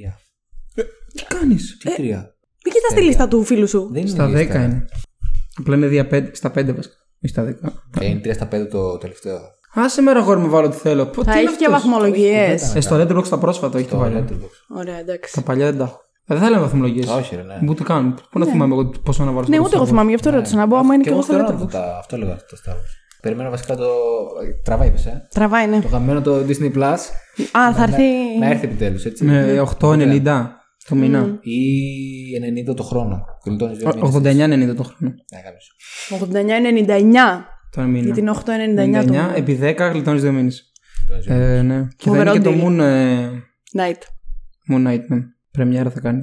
Τρία. 0.00 0.18
Τι 1.14 1.24
κάνεις; 1.38 1.76
Τι 1.78 1.94
τρία. 1.94 2.34
Μην 2.64 2.74
κοιτάς 2.74 2.94
τη 2.94 3.00
λίστα 3.02 3.28
του 3.28 3.44
φίλου 3.44 3.68
σου. 3.68 3.88
Δεν 3.92 4.00
είναι 4.00 4.10
Στα 4.10 4.26
10 4.26 4.30
λίστα. 4.34 4.62
είναι. 4.62 4.84
Απλά 5.58 5.76
είναι 5.76 5.86
δια 5.86 6.06
πέντε- 6.06 6.34
στα 6.36 6.48
5 6.50 6.72
βασικά. 6.74 6.94
Όχι 7.24 7.32
στα 7.32 7.42
10. 7.42 7.72
Ε, 8.00 8.06
Είναι 8.06 8.20
τρία 8.20 8.34
στα 8.34 8.46
πέντε 8.46 8.64
το 8.64 8.98
τελευταίο. 8.98 9.38
Άσε 9.74 10.02
με 10.02 10.10
αγόρι 10.10 10.40
μου, 10.40 10.48
βάλω 10.48 10.66
ό,τι 10.66 10.76
θέλω. 10.76 11.06
Πω, 11.06 11.20
τι 11.24 11.30
Θα 11.30 11.40
είναι 11.40 11.48
έχει 11.50 11.58
και 11.58 11.64
αυτός; 11.66 11.82
βαθμολογίες. 11.82 12.74
Ε, 12.74 12.80
στο 12.80 12.96
Letterboxd 13.00 13.28
τα 13.28 13.38
πρόσφατα, 13.38 13.78
όχι 13.78 13.86
το 13.88 13.96
Το 13.96 14.02
παλιό. 14.02 14.24
Letterboxd. 14.28 14.76
Ωραία, 14.76 14.98
εντάξει. 14.98 15.34
Τα 15.34 15.40
παλιά 15.42 15.64
δεν 15.66 15.78
τα 15.78 15.84
έχω. 15.84 16.00
Ε, 16.26 16.34
Δεν 16.34 16.38
θα 16.42 16.50
λέμε 16.50 16.62
βαθμολογίες. 16.62 17.08
Όχι, 17.08 17.36
ρε, 17.36 17.42
ναι. 17.42 17.58
Ούτε 17.68 17.82
καν. 17.82 18.18
Πού 18.30 18.38
να 18.38 18.46
θυμάμαι 18.46 18.74
εγώ 18.74 18.88
πόσο 19.02 19.24
να 19.24 19.30
βάλω. 19.32 19.46
Ναι, 19.48 19.56
στο 19.56 19.64
ούτε 19.64 19.74
εγώ 19.74 19.84
Letterboxd. 19.84 19.88
θυμάμαι, 19.88 20.08
γι' 20.08 20.14
αυτό 20.14 20.30
ρώτησα 20.30 20.56
να 20.56 20.66
μπω 20.66 20.76
άμα 20.76 20.94
είναι 20.94 21.02
και 21.02 21.10
εγώ 21.10 21.22
στο 21.22 21.32
θέλω 21.32 21.44
να 21.44 21.54
Letterboxd. 21.54 21.58
δω 21.58 21.66
τα- 21.66 21.98
Αυτό 21.98 22.16
λέγα 22.16 22.36
το 22.36 22.56
Star 22.64 22.70
Wars. 22.72 22.92
Περιμένω 23.22 23.50
βασικά 23.50 23.76
το. 23.76 23.88
Τραβάει, 24.64 24.88
είπες, 24.88 25.06
ε; 25.06 25.26
Τραβάει, 25.30 25.66
ναι. 25.66 25.80
Το 25.80 25.88
γαμμένο 25.88 26.20
το 26.20 26.36
Disney 26.48 26.72
Plus. 26.74 26.98
Α, 27.58 27.74
θα 27.74 27.82
έρθει. 27.82 28.38
Να 28.38 28.46
έρθει 28.46 28.64
επιτέλους, 28.64 29.04
έτσι. 29.04 29.24
Με 29.24 29.60
8,90 29.80 30.46
το 30.88 30.94
μήνα. 30.94 31.38
Ή 31.40 32.70
90 32.70 32.74
το 32.74 32.82
χρόνο. 32.82 33.24
Γλιτώνει 33.44 33.76
δύο 33.76 33.92
μήνες. 33.94 34.70
89,90 34.70 34.74
το 34.76 34.82
χρόνο. 34.82 35.14
Ναι, 35.32 35.40
γάμισο. 35.44 35.72
89,99. 36.10 37.44
Το 37.70 37.82
μήνα. 37.82 38.04
Γιατί 38.04 38.20
είναι 38.20 38.30
8,99 38.30 39.06
το 39.06 39.14
99 39.14 39.36
επί 39.36 39.58
10 39.62 39.90
γλιτώνεις 39.92 40.22
δύο 40.22 40.32
μήνες. 40.32 40.72
Γλιτώνεις 40.98 41.26
δύο 41.26 41.34
μήνες. 41.34 41.58
Ε, 41.58 41.62
ναι. 41.62 41.88
Και 41.96 42.10
θα 42.10 42.16
είναι 42.16 42.30
Φοβερό 42.30 42.32
και 42.32 42.40
το 42.40 42.50
deal. 42.50 42.64
Moon, 42.64 42.78
ε, 42.78 43.28
Night. 43.78 44.02
Moon 44.72 44.86
Knight, 44.88 45.04
ναι. 45.06 45.18
Πρεμιέρα 45.50 45.90
θα 45.90 46.00
κάνει. 46.00 46.22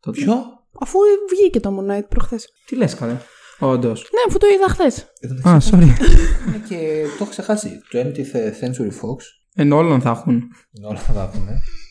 Τότε. 0.00 0.20
Ποιο; 0.20 0.34
Αφού 0.80 0.98
βγήκε 1.30 1.60
το 1.60 1.76
Moon 1.78 1.92
Knight 1.92 2.08
προχθές. 2.08 2.48
Τι 2.66 2.76
λες, 2.76 2.94
καλέ; 2.94 3.16
Όντως. 3.62 4.00
Ναι, 4.00 4.20
αφού 4.28 4.38
το 4.38 4.46
είδα 4.46 4.68
χθες. 4.68 5.06
Εδώ 5.20 5.50
Α, 5.50 5.58
sorry. 5.70 5.82
είναι 6.48 6.62
και 6.68 7.02
το 7.06 7.14
έχω 7.20 7.30
ξεχάσει. 7.30 7.80
20th 7.92 8.64
Century 8.64 8.88
Fox. 8.88 9.18
Εν 9.54 9.72
όλων 9.72 10.00
θα 10.00 10.10
έχουν. 10.10 10.34
Είναι 10.72 10.86
όλα 10.86 10.98
θα 10.98 11.12
τα 11.12 11.30
έχουν. 11.32 11.46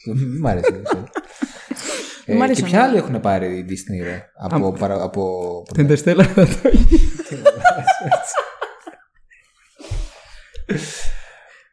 Μην 0.05 0.38
μ' 0.40 0.48
αρέσει. 0.48 0.72
δεν 0.72 0.84
ξέρω. 0.84 1.04
Μ' 2.28 2.32
Ε, 2.42 2.44
αρέσει 2.44 2.62
και 2.62 2.68
ποια 2.68 2.84
άλλη 2.84 2.98
έχουν 2.98 3.20
πάρει 3.20 3.58
η 3.58 3.66
Disney, 3.70 4.04
ρε. 4.04 4.26
Από. 4.40 4.72
παρα- 4.72 5.03
από... 5.03 5.64
Το 5.73 5.84
Interstellar 5.84 6.23
θα 6.36 6.45
το 6.47 6.58
έχει. 6.64 7.00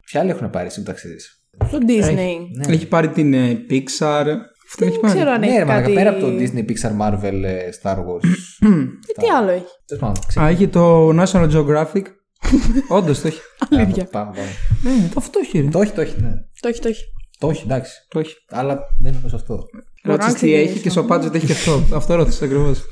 Ποια 0.05 0.21
άλλη 0.21 0.31
έχουν 0.31 0.51
πάρει 0.51 0.71
σύνταξη 0.71 1.09
τη. 1.15 1.25
Το 1.71 1.79
Disney. 1.89 2.37
Έχει 2.69 2.87
πάρει 2.89 3.09
την 3.09 3.35
ε, 3.35 3.65
Pixar. 3.71 4.27
Αυτό 4.69 4.85
έχει 4.85 4.93
Δεν 4.93 5.01
πάρει. 5.01 5.15
ξέρω 5.15 5.31
αν 5.31 5.41
Ναι, 5.41 5.47
έχει 5.47 5.57
ρε, 5.57 5.65
μαλάκα, 5.65 5.83
κάτι. 5.83 5.95
πέρα 5.95 6.11
από 6.11 6.21
το 6.21 6.27
Disney, 6.27 6.65
Pixar, 6.71 7.01
Marvel, 7.01 7.43
ε, 7.45 7.69
Star 7.83 7.97
Wars. 7.97 8.25
Ε, 9.17 9.21
Τι 9.21 9.29
άλλο 9.37 9.51
έχει; 9.51 9.65
Τέλος 9.87 10.03
πάντων, 10.03 10.23
Α, 10.23 10.27
ξέρω. 10.27 10.47
έχει 10.47 10.69
το 10.69 11.09
National 11.23 11.51
Geographic. 11.55 12.03
Όντως 12.89 13.21
το 13.21 13.27
έχει. 13.27 13.41
Αλήθεια. 13.71 14.05
Πάμε, 14.05 14.31
πάμε. 14.35 14.49
Ναι, 14.97 15.07
το 15.09 15.15
αυτό 15.17 15.39
έχει. 15.43 15.61
ρε. 15.61 15.69
Το 15.69 15.81
έχει, 15.81 15.93
το 15.93 16.01
έχει, 16.01 16.15
ναι. 16.23 16.33
Το 16.61 16.69
έχει, 16.69 16.81
το 16.81 16.89
έχει. 16.89 17.05
Το 17.39 17.49
έχει, 17.49 17.63
εντάξει. 17.65 17.93
Το 18.09 18.19
έχει. 18.19 18.35
Αλλά 18.51 18.79
δεν 19.01 19.13
είναι 19.13 19.29
σε 19.29 19.35
αυτό. 19.37 19.55
Μπορώ 19.55 19.67
να 20.03 20.11
Ρώτησες 20.13 20.33
τι 20.33 20.37
ξεκινήσω. 20.47 20.71
έχει 20.71 20.81
και 20.81 20.91
στο 20.91 21.07
budget 21.11 21.35
έχει 21.35 21.47
και 21.47 21.53
αυτό. 21.53 21.83
Αυτό 21.95 22.15
ρώτησες 22.15 22.43
ακριβώς. 22.43 22.83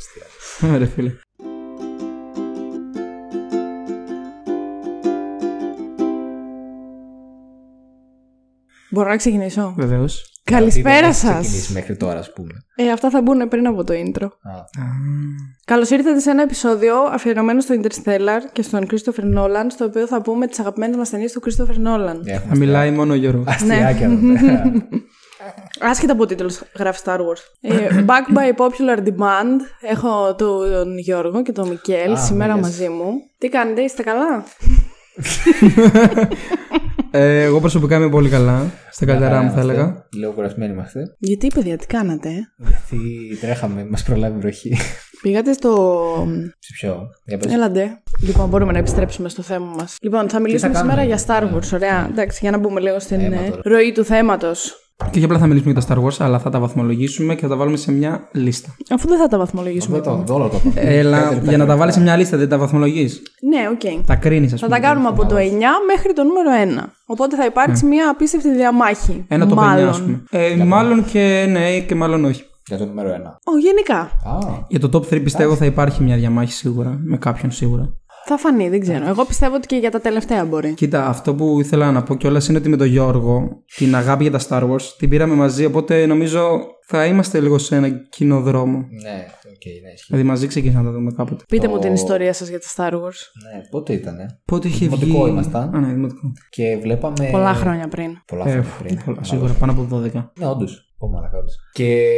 Ωραία, 0.74 0.86
φίλε. 0.86 1.12
Μπορώ 8.90 9.08
να 9.08 9.16
ξεκινήσω; 9.16 9.74
Βεβαίως. 9.76 10.33
Καλησπέρα 10.44 10.94
Δεν 11.00 11.04
έχει 11.04 11.14
σας. 11.14 11.30
ξεκινήσει 11.40 11.72
μέχρι 11.72 11.96
τώρα, 11.96 12.18
ας 12.18 12.32
πούμε. 12.32 12.50
Ε, 12.76 12.90
αυτά 12.90 13.10
θα 13.10 13.22
μπουν 13.22 13.48
πριν 13.48 13.66
από 13.66 13.84
το 13.84 13.94
intro. 13.94 14.24
Α, 14.24 14.52
Καλώς 15.64 15.90
ήρθατε 15.90 16.20
σε 16.20 16.30
ένα 16.30 16.42
επεισόδιο 16.42 16.96
αφιερωμένο 17.02 17.60
στο 17.60 17.74
Interstellar 17.82 18.40
και 18.52 18.62
στον 18.62 18.86
Christopher 18.90 19.38
Nolan, 19.38 19.66
στο 19.68 19.84
οποίο 19.84 20.06
θα 20.06 20.22
πούμε 20.22 20.46
τις 20.46 20.58
αγαπημένες 20.58 20.96
μας 20.96 21.10
ταινίες 21.10 21.32
του 21.32 21.42
Christopher 21.44 21.86
Nolan. 21.86 22.20
έχουμε 22.24 22.46
Θα 22.48 22.56
μιλάει 22.56 22.90
μόνο 22.90 23.12
ο 23.12 23.16
Γιώργος. 23.16 23.44
Αστιάκια 23.48 24.06
εδώ 24.06 24.32
πέρα. 24.40 24.72
Άσχετα 25.80 26.12
από 26.12 26.26
τίτλος, 26.26 26.62
γράφει 26.78 27.00
Star 27.04 27.16
Wars. 27.18 27.42
Ε, 27.60 28.04
back 28.06 28.36
by 28.38 28.56
popular 28.64 28.98
demand. 28.98 29.60
Έχω 29.80 30.34
τον 30.34 30.98
Γιώργο 30.98 31.42
και 31.42 31.52
τον 31.52 31.68
Μικέλ 31.68 32.12
Α, 32.12 32.16
σήμερα 32.16 32.56
yes. 32.56 32.60
μαζί 32.60 32.88
μου. 32.88 33.12
Τι 33.38 33.48
κάνετε, 33.48 33.80
είστε 33.82 34.02
καλά; 34.02 34.44
Ε, 37.16 37.42
εγώ 37.42 37.60
προσωπικά 37.60 37.96
είμαι 37.96 38.08
πολύ 38.08 38.28
καλά. 38.28 38.70
Στα 38.90 39.06
καλύτερά 39.06 39.42
μου 39.42 39.50
θα 39.50 39.60
Είμαστε. 39.60 39.72
έλεγα. 39.72 40.06
Λίγο 40.12 40.32
κουρασμένοι 40.32 40.72
είμαστε. 40.72 41.14
Γιατί, 41.18 41.46
παιδιά, 41.54 41.76
τι 41.78 41.86
κάνατε; 41.86 42.28
ε; 42.28 42.66
Γιατί 42.68 42.98
τρέχαμε, 43.40 43.86
μας 43.90 44.02
προλάβει 44.02 44.36
η 44.36 44.40
βροχή. 44.40 44.76
Πήγατε 45.22 45.52
στο. 45.52 45.70
Σε 46.58 46.72
ποιο, 46.74 47.10
για 47.24 47.38
πες. 47.38 47.52
Έλα 47.52 47.74
ντε. 47.74 48.02
Λοιπόν, 48.20 48.48
μπορούμε 48.48 48.72
να 48.72 48.78
επιστρέψουμε 48.78 49.28
στο 49.28 49.42
θέμα 49.42 49.74
μας. 49.78 49.96
Λοιπόν, 50.02 50.28
θα 50.28 50.40
μιλήσουμε 50.40 50.72
κάνουμε; 50.72 50.92
σήμερα 50.92 51.16
για 51.16 51.24
Star 51.26 51.54
Wars. 51.54 51.72
Ωραία. 51.74 52.08
Εντάξει, 52.10 52.38
για 52.42 52.50
να 52.50 52.58
μπούμε 52.58 52.80
λίγο 52.80 52.98
στην 53.00 53.20
Θέμα 53.20 53.42
ε, 53.42 53.48
τώρα. 53.48 53.62
ροή 53.64 53.92
του 53.92 54.04
θέματος. 54.04 54.83
Και 54.96 55.16
όχι 55.16 55.24
απλά 55.24 55.38
θα 55.38 55.46
μιλήσουμε 55.46 55.72
για 55.72 55.82
τα 55.82 55.94
Star 55.94 56.04
Wars, 56.04 56.16
αλλά 56.18 56.38
θα 56.38 56.50
τα 56.50 56.58
βαθμολογήσουμε 56.60 57.34
και 57.34 57.40
θα 57.40 57.48
τα 57.48 57.56
βάλουμε 57.56 57.76
σε 57.76 57.92
μια 57.92 58.28
λίστα. 58.32 58.76
Αφού 58.90 59.08
δεν 59.08 59.18
θα 59.18 59.28
τα 59.28 59.38
βαθμολογήσουμε. 59.38 59.98
Αυτό 59.98 60.10
το 60.10 60.22
δόλο 60.32 60.48
το 60.48 60.60
είπα. 60.64 60.80
Έλα, 60.80 61.32
για 61.42 61.56
να 61.56 61.66
τα 61.66 61.76
βάλεις 61.76 61.94
σε 61.94 62.00
μια 62.00 62.16
λίστα, 62.16 62.36
δεν 62.36 62.48
τα 62.48 62.58
βαθμολογείς; 62.58 63.22
Ναι, 63.40 63.68
οκ. 63.72 64.06
Τα 64.06 64.14
κρίνεις, 64.16 64.52
ας 64.52 64.60
Θα 64.60 64.66
πούμε. 64.66 64.78
τα 64.80 64.86
κάνουμε 64.86 65.08
από 65.08 65.26
το 65.26 65.36
9 65.36 65.40
μέχρι 65.86 66.12
το 66.14 66.22
νούμερο 66.24 66.50
1. 66.84 66.92
Οπότε 67.06 67.36
θα 67.36 67.44
υπάρξει 67.44 67.86
μια 67.86 68.10
απίστευτη 68.10 68.54
διαμάχη. 68.54 69.12
Ναι. 69.12 69.24
Ένα 69.28 69.46
το 69.46 69.54
9, 69.54 69.56
Μάλλον. 69.56 69.88
α 69.88 69.92
πούμε. 69.92 70.22
Ε, 70.30 70.56
μάλλον 70.56 71.04
και 71.04 71.46
ναι, 71.50 71.78
και 71.80 71.94
μάλλον 71.94 72.24
όχι. 72.24 72.44
Για 72.66 72.78
το 72.78 72.84
νούμερο 72.86 73.08
ένα. 73.08 73.38
Ω, 73.44 73.58
γενικά. 73.58 73.98
Α, 73.98 74.64
Για 74.68 74.80
το 74.80 74.88
top 74.92 75.14
3 75.14 75.22
πιστεύω 75.22 75.54
θα 75.56 75.64
υπάρχει 75.64 76.02
μια 76.02 76.16
διαμάχη 76.16 76.52
σίγουρα. 76.52 76.98
Με 77.04 77.16
κάποιον 77.16 77.50
σίγουρα. 77.50 77.88
Θα 78.26 78.36
φανεί, 78.38 78.68
δεν 78.68 78.80
ξέρω. 78.80 79.06
Εγώ 79.08 79.24
πιστεύω 79.24 79.54
ότι 79.54 79.66
και 79.66 79.76
για 79.76 79.90
τα 79.90 80.00
τελευταία 80.00 80.44
μπορεί. 80.44 80.74
Κοίτα, 80.74 81.06
αυτό 81.06 81.34
που 81.34 81.60
ήθελα 81.60 81.92
να 81.92 82.02
πω 82.02 82.14
κιόλας 82.16 82.48
είναι 82.48 82.58
ότι 82.58 82.68
με 82.68 82.76
τον 82.76 82.86
Γιώργο 82.86 83.48
την 83.76 83.94
αγάπη 83.96 84.28
για 84.28 84.38
τα 84.38 84.40
Star 84.48 84.70
Wars 84.70 84.82
την 84.98 85.08
πήραμε 85.08 85.34
μαζί. 85.34 85.64
Οπότε 85.64 86.06
νομίζω 86.06 86.60
θα 86.86 87.06
είμαστε 87.06 87.40
λίγο 87.40 87.58
σε 87.58 87.76
ένα 87.76 87.88
κοινό 87.90 88.40
δρόμο. 88.40 88.76
ναι, 88.76 89.26
οκ, 89.50 89.64
ναι, 89.82 89.90
ισχύει. 89.94 90.06
Δηλαδή 90.06 90.26
μαζί 90.26 90.46
ξεκινήσαμε 90.46 90.84
να 90.84 90.90
τα 90.90 90.96
δούμε 90.98 91.12
κάποτε. 91.16 91.44
Πείτε 91.48 91.66
Το- 91.66 91.72
μου 91.72 91.78
την 91.78 91.92
ιστορία 91.92 92.32
σας 92.32 92.48
για 92.48 92.58
τα 92.60 92.66
Star 92.76 92.92
Wars. 92.92 93.18
Ναι, 93.54 93.60
πότε 93.70 93.92
ήτανε; 93.92 94.26
Πότε 94.44 94.68
είχε 94.68 94.86
βγει. 94.88 94.96
Δημοτικό 94.96 95.26
ήμασταν. 95.26 95.74
Α, 95.74 95.80
ναι, 95.80 95.92
δημοτικό. 95.92 96.32
Και 96.50 96.78
βλέπαμε. 96.82 97.28
Πολλά 97.30 97.54
χρόνια 97.54 97.88
πριν. 97.88 98.10
Πολλά 98.26 98.44
Ε, 98.46 98.50
χρόνια 98.50 98.70
πριν. 98.82 98.98
πολλά, 99.04 99.22
σίγουρα 99.22 99.52
πάνω 99.52 99.72
από 99.72 99.82
12. 99.90 100.30
Ναι, 100.38 100.46
όντως. 100.46 100.94
Πω 100.98 101.08
μαλακά, 101.08 101.38
όντως. 101.38 101.56
Και 101.72 102.08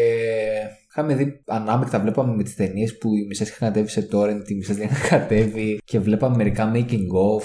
είχαμε 0.97 1.15
δει 1.15 1.43
ανάμεικτα, 1.47 2.01
βλέπαμε 2.01 2.35
με 2.35 2.43
τις 2.43 2.55
ταινίες 2.55 2.99
που 2.99 3.15
οι 3.15 3.27
μισές 3.27 3.49
είχαν 3.49 3.69
κατέβει 3.69 3.89
σε 3.89 4.09
torrent, 4.13 4.43
οι 4.49 4.55
μισές 4.55 4.77
δεν 4.77 4.89
είχαν 4.91 5.09
κατέβει 5.21 5.79
και 5.85 5.99
βλέπαμε 6.01 6.37
μερικά 6.37 6.73
making 6.75 7.07
of. 7.39 7.45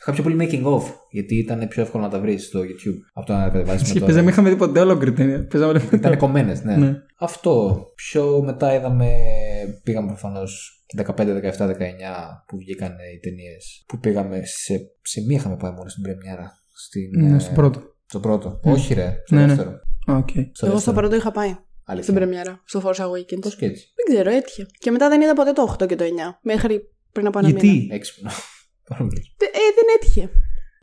Είχα 0.00 0.12
πιο 0.12 0.22
πολύ 0.22 0.36
making 0.40 0.64
of, 0.64 0.82
γιατί 1.10 1.34
ήταν 1.38 1.68
πιο 1.68 1.82
εύκολο 1.82 2.02
να 2.04 2.10
τα 2.10 2.20
βρεις 2.20 2.44
στο 2.46 2.60
YouTube 2.60 2.98
από 3.12 3.26
το 3.26 3.32
να 3.32 3.48
κατεβάσεις 3.48 3.92
Και 3.92 4.00
με 4.00 4.06
παίζαμε, 4.06 4.26
torrent. 4.26 4.32
είχαμε 4.32 4.48
δει 4.48 4.56
ποτέ 4.56 4.80
ολόκληρη 4.80 5.12
ταινία. 5.12 5.46
Παίζαμε 5.46 5.88
Ήταν 5.92 6.16
κομμένες, 6.16 6.62
ναι. 6.64 6.76
Ναι. 6.76 6.94
Αυτό. 7.18 7.84
Πιο 7.94 8.42
μετά 8.44 8.74
είδαμε. 8.74 9.08
Πήγαμε 9.82 10.06
προφανώς 10.06 10.84
15, 10.96 11.04
17, 11.16 11.66
19 11.66 11.72
που 12.46 12.56
βγήκαν 12.56 12.90
οι 13.14 13.18
ταινίες. 13.18 13.84
Που 13.88 13.98
πήγαμε 13.98 14.40
σε, 14.44 14.74
σε 15.02 15.20
μία 15.26 15.36
είχαμε 15.36 15.56
πάει 15.56 15.70
μόνος 15.70 15.90
στην 15.92 16.02
πρεμιέρα. 16.02 16.52
Στην, 16.72 17.24
Ναι, 17.30 17.36
ε, 17.36 17.38
στο 17.38 17.52
πρώτο. 17.54 17.80
Στο 18.06 18.20
πρώτο. 18.20 18.60
Όχι, 18.62 18.94
ρε. 18.94 19.16
Στο 19.24 19.34
Ναι, 19.34 19.40
ναι. 19.40 19.46
δεύτερο. 19.46 19.70
Α, 20.10 20.16
οκ. 20.16 20.28
Στο 20.30 20.40
Εγώ 20.44 20.52
στο 20.52 20.70
δεύτερο. 20.74 20.96
πρώτο 20.96 21.16
είχα 21.16 21.30
πάει. 21.32 21.56
Αλήθεια. 21.88 22.02
Στην 22.12 22.14
πρεμιέρα. 22.14 22.60
Στο 22.64 22.82
Force 22.84 23.04
Awakens. 23.06 23.40
Πώς 23.40 23.56
και 23.56 23.66
έτσι. 23.66 23.84
Δεν 23.94 24.14
ξέρω, 24.14 24.36
έτυχε. 24.36 24.66
Και 24.78 24.90
μετά 24.90 25.08
δεν 25.08 25.20
είδα 25.20 25.32
ποτέ 25.34 25.52
το 25.52 25.76
8 25.82 25.86
και 25.86 25.96
το 25.96 26.04
9. 26.04 26.08
Μέχρι 26.42 26.88
πριν 27.12 27.26
από 27.26 27.38
ένα 27.38 27.48
μήνα. 27.48 27.60
Γιατί. 27.60 27.88
Έξυπνο. 27.92 28.30
Πάρα 28.88 29.04
πολύ. 29.04 29.34
Ε, 29.38 29.46
δεν 29.74 29.84
έτυχε. 29.96 30.30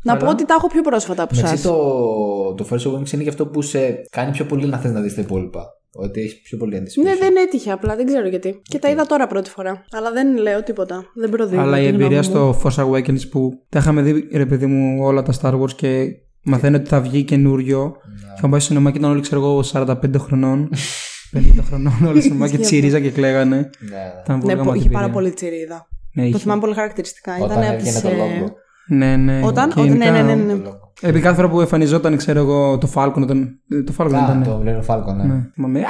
Να 0.03 0.11
Αλλά- 0.11 0.23
πω 0.23 0.29
ότι 0.29 0.45
τα 0.45 0.53
έχω 0.53 0.67
πιο 0.67 0.81
πρόσφατα 0.81 1.23
από 1.23 1.35
Εντάξει, 1.37 1.53
εσάς. 1.53 1.65
το, 1.65 2.53
το 2.53 2.67
Force 2.71 2.91
Awakens 2.91 3.11
είναι 3.13 3.23
και 3.23 3.29
αυτό 3.29 3.47
που 3.47 3.61
σε 3.61 4.01
κάνει 4.09 4.31
πιο 4.31 4.45
πολύ 4.45 4.65
να 4.67 4.77
θες 4.77 4.91
να 4.91 5.01
δεις 5.01 5.15
τα 5.15 5.21
υπόλοιπα. 5.21 5.65
Ότι 5.95 6.21
έχεις 6.21 6.41
πιο 6.41 6.57
πολύ 6.57 6.77
anticipation. 6.77 7.03
Ναι, 7.03 7.15
δεν 7.15 7.35
έτυχε 7.35 7.71
απλά, 7.71 7.95
δεν 7.95 8.05
ξέρω 8.05 8.27
γιατί. 8.27 8.61
Και 8.63 8.79
τα 8.79 8.89
είδα 8.89 9.05
τώρα 9.05 9.27
πρώτη 9.27 9.49
φορά. 9.49 9.85
Αλλά 9.91 10.11
δεν 10.11 10.37
λέω 10.37 10.63
τίποτα. 10.63 11.05
Δεν 11.15 11.29
προδίδω. 11.29 11.61
Αλλά 11.61 11.79
η 11.79 11.81
τη 11.81 11.87
γνώμη 11.87 12.03
εμπειρία 12.03 12.17
μου. 12.17 12.23
στο 12.23 12.61
Force 12.63 12.85
Awakens 12.87 13.29
που 13.29 13.63
τα 13.69 13.79
είχαμε 13.79 14.01
δει, 14.01 14.27
ρε 14.31 14.45
παιδί 14.45 14.65
μου, 14.65 15.05
όλα 15.05 15.23
τα 15.23 15.33
Star 15.41 15.61
Wars 15.61 15.71
και 15.71 16.05
μαθαίνω 16.43 16.77
ότι 16.77 16.89
θα 16.89 17.01
βγει 17.01 17.23
καινούριο. 17.23 17.91
Και 18.01 18.33
είχαμε 18.37 18.51
πάει 18.51 18.59
στο 18.59 18.69
σινεμά 18.69 18.91
και 18.91 18.97
ήταν 18.97 19.11
όλοι, 19.11 19.21
ξέρω 19.21 19.41
εγώ, 19.41 19.63
45 19.71 19.95
χρονών. 20.17 20.69
50 21.35 21.39
χρονών 21.67 21.93
όλοι 22.05 22.11
στο 22.11 22.21
σινεμά 22.21 22.47
και 22.47 22.55
Ισχύει 22.55 22.65
τσίριζα 22.65 22.99
και 22.99 23.09
κλαίγανε. 23.11 23.55
Ναι. 23.79 24.13
Ήταν 24.23 24.39
πολύ 24.39 24.53
Ναι, 24.53 24.59
γαμάτη 24.59 24.77
είχε 24.77 24.89
πάρα 24.89 25.05
εμπειρία. 25.05 25.21
πολύ 25.21 25.33
τσιρίδα. 25.33 25.87
Ναι, 26.13 26.21
Το 26.23 26.27
είχε. 26.29 26.37
θυμάμαι 26.37 26.61
πολύ 26.61 26.73
χαρακτηριστικά. 26.73 27.33
Όταν 27.35 27.45
Ήταν 27.45 27.57
από 27.63 27.73
έβγαινε 27.73 27.91
τις, 27.91 28.01
το 28.01 28.07
ε, 28.09 28.15
λόγο. 28.15 28.53
Ναι, 28.87 29.15
ναι. 29.15 29.41
Όταν- 29.45 29.67
Και 29.69 29.79
όταν- 29.79 29.85
γενικά, 29.93 30.11
ναι, 30.11 30.21
ναι, 30.21 30.33
ναι, 30.35 30.43
ναι. 30.43 30.53
Το 30.53 30.61
λόγο. 30.63 30.91
Επί 31.01 31.19
κάθε 31.19 31.35
φορά 31.35 31.49
που 31.49 31.61
εμφανιζόταν, 31.61 32.17
ξέρω 32.17 32.39
εγώ, 32.39 32.77
το 32.77 32.89
Falcon. 32.93 33.21
Όταν... 33.21 33.59
Το 33.85 33.93
Falcon 33.97 34.13
Α, 34.13 34.23
ήταν. 34.23 34.43
το 34.43 34.63
Millennium 34.65 34.85
Falcon, 34.95 35.15
ναι. 35.15 35.23
Ναι. 35.23 35.49
Θυμάμαι, 35.53 35.79
«Α!» 35.79 35.83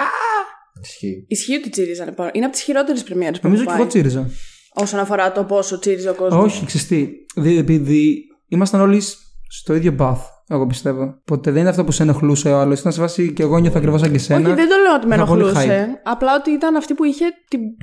Ισχύει. 0.82 1.26
Ισχύει 1.28 1.56
ότι 1.56 1.70
τσίριζανε 1.70 2.12
πάρα. 2.12 2.30
Είναι 2.34 2.46
από 2.46 2.54
τις 2.54 2.64
χειρότερες 2.64 3.04
πρεμιέρες 3.04 3.40
που 3.40 3.48
Νομίζω 3.48 3.64
έχω 3.64 3.72
και 3.72 3.78
πάει. 3.78 3.88
εγώ 3.88 3.92
τσίριζα. 4.10 4.30
Όσον 4.74 5.00
αφορά 5.00 5.32
το 5.32 5.44
πόσο 5.44 5.80
τσίριζε 5.80 6.10
ο 6.10 6.14
κόσμος. 6.14 6.44
Όχι, 6.44 6.66
ξεστή. 6.66 7.10
Επειδή 7.58 8.14
ήμασταν 8.48 8.82
όλοι 8.82 9.02
στο 9.50 9.76
ίδιο 9.76 9.96
path, 10.00 10.18
εγώ 10.48 10.68
πιστεύω. 10.68 11.04
Οπότε 11.22 11.52
δεν 11.52 11.60
είναι 11.62 11.70
αυτό 11.70 11.84
που 11.84 11.92
σε 11.92 12.04
ενοχλούσε 12.04 12.50
ο 12.50 12.60
άλλος. 12.60 12.80
Ήταν 12.80 12.92
σε 12.92 13.02
βάση 13.02 13.34
και 13.34 13.44
εγώ 13.44 13.58
νιώθω 13.58 13.78
ακριβώς 13.78 14.00
σαν 14.00 14.10
και 14.10 14.16
εσένα. 14.16 14.48
Όχι, 14.48 14.56
δεν 14.56 14.70
το 14.70 14.76
λέω 14.84 14.94
ότι 14.96 15.08
με 15.08 15.16
Είχα 15.16 15.26
πολύ 15.26 15.42
ενοχλούσε. 15.42 16.02
Απλά 16.04 16.36
ότι 16.36 16.52
ήταν 16.52 16.76
αυτή 16.76 16.94
που 16.94 17.04
είχε 17.04 17.26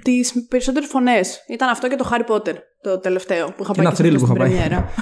τις 0.02 0.46
περισσότερες 0.48 0.88
φωνές. 0.88 1.44
Ήταν 1.48 1.68
αυτό 1.68 1.88
και 1.88 1.96
το 1.96 2.10
Harry 2.12 2.34
Potter 2.34 2.54
το 2.82 2.98
τελευταίο 2.98 3.46
που 3.46 3.62
είχα 3.62 3.72
Και 3.72 3.82
πάει 3.82 3.86
ένα 3.86 3.94
και 3.94 4.02
thrill 4.02 4.16
στο 4.16 4.18
που 4.18 4.24
είχα 4.24 4.34
πάει. 4.34 4.48
πρεμιέρα. 4.48 4.88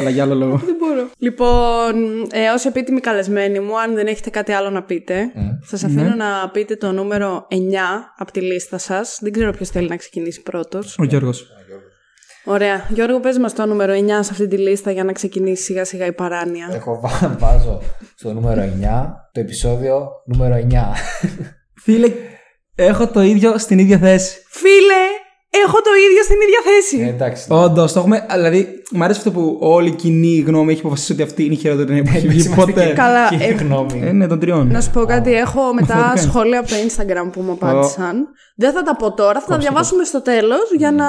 Αλλά 0.00 0.10
για 0.10 0.22
άλλο 0.22 0.34
λόγο. 0.34 0.56
Δεν 0.64 0.76
μπορώ. 0.78 1.08
Λοιπόν, 1.18 2.22
ε, 2.30 2.48
ως 2.54 2.64
επίτιμοι 2.64 3.00
καλεσμένοι 3.00 3.60
μου, 3.60 3.80
αν 3.80 3.94
δεν 3.94 4.06
έχετε 4.06 4.30
κάτι 4.30 4.52
άλλο 4.52 4.70
να 4.70 4.82
πείτε, 4.82 5.32
θα 5.62 5.76
σας 5.76 5.84
αφήνω 5.84 6.14
να 6.14 6.50
πείτε 6.52 6.76
το 6.76 6.92
νούμερο 6.92 7.46
9 7.50 7.54
από 8.16 8.32
τη 8.32 8.40
λίστα 8.40 8.78
σας. 8.78 9.18
Δεν 9.20 9.32
ξέρω 9.32 9.52
ποιος 9.52 9.68
θέλει 9.68 9.88
να 9.88 9.96
ξεκινήσει 9.96 10.42
πρώτος. 10.42 10.96
Ο 10.98 11.04
Γιώργος. 11.04 11.46
Ωραία. 12.44 12.86
Γιώργο, 12.88 13.20
πες 13.20 13.38
μας 13.38 13.52
το 13.54 13.66
νούμερο 13.66 13.92
9 13.92 13.96
σε 14.08 14.28
αυτή 14.32 14.48
τη 14.48 14.56
λίστα 14.58 14.90
για 14.90 15.04
να 15.04 15.12
ξεκινήσει 15.12 15.62
σιγά 15.62 15.84
σιγά 15.84 16.06
η 16.06 16.12
παράνοια. 16.12 16.68
Εγώ 16.72 17.00
βά- 17.00 17.36
βάζω 17.42 17.82
στο 18.14 18.32
νούμερο 18.32 18.62
9 18.62 18.66
το 19.32 19.40
επεισόδιο 19.40 20.08
νούμερο 20.26 20.66
9. 20.70 20.74
Φίλε, 21.74 22.12
έχω 22.74 23.06
το 23.08 23.20
ίδιο 23.20 23.58
στην 23.58 23.78
ίδια 23.78 23.98
θέση. 23.98 24.42
Φίλε, 24.48 25.02
έχω 25.64 25.76
το 25.80 25.90
ίδιο 26.10 26.22
στην 26.22 26.36
ίδια 26.46 26.60
θέση. 26.68 26.98
Ε, 27.02 27.08
εντάξει. 27.14 27.46
Όντως, 27.48 27.92
το 27.92 27.98
έχουμε. 27.98 28.26
Δηλαδή, 28.34 28.68
μου 28.90 29.04
αρέσει 29.04 29.18
αυτό 29.18 29.30
που 29.30 29.56
όλη 29.60 29.88
η 29.88 29.94
κοινή 29.94 30.44
γνώμη 30.46 30.72
έχει 30.72 30.80
αποφασίσει 30.80 31.12
ότι 31.12 31.22
αυτή 31.22 31.44
είναι 31.44 31.54
η 31.54 31.56
χειρότερη 31.56 31.86
ταινία 31.86 32.02
που 32.02 32.08
έχει 32.14 32.26
Εμείς 32.26 32.36
βγει 32.36 32.46
είμαστε 32.54 32.72
ποτέ. 32.72 32.86
και- 32.86 32.92
Καλά, 32.92 33.28
και 33.28 33.36
ε, 33.44 33.52
γνώμη. 33.52 34.00
Ε, 34.04 34.12
ναι, 34.12 34.26
των 34.26 34.38
τριών. 34.38 34.68
Να 34.70 34.80
σου 34.80 34.90
πω 34.90 35.04
κάτι, 35.04 35.32
έχω 35.34 35.74
μετά 35.74 35.94
κάνεις. 35.94 36.22
σχόλια 36.22 36.58
από 36.58 36.68
το 36.68 36.74
Instagram 36.86 37.32
που 37.32 37.40
μου 37.40 37.52
απάντησαν. 37.52 38.26
Δεν 38.56 38.72
θα 38.72 38.82
τα 38.82 38.96
πω 38.96 39.12
τώρα, 39.14 39.40
θα 39.40 39.46
τα 39.46 39.58
διαβάσουμε 39.58 40.04
στο 40.04 40.22
τέλος 40.22 40.60
για 40.76 40.90
να 40.92 41.06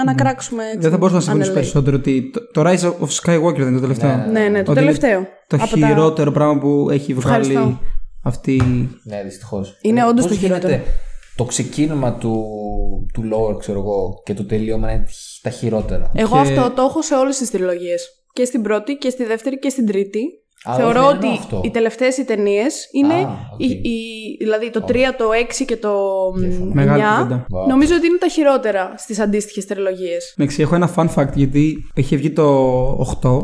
ανακράξουμε. 0.00 0.64
έτσι, 0.64 0.78
Δεν 0.78 0.90
θα 0.90 0.96
μπορούσα 0.96 1.16
να 1.16 1.22
συμφωνήσω 1.22 1.50
ανελέη. 1.50 1.62
περισσότερο 1.64 1.96
ότι 1.96 2.30
το, 2.32 2.62
το 2.62 2.70
Rise 2.70 3.06
of 3.06 3.08
Skywalker 3.22 3.56
δεν 3.56 3.66
είναι 3.66 3.74
το 3.74 3.80
τελευταίο. 3.80 4.24
Ναι, 4.32 4.40
ναι, 4.40 4.62
το 4.62 4.70
Ότι 4.70 4.80
είναι 4.80 4.92
τελευταίο. 4.92 5.26
Το 5.46 5.56
Από 5.60 5.78
τα- 5.78 5.86
χειρότερο 5.86 6.30
πράγμα 6.30 6.58
που 6.58 6.88
έχει 6.90 7.14
βγάλει 7.14 7.44
Ευχαριστώ. 7.52 7.80
αυτή. 8.22 8.62
Ναι, 9.04 9.22
δυστυχώς. 9.24 9.78
Είναι 9.82 10.04
όντως 10.06 10.26
το 10.26 10.34
γίνεται 10.34 10.54
χειρότερο. 10.68 10.82
Το 11.36 11.44
ξεκίνημα 11.44 12.14
του, 12.14 12.44
του 13.12 13.22
lore, 13.32 13.58
ξέρω 13.58 13.78
εγώ, 13.78 14.20
και 14.24 14.34
το 14.34 14.44
τελείωμα 14.44 14.92
είναι 14.92 15.04
τα 15.42 15.50
χειρότερα. 15.50 16.10
Εγώ 16.14 16.42
Και- 16.42 16.48
αυτό 16.48 16.70
το 16.70 16.82
έχω 16.82 17.02
σε 17.02 17.14
όλες 17.14 17.36
τις 17.38 17.50
τριλογίες. 17.50 18.06
Και 18.32 18.44
στην 18.44 18.62
πρώτη 18.62 18.94
και 18.96 19.10
στη 19.10 19.24
δεύτερη 19.24 19.58
και 19.58 19.68
στην 19.68 19.86
τρίτη. 19.86 20.20
Α, 20.64 20.74
Θεωρώ 20.74 21.00
όχι, 21.00 21.08
δεν 21.08 21.16
ότι 21.16 21.26
εννοώ 21.26 21.38
αυτό. 21.38 21.60
οι 21.64 21.70
τελευταίες 21.70 22.16
οι 22.16 22.24
ταινίες 22.24 22.88
είναι. 22.92 23.14
Α, 23.14 23.28
οκ. 23.52 23.60
η, 23.60 23.66
η- 23.66 24.36
δηλαδή 24.40 24.70
το 24.70 24.84
3, 24.88 24.92
το 25.18 25.24
6 25.32 25.64
και 25.64 25.76
το 25.76 25.92
μ, 26.36 26.70
Μεγάλη 26.72 27.02
9. 27.02 27.06
κουβέντα. 27.22 27.44
Wow. 27.44 27.68
Νομίζω 27.68 27.94
ότι 27.94 28.06
είναι 28.06 28.18
τα 28.18 28.28
χειρότερα 28.28 28.94
στις 28.96 29.18
αντίστοιχες 29.18 29.66
τριλογίες. 29.66 30.34
Εντάξει, 30.38 30.62
έχω 30.62 30.74
ένα 30.74 30.94
fun 30.96 31.08
fact 31.14 31.32
γιατί 31.34 31.76
είχε 31.94 32.16
βγει 32.16 32.30
το 32.32 32.48
8 33.22 33.40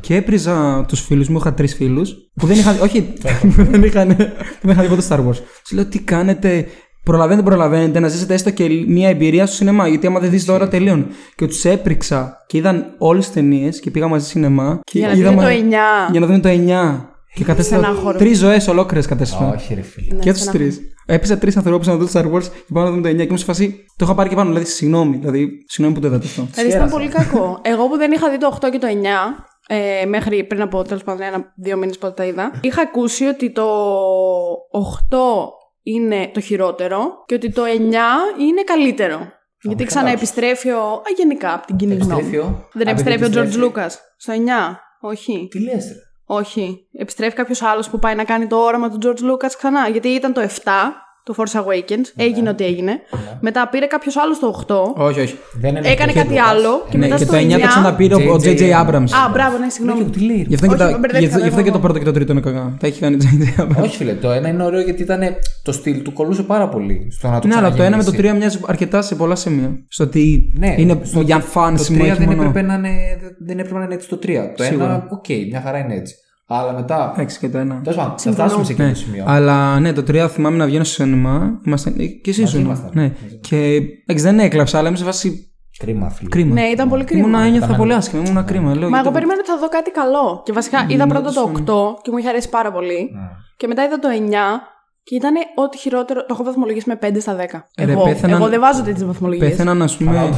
και 0.00 0.14
έπριζα 0.16 0.84
τους 0.88 1.00
φίλους 1.00 1.28
μου. 1.28 1.36
Είχα 1.38 1.54
τρεις 1.54 1.74
φίλους 1.74 2.14
που 2.34 2.46
δεν 2.46 2.56
είχαν. 2.58 2.80
όχι, 2.86 3.02
που 3.02 3.62
δεν 3.70 3.82
είχαν, 3.82 4.16
που 4.16 4.66
δεν 4.66 4.70
είχαν 4.70 4.82
δει 4.82 4.88
ποτέ 4.88 5.02
Star 5.08 5.18
Wars. 5.28 5.36
Τους 5.62 5.72
λέω 5.72 5.84
τι 5.86 5.98
κάνετε. 6.00 6.66
Προλαβαίνετε, 7.06 7.42
προλαβαίνετε 7.48 8.00
να 8.00 8.08
ζήσετε 8.08 8.34
έστω 8.34 8.50
και 8.50 8.84
μια 8.86 9.08
εμπειρία 9.08 9.46
στο 9.46 9.54
σινεμά. 9.54 9.88
Γιατί 9.88 10.06
άμα 10.06 10.20
δεν 10.20 10.30
δεις 10.30 10.44
τώρα 10.44 10.68
τελείων. 10.68 11.06
Και 11.36 11.46
τους 11.46 11.64
έπριξα 11.64 12.44
και 12.46 12.56
είδαν 12.56 12.94
όλες 12.98 13.24
τις 13.24 13.34
ταινίες 13.34 13.80
και 13.80 13.90
πήγα 13.90 14.08
μαζί 14.08 14.26
σινεμά. 14.26 14.80
Και 14.84 14.98
Για 14.98 15.08
να 15.08 15.14
δείτε 15.14 15.26
είδαμε- 15.26 15.42
το 15.42 15.48
9. 15.48 16.10
Για 16.10 16.20
να 16.20 16.26
δουν 16.26 16.40
το 16.40 16.48
9. 16.48 17.08
Και 17.34 17.44
κατέστησα 17.44 17.78
στενάχωρο. 17.82 18.18
τρεις 18.18 18.38
ζωές 18.38 18.68
ολόκληρες 18.68 19.06
κατέστησα. 19.06 19.52
Όχι, 19.56 19.74
ρε 19.74 19.80
φίλε. 19.82 20.18
Και 20.18 20.32
τους 20.32 20.44
τρεις. 20.44 20.80
Έπεισα 21.06 21.38
τρεις 21.38 21.56
ανθρώπους 21.56 21.86
να 21.86 21.96
δουν 21.96 22.08
το 22.12 22.18
Star 22.18 22.24
Wars 22.34 22.42
και 22.42 22.72
πάω 22.72 22.84
να 22.84 22.90
δούμε 22.90 23.02
το 23.02 23.08
9 23.08 23.16
και 23.16 23.22
ήμουν 23.26 23.38
σε 23.38 23.44
φάση. 23.44 23.84
Το 23.96 24.04
είχα 24.04 24.14
πάρει 24.14 24.28
και 24.28 24.34
πάνω. 24.34 24.48
Δηλαδή, 24.48 24.66
συγγνώμη. 24.66 25.16
Δηλαδή, 25.16 25.48
συγγνώμη 25.68 25.94
που 25.94 26.00
το 26.00 26.06
είδατε 26.12 26.26
αυτό. 26.26 26.46
Δηλαδή 26.54 26.72
ήταν 26.74 26.90
πολύ 26.90 27.08
κακό. 27.08 27.58
Εγώ 27.62 27.88
που 27.88 27.96
δεν 27.96 28.12
είχα 28.12 28.30
δει 28.30 28.38
το 28.38 28.46
8 28.46 28.70
και 28.70 28.78
το 28.78 28.86
9, 28.86 29.46
ε, 29.68 30.06
μέχρι 30.06 30.44
πριν 30.44 30.60
από 30.62 30.82
τέλος 30.82 31.02
πάντων 31.04 31.22
ένα-δύο 31.22 31.76
μήνες 31.76 31.98
πότε 31.98 32.12
τα 32.16 32.24
είδα, 32.24 32.50
είχα 32.60 32.82
ακούσει 32.82 33.24
ότι 33.24 33.52
το 33.52 33.64
8 34.70 35.18
είναι 35.88 36.30
το 36.34 36.40
χειρότερο 36.40 37.22
και 37.26 37.34
ότι 37.34 37.50
το 37.52 37.62
9 37.64 37.68
είναι 38.40 38.62
καλύτερο. 38.64 39.18
Γιατί 39.60 39.84
καλά. 39.84 39.86
ξαναεπιστρέφει 39.88 40.70
ο. 40.70 40.80
Α, 40.92 41.02
γενικά 41.16 41.54
από 41.54 41.66
την 41.66 41.76
κοινή 41.76 41.94
γνώμη. 41.94 42.12
Επιστρέφει 42.12 42.36
ο- 42.46 42.68
Δεν 42.72 42.86
Α, 42.88 42.90
επιστρέφει 42.90 43.24
ο 43.24 43.26
George 43.26 43.36
επιστρέφει. 43.36 43.72
Lucas 43.76 43.90
στο 44.16 44.32
9. 44.32 44.80
Όχι. 45.00 45.48
Τι 45.50 45.58
λες, 45.60 45.84
ρε. 45.86 45.94
Όχι. 46.26 46.88
Επιστρέφει 46.92 47.36
κάποιος 47.36 47.62
άλλος 47.62 47.88
που 47.90 47.98
πάει 47.98 48.14
να 48.14 48.24
κάνει 48.24 48.46
το 48.46 48.56
όραμα 48.56 48.90
του 48.90 48.98
George 49.02 49.30
Lucas 49.32 49.50
ξανά. 49.56 49.88
Γιατί 49.88 50.08
ήταν 50.08 50.32
το 50.32 50.40
7, 50.40 50.48
το 51.26 51.34
Force 51.38 51.56
Awakens. 51.60 52.06
Έγινε 52.16 52.48
ό,τι 52.48 52.64
έγινε. 52.64 52.92
Μετά 53.40 53.68
πήρε 53.68 53.86
κάποιος 53.86 54.16
άλλος 54.16 54.38
το 54.38 54.46
8. 54.96 55.02
Όχι, 55.02 55.20
όχι. 55.20 55.34
Δεν 55.60 55.76
είναι 55.76 55.88
Έκανε 55.88 56.12
το 56.12 56.18
κάτι 56.18 56.34
Lucas. 56.34 56.48
άλλο. 56.50 56.86
Και 56.90 56.96
Ναι, 56.96 57.04
μετά 57.06 57.16
και 57.18 57.24
στο 57.24 57.32
το 57.32 57.38
9 57.38 57.48
το 57.50 57.54
9 57.56 57.66
ξαναπήρε 57.68 58.14
ο- 58.14 58.32
ο 58.32 58.36
JJ 58.36 58.58
J.J. 58.58 58.62
Abrams. 58.82 59.10
Α, 59.26 59.30
μπράβο, 59.32 59.58
ναι, 59.58 59.68
συγγνώμη. 59.68 60.04
Τι 60.04 60.20
λέει. 60.20 60.44
Γι' 60.48 60.54
αυτό, 60.54 60.66
και, 60.66 60.72
Όχι, 60.72 60.82
τα, 60.82 60.90
με 60.90 60.98
μπερδεύτηκα, 60.98 61.18
γι' 61.18 61.26
αυτό- 61.26 61.38
γι' 61.40 61.46
αυτό 61.48 61.58
εγώ. 61.60 61.66
και 61.68 61.72
το 61.72 61.78
πρώτο 61.78 61.98
και 61.98 62.04
το 62.04 62.12
τρίτο 62.12 62.32
είναι 62.32 62.40
κακά. 62.40 62.76
Τα 62.80 62.86
έχει 62.86 63.00
κάνει 63.00 63.16
J.J. 63.20 63.62
Abrams. 63.62 63.82
Όχι, 63.82 63.96
φίλε, 63.96 64.12
το 64.14 64.30
ένα 64.30 64.48
είναι 64.48 64.64
ωραίο 64.64 64.80
γιατί 64.80 65.02
ήταν 65.02 65.20
το 65.62 65.72
στυλ 65.72 66.02
του 66.02 66.12
κολλούσε 66.12 66.42
πάρα 66.42 66.68
πολύ 66.68 67.06
στο 67.10 67.28
να 67.28 67.38
το 67.38 67.46
Ναι, 67.46 67.54
αλλά 67.56 67.72
το 67.72 67.82
ένα 67.82 67.96
με 67.96 68.04
το 68.04 68.10
ξαναγεννήσει. 68.10 68.36
3 68.36 68.38
μοιάζει 68.38 68.58
αρκετά 68.66 69.02
σε 69.02 69.14
πολλά 69.14 69.34
σημεία. 69.34 69.70
Στο 69.88 70.04
ότι 70.04 70.52
Ναι, 70.58 70.74
είναι 70.78 70.98
στο 71.02 71.20
για 71.20 71.36
ότι 71.36 71.44
φαν 71.46 71.76
Το 71.76 71.82
σημείο 71.84 72.04
3 72.04 72.10
όχι 72.10 72.18
δεν 72.24 72.28
μόνο. 72.36 72.48
έπρεπε, 72.48 72.66
να 72.66 72.74
είναι, 72.74 72.90
δεν 73.46 73.58
έπρεπε 73.58 73.78
να 73.78 73.84
είναι 73.84 73.94
έτσι 73.94 74.08
το 74.08 74.18
3. 74.22 74.52
Το 74.56 74.62
Σίγουρα. 74.62 75.06
1, 75.10 75.12
οκ, 75.12 75.24
μια 75.50 75.60
χαρά 75.64 75.78
είναι 75.78 75.94
έτσι. 75.94 76.14
Αλλά 76.48 76.72
μετά. 76.72 77.12
Εντάξει 77.14 77.38
και 77.38 77.48
το 77.48 77.58
ένα. 77.58 77.80
Τέλος 77.82 77.98
πάντων, 77.98 78.18
θα 78.18 78.32
φτάσουμε 78.32 78.64
σε 78.64 78.72
εκείνο 78.72 78.88
το 78.88 78.94
σημείο. 78.94 79.24
Αλλά 79.26 79.80
ναι, 79.80 79.92
το 79.92 80.02
3 80.08 80.28
θυμάμαι 80.30 80.56
να 80.56 80.66
βγαίνω 80.66 80.84
στο 80.84 81.02
σινεμά. 81.02 81.60
Ήμασταν, 81.66 81.94
ε, 81.98 82.06
και 82.06 82.30
εσύ 82.30 82.40
Μαζί 82.40 82.52
ήσουν. 82.56 82.66
ήμασταν. 82.66 82.90
Ναι. 82.94 83.12
Και 83.40 83.74
εντάξει, 84.06 84.24
δεν 84.24 84.38
έκλαψα, 84.38 84.78
αλλά 84.78 84.88
είμαι 84.88 84.96
σε 84.96 85.04
φάση 85.04 85.50
Κρίμα, 85.78 86.10
φίλε. 86.10 86.28
κρίμα. 86.28 86.52
Ναι, 86.54 86.62
ήταν 86.62 86.88
πολύ 86.88 87.04
κρίμα. 87.04 87.22
Ήμουνα 87.28 87.42
ένιωθα 87.42 87.64
Ήταν- 87.64 87.76
πολύ 87.78 87.92
άσχημα. 87.94 88.22
Ήμουνα 88.24 88.42
κρίμα. 88.42 88.64
Λέω, 88.74 88.74
Μα 88.74 88.88
γιατί- 88.88 88.98
εγώ 89.02 89.10
περίμενα 89.10 89.40
ότι 89.40 89.48
θα 89.50 89.58
δω 89.58 89.68
κάτι 89.68 89.90
καλό. 89.90 90.42
Και 90.44 90.52
βασικά 90.52 90.86
είδα 90.88 91.06
πρώτα 91.06 91.32
το 91.32 91.40
8 91.40 91.98
και 92.02 92.10
μου 92.10 92.18
είχε 92.18 92.28
αρέσει 92.28 92.48
πάρα 92.48 92.72
πολύ. 92.72 93.10
Ναι. 93.12 93.28
Και 93.56 93.66
μετά 93.66 93.84
είδα 93.84 93.98
το 93.98 94.08
9 94.08 94.60
και 95.02 95.14
ήταν 95.14 95.34
ό,τι 95.54 95.78
χειρότερο. 95.78 96.20
Το 96.20 96.26
έχω 96.30 96.42
βαθμολογήσει 96.44 96.88
με 96.88 96.96
5 96.96 97.20
στα 97.20 97.34
10. 97.36 97.68
Ε, 97.76 97.84
ρε, 97.84 97.92
εγώ, 97.92 98.02
πέθαναν- 98.02 98.40
εγώ 98.40 98.48
δεν 98.50 98.60
βάζω 98.60 98.82
τέτοιες 98.82 99.04
βαθμολογίες. 99.06 99.48
Πέθαναν, 99.50 99.82
ας 99.82 99.96
πούμε. 99.96 100.30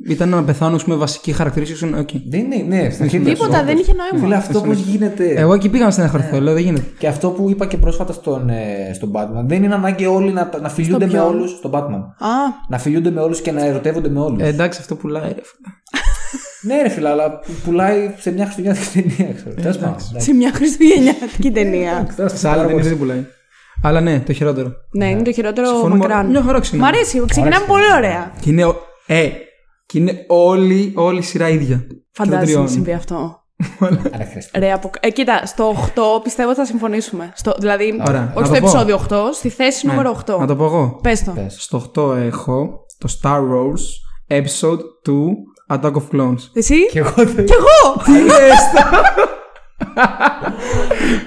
Όντως. 0.00 0.14
Ήταν 0.14 0.28
να 0.28 0.42
πεθάνω, 0.44 0.76
ας 0.76 0.84
πούμε, 0.84 0.96
βασική 0.96 1.32
χαρακτηριστική. 1.32 1.84
οκ. 1.98 2.08
Δεν 2.28 2.52
είναι, 2.52 2.76
ναι, 2.76 2.90
στην 2.90 3.04
αρχή 3.04 3.18
Τίποτα, 3.20 3.44
όντως. 3.58 3.64
δεν 3.64 3.76
είχε 3.78 3.92
νόημα. 3.94 4.24
Φίλε, 4.26 4.36
αυτό 4.36 4.60
πώς 4.60 4.78
γίνεται; 4.78 5.24
Εγώ 5.36 5.54
εκεί 5.54 5.68
πήγα 5.68 5.84
να 5.84 5.90
στεναχωρηθώ. 5.90 6.40
Λέω, 6.40 6.54
δεν 6.54 6.62
γίνεται. 6.62 6.84
Και 6.98 7.06
αυτό 7.08 7.30
που 7.30 7.50
είπα 7.50 7.66
και 7.66 7.76
πρόσφατα 7.76 8.12
στον, 8.12 8.48
ε, 8.48 8.90
στον 8.94 9.10
Batman. 9.14 9.44
Δεν 9.46 9.62
είναι 9.62 9.74
ανάγκη 9.74 10.06
όλοι 10.06 10.32
να, 10.32 10.50
να 10.62 10.68
φιλιούνται 10.68 11.04
με 11.06 11.10
ποιον; 11.12 11.26
όλους. 11.26 11.50
Στον 11.50 11.70
Batman. 11.74 12.00
Α, 12.18 12.28
Να 12.68 12.78
φιλιούνται 12.78 13.10
με 13.10 13.20
όλους 13.20 13.40
και 13.40 13.52
να 13.52 13.64
ερωτεύονται 13.64 14.08
με 14.08 14.20
όλους. 14.20 14.42
Ε, 14.42 14.46
εντάξει, 14.46 14.78
αυτό 14.80 14.94
πουλάει. 14.94 15.22
Ρε. 15.22 15.28
φίλε. 15.42 15.68
Ναι, 16.62 16.82
ρε 16.82 16.88
φίλε, 16.88 17.08
αλλά 17.08 17.40
πουλάει 17.64 18.14
σε 18.18 18.30
μια 18.32 18.44
χριστουγεννιάτικη 18.44 19.02
ταινία, 19.02 19.34
ξέρω. 19.34 19.54
Τέλος 19.54 19.76
πάντων. 19.78 19.96
εντάξει. 20.10 20.24
σε 20.26 20.34
μια 20.34 20.50
χριστουγεννιάτικη 20.54 21.50
ταινία. 21.50 22.08
Τώρα 22.16 22.28
Σε 22.28 22.48
άλλα 22.48 22.66
ταινίε 22.66 22.82
δεν 22.82 22.98
πουλάει. 22.98 23.24
Αλλά 23.82 24.00
ναι, 24.00 24.20
το 24.26 24.32
χειρότερο. 24.32 24.72
ναι, 24.90 25.06
είναι 25.10 25.22
το 25.22 25.32
χειρότερο 25.32 25.66
Συμφωνούμε. 25.68 25.96
μακράν. 25.98 26.26
Μια 26.30 26.42
χαρά 26.42 26.58
Μ' 26.58 26.60
ξεκινάμε. 26.60 26.88
αρέσει, 26.96 27.22
ξεκινάμε 27.28 27.64
πολύ 27.66 27.82
ωραία. 27.96 28.32
Και 28.40 28.50
είναι, 28.50 28.64
ο- 28.64 28.76
ε, 29.06 29.28
και 29.92 29.98
είναι 29.98 30.24
όλη, 30.28 30.92
όλη 30.96 31.18
η 31.18 31.22
σειρά 31.22 31.48
ίδια. 31.48 31.86
Φαντάζεσαι 32.12 32.12
Και 32.12 32.22
των 32.22 32.30
να 32.30 32.44
τριών. 32.44 32.68
συμβεί 32.68 32.92
αυτό. 32.92 33.42
Άρα 33.80 34.24
χρειάζεται. 34.30 34.58
Ρε, 34.58 34.72
απο... 34.72 34.90
ε, 35.00 35.10
κοίτα, 35.10 35.46
στο 35.46 35.74
8 36.18 36.22
πιστεύω 36.22 36.54
θα 36.54 36.64
συμφωνήσουμε. 36.64 37.32
Στο, 37.34 37.54
δηλαδή, 37.58 38.02
Ωραία, 38.08 38.20
να 38.20 38.32
όχι 38.40 38.44
στο 38.46 38.54
το 38.54 38.60
πω. 38.60 38.66
επεισόδιο 38.66 39.00
8, 39.10 39.16
στη 39.34 39.48
θέση 39.48 39.86
Ναι, 39.86 39.92
νούμερο 39.92 40.20
8. 40.26 40.38
Να 40.38 40.46
το 40.46 40.56
πω 40.56 40.64
εγώ. 40.64 40.98
Πες 41.02 41.24
το. 41.24 41.30
Πες. 41.30 41.56
Στο 41.58 41.90
8 42.12 42.16
έχω 42.16 42.70
το 42.98 43.08
Star 43.22 43.38
Wars 43.38 43.84
Episode 44.38 44.78
2 45.68 45.76
Attack 45.76 45.92
of 45.92 46.02
Clones. 46.12 46.38
Εσύ; 46.52 46.86
Και 46.90 46.98
εγώ 46.98 47.12
δεν. 47.16 47.44
Κι 47.44 47.52
εγώ! 47.52 48.02
Τι 48.04 48.12
λες 48.24 48.58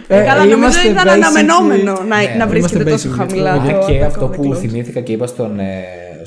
Ε, 0.08 0.24
καλά, 0.24 0.46
νομίζω 0.46 0.56
είμαστε 0.56 0.88
ήταν 0.90 1.08
basically- 1.08 1.12
αναμενόμενο 1.12 1.92
να, 2.08 2.18
Ναι, 2.22 2.36
να 2.38 2.48
βρίσκεται 2.48 2.90
είμαστε 2.90 3.10
τόσο 3.10 3.10
basically- 3.10 3.18
χαμηλά. 3.18 3.52
Παιδιά, 3.58 3.80
το 3.80 3.86
και 3.86 4.00
Attack 4.00 4.06
αυτό 4.06 4.26
of 4.26 4.30
the 4.30 4.36
που 4.36 4.50
Clones. 4.54 4.58
θυμήθηκα 4.58 5.00
και 5.02 5.12
είπα 5.12 5.28
στον, 5.28 5.60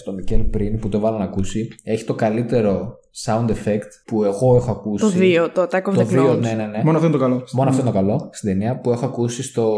ε, 0.05 0.11
στον 0.11 0.15
Μικέλ 0.15 0.41
πριν 0.43 0.79
που 0.79 0.89
το 0.89 0.97
έβαλα 0.99 1.19
να 1.19 1.25
ακούσει, 1.25 1.69
έχει 1.85 2.05
το 2.05 2.15
καλύτερο 2.15 2.99
sound 3.27 3.49
effect 3.51 3.89
που 4.07 4.25
εγώ 4.25 4.57
έχω 4.57 4.71
ακούσει. 4.71 5.05
Το 5.05 5.13
2, 5.47 5.49
το 5.55 5.63
Attack 5.63 5.91
of 5.91 5.95
Το 5.95 6.07
the 6.11 6.15
2, 6.15 6.31
Clones. 6.31 6.39
ναι, 6.39 6.53
ναι, 6.53 6.67
ναι. 6.67 6.81
Μόνο 6.85 6.97
αυτό 6.97 7.09
είναι 7.09 7.17
το 7.17 7.23
καλό. 7.23 7.45
Μόνο 7.53 7.69
αυτό 7.71 7.81
είναι 7.83 7.91
το 7.91 7.97
καλό 7.97 8.29
στην 8.33 8.49
ταινία 8.49 8.81
που 8.81 8.91
έχω 8.91 9.05
ακούσει 9.07 9.43
στο. 9.43 9.73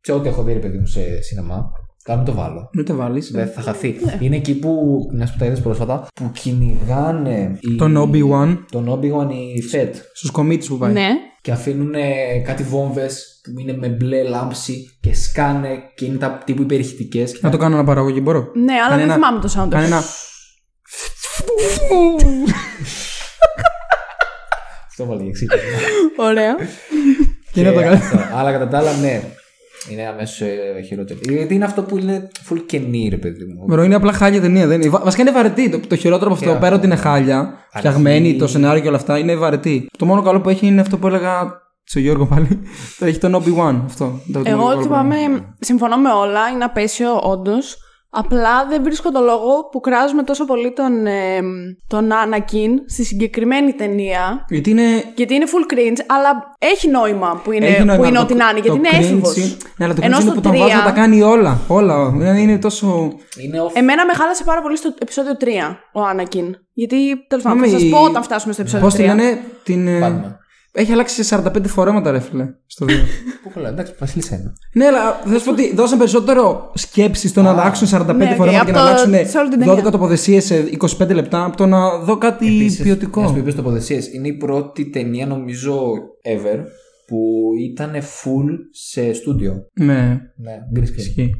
σε 0.00 0.12
ό,τι 0.12 0.28
έχω 0.28 0.42
δει, 0.42 0.52
ρε 0.52 0.58
παιδί 0.58 0.78
μου, 0.78 0.86
σε 0.86 1.22
σινεμά. 1.22 1.70
Κάνε 2.02 2.24
το 2.24 2.32
βάλω. 2.32 2.68
Μην 2.72 2.84
το 2.84 2.94
βάλεις. 2.94 3.30
Δεν 3.30 3.46
θα 3.48 3.60
χαθεί. 3.60 3.96
Ναι. 4.04 4.18
Είναι 4.20 4.36
εκεί 4.36 4.58
που. 4.58 4.98
Μια 5.14 5.26
που 5.26 5.34
τα 5.38 5.44
είδες 5.46 5.60
πρόσφατα. 5.60 6.06
Που 6.14 6.30
κυνηγάνε. 6.32 7.58
οι- 7.60 7.76
Τον 7.76 7.96
Obi-Wan 8.10 8.58
Τον 8.70 8.88
Obi-Wan 8.92 9.30
οι 9.30 9.62
Fed. 9.72 9.90
στου 10.14 10.32
κομίτε 10.32 10.66
που 10.68 10.76
πάει. 10.78 10.92
Ναι. 10.92 11.08
Και 11.48 11.54
αφήνουν 11.54 11.94
κάτι 12.44 12.62
βόμβες 12.62 13.40
που 13.42 13.60
είναι 13.60 13.72
με 13.76 13.88
μπλε 13.88 14.22
λάμψη 14.22 14.98
και 15.00 15.14
σκάνε 15.14 15.68
και 15.94 16.04
είναι 16.04 16.16
τα 16.16 16.42
τύπου 16.44 16.62
υπερηχητικές. 16.62 17.38
Να 17.40 17.50
το 17.50 17.56
κάνω 17.56 17.74
ένα 17.74 17.84
παραγωγή, 17.84 18.20
μπορώ; 18.22 18.50
Ναι, 18.54 18.72
αλλά 18.72 18.82
Κάνε 18.82 18.94
δεν 18.96 19.04
ένα- 19.04 19.14
θυμάμαι 19.14 19.40
το 19.40 19.48
sound. 19.56 19.68
Κάνε 19.70 19.86
ένα. 19.86 20.02
Αυτό 24.88 25.04
βάλει 25.06 25.20
για 25.20 25.28
εξήγηση. 25.30 25.58
Ωραία. 26.16 26.54
Και 27.52 27.60
είναι 27.60 27.72
το 27.72 27.78
Και 27.78 27.84
καλό. 27.84 27.96
αυτό. 27.96 28.18
Αλλά 28.34 28.52
κατά 28.52 28.68
τα 28.68 28.78
άλλα, 28.78 28.92
ναι. 28.96 29.22
Είναι 29.92 30.06
αμέσως 30.06 30.48
χειρότερο. 30.86 31.18
Γιατί 31.22 31.54
είναι 31.54 31.64
αυτό 31.64 31.82
που 31.82 31.98
είναι 31.98 32.28
full 32.50 32.58
κενή, 32.66 33.08
ρε 33.10 33.16
παιδί 33.16 33.44
μου. 33.44 33.64
Μπρο, 33.66 33.82
είναι 33.82 33.94
απλά 33.94 34.12
χάλια 34.12 34.40
ταινία. 34.40 34.66
Δεν 34.66 34.80
είναι. 34.80 34.90
Βα- 34.90 35.00
Βασικά 35.04 35.22
είναι 35.22 35.32
βαρετή. 35.32 35.70
Το, 35.70 35.80
το 35.88 35.96
χειρότερο 35.96 36.26
από 36.30 36.34
αυτό, 36.40 36.52
Και 36.52 36.58
πέρα 36.60 36.74
ότι 36.76 36.86
είναι 36.86 36.96
χάλια, 36.96 37.54
φτιαγμένη, 37.74 38.26
Αρχή. 38.28 38.38
το 38.38 38.46
σενάριο 38.46 38.82
και 38.82 38.88
όλα 38.88 38.96
αυτά, 38.96 39.18
είναι 39.18 39.36
βαρετή. 39.36 39.86
Το 39.98 40.04
μόνο 40.04 40.22
καλό 40.22 40.40
που 40.40 40.48
έχει 40.48 40.66
είναι 40.66 40.80
αυτό 40.80 40.96
που 40.98 41.06
έλεγα 41.06 41.52
στο 41.84 41.98
Γιώργο 41.98 42.26
πάλι. 42.26 42.48
Το 42.98 43.04
έχει 43.06 43.18
τον 43.18 43.34
Obi-Wan. 43.34 43.80
Αυτό. 43.84 44.20
Το- 44.32 44.42
το 44.42 44.50
Εγώ 44.50 44.58
μόνο 44.58 44.70
καλό 44.70 44.82
θυμάμαι, 44.82 45.14
πράγμα. 45.16 45.54
συμφωνώ 45.60 45.96
με 45.96 46.10
όλα, 46.10 46.48
είναι 46.48 46.64
απέσιο 46.64 47.20
όντως. 47.22 47.76
Απλά 48.10 48.66
δεν 48.68 48.82
βρίσκω 48.82 49.10
το 49.10 49.20
λόγο 49.20 49.68
που 49.72 49.80
κράζουμε 49.80 50.22
τόσο 50.22 50.44
πολύ 50.44 50.72
τον, 50.72 51.06
ε, 51.06 51.40
τον 51.86 52.10
Anakin 52.10 52.70
στη 52.86 53.04
συγκεκριμένη 53.04 53.72
ταινία. 53.72 54.44
Γιατί 54.48 54.70
είναι. 54.70 54.82
Γιατί 55.14 55.34
είναι 55.34 55.44
full 55.46 55.72
cringe, 55.74 55.98
αλλά 56.06 56.54
έχει 56.58 56.88
νόημα 56.88 57.40
που 57.44 57.52
είναι, 57.52 57.66
έχει 57.66 57.84
νόημα. 57.84 57.96
που 57.96 58.04
είναι 58.04 58.16
Το- 58.16 58.22
ό,τι 58.22 58.34
να 58.34 58.44
είναι, 58.50 58.60
γιατί 58.60 58.68
το 58.68 58.74
είναι 58.74 58.88
cringe 58.92 59.00
έφηβος. 59.02 59.36
είναι- 59.36 59.56
Ναι, 59.76 59.84
αλλά 59.84 59.94
το 59.94 60.00
Ενώ 60.04 60.16
cringe 60.16 60.20
είναι 60.20 60.30
στο 60.30 60.40
που 60.40 60.48
τον 60.48 60.56
βάζει 60.58 60.74
να 60.74 60.82
τα 60.82 60.90
3 60.90 60.94
κάνει 60.94 61.22
όλα. 61.22 61.58
Όλα. 61.68 62.10
Δηλαδή 62.10 62.42
είναι 62.42 62.58
τόσο. 62.58 62.86
Είναι 63.44 63.60
off. 63.62 63.70
Εμένα 63.76 64.06
με 64.06 64.12
χάλασε 64.12 64.44
πάρα 64.44 64.62
πολύ 64.62 64.76
στο 64.76 64.94
επεισόδιο 65.00 65.36
3 65.36 65.78
ο 65.92 66.00
Anakin. 66.12 66.50
Γιατί 66.72 66.96
τέλος 67.28 67.44
πάντων 67.44 67.58
θα 67.58 67.66
Μάμη, 67.68 67.80
σα 67.90 67.96
πω 67.96 68.02
όταν 68.04 68.22
φτάσουμε 68.22 68.52
στο 68.52 68.62
επεισόδιο 68.62 68.86
Πώς 68.86 68.94
3. 68.94 68.98
τη 69.00 69.06
λένε 69.06 69.38
την. 69.62 69.86
ε, 69.88 69.98
Padme. 70.02 70.36
Έχει 70.80 70.92
αλλάξει 70.92 71.22
σε 71.24 71.40
45 71.44 71.50
φορέματα, 71.66 72.10
ρε 72.10 72.20
φίλε. 72.20 72.48
Στο 72.66 72.84
βίντεο. 72.84 73.04
Πού 73.42 73.50
καλά, 73.54 73.68
εντάξει, 73.68 73.92
Βασίλισσα 73.98 74.34
είναι. 74.36 74.52
ναι, 74.72 74.86
αλλά 74.86 75.20
θα 75.24 75.38
σου 75.38 75.44
πω 75.44 75.50
ότι 75.50 75.74
δώσαν 75.74 75.98
περισσότερο 75.98 76.70
σκέψη 76.74 77.28
στο 77.28 77.42
να 77.42 77.50
αλλάξουν 77.50 77.88
45 77.88 78.14
Ναι, 78.16 78.24
οκ, 78.24 78.34
φορέματα 78.36 78.64
και 78.64 78.70
από 78.70 78.70
να 78.70 78.72
το- 78.72 78.80
αλλάξουν 78.80 79.30
σε 79.30 79.38
όλη 79.38 79.48
την 79.48 79.60
12 79.60 79.74
ταινία. 79.76 79.90
τοποθεσίες 79.90 80.44
σε 80.44 80.68
25 80.98 81.14
λεπτά 81.14 81.44
από 81.44 81.56
το 81.56 81.66
να 81.66 81.98
δω 81.98 82.18
κάτι 82.18 82.46
Επίσης, 82.46 82.82
ποιοτικό. 82.82 83.20
Να 83.22 83.28
σου 83.28 83.42
πει 83.42 83.52
τοποθεσίες. 83.54 84.12
Είναι 84.12 84.28
η 84.28 84.32
πρώτη 84.36 84.90
ταινία, 84.90 85.26
νομίζω, 85.26 85.82
ever 86.36 86.58
που 87.06 87.18
ήταν 87.70 87.90
full 87.94 88.46
σε 88.70 89.12
στούντιο. 89.12 89.66
Ναι, 89.80 90.20
Ναι, 90.36 90.52
green 90.76 90.82
screen. 90.82 90.96
ισχύει. 90.96 91.30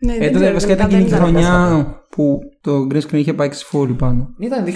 Ναι, 0.00 0.12
Ε, 0.12 0.18
δεν 0.18 0.26
τότε 0.26 0.38
ξέρω, 0.38 0.52
βασικά 0.52 0.72
ήταν 0.72 0.88
δεν 0.90 0.98
εκείνη 0.98 1.10
τη 1.10 1.16
ήταν. 1.16 1.28
χρονιά 1.28 1.86
που 2.10 2.38
το 2.60 2.86
green 2.90 3.00
screen 3.00 3.12
είχε 3.18 3.32
πάει 3.32 3.48
σε 3.52 3.64
full 3.72 3.94
πάνω. 3.98 4.28
Ήταν 4.40 4.64
2000 4.64 4.70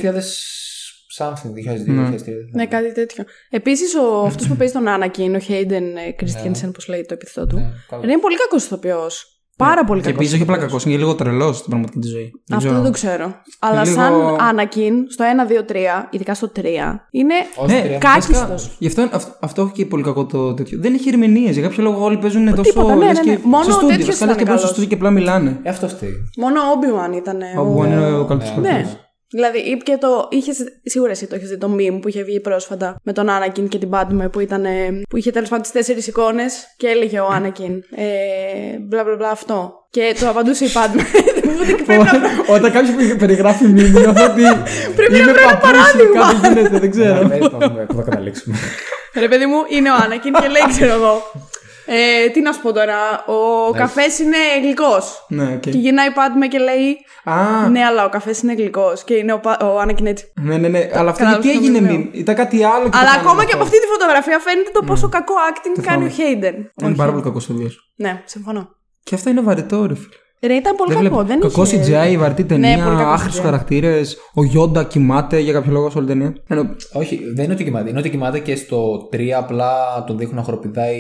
something, 1.21 1.51
2002, 1.55 1.93
Ναι. 1.93 2.09
2003. 2.09 2.51
Ναι, 2.53 2.67
κάτι 2.67 2.93
τέτοιο. 2.93 3.25
Επίσης, 3.51 3.93
αυτός 4.27 4.49
που 4.49 4.57
παίζει 4.57 4.73
τον 4.73 4.85
Anakin, 4.89 5.33
ο 5.41 5.45
Hayden 5.49 5.85
Christensen, 6.23 6.71
πώ 6.73 6.93
λέει 6.93 7.05
το 7.09 7.15
επίθετό 7.15 7.47
του. 7.47 7.57
Ναι, 7.57 7.71
καλά. 7.89 8.03
Είναι 8.05 8.19
πολύ 8.19 8.37
κακός 8.37 8.65
ηθοποιός. 8.65 9.35
Πάρα 9.57 9.85
πολύ 9.85 10.01
Και 10.01 10.07
κακός. 10.07 10.19
επίσης 10.21 10.35
όχι 10.41 10.51
απλά 10.51 10.59
κακός, 10.67 10.85
είναι 10.85 10.93
και 10.95 10.99
λίγο 11.01 11.15
τρελός 11.15 11.57
στην 11.57 11.69
πραγματική 11.71 11.99
τη 11.99 12.07
ζωή. 12.09 12.31
Αυτό 12.53 12.73
δεν 12.73 12.83
το 12.83 12.91
ξέρω. 12.91 13.35
Αλλά 13.59 13.83
λίγο- 13.85 13.95
σαν 13.95 14.13
Anakin 14.51 14.93
στο 15.09 15.25
1, 15.25 15.47
2, 15.47 15.65
3, 15.65 16.09
ειδικά 16.11 16.35
στο 16.35 16.49
3, 16.49 17.07
είναι 17.11 17.35
Όχι, 17.57 17.73
Ναι, 17.75 17.81
τρία. 17.83 17.99
κάκιστο. 17.99 18.55
Γι' 18.79 18.87
αυτό, 18.87 19.09
αυτό, 19.13 19.37
αυτό 19.41 19.63
έχει 19.63 19.73
και 19.73 19.87
πολύ 19.87 20.03
κακό 20.03 20.27
το 20.27 20.55
τέτοιο. 20.55 20.79
Δεν 20.81 20.95
έχει 20.95 21.09
ερμηνείες. 21.09 21.53
Για 21.57 21.63
κάποιο 21.63 21.83
λόγο 21.83 22.05
όλοι 22.05 22.19
παίζουν 22.19 22.49
τόσο. 22.51 22.63
τίποτα, 22.63 22.95
ναι, 22.95 23.05
λες 23.07 23.17
ναι, 23.19 23.25
και 23.25 23.31
ναι. 23.31 23.39
Μόνο 23.45 23.63
στο 23.63 23.73
ο 23.73 23.75
στούντιο. 23.75 23.97
τέτοιος 23.97 24.07
Βασικά, 24.19 24.27
λες 24.27 24.35
ήταν 24.35 24.37
και 24.37 24.51
παίζουν 24.51 24.59
στο 24.59 24.67
καλός. 24.67 24.71
στούντιο 24.71 24.89
και 24.89 24.95
απλά 24.95 25.11
μιλάνε. 25.11 25.61
Ε, 25.63 25.69
αυτός 25.71 25.93
φταίει. 25.93 26.15
Μόνο 26.37 26.61
ο 26.61 26.65
Obi-Wan 26.75 27.17
ήταν. 27.17 27.39
Ο 27.59 27.75
Obi-Wan 27.81 27.87
είναι 27.87 28.13
ο 28.13 28.25
καλύτερος 28.25 28.57
Ναι. 28.59 28.85
Χαρακτήρας. 29.31 29.53
Δηλαδή, 29.53 29.59
είπε 29.59 29.83
και 29.85 29.97
το. 30.01 30.29
Είχες, 30.31 30.57
σίγουρα 30.85 31.11
εσύ 31.11 31.27
το 31.27 31.35
έχει 31.35 31.47
δει 31.47 31.59
το 31.59 31.75
meme 31.79 31.99
που 32.03 32.09
είχε 32.09 32.23
βγει 32.23 32.41
πρόσφατα 32.41 32.97
με 33.03 33.13
τον 33.13 33.27
Anakin 33.31 33.69
και 33.69 33.79
την 33.79 33.91
Padme 33.93 34.31
που, 34.33 34.41
ήταν, 34.41 34.65
ε, 34.65 35.01
που 35.09 35.17
είχε 35.17 35.31
τέλος 35.31 35.49
πάντων 35.49 35.63
τις 35.63 35.73
τέσσερις 35.73 36.07
εικόνες 36.07 36.75
και 36.77 36.87
έλεγε 36.87 37.21
ο 37.21 37.29
Anakin. 37.39 37.79
Ε, 37.97 38.05
μπλα 38.81 39.05
μπλα 39.05 39.17
μπλα 39.17 39.31
αυτό. 39.31 39.73
Και 39.91 40.15
του 40.21 40.29
απαντούσε 40.29 40.65
η 40.65 40.69
Padme. 40.75 41.01
Οπότε 41.51 41.83
πρέπει 41.85 42.03
να- 42.03 42.55
Όταν 42.55 42.73
κάποιος 42.73 43.17
περιγράφει 43.19 43.65
μήνυμα, 43.65 44.01
νιώθω 44.01 44.25
ότι. 44.25 44.43
Πρέπει 44.97 45.13
να 45.13 45.19
είμαι 45.19 45.33
βρω 45.33 45.41
ένα 45.43 45.51
παππούς 45.59 45.69
ή 45.69 45.73
παράδειγμα. 45.73 46.33
Κάτι 46.33 46.49
γίνεται, 46.49 46.79
δεν 46.79 46.91
ξέρω. 46.91 47.23
Ναι, 47.27 47.39
πάμε, 47.49 47.85
Πού 47.89 47.95
θα 47.95 48.03
καταλήξουμε. 48.03 48.57
Ρε 49.15 49.29
παιδί 49.29 49.47
μου, 49.47 49.57
είναι 49.69 49.91
ο 49.91 49.95
Anakin 49.97 50.41
και 50.41 50.49
λέει, 50.49 50.63
ξέρω 50.69 50.93
εγώ. 50.93 51.23
Ε, 51.87 52.29
τι 52.29 52.41
να 52.41 52.53
σου 52.53 52.61
πω 52.63 52.73
τώρα, 52.73 53.25
ο 53.27 53.71
καφές 53.73 54.19
είναι 54.19 54.37
γλυκός. 54.63 55.25
Ναι, 55.29 55.53
οκ. 55.55 55.61
Και 55.61 55.71
γυρνάει 55.71 56.09
η 56.09 56.13
Padme 56.17 56.49
και 56.51 56.59
λέει. 56.59 56.97
Α, 57.25 57.69
Ναι, 57.69 57.85
αλλά 57.85 58.05
ο 58.05 58.09
καφές 58.09 58.43
είναι 58.43 58.53
γλυκός. 58.53 59.05
Και 59.05 59.15
είναι 59.15 59.33
ο, 59.33 59.39
Πα- 59.39 59.59
ο 59.63 59.81
Anakin 59.83 60.05
έτσι. 60.05 60.33
ναι, 60.43 60.57
ναι, 60.57 60.69
ναι. 60.69 60.79
Αλλά 60.95 61.11
αυτό 61.11 61.23
Κατάλαβες 61.25 61.45
γιατί 61.45 61.59
τι 61.59 61.65
έγινε 61.67 61.79
νομίζω. 61.81 61.97
μήνυμα. 61.99 62.11
Ήταν 62.15 62.35
κάτι 62.35 62.65
άλλο. 62.65 62.85
και 62.85 62.91
το 62.91 62.99
Αλλά 62.99 63.07
κάνανε 63.07 63.21
ακόμα 63.29 63.41
και 63.45 63.53
αυτό. 63.53 63.57
από 63.57 63.65
αυτή 63.65 63.81
τη 63.81 63.87
φωτογραφία 63.87 64.39
φαίνεται 64.39 64.71
το 64.73 64.83
πόσο 64.87 65.09
κακό 65.09 65.35
acting 65.51 65.83
κάνει 65.83 66.05
ο 66.05 66.11
Hayden. 66.19 66.55
Είναι 66.55 66.89
Όχι. 66.89 66.95
πάρα 66.95 67.11
πολύ 67.11 67.23
κακός 67.23 67.43
στο 67.43 67.55
βίο. 67.55 67.71
Ναι, 67.97 68.23
συμφωνώ. 68.25 68.69
Και 69.03 69.15
αυτό 69.15 69.31
είναι 69.31 69.41
βαρετό, 69.41 69.87
ρε 69.87 69.95
φίλε. 69.95 70.15
Ρε, 70.43 70.55
ήταν 70.55 70.77
πολύ 70.77 70.95
Δεν 70.95 71.03
κακό. 71.03 71.15
βλέπω. 71.17 71.29
Δεν 71.29 71.41
κακό 71.41 71.63
είχε... 71.63 71.81
CGI, 72.15 72.17
βαρετή 72.19 72.43
Ναι, 72.43 72.49
πολύ 72.49 72.61
ταινία, 72.61 72.85
κακό 72.97 73.11
άχρηστου 73.11 73.41
CGI. 73.41 73.45
χαρακτήρες. 73.45 74.17
Ο 74.35 74.45
Γιόντα 74.45 74.85
κοιμάται 74.85 75.39
για 75.39 75.53
κάποιο 75.53 75.73
λόγο 75.73 75.91
σε 75.91 75.99
όλη 75.99 76.07
την 76.07 76.19
ταινία. 76.19 76.35
Ενώ, 76.49 76.77
Όχι, 76.93 77.21
δεν 77.35 77.45
είναι 77.45 77.53
ότι 77.55 77.65
κοιμάται. 77.65 77.91
Είναι 77.91 77.99
ότι 77.99 78.11
κοιμάται 78.11 78.39
και 78.39 78.57
στο 78.57 79.09
3 79.13 79.29
απλά 79.31 80.05
τον 80.07 80.19
δείχνουν 80.19 80.37
να 80.37 80.43
χοροπηδάει 80.43 80.99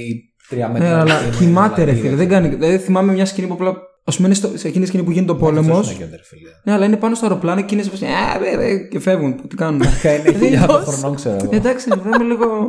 3 0.50 0.56
μέτρα. 0.72 0.88
ναι, 0.88 0.94
αλλά 0.94 1.22
Είναι 1.22 1.36
κοιμάται, 1.38 1.84
ρε 1.84 1.90
δηλαδή, 1.92 2.00
φίλε. 2.00 2.16
Δεν 2.16 2.28
κάνει. 2.28 2.48
Δηλαδή, 2.48 2.78
θυμάμαι 2.78 3.12
μια 3.12 3.26
σκηνή 3.26 3.46
που 3.46 3.54
απλά. 3.54 3.68
Α 4.04 4.12
πούμε, 4.14 4.26
είναι 4.26 4.34
στο- 4.36 4.50
σε 4.54 4.66
εκείνη 4.68 4.82
τη 4.82 4.88
σκηνή 4.90 5.02
που 5.04 5.10
γίνεται 5.10 5.32
ο 5.32 5.36
πόλεμο. 5.36 5.72
αυτός 5.72 5.88
είναι 5.90 5.98
και 5.98 6.04
ο 6.04 6.08
ρε 6.16 6.22
φίλε. 6.24 6.48
Ναι, 6.64 6.72
αλλά 6.72 6.84
είναι 6.84 6.96
πάνω 6.96 7.14
στο 7.14 7.26
αεροπλάνο 7.26 7.60
και 7.60 7.74
είναι 7.74 7.84
σε 7.84 7.90
φάση, 7.90 8.04
«Α, 8.04 8.38
βε, 8.40 8.56
βε», 8.56 8.76
και 8.76 9.00
φεύγουν. 9.00 9.48
Τι 9.48 9.56
κάνουν. 9.56 9.82
Είναι 10.26 10.38
χιλιάδων 10.38 10.84
χρονών, 10.84 11.14
ξέρω 11.16 11.36
εγώ. 11.42 11.48
Εντάξει, 11.52 11.88
βρούμε 12.02 12.24
λίγο, 12.24 12.68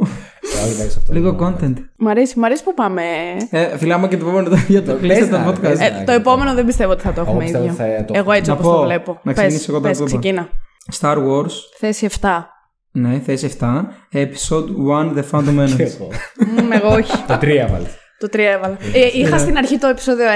Όχι, 0.63 0.73
εντάξει, 0.73 0.95
αυτό 0.99 1.13
λίγο 1.13 1.27
είναι. 1.29 1.55
content. 1.61 1.73
Μ' 1.97 2.07
αρέσει, 2.07 2.39
μ' 2.39 2.43
αρέσει 2.43 2.63
που 2.63 2.73
πάμε. 2.73 3.01
Ε, 3.49 3.77
φίλε, 3.77 3.93
άμα 3.93 4.07
και 4.07 4.17
το 4.17 4.27
επόμενο 4.27 4.49
για 4.67 4.83
το 4.83 4.91
Το 4.91 4.97
κλείστε 4.97 5.19
πες 5.19 5.29
το 5.29 5.37
να, 5.37 5.49
podcast. 5.51 5.61
πες 5.61 5.79
να. 5.79 5.85
Ε, 5.85 6.03
το 6.05 6.11
επόμενο 6.11 6.53
δεν 6.53 6.65
πιστεύω 6.65 6.91
ότι 6.91 7.01
θα 7.01 7.13
το 7.13 7.21
έχουμε 7.21 7.43
πιστεύω 7.43 7.63
ίδιο. 7.63 7.75
θα 7.75 8.05
το 8.05 8.13
Εγώ 8.15 8.31
έτσι 8.31 8.49
Να 8.49 8.55
όπως 8.55 8.65
το 8.65 8.71
πω, 8.77 8.83
βλέπω. 8.83 9.11
να 9.23 9.33
Πες, 9.33 9.41
ξεκινήσω 9.41 9.71
εγώ 9.71 9.81
το 9.81 9.87
πες, 9.87 9.97
που 9.97 10.03
είπα. 10.07 10.17
ξεκίνα. 10.19 10.49
Star 10.99 11.15
Wars, 11.17 11.51
Θέση 11.79 12.07
7. 12.21 12.27
Ναι, 12.91 13.21
θέση 13.25 13.51
7. 13.59 13.65
Episode 14.13 14.65
1, 15.15 15.17
The 15.17 15.23
Phantom 15.31 15.57
Menace. 15.59 15.79
Εγώ. 15.79 16.07
Μμ, 16.61 16.71
εγώ 16.71 16.87
όχι. 16.93 17.11
Το 17.27 17.33
3 17.33 17.39
βάλε. 17.71 17.87
Το 18.19 18.27
3 18.33 18.37
έβαλα. 18.39 18.77
Ε, 18.93 19.19
είχα 19.19 19.37
στην 19.37 19.57
αρχή 19.57 19.77
το 19.77 19.87
επεισόδιο 19.87 20.25
1, 20.25 20.29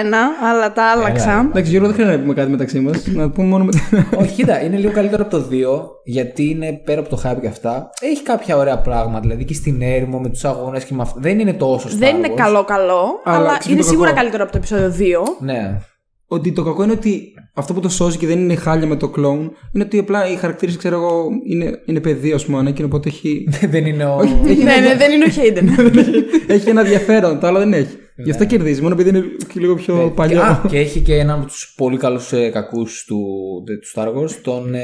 αλλά 0.52 0.74
τα 0.74 0.84
άλλαξα. 0.92 1.46
Εντάξει, 1.50 1.70
Γιώργο, 1.72 1.88
δεν 1.88 1.96
χρειάζεται 1.96 2.18
να 2.18 2.24
πούμε 2.24 2.34
κάτι 2.34 2.52
μεταξύ 2.52 2.80
μας. 2.80 3.06
Να 3.08 3.30
πούμε 3.30 3.48
μόνο 3.48 3.64
μετά. 3.64 3.80
Όχι, 4.22 4.32
κοίτα, 4.36 4.64
είναι 4.64 4.78
λίγο 4.78 4.92
καλύτερο 4.92 5.24
από 5.24 5.38
το 5.38 5.46
2 5.52 5.56
γιατί 6.04 6.50
είναι 6.50 6.82
πέρα 6.86 7.00
από 7.00 7.10
το 7.10 7.22
hype 7.26 7.38
και 7.42 7.48
αυτά. 7.48 7.90
Έχει 8.02 8.24
κάποια 8.24 8.58
ωραία 8.58 8.78
πράγματα. 8.78 9.20
Δηλαδή 9.20 9.46
και 9.46 9.54
στην 9.54 9.82
έρημο 9.82 10.20
με 10.20 10.30
τους 10.30 10.46
αγώνες 10.46 10.84
και 10.86 10.94
με 10.94 11.02
αυτά. 11.02 11.20
Δεν 11.20 11.40
είναι 11.40 11.54
τόσο 11.54 11.88
Star 11.88 11.92
Δεν 11.98 12.16
είναι 12.18 12.28
Wars. 12.32 12.36
καλό-καλό, 12.36 13.22
Αλλά 13.24 13.38
αλλά 13.38 13.48
ξέρεις 13.58 13.68
είναι 13.68 13.82
το 13.82 13.88
σίγουρα 13.88 14.08
κακό. 14.08 14.20
καλύτερο 14.20 14.44
από 14.44 14.52
το 14.52 14.58
επεισόδιο 14.58 14.94
2. 15.20 15.24
Ναι. 15.40 15.78
Ότι 16.28 16.52
το 16.52 16.64
κακό 16.64 16.84
είναι 16.84 16.92
ότι 16.92 17.34
αυτό 17.54 17.74
που 17.74 17.80
το 17.80 17.90
σώζει 17.90 18.18
και 18.18 18.28
δεν 18.28 18.40
είναι 18.40 18.56
χάλια 18.56 18.88
με 18.88 18.96
το 18.96 19.12
clone 19.18 19.50
είναι 19.74 19.84
ότι 19.84 19.98
απλά 19.98 20.30
οι 20.32 20.36
χαρακτήρες, 20.36 20.78
ξέρω 20.78 20.96
εγώ, 20.96 21.28
είναι, 21.50 21.82
είναι 21.86 22.00
παιδί, 22.00 22.32
ας 22.32 22.46
πούμε, 22.46 22.58
Ανάκη, 22.58 22.84
οπότε 22.84 23.10
έχει, 23.10 23.48
δεν 23.74 23.86
είναι 23.86 24.06
ο. 24.06 24.22
έχει, 24.48 24.64
ναι, 24.64 24.74
ένα, 24.74 24.88
ναι, 24.88 24.96
δεν 24.96 25.12
είναι 25.12 25.26
ο 25.26 25.30
Hayden. 25.36 25.92
έχει 26.54 26.70
ένα 26.70 26.82
ενδιαφέρον, 26.82 27.40
το 27.40 27.48
άλλο 27.48 27.58
δεν 27.60 27.74
έχει. 27.74 27.98
Γι' 28.18 28.32
αυτό 28.32 28.46
κερδίζει, 28.46 28.82
μόνο 28.82 28.94
επειδή 28.94 29.10
είναι 29.10 29.24
και 29.54 29.60
λίγο 29.60 29.76
πιο 29.76 30.12
παλιό. 30.16 30.42
Α, 30.42 30.62
και 30.68 30.78
έχει 30.80 31.00
και 31.00 31.16
έναν 31.16 31.38
από 31.38 31.48
τους 31.48 31.74
πολύ 31.78 31.98
καλούς 31.98 32.32
ε, 32.32 32.50
κακούς 32.50 33.04
του, 33.08 33.18
του 33.66 33.74
Star 33.96 34.08
Wars, 34.08 34.32
τον. 34.44 34.74
Ε, 34.74 34.82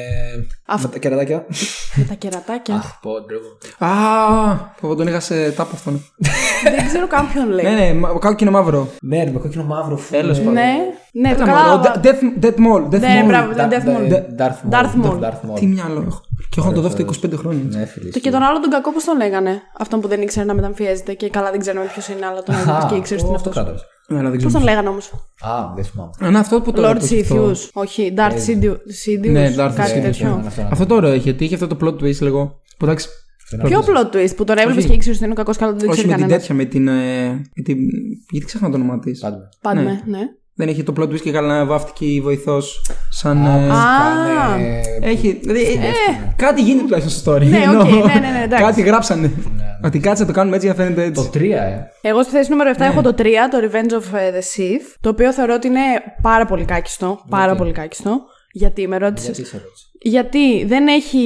Αυτό. 0.65 0.87
με 0.87 0.93
τα 0.93 0.99
κερατάκια. 0.99 1.45
Με 1.95 2.03
τα 2.03 2.13
κερατάκια. 2.13 2.75
Αχ, 2.75 2.99
πω, 3.01 3.11
ντρέπω. 3.25 3.45
Α, 3.93 4.55
πω, 4.81 4.95
τον 4.95 5.07
είχα 5.07 5.19
σε 5.19 5.51
τάπο 5.51 5.71
αυτόν. 5.73 6.03
δεν 6.63 6.87
ξέρω 6.87 7.07
καν 7.07 7.29
ποιον 7.33 7.49
λέει. 7.49 7.65
ναι, 7.65 7.71
ναι, 7.79 7.93
μα- 7.93 8.09
κόκκινο 8.09 8.51
μαύρο. 8.51 8.87
Ναι, 9.01 9.23
ρε, 9.23 9.31
με 9.31 9.39
κόκκινο 9.39 9.63
μαύρο 9.63 9.97
φου. 9.97 10.11
Τέλος 10.11 10.37
ε, 10.37 10.41
πάντων. 10.41 10.53
Ναι, 11.13 11.29
ναι, 11.29 11.35
το 11.35 11.41
Έλα, 11.43 11.51
μωρό, 11.51 11.81
κατάλαβα. 11.81 12.01
Death, 12.03 12.43
Death 12.45 12.55
Maul. 12.57 12.93
Death 12.95 12.99
Ναι, 12.99 13.21
Maul. 13.23 13.27
μπράβο, 13.27 13.51
Darth- 13.55 13.71
Death 13.73 13.87
Maul. 13.87 14.11
Darth- 14.11 14.41
Darth 14.41 14.73
Darth 14.73 15.05
Maul. 15.05 15.11
Maul. 15.11 15.19
Darth 15.23 15.49
Maul. 15.51 15.59
Τι 15.59 15.65
μυαλό 15.65 16.03
έχω. 16.07 16.21
Και 16.49 16.59
έχω 16.59 16.67
να 16.69 16.73
το 16.75 16.81
δω 16.81 16.87
αυτό 16.87 17.05
25 17.27 17.33
χρόνια. 17.35 17.63
Ναι, 17.77 17.85
φίλε. 17.85 18.09
Το 18.09 18.19
και 18.19 18.29
τον 18.31 18.41
άλλο 18.41 18.59
τον 18.59 18.69
κακό 18.69 18.91
πώς 18.93 19.03
τον 19.03 19.17
λέγανε; 19.17 19.61
Αυτόν 19.79 19.99
που 20.01 20.07
δεν 20.07 20.21
ήξερε 20.21 20.45
να 20.45 20.53
μεταμφιέζεται 20.53 21.13
και 21.13 21.29
καλά 21.29 21.51
δεν 21.51 21.59
ξέρουμε 21.59 21.85
ποιος 21.93 22.07
είναι, 22.07 22.25
αλλά 22.25 22.43
τον 22.43 22.55
έβλεπε 22.55 22.85
και 22.89 22.95
ήξερε 22.95 23.19
τι 23.21 23.25
είναι 23.27 23.35
αυτός 23.35 23.57
αυτός. 23.57 23.71
κάτω. 23.73 23.83
Ναι, 24.07 24.17
αλλά 24.19 24.29
δεν 24.29 24.37
Πώς 24.39 24.47
ξέρω. 24.47 24.63
τον 24.63 24.63
λέγανε 24.73 24.89
όμως; 24.89 25.11
Α, 25.41 25.73
δεν 25.75 25.83
θυμάμαι. 25.83 26.09
Α, 26.19 26.29
ναι, 26.29 26.39
αυτό 26.39 26.61
που 26.61 26.71
το 26.71 26.89
Lord 26.89 26.97
που 26.99 27.03
έχει 27.03 27.21
αυτό. 27.21 27.51
Sidious. 27.51 27.69
Όχι, 27.73 28.13
Darth 28.17 28.31
Sidious. 28.47 28.77
Ναι, 29.31 29.53
Darth 29.57 29.73
Κάτι 29.75 29.91
Sidious, 29.97 30.01
τέτοιο. 30.01 30.27
ναι, 30.41 30.47
αυτό, 30.47 30.61
ναι. 30.61 30.67
Αυτό 30.71 30.85
το 30.85 30.95
ωραίο 30.95 31.11
έχει, 31.11 31.19
γιατί 31.21 31.43
είχε 31.43 31.53
αυτό 31.53 31.67
το 31.67 31.77
plot 31.81 31.93
twist 32.03 32.19
λίγο. 32.19 32.59
Που 32.77 32.85
εντάξει. 32.85 33.07
Ποιο 33.63 33.79
plot 33.87 34.15
twist 34.15 34.35
που 34.35 34.43
τον 34.43 34.57
έβλεπες 34.57 34.77
Όχι. 34.83 34.87
και 34.87 34.93
ήξερες 34.93 35.15
ότι 35.17 35.23
είναι 35.25 35.33
ο 35.33 35.37
κακός 35.37 35.57
και 35.57 35.63
άλλο 35.63 35.73
δεν 35.73 35.89
Όχι 35.89 35.91
ξέρει 35.97 36.07
με 36.07 36.13
την 36.13 36.21
κανένας. 36.23 36.47
τέτοια, 36.47 36.55
με 36.55 36.65
την. 36.65 36.87
ε, 36.87 37.29
με 37.55 37.63
την 37.63 37.77
γιατί 38.31 38.45
ξέχανα 38.45 38.71
το 38.71 38.77
όνομά 38.77 38.99
της. 38.99 39.19
Πάντε. 39.19 39.37
Πάντε, 39.61 39.81
ναι. 40.05 40.19
Δεν 40.61 40.69
έχει 40.69 40.83
το 40.83 40.93
plot 40.99 41.03
twist 41.03 41.19
και 41.21 41.31
καλά 41.31 41.65
βάφτηκε 41.65 42.05
η 42.05 42.21
βοηθός 42.21 42.81
σαν. 43.09 43.45
ε, 43.45 43.49
Α, 43.49 43.75
Κάνε- 44.49 44.85
Έχει. 45.01 45.39
Δηλαδή, 45.43 45.61
ε, 45.61 45.77
κάτι 46.35 46.61
γίνεται 46.61 46.83
τουλάχιστον 46.83 47.11
στο 47.13 47.33
story. 47.33 47.45
Ναι, 47.49 47.57
Εννοώ, 47.57 47.81
οκ, 47.81 47.89
ναι, 47.89 48.13
ναι, 48.13 48.19
ναι, 48.19 48.41
εντάξει. 48.43 48.63
Κάτι 48.65 48.81
γράψανε. 48.81 49.31
Ότι 49.83 49.99
κάτσε 49.99 50.21
να 50.23 50.27
το 50.27 50.33
κάνουμε 50.35 50.55
έτσι 50.55 50.67
για 50.67 50.75
να 50.77 50.83
φαίνεται 50.83 51.11
Το 51.11 51.21
έτσι. 51.21 51.39
3, 51.39 51.41
ε. 52.01 52.09
Εγώ 52.09 52.23
στη 52.23 52.31
θέση 52.31 52.49
νούμερο 52.49 52.71
7 52.77 52.81
έχω 52.81 53.01
το 53.01 53.13
3, 53.17 53.23
το 53.51 53.57
Revenge 53.61 53.93
of 53.93 54.17
ε, 54.19 54.31
the 54.31 54.41
Sith, 54.59 54.95
το 55.01 55.09
οποίο 55.09 55.33
θεωρώ 55.33 55.53
ότι 55.53 55.67
είναι 55.67 55.79
πάρα 56.21 56.45
πολύ 56.45 56.65
κάκιστο. 56.65 57.19
Πάρα 57.29 57.55
πολύ 57.55 57.71
κάκιστο. 57.71 58.21
Γιατί 58.51 58.87
με 58.87 58.97
ρώτησες; 58.97 59.35
Γιατί 59.35 59.49
σε 59.49 59.57
ρώτησα. 59.63 59.85
Γιατί 60.03 60.65
δεν 60.65 60.87
έχει 60.87 61.25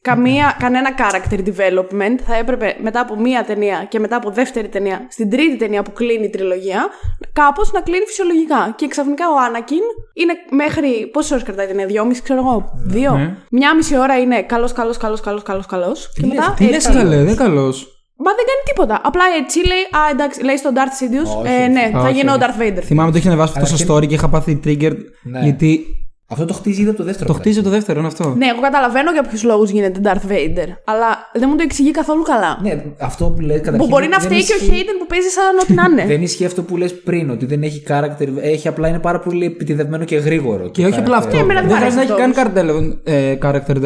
καμία, 0.00 0.56
κανένα 0.58 0.90
character 0.98 1.38
development. 1.38 2.16
Θα 2.26 2.36
έπρεπε 2.36 2.76
μετά 2.82 3.00
από 3.00 3.16
μία 3.20 3.44
ταινία 3.44 3.86
και 3.88 3.98
μετά 3.98 4.16
από 4.16 4.30
δεύτερη 4.30 4.68
ταινία, 4.68 5.06
στην 5.10 5.30
τρίτη 5.30 5.56
ταινία 5.56 5.82
που 5.82 5.92
κλείνει 5.92 6.24
η 6.24 6.30
τριλογία, 6.30 6.88
κάπως 7.32 7.72
να 7.72 7.80
κλείνει 7.80 8.04
φυσιολογικά. 8.06 8.74
Και 8.76 8.86
ξαφνικά 8.88 9.24
ο 9.28 9.34
Anakin 9.48 9.84
είναι 10.14 10.32
μέχρι. 10.50 11.10
Πόσες 11.12 11.30
ώρες 11.30 11.42
κρατάει 11.42 11.64
η 11.66 11.68
ταινία, 11.68 11.86
δυόμιση, 11.86 12.22
ξέρω 12.22 12.38
εγώ. 12.38 12.70
Δύο. 12.86 13.12
Ναι. 13.16 13.36
Μια 13.50 13.76
μισή 13.76 13.98
ώρα 13.98 14.18
είναι 14.18 14.42
καλός, 14.42 14.72
καλός, 14.72 14.96
καλός, 14.96 15.20
καλός, 15.20 15.42
καλός, 15.42 15.66
καλός. 15.66 16.12
Και 16.20 16.26
μετά. 16.26 16.54
Τι 16.56 16.64
λε 16.64 16.74
έτσι. 16.74 16.92
καλέ, 16.92 17.16
δεν 17.16 17.26
είναι 17.26 17.34
καλός. 17.34 17.92
Μα 18.20 18.30
δεν 18.34 18.44
κάνει 18.46 18.62
τίποτα. 18.64 19.00
Απλά 19.04 19.22
έτσι 19.42 19.58
λέει, 19.66 20.02
Α, 20.02 20.10
εντάξει, 20.10 20.42
λέει 20.44 20.56
στον 20.56 20.72
Darth 20.74 20.94
Sidious. 21.02 21.38
Όχι, 21.40 21.52
ε, 21.52 21.66
ναι, 21.66 21.90
θα 21.92 22.00
όχι, 22.00 22.12
γίνω 22.12 22.32
ο 22.32 22.34
όχι. 22.34 22.44
Darth 22.44 22.62
Vader. 22.62 22.82
Θυμάμαι 22.82 23.10
το 23.10 23.16
είχε 23.18 23.28
ανεβάσει 23.28 23.52
αυτό 23.56 23.66
στο 23.66 23.76
Καταρχήν- 23.86 24.04
story 24.04 24.08
και 24.08 24.14
είχα 24.14 24.28
πάθει 24.28 24.60
trigger 24.64 24.92
Ναι. 25.22 25.40
γιατί 25.42 25.84
Αυτό 26.30 26.44
το 26.44 26.54
χτίζει 26.54 26.80
ήδη 26.80 26.88
από 26.88 26.98
το 26.98 27.04
δεύτερο. 27.04 27.26
Το 27.26 27.32
κομμάτι. 27.32 27.48
χτίζει 27.50 27.64
το 27.64 27.70
δεύτερο, 27.74 27.98
είναι 27.98 28.08
αυτό. 28.08 28.34
Ναι, 28.38 28.46
εγώ 28.46 28.60
καταλαβαίνω 28.60 29.12
για 29.12 29.22
ποιους 29.22 29.42
λόγους 29.44 29.70
γίνεται 29.70 30.00
Darth 30.04 30.30
Vader. 30.32 30.68
Αλλά 30.84 31.06
δεν 31.32 31.46
μου 31.50 31.56
το 31.56 31.62
εξηγεί 31.62 31.90
καθόλου 31.90 32.22
καλά. 32.22 32.58
Ναι, 32.62 32.84
αυτό 32.98 33.24
που 33.24 33.40
λέει 33.40 33.56
καταρχήν. 33.56 33.80
Που 33.80 33.86
μπορεί 33.86 34.08
να 34.08 34.18
δεν 34.18 34.26
φταίει 34.26 34.44
και 34.44 34.52
ο 34.52 34.56
ισχύει- 34.56 34.72
Hayden 34.72 34.94
που 34.98 35.06
παίζει 35.06 35.28
σαν 35.28 35.44
ό,τι 35.62 35.72
να 35.72 35.84
είναι. 35.90 36.04
Δεν 36.14 36.22
ισχύει 36.22 36.44
αυτό 36.44 36.62
που 36.62 36.76
λες 36.76 36.94
πριν, 37.00 37.30
ότι 37.30 37.46
δεν 37.46 37.62
έχει 37.62 37.82
character. 37.88 38.28
Έχει 38.40 38.68
απλά 38.68 38.88
είναι 38.88 38.98
πάρα 38.98 39.20
πολύ 39.20 39.44
επιτιδευμένο 39.46 40.04
και 40.04 40.16
γρήγορο. 40.16 40.68
Και 40.68 40.86
όχι 40.86 40.98
απλά 40.98 41.16
αυτό. 41.16 41.36
Ναι, 41.36 41.42
εμένα 41.42 41.60
δεν 41.60 41.68
δεν 41.68 41.76
μ' 41.76 41.80
χρειάζεται 41.80 42.04
να 42.04 42.14
αρέσει 42.14 42.32
έχει 42.34 42.52
καν 42.52 42.92
character, 42.92 42.98
ε, 43.04 43.36
character 43.42 43.76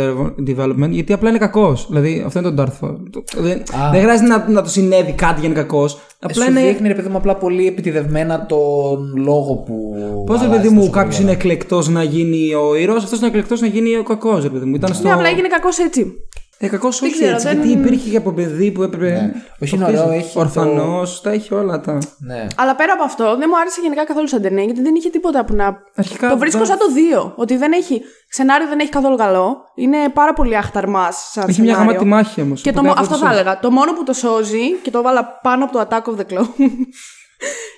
development, 0.48 0.90
γιατί 0.90 1.12
απλά 1.12 1.28
είναι 1.28 1.38
κακός. 1.38 1.86
Δηλαδή 1.88 2.22
αυτό 2.26 2.38
είναι 2.38 2.50
το 2.50 2.62
Darth 2.62 2.84
Vader. 2.86 2.96
Το- 3.10 3.22
Δεν, 3.42 3.58
Α. 3.58 3.90
δεν 3.92 4.00
χρειάζεται 4.00 4.28
να, 4.28 4.48
να 4.48 4.62
του 4.62 4.70
συνέβη 4.70 5.12
κάτι 5.12 5.40
για 5.40 5.48
να 5.48 5.54
είναι 5.54 5.62
κακός. 5.62 5.98
Απλά 6.24 6.44
Σου 6.44 6.50
είναι. 6.50 6.60
δείχνει 6.60 6.88
ρε 6.88 6.94
παιδί 6.94 7.08
μου 7.08 7.16
απλά 7.16 7.36
πολύ 7.36 7.66
επιτιδευμένα 7.66 8.46
τον 8.46 9.14
λόγο 9.16 9.54
που. 9.54 9.94
Πώς 10.26 10.40
ρε 10.40 10.44
αλλάζει 10.46 10.60
παιδί 10.60 10.74
μου, 10.74 10.80
τόσο 10.80 10.90
κάποιος 10.92 11.14
γρήγορα. 11.16 11.32
είναι 11.36 11.42
εκλεκτός 11.42 11.88
να 11.88 12.02
γίνει 12.02 12.31
ο 12.54 12.74
ήρωας, 12.74 13.04
αυτός 13.04 13.18
είναι 13.18 13.28
εκλεκτός 13.28 13.60
να 13.60 13.66
γίνει 13.66 13.96
ο 13.96 14.02
κακός, 14.02 14.42
ρε 14.42 14.48
παιδί 14.48 14.64
μου. 14.64 14.74
Ήταν 14.74 14.94
στο. 14.94 15.06
Ναι, 15.08 15.12
απλά 15.12 15.28
έγινε 15.28 15.48
κακός 15.48 15.78
έτσι. 15.78 16.12
Ε, 16.58 16.68
κακός 16.68 17.02
όχι 17.02 17.12
ξέρω, 17.12 17.32
έτσι, 17.32 17.46
δεν- 17.46 17.56
γιατί 17.62 17.78
υπήρχε 17.78 18.10
και 18.10 18.16
από 18.16 18.32
παιδί 18.32 18.70
που 18.70 18.82
έπρεπε. 18.82 19.10
Ναι. 19.10 19.32
Όχι, 19.62 19.74
είναι 19.74 19.84
το 19.84 19.90
ωραίο, 19.90 20.02
χτίζει. 20.04 20.18
έχει 20.24 20.38
Ορφανός, 20.38 21.20
τα 21.20 21.30
έχει 21.30 21.54
όλα 21.54 21.80
τα. 21.80 21.98
Ναι. 22.18 22.46
Αλλά 22.56 22.74
πέρα 22.74 22.92
από 22.92 23.02
αυτό, 23.02 23.24
δεν 23.36 23.46
μου 23.52 23.58
άρεσε 23.58 23.80
γενικά 23.82 24.04
καθόλου 24.04 24.28
σαν 24.28 24.42
ταινία 24.42 24.64
γιατί 24.64 24.82
δεν 24.82 24.94
είχε 24.94 25.10
τίποτα 25.10 25.44
που 25.44 25.54
να. 25.54 25.76
Αρχικά, 25.94 26.28
το 26.28 26.38
βρίσκω 26.38 26.58
δεν- 26.58 26.66
σαν 26.68 26.78
το 26.78 26.84
2. 26.94 27.32
Ότι 27.36 27.56
δεν 27.56 27.72
έχει. 27.72 28.02
Σενάριο 28.28 28.68
δεν 28.68 28.78
έχει 28.78 28.90
καθόλου 28.90 29.16
καλό. 29.16 29.56
Είναι 29.74 29.96
πάρα 30.14 30.32
πολύ 30.32 30.56
αχταρμάς 30.56 31.28
σαν 31.32 31.44
Έχει 31.48 31.60
μια 31.60 31.70
σενάριο. 31.74 31.92
γαμάτη 31.92 32.08
μάχη 32.10 32.40
όμως. 32.40 32.60
Και 32.60 32.72
το, 32.72 32.82
μο- 32.82 32.94
αυτό 32.96 33.16
θα 33.16 33.30
έλεγα. 33.32 33.58
Το 33.58 33.70
μόνο 33.70 33.92
που 33.92 34.02
το 34.02 34.12
σώζει 34.12 34.72
και 34.82 34.90
το 34.90 34.98
έβαλα 34.98 35.38
πάνω 35.42 35.64
από 35.64 35.72
το 35.72 35.86
Attack 35.88 36.02
of 36.12 36.16
the 36.20 36.38
Clones 36.38 36.68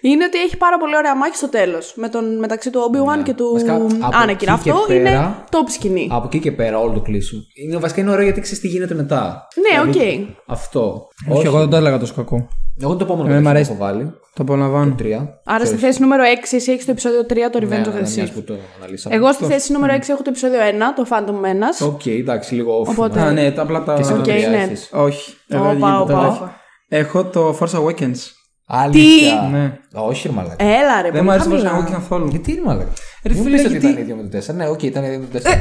είναι 0.01 0.25
ότι 0.25 0.39
έχει 0.39 0.57
πάρα 0.57 0.79
πολύ 0.79 0.97
ωραία 0.97 1.17
μάχη 1.17 1.37
στο 1.37 1.49
τέλος. 1.49 1.93
Με 1.97 2.09
τον, 2.09 2.39
μεταξύ 2.39 2.71
του 2.71 2.81
Obi-Wan 2.93 3.17
Ναι. 3.17 3.23
και 3.23 3.33
του 3.33 3.51
Βασικά, 3.53 3.75
από 3.75 3.87
Anakin. 4.25 4.29
εκεί 4.29 4.45
και 4.45 4.51
Αυτό 4.51 4.85
πέρα- 4.87 4.99
είναι 5.11 5.35
top 5.51 5.65
σκηνή. 5.71 6.09
Από 6.11 6.27
εκεί 6.27 6.39
και 6.39 6.53
πέρα, 6.53 6.79
όλο 6.79 6.93
το 6.93 7.01
κλείσιμο. 7.01 7.43
Είναι, 7.55 7.77
βασικά 7.77 8.01
είναι 8.01 8.11
ωραίο 8.11 8.25
γιατί 8.25 8.41
ξέρεις 8.41 8.61
τι 8.61 8.69
γίνεται 8.69 8.95
μετά. 8.95 9.47
Ναι, 9.71 9.81
οκ. 9.81 9.93
Δηλαδή, 9.93 10.37
Αυτό. 10.47 11.09
Όχι, 11.31 11.47
εγώ 11.47 11.59
δεν 11.59 11.69
το 11.71 11.77
έλεγα 11.77 11.99
τόσο 11.99 12.15
κακό. 12.15 12.49
Εγώ 12.83 12.97
το 12.97 13.05
επόμενο 13.05 13.25
Εμένα 13.35 13.39
που 13.41 13.45
μ' 13.45 13.49
έχω 13.49 13.57
αρέσει. 13.57 13.77
βάλει. 13.79 14.05
Το 14.35 14.43
απολαμβάνω. 14.43 14.95
Τρία. 14.95 15.41
Άρα 15.45 15.65
στη 15.65 15.77
θέση 15.77 16.01
νούμερο 16.01 16.23
6 16.25 16.57
εσύ 16.57 16.73
έχεις 16.73 16.85
το 16.85 16.91
επεισόδιο 16.91 17.27
3, 17.27 17.51
το 17.53 17.59
Revenge 17.63 17.69
Ναι, 17.69 17.81
of 17.81 17.93
ναι, 17.93 18.01
the 18.01 18.11
μιας 18.15 18.29
Sith. 18.31 18.33
που 18.35 18.43
το 18.43 18.55
αναλύσαμε. 18.79 19.15
Εγώ 19.15 19.33
στη 19.33 19.45
θέση 19.45 19.73
νούμερο 19.73 19.93
6 19.95 20.13
έχω 20.13 20.23
το 20.23 20.29
επεισόδιο 20.31 20.61
1, 20.61 20.93
το 20.97 21.07
Phantom 21.11 21.31
Menace. 21.45 21.87
Οκ, 21.87 22.07
εντάξει, 22.07 22.55
λίγο 22.55 22.81
off. 22.83 22.87
Οπότε- 22.87 23.21
Α, 23.21 23.31
ναι, 23.33 23.51
τα 23.53 23.63
απλά 23.63 23.83
τα. 23.85 23.95
Και 23.95 24.01
εσύ 24.01 24.11
το 24.13 24.17
Οκ, 24.19 24.23
τρία 24.25 24.49
ναι. 24.49 24.57
έχεις. 24.63 24.89
Όχι. 24.93 25.35
Εγώ 25.49 25.63
Όπα, 25.63 25.69
δεν 25.73 25.79
γίνεται, 25.79 25.97
όπα, 26.03 26.13
τα 26.13 26.19
όπα. 26.19 26.27
έχω. 26.35 26.51
Έχω 26.89 27.25
το 27.25 27.59
Force 27.61 27.79
Awakens. 27.81 28.19
Αλήθεια. 28.67 29.49
Ναι. 29.53 29.79
Όχι, 29.95 30.29
ρε 30.29 30.33
μαλάκα. 30.35 30.65
Έλα 30.65 31.03
ρε, 31.03 31.11
Δεν 31.11 31.25
μου 31.25 31.31
πολύ 31.31 31.31
άρεσε 31.31 31.49
το 31.49 31.55
Force 31.57 31.59
χαμηλά. 31.65 31.87
Awakens 31.89 31.93
καθόλου. 31.93 32.27
Γιατί 32.31 32.51
είναι 32.53 32.61
μαλάκα. 32.65 32.93
Ρε 33.27 33.35
Μου 33.35 33.43
φίλε, 33.43 33.57
πεις 33.57 33.65
ότι 33.65 33.71
γιατί- 33.71 33.87
ήταν 33.87 34.03
ίδιο 34.03 34.17
με 34.17 34.23
το 34.23 34.29
4. 34.29 34.55
Ναι, 34.55 34.69
οκ, 34.69 34.83
ήταν 34.83 35.05
ίδιο 35.05 35.19
με 35.19 35.25
το 35.25 35.39
4. 35.39 35.51
Ε, 35.53 35.57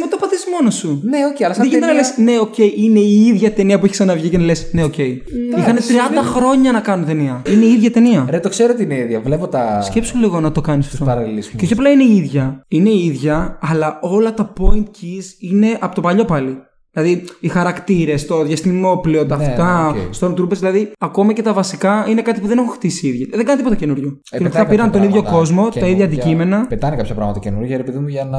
μου 0.00 0.08
το 0.10 0.16
πατήσεις 0.20 0.44
μόνος 0.58 0.74
σου. 0.74 1.00
Ναι, 1.04 1.18
οκ, 1.30 1.42
αλλά 1.44 1.54
σαν 1.54 1.62
Δεν 1.62 1.72
γίνεται 1.72 1.92
να 1.92 2.00
ταινία- 2.00 2.14
λες, 2.16 2.32
ναι, 2.34 2.38
οκ, 2.40 2.58
είναι 2.58 2.98
η 2.98 3.26
ίδια 3.26 3.52
ταινία 3.52 3.78
που 3.78 3.84
έχει 3.84 3.94
ξαναβγεί 3.94 4.28
και 4.28 4.38
να 4.38 4.44
λες, 4.44 4.68
ναι, 4.72 4.84
οκ. 4.84 4.98
Είχαν 4.98 5.76
30 5.76 6.22
χρόνια 6.22 6.72
να 6.72 6.80
κάνουν 6.80 7.06
ταινία. 7.06 7.42
Είναι 7.48 7.64
η 7.64 7.72
ίδια 7.72 7.90
ταινία. 7.90 8.26
Ρε, 8.30 8.40
το 8.40 8.48
ξέρω 8.48 8.72
ότι 8.72 8.82
είναι 8.82 8.94
ίδια. 8.94 9.20
Βλέπω 9.20 9.48
τα. 9.48 9.80
Σκέψου 9.82 10.18
λίγο 10.18 10.40
να 10.40 10.52
το 10.52 10.60
κάνεις 10.60 10.86
αυτό. 10.86 11.04
παραλληλισμούς. 11.04 11.56
Και 11.58 11.64
όχι 11.64 11.72
απλά 11.72 11.90
είναι 11.90 12.02
η 12.04 12.16
ίδια. 12.16 12.64
Είναι 12.68 12.88
η 12.90 13.04
ίδια, 13.04 13.58
αλλά 13.62 13.98
όλα 14.02 14.34
τα 14.34 14.52
point 14.60 14.84
keys 14.84 15.24
είναι 15.38 15.76
από 15.80 15.94
το 15.94 16.00
παλιό 16.00 16.24
πάλι. 16.24 16.58
Δηλαδή 16.94 17.24
οι 17.40 17.48
χαρακτήρες, 17.48 18.26
το 18.26 18.42
διαστημόπλαιο, 18.42 19.26
τα 19.26 19.36
Ναι, 19.36 19.44
αυτά, 19.44 19.92
ναι, 19.92 19.98
οκ. 20.00 20.14
Stormtroopers, 20.20 20.56
δηλαδή 20.56 20.92
ακόμα 20.98 21.32
και 21.32 21.42
τα 21.42 21.52
βασικά 21.52 22.04
είναι 22.08 22.22
κάτι 22.22 22.40
που 22.40 22.46
δεν 22.46 22.58
έχουν 22.58 22.70
χτίσει 22.70 23.06
οι 23.06 23.08
ίδιοι. 23.08 23.30
Δεν 23.34 23.44
κάνει 23.44 23.58
τίποτα 23.58 23.76
καινούριο. 23.76 24.20
Ε, 24.30 24.38
και 24.38 24.44
πετάνε 24.44 24.68
πήραν 24.68 24.86
κάποια 24.86 25.00
τον 25.00 25.08
ίδιο 25.08 25.22
πράγματα 25.22 25.38
κόσμο, 25.38 25.62
τα 25.62 25.68
ίδια 25.68 25.86
καινούργια. 25.86 26.04
αντικείμενα. 26.04 26.66
Πετάνε 26.66 26.96
κάποια 26.96 27.14
πράγματα 27.14 27.38
καινούργια, 27.38 27.76
ρε 27.76 27.82
παιδί 27.82 27.98
μου, 27.98 28.08
για 28.08 28.24
να 28.24 28.38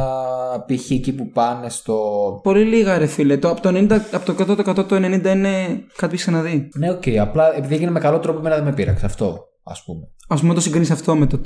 π.χ. 0.66 0.92
εκεί 0.92 1.14
που 1.14 1.30
πάνε 1.30 1.70
στο. 1.70 1.98
Πολύ 2.44 2.64
λίγα, 2.64 2.98
ρε 2.98 3.06
φίλε. 3.06 3.38
Το, 3.38 3.50
από, 3.50 3.62
το 3.62 3.70
90, 3.70 3.92
από 4.12 4.34
το 4.34 4.54
100% 4.82 4.86
το 4.88 4.96
90 4.96 5.02
είναι 5.02 5.22
κάτι 5.24 5.84
που 5.98 6.06
έχεις 6.06 6.22
ξαναδεί. 6.22 6.70
Ναι, 6.78 6.90
οκ, 6.90 7.04
απλά 7.22 7.58
επειδή 7.58 7.76
έγινε 7.76 7.92
με 7.92 8.00
καλό 8.00 8.20
τρόπο, 8.20 8.40
εμένα 8.40 8.56
δεν 8.56 8.64
με 8.64 8.74
πείραξε 8.74 9.06
αυτό, 9.06 9.40
ας 9.64 9.84
πούμε. 9.86 10.02
Α 10.28 10.36
πούμε, 10.36 10.54
το 10.54 10.62
συγκρίνεις 10.62 10.92
αυτό 10.92 11.16
με 11.16 11.26
το 11.26 11.38
3. 11.38 11.42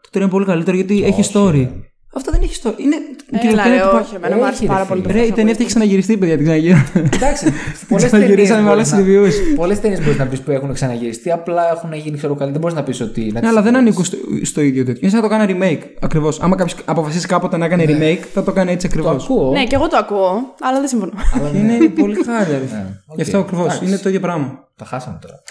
Το 0.00 0.08
3 0.12 0.16
είναι 0.16 0.28
πολύ 0.28 0.44
καλύτερο 0.44 0.76
γιατί 0.76 1.04
έχει 1.04 1.30
story. 1.34 1.68
Αυτό 2.12 2.30
δεν 2.30 2.40
έχεις 2.42 2.60
story. 2.62 2.74
Είναι. 2.76 2.96
Έλα 3.32 3.40
κυριολεκτικά 3.40 3.68
ρε, 3.68 3.74
είναι 3.74 3.82
το 3.84 3.90
πα- 3.90 4.00
όχι, 4.00 4.14
εμένα 4.14 4.36
μου 4.36 4.42
άρεσε 4.44 4.56
Έχεις, 4.56 4.68
ρε, 4.68 4.74
πάρα 4.74 4.84
πολύ 4.84 5.00
το 5.02 5.08
φίλε. 5.08 5.20
Ρε, 5.20 5.26
η 5.26 5.30
Force 5.30 5.34
ταινία 5.34 5.50
αυτή 5.50 5.62
έχει 5.64 5.72
ξαναγυριστεί, 5.72 6.16
παιδιά, 6.16 6.34
την 6.36 6.44
ξαναγύρω. 6.44 6.78
Εντάξει, 7.14 7.52
πολλές 7.88 8.06
Ξαναγυρίσανε 8.06 8.62
με 8.62 8.70
όλες 8.70 8.88
τις 8.88 8.98
reviews. 8.98 9.32
Πολλές 9.56 9.80
ταινίες 9.80 10.00
μπορείς 10.00 10.18
να 10.18 10.26
πεις 10.26 10.40
που 10.40 10.50
έχουν 10.50 10.72
ξαναγυριστεί, 10.72 11.30
απλά 11.30 11.70
έχουν 11.70 11.92
γίνει 11.92 12.16
ξέρω 12.16 12.34
καλή. 12.34 12.50
Δεν 12.50 12.60
μπορείς 12.60 12.76
να 12.76 12.82
πεις 12.82 13.00
ότι. 13.00 13.30
να 13.34 13.40
Ναι, 13.40 13.48
αλλά 13.48 13.62
δεν 13.62 13.72
τις- 13.72 13.80
ανήκουν 13.82 14.04
στο, 14.04 14.16
στο 14.42 14.60
ίδιο 14.60 14.84
τέτοιο. 14.84 15.00
Είναι 15.02 15.10
σαν 15.10 15.20
να 15.22 15.28
το 15.28 15.34
κάνει 15.34 15.56
remake. 15.60 15.82
Ακριβώς. 16.00 16.40
Άμα 16.40 16.56
κάποιος 16.56 16.76
αποφασίσει 16.84 17.26
κάποτε 17.26 17.56
να 17.56 17.68
κάνει 17.68 17.84
remake, 17.88 18.24
θα 18.34 18.42
το 18.42 18.52
κάνει 18.52 18.72
έτσι 18.72 18.86
Ναι. 18.86 18.92
Το 18.92 18.98
ακριβώς. 19.08 19.24
ακούω. 19.24 19.50
Ναι, 19.52 19.64
και 19.64 19.74
εγώ 19.74 19.88
το 19.88 19.96
ακούω, 19.96 20.54
αλλά 20.60 20.78
δεν 20.78 20.88
συμφωνώ. 20.88 21.12
αλλά 21.34 21.50
ναι, 21.50 21.58
Είναι 21.74 21.88
πολύ 21.88 22.16
χάλι, 22.26 22.50
ρε. 22.50 22.56
Ναι, 22.56 22.86
οκ. 23.06 23.16
Γι' 23.16 23.22
αυτό 23.22 23.38
ακριβώς. 23.38 23.64
Εντάξει. 23.66 23.84
Είναι 23.84 23.96
το 23.98 24.08
ίδιο 24.08 24.20
πράγμα. 24.20 24.68
Τα 24.76 24.84
χάσαμε 24.84 25.18
τώρα. 25.22 25.42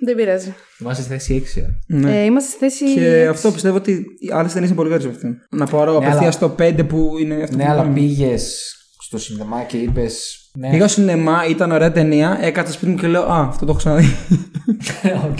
Δεν 0.00 0.14
πειράζει. 0.16 0.54
Είμαστε 0.80 1.02
στη 1.02 1.12
θέση 1.12 1.34
6. 1.56 1.60
Ναι. 1.86 2.20
Ε, 2.20 2.24
είμαστε 2.24 2.50
στη 2.50 2.58
θέση. 2.58 2.94
Και 2.94 3.26
αυτό 3.30 3.50
πιστεύω 3.50 3.76
ότι 3.76 4.04
οι 4.20 4.30
άλλες 4.32 4.48
ταινίες 4.48 4.66
είναι 4.66 4.76
πολύ 4.76 4.88
καλύτερες 4.90 5.14
από 5.14 5.26
αυτήν. 5.26 5.58
Να 5.58 5.66
πάρω 5.66 5.96
απευθείας 5.96 6.18
αλλά- 6.20 6.30
στο 6.30 6.54
5 6.58 6.84
που 6.88 7.12
είναι 7.20 7.42
αυτό 7.42 7.56
Ναι, 7.56 7.64
που 7.64 7.70
αλλά 7.70 7.80
κάνουμε. 7.80 8.00
πήγες 8.00 8.74
στο 9.02 9.18
σινεμά 9.18 9.62
και 9.62 9.76
είπες. 9.76 10.34
Ναι, 10.58 10.70
Πήγα 10.70 10.88
στο 10.88 11.00
σινεμά, 11.00 11.46
ήταν 11.48 11.72
ωραία 11.72 11.92
ταινία, 11.92 12.38
έκατσα 12.40 12.72
σπίτι 12.72 12.90
μου 12.92 12.96
και 12.98 13.06
λέω 13.06 13.22
Α, 13.22 13.46
αυτό 13.48 13.64
το 13.64 13.70
έχω 13.70 13.78
ξαναδεί. 13.78 14.06
οκ. 15.30 15.38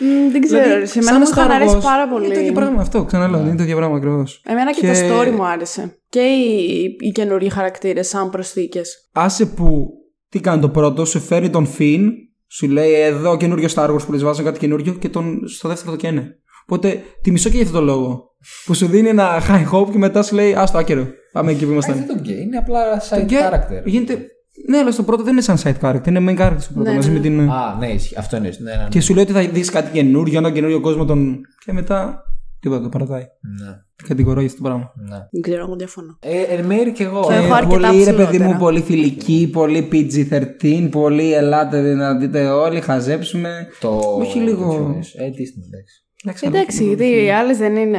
Μ, 0.00 0.32
δεν 0.32 0.40
ξέρω, 0.40 0.62
Δηλαδή, 0.62 0.80
ρε, 0.80 0.86
σε 0.86 1.02
μένα 1.02 1.18
μου 1.18 1.26
σαν 1.26 1.34
είχαν 1.36 1.48
Star 1.50 1.54
αρέσει 1.54 1.76
Wars, 1.78 1.82
πάρα 1.82 2.02
Είναι 2.02 2.18
το 2.18 2.24
ίδιο 2.40 2.40
πολύ. 2.40 2.52
πράγμα 2.52 2.80
αυτό, 2.80 3.04
ξαναλέω. 3.04 3.40
Είναι 3.40 3.56
το 3.56 3.62
ίδιο 3.62 3.76
πράγμα 3.76 3.96
ακριβώς. 3.96 4.42
Εμένα 4.46 4.72
και, 4.72 4.80
Και- 4.80 5.08
το 5.08 5.20
story 5.20 5.30
μου 5.30 5.46
άρεσε. 5.46 5.98
Και 6.08 6.20
οι, 6.20 6.96
οι 7.00 7.10
καινούργιοι 7.10 7.48
χαρακτήρες 7.48 8.08
σαν 8.08 8.30
προσθήκες. 8.30 9.08
Άσε 9.12 9.46
που 9.46 9.88
τι 10.28 10.40
κάνει 10.40 10.60
το 10.60 10.68
πρώτο, 10.68 11.04
σου 11.04 11.20
φέρνει 11.20 11.50
τον 11.50 11.66
Φιν, 11.66 12.10
σου 12.48 12.68
λέει 12.68 12.92
εδώ 12.92 13.36
καινούριο 13.36 13.68
Star 13.74 13.90
Wars 13.94 14.02
που 14.06 14.12
λες 14.12 14.22
βάζω 14.22 14.42
κάτι 14.42 14.58
καινούριο 14.58 14.92
και 14.92 15.08
τον, 15.08 15.48
στο 15.48 15.68
δεύτερο 15.68 15.90
το 15.90 15.96
καίνε. 15.96 16.38
Οπότε 16.66 17.02
τη 17.22 17.30
μισώ 17.30 17.48
και 17.48 17.56
για 17.56 17.64
αυτό 17.64 17.78
το 17.78 17.84
λόγο. 17.84 18.32
Που 18.64 18.74
σου 18.74 18.86
δίνει 18.86 19.08
ένα 19.08 19.42
high 19.48 19.70
hope 19.72 19.90
και 19.90 19.98
μετά 19.98 20.22
σου 20.22 20.34
λέει 20.34 20.54
Α 20.54 20.68
το 20.72 20.78
άκυρο. 20.78 21.06
Πάμε 21.32 21.50
εκεί 21.50 21.60
που 21.60 21.64
Δεν 21.66 21.72
ήμασταν. 21.72 22.06
τον 22.06 22.18
γκέι, 22.18 22.40
είναι 22.40 22.56
απλά 22.56 23.00
side 23.10 23.26
Και 23.26 23.36
character. 23.50 23.82
Γίνεται. 23.84 24.26
Ναι, 24.68 24.78
αλλά 24.78 24.90
στο 24.92 25.02
πρώτο 25.02 25.22
δεν 25.22 25.32
είναι 25.32 25.40
σαν 25.42 25.56
side 25.62 25.80
character, 25.86 26.06
είναι 26.06 26.24
main 26.28 26.40
character 26.42 26.56
στο 26.58 26.72
πρώτο 26.72 26.88
Ναι, 26.90 26.94
μαζί 26.96 27.08
ναι. 27.08 27.14
με 27.14 27.20
την. 27.20 27.50
Α, 27.50 27.76
ναι, 27.78 27.86
ισχύει. 27.86 28.14
αυτό 28.18 28.36
είναι. 28.36 28.50
Ναι, 28.58 28.70
ναι, 28.70 28.82
ναι. 28.82 28.88
Και 28.88 29.00
σου 29.00 29.14
λέει 29.14 29.22
ότι 29.22 29.32
θα 29.32 29.40
δεις 29.40 29.70
κάτι 29.70 29.90
καινούριο, 29.92 30.38
έναν 30.38 30.52
καινούριο 30.52 30.80
κόσμο. 30.80 31.04
Τον... 31.04 31.40
Και 31.64 31.72
μετά. 31.72 32.22
Τίποτα 32.64 32.82
το 32.82 32.88
παρατάει. 32.88 33.22
ναι, 33.60 33.76
Κατηγορώ 34.08 34.40
για 34.40 34.48
αυτό 34.48 34.62
το 34.62 34.68
πράγμα. 34.68 34.92
ναι. 35.08 35.16
Δεν 35.30 35.42
ξέρω, 35.42 35.62
εγώ 35.64 35.76
διαφωνώ. 35.76 36.18
Ε, 36.20 36.40
εν 36.42 36.64
μέρει 36.64 36.92
και 36.92 37.04
εγώ. 37.04 37.20
Και 37.26 37.32
Ε, 37.34 37.36
έχω 37.36 37.54
αρκετά 37.54 37.88
πολύ 37.88 38.04
ρε 38.04 38.12
παιδί 38.12 38.26
ψηλότερα. 38.28 38.44
μου, 38.52 38.58
πολύ 38.58 38.80
φιλική, 38.80 39.50
πολύ 39.52 39.88
PG-13, 39.92 40.88
πολύ 40.90 41.32
ελάτε 41.34 41.94
να 41.94 42.16
δείτε 42.16 42.46
όλοι, 42.48 42.80
χαζέψουμε. 42.80 43.66
το. 43.80 43.88
όχι 43.98 44.38
λίγο. 44.38 44.64
τέτοιο 44.68 44.84
εννοείς. 44.84 45.14
Ε, 45.14 45.24
Disney, 45.28 45.64
εντάξει. 45.66 46.04
Εντάξει, 46.24 46.46
Εντάξει, 46.46 46.84
γιατί 46.84 47.04
οι 47.24 47.30
άλλες 47.30 47.58
δεν 47.58 47.76
είναι. 47.76 47.98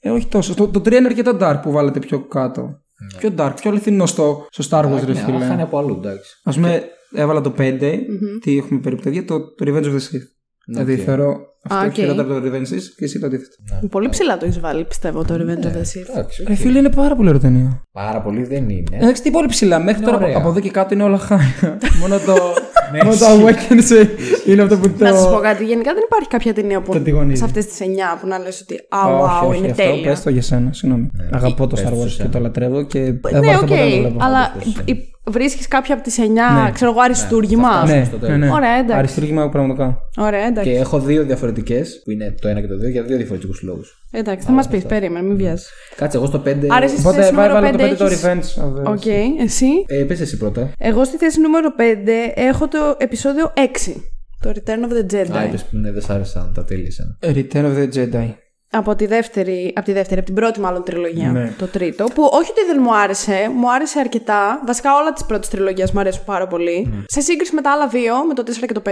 Ε, 0.00 0.10
όχι 0.10 0.26
τόσο. 0.26 0.54
Το, 0.54 0.68
το 0.68 0.80
3 0.80 0.92
είναι 0.92 1.06
αρκετά 1.06 1.36
dark 1.40 1.60
που 1.62 1.70
βάλετε 1.70 1.98
πιο 1.98 2.20
κάτω. 2.26 2.80
Πιο 3.18 3.30
dark, 3.38 3.52
πιο 3.60 3.70
αληθινό 3.70 4.06
στο, 4.06 4.46
στο 4.50 4.64
Star 4.70 4.84
Wars, 4.84 5.04
ρε 5.06 5.12
Ναι, 5.12 5.20
αλλά 5.20 5.38
χάνει 5.38 5.50
φίλε. 5.50 5.62
από 5.62 5.78
αλλού, 5.78 5.94
εντάξει. 6.04 6.40
Α 6.44 6.52
πούμε, 6.52 6.82
έβαλα 7.14 7.40
το 7.40 7.54
5. 7.58 7.98
Τι 8.40 8.56
έχουμε 8.58 8.80
περίπου 8.80 9.02
τέτοια, 9.02 9.24
το, 9.24 9.54
το 9.54 9.64
Revenge 9.68 9.84
of 9.84 9.92
the 9.92 9.96
Sith. 9.96 10.26
Δηλαδή 10.66 10.92
οκ. 10.92 11.00
θεωρώ 11.04 11.36
αυτό 11.62 11.78
Α, 11.78 11.86
οκ. 11.86 11.92
χειρότερο 11.92 12.36
από 12.36 12.40
το 12.46 12.50
Revenge 12.52 12.74
Sith 12.74 12.82
και 12.96 13.04
εσύ 13.04 13.18
το 13.18 13.26
αντίθετο. 13.26 13.56
Πολύ 13.90 14.08
ψηλά 14.08 14.36
το 14.36 14.44
έχεις 14.44 14.60
βάλει, 14.60 14.84
πιστεύω, 14.84 15.24
το 15.24 15.34
Revenge 15.34 15.64
of 15.64 15.68
the 15.76 15.80
Sith. 15.80 16.08
Εντάξει, 16.14 16.44
Ρε 16.48 16.54
φίλε, 16.54 16.78
είναι 16.78 16.90
πάρα 16.90 17.16
πολύ 17.16 17.28
ωραία 17.28 17.40
ταινία. 17.40 17.82
Πάρα 17.92 18.20
πολύ 18.20 18.44
δεν 18.44 18.68
είναι. 18.68 18.82
Εντάξει, 19.00 19.22
τι 19.22 19.30
πολύ 19.30 19.48
ψηλά. 19.48 19.78
Μέχρι 19.78 20.02
τώρα 20.04 20.16
ωραία. 20.16 20.36
από 20.36 20.48
εδώ 20.48 20.60
και 20.60 20.70
κάτω 20.70 20.94
είναι 20.94 21.02
όλα 21.02 21.18
χάλι. 21.18 21.42
μόνο 22.00 22.18
το, 22.18 22.34
μόνο 23.04 23.10
το 23.16 23.26
Awakens 23.26 23.90
ε, 23.96 24.06
είναι 24.52 24.62
αυτό 24.62 24.78
που 24.78 24.88
το. 24.90 25.04
Να 25.04 25.12
σας 25.14 25.30
πω 25.30 25.36
κάτι. 25.38 25.64
Γενικά 25.64 25.92
δεν 25.94 26.02
υπάρχει 26.06 26.28
κάποια 26.28 26.54
ταινία 26.54 26.80
που 26.80 26.92
Το 26.92 27.00
τσιγαρίζει. 27.00 27.38
σε 27.38 27.44
αυτές 27.44 27.66
τις 27.66 27.78
9 27.80 27.84
που 28.20 28.26
να 28.26 28.38
λες 28.38 28.60
ότι 28.60 28.74
Α, 28.88 29.06
όχι, 29.06 29.32
wow, 29.42 29.48
όχι, 29.48 29.58
είναι 29.58 29.70
αυτό 29.70 29.82
τέλεια. 29.82 30.08
πες 30.10 30.22
το 30.22 30.30
για 30.30 30.42
σένα, 30.42 30.72
συγγνώμη. 30.72 31.10
Αγαπώ 31.32 31.66
το 31.66 31.76
πες 31.76 31.84
Star 31.84 31.90
το 31.90 31.96
Wars 31.96 32.00
σε 32.00 32.04
και 32.08 32.10
σένα. 32.14 32.28
το 32.28 32.38
λατρεύω 32.38 32.82
και 32.82 33.00
δεν 33.00 33.20
Ναι, 33.40 33.46
βάζω 33.46 33.58
οκ, 33.60 33.66
ποτέ 33.68 33.74
να 33.84 33.90
το 33.90 33.96
βλέπω. 33.98 34.16
αλλά 34.24 34.52
πες 34.58 34.72
το 34.72 34.82
σε 34.86 35.08
βρίσκεις 35.30 35.68
κάποια 35.68 35.94
από 35.94 36.02
τις 36.04 36.18
9, 36.18 36.70
ξέρω 36.72 36.90
εγώ, 36.90 37.00
αριστούργημα. 37.00 37.84
Ναι, 37.86 38.04
στο 38.04 38.16
ναι, 38.16 38.26
τέλος. 38.26 38.38
ναι. 38.38 38.50
Ωραία, 38.50 38.72
εντάξει. 38.78 38.98
Αριστούργημα 38.98 39.48
πραγματικά. 39.48 39.98
Ωραία, 40.16 40.40
Και 40.40 40.46
εντάξει. 40.46 40.70
έχω 40.70 40.98
δύο 40.98 41.22
διαφορετικές, 41.54 42.00
που 42.04 42.10
είναι 42.10 42.34
το 42.40 42.48
ένα 42.48 42.60
και 42.60 42.66
το 42.66 42.76
δύο, 42.78 42.88
για 42.88 43.02
δύο 43.02 43.16
διαφορετικούς 43.16 43.62
λόγους. 43.62 43.94
Εντάξει, 44.10 44.46
θα 44.46 44.52
μας 44.52 44.68
πεις, 44.68 44.84
περίμενε, 44.84 45.26
μην 45.26 45.36
βιάζεσαι. 45.36 45.64
Κάτσε, 45.96 46.16
εγώ 46.16 46.26
στο 46.26 46.38
5. 46.44 46.66
Άρα 46.68 46.84
εσύ 46.84 46.94
στη 46.96 47.06
Οπότε 47.06 47.20
θέση 47.20 47.32
νούμερο 47.34 47.52
βάλε 47.52 47.70
το 47.70 47.76
5 47.78 47.92
5 47.92 47.96
το 47.96 48.04
έχεις... 48.04 48.22
Revenge. 48.24 48.62
of 48.62 48.88
the- 48.88 48.92
Οκ, 48.92 49.06
εσύ; 49.40 49.66
Ε, 49.86 50.04
πες 50.04 50.20
εσύ 50.20 50.36
πρώτα. 50.36 50.72
Εγώ 50.78 51.04
στη 51.04 51.16
θέση 51.16 51.40
νούμερο 51.40 51.68
5 51.78 51.82
έχω 52.34 52.68
το 52.68 52.96
επεισόδιο 52.98 53.52
6. 53.56 53.92
Το 54.40 54.52
Return 54.54 54.70
of 54.90 54.92
the 54.92 55.14
Jedi. 55.14 55.36
Α, 55.36 55.44
είπες 55.44 55.62
που 55.64 55.76
ναι, 55.76 55.90
δεν 55.92 56.02
σ' 56.02 56.10
άρεσαν, 56.10 56.52
τα 56.54 56.64
τέλειωσαν. 56.64 57.18
Return 57.22 57.64
of 57.64 57.76
the 57.76 57.88
Jedi. 57.94 58.28
Από 58.72 58.94
τη 58.94 59.06
δεύτερη, 59.06 59.72
από 59.76 59.86
τη 59.86 59.92
δεύτερη, 59.92 60.16
από 60.18 60.26
την 60.26 60.34
πρώτη 60.34 60.60
μάλλον 60.60 60.84
τριλογία. 60.84 61.28
Ναι. 61.30 61.52
Το 61.58 61.66
τρίτο. 61.66 62.04
Που 62.14 62.28
όχι 62.32 62.50
ότι 62.50 62.64
δεν 62.72 62.78
μου 62.82 62.94
άρεσε, 62.96 63.50
μου 63.56 63.72
άρεσε 63.72 63.98
αρκετά. 63.98 64.62
Βασικά 64.66 64.90
όλα 65.00 65.12
τη 65.12 65.24
πρώτη 65.26 65.48
τριλογία 65.48 65.88
μου 65.92 66.00
αρέσουν 66.00 66.24
πάρα 66.24 66.46
πολύ. 66.46 67.04
Σε 67.06 67.20
σύγκριση 67.20 67.54
με 67.54 67.60
τα 67.60 67.70
άλλα 67.72 67.86
δύο, 67.88 68.14
με 68.28 68.34
το 68.34 68.42
4 68.46 68.66
και 68.66 68.72
το 68.72 68.82
5, 68.86 68.90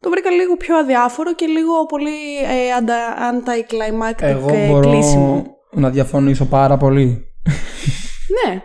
το 0.00 0.10
βρήκα 0.10 0.30
λίγο 0.30 0.56
πιο 0.56 0.76
αδιάφορο 0.76 1.34
και 1.34 1.46
λίγο 1.46 1.86
πολύ 1.88 2.10
ε, 2.42 2.72
αντα- 2.78 3.16
anti-climactic 3.32 4.22
Εγώ 4.22 4.48
ε, 4.54 4.66
μπορώ 4.68 4.90
κλείσιμο. 4.90 5.46
να 5.70 5.90
διαφωνήσω 5.90 6.44
πάρα 6.44 6.76
πολύ. 6.76 7.26
Ναι. 8.46 8.62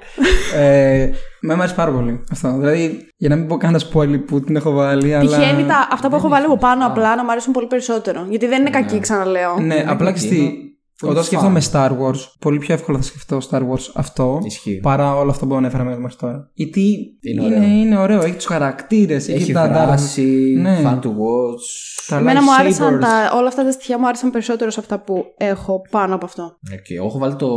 ε, 0.60 1.10
με 1.42 1.54
αρέσει 1.54 1.76
πάρα 1.76 1.92
πολύ 1.92 2.24
αυτό. 2.32 2.58
Δηλαδή, 2.58 3.08
για 3.18 3.30
να 3.30 3.36
μην 3.36 3.48
πω 3.48 3.58
κανένα 3.58 3.84
spoiler 3.94 4.26
που 4.28 4.42
την 4.42 4.56
έχω 4.56 4.72
βάλει, 4.72 5.16
αλλά. 5.16 5.38
Τυχαίνει 5.38 5.64
τα, 5.68 5.88
αυτά 5.92 6.10
που 6.10 6.16
έχω 6.16 6.28
βάλει 6.30 6.46
από 6.46 6.58
πάνω 6.58 6.86
απλά 6.86 7.16
να 7.16 7.24
μου 7.24 7.32
αρέσουν 7.32 7.54
πολύ 7.54 7.68
περισσότερο. 7.68 8.26
Γιατί 8.30 8.48
δεν 8.48 8.60
είναι 8.62 8.70
κακή, 8.70 9.00
ξαναλέω. 9.00 9.60
Ναι, 9.60 9.84
απλά 9.88 10.12
και 10.12 10.20
κακή, 10.20 10.26
στη. 10.26 10.36
είναι 10.38 10.52
πολύ 11.00 11.12
Όταν 11.14 11.24
σκέφτομαι 11.24 11.62
fun. 11.72 11.72
Star 11.72 11.90
Wars, 11.90 12.20
πολύ 12.40 12.58
πιο 12.58 12.74
εύκολα 12.74 12.98
θα 12.98 13.04
σκεφτώ 13.04 13.38
Star 13.50 13.60
Wars 13.60 13.90
αυτό 13.94 14.40
Ισχύει. 14.44 14.80
παρά 14.80 15.16
όλο 15.16 15.30
αυτό 15.30 15.46
που 15.46 15.56
ανέφερα 15.56 15.84
μέχρι 15.84 16.16
τώρα. 16.18 16.50
Γιατί 16.54 16.82
Είναι 17.22 17.44
είναι, 17.46 17.56
ωραίο. 17.56 17.68
είναι 17.70 17.98
ωραίο, 17.98 18.22
έχει 18.22 18.36
τους 18.36 18.46
χαρακτήρες, 18.46 19.28
έχει, 19.28 19.42
Έχει 19.42 19.52
τα 19.54 19.68
δράση, 19.68 20.56
Ναι. 20.62 20.82
fun 20.86 20.96
to 21.00 21.08
watch. 21.08 21.66
Τα 22.08 22.18
Εμένα 22.18 22.42
μου 22.44 22.54
άρεσαν 22.60 22.98
lightsabers. 22.98 23.02
τα, 23.02 23.32
όλα 23.38 23.48
αυτά 23.48 23.64
τα 23.64 23.72
στοιχεία 23.72 24.00
μου 24.00 24.08
άρεσαν 24.08 24.32
περισσότερο 24.32 24.70
σε 24.70 24.80
αυτά 24.80 25.00
που 25.00 25.26
έχω 25.38 25.82
πάνω 25.92 26.16
από 26.16 26.26
αυτό. 26.26 26.44
Οκ, 26.74 26.90
Εγώ 26.90 27.06
έχω 27.06 27.18
βάλει 27.18 27.36
το, 27.36 27.50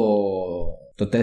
το 0.94 1.08
4. 1.12 1.16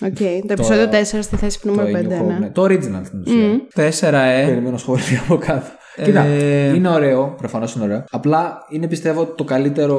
Οκ. 0.00 0.46
Το 0.46 0.52
επεισόδιο 0.52 0.88
4 0.90 1.02
στη 1.20 1.36
θέση 1.36 1.60
Το, 1.60 1.68
νούμερο 1.68 1.88
5, 1.88 2.02
New 2.02 2.22
Hope, 2.22 2.26
ναι. 2.26 2.38
ναι. 2.38 2.50
το 2.50 2.62
original 2.62 3.00
στην 3.04 3.20
ουσία. 3.26 3.60
Τέσσερα, 3.74 4.22
ε. 4.22 4.46
Περιμένω 4.46 4.76
σχόλια 4.76 5.22
από 5.24 5.36
κάτω. 5.36 5.66
Κοίτα, 6.02 6.20
Ε, 6.22 6.74
είναι 6.74 6.88
ωραίο, 6.88 7.34
προφανώς 7.36 7.74
είναι 7.74 7.84
ωραίο. 7.84 8.04
Απλά 8.10 8.58
είναι 8.70 8.88
πιστεύω 8.88 9.24
το 9.26 9.44
καλύτερο. 9.44 9.98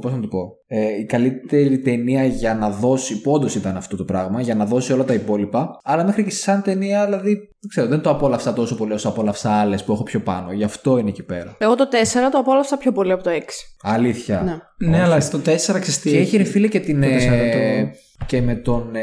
Πώς 0.00 0.12
να 0.12 0.20
το 0.20 0.26
πω. 0.26 0.56
Ε, 0.66 0.98
η 1.00 1.04
καλύτερη 1.04 1.78
ταινία 1.78 2.24
για 2.24 2.54
να 2.54 2.70
δώσει. 2.70 3.20
που 3.20 3.32
όντως 3.32 3.54
ήταν 3.54 3.76
αυτό 3.76 3.96
το 3.96 4.04
πράγμα, 4.04 4.40
για 4.40 4.54
να 4.54 4.64
δώσει 4.64 4.92
όλα 4.92 5.04
τα 5.04 5.14
υπόλοιπα. 5.14 5.78
Αλλά 5.84 6.04
μέχρι 6.04 6.24
και 6.24 6.30
σαν 6.30 6.62
ταινία, 6.62 7.04
δηλαδή. 7.04 7.34
Δεν 7.34 7.68
ξέρω, 7.68 7.86
δεν 7.86 8.00
το 8.00 8.10
απόλαυσα 8.10 8.52
τόσο 8.52 8.76
πολύ 8.76 8.92
όσο 8.92 9.08
απόλαυσα 9.08 9.50
άλλες 9.50 9.84
που 9.84 9.92
έχω 9.92 10.02
πιο 10.02 10.20
πάνω. 10.20 10.52
Γι' 10.52 10.64
αυτό 10.64 10.98
είναι 10.98 11.08
εκεί 11.08 11.22
πέρα. 11.22 11.54
Εγώ 11.58 11.74
το 11.74 11.88
4 11.90 12.30
το 12.32 12.38
απόλαυσα 12.38 12.76
πιο 12.76 12.92
πολύ 12.92 13.12
από 13.12 13.22
το 13.22 13.30
6. 13.30 13.42
Αλήθεια. 13.82 14.42
Ναι. 14.76 14.88
Ναι, 14.90 15.02
αλλά 15.02 15.20
στο 15.20 15.38
4 15.38 15.42
ξέρεις 15.44 16.00
τι 16.00 16.10
Και 16.10 16.18
έχει 16.18 16.36
ρε 16.36 16.44
φίλε 16.44 16.68
και 16.68 16.80
την. 16.80 17.00
Το 17.00 17.06
τέσσερα, 17.08 17.34
ε, 17.34 17.82
το- 17.82 17.98
Και 18.26 18.40
με 18.42 18.54
τον. 18.54 18.94
Ε, 18.94 19.00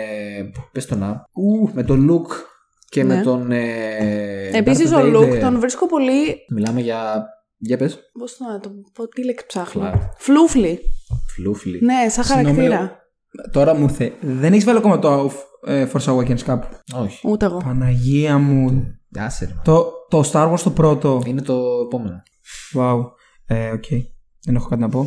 πες 0.71 0.86
το 0.86 0.95
να. 0.95 1.08
Ου, 1.34 1.69
με 1.73 1.84
τον 1.84 2.10
Luke 2.12 2.34
και 2.91 3.04
Ναι. 3.04 3.15
με 3.15 3.21
τον. 3.21 3.51
Ε, 3.51 4.49
Επίσης 4.54 4.89
Darth 4.93 4.95
ο 4.95 4.99
Vader. 4.99 5.15
Luke 5.15 5.39
τον 5.39 5.60
βρίσκω 5.60 5.86
πολύ. 5.88 6.36
Μιλάμε 6.49 6.82
για. 6.82 7.25
Για 7.58 7.77
πες. 7.77 7.99
Πώς 8.19 8.38
να 8.39 8.60
το 8.60 8.69
πω, 8.93 9.08
τι 9.08 9.25
λέξη 9.25 9.45
ψάχνω. 9.45 9.82
Φλα- 9.82 10.13
Φλούφλι. 10.17 10.80
Φλούφλι. 11.36 11.80
Ναι, 11.84 12.10
σαν 12.10 12.23
Συγγνώμη, 12.23 12.56
χαρακτήρα. 12.56 12.99
Τώρα 13.51 13.75
μου 13.75 13.84
ήρθε. 13.84 14.13
Δεν 14.21 14.51
έχεις 14.54 14.63
βάλει 14.65 14.77
ακόμα 14.77 14.99
το 14.99 15.32
ε, 15.65 15.88
Force 15.93 16.13
Awakens 16.15 16.39
κάπου; 16.41 16.67
Όχι. 16.95 17.27
Ούτε 17.27 17.45
εγώ. 17.45 17.58
Παναγία 17.58 18.38
μου. 18.38 18.84
Άσε 19.17 19.45
ρε. 19.45 19.51
Το, 19.63 19.91
το 20.10 20.30
Star 20.32 20.51
Wars 20.54 20.60
το 20.60 20.69
πρώτο. 20.69 21.21
Είναι 21.25 21.41
το 21.41 21.63
επόμενο. 21.86 22.21
Wow. 22.77 22.99
Ε, 23.45 23.69
οκ. 23.71 23.86
Δεν 24.45 24.56
έχω 24.56 24.67
κάτι 24.69 24.82
να 24.82 24.89
πω. 24.89 25.06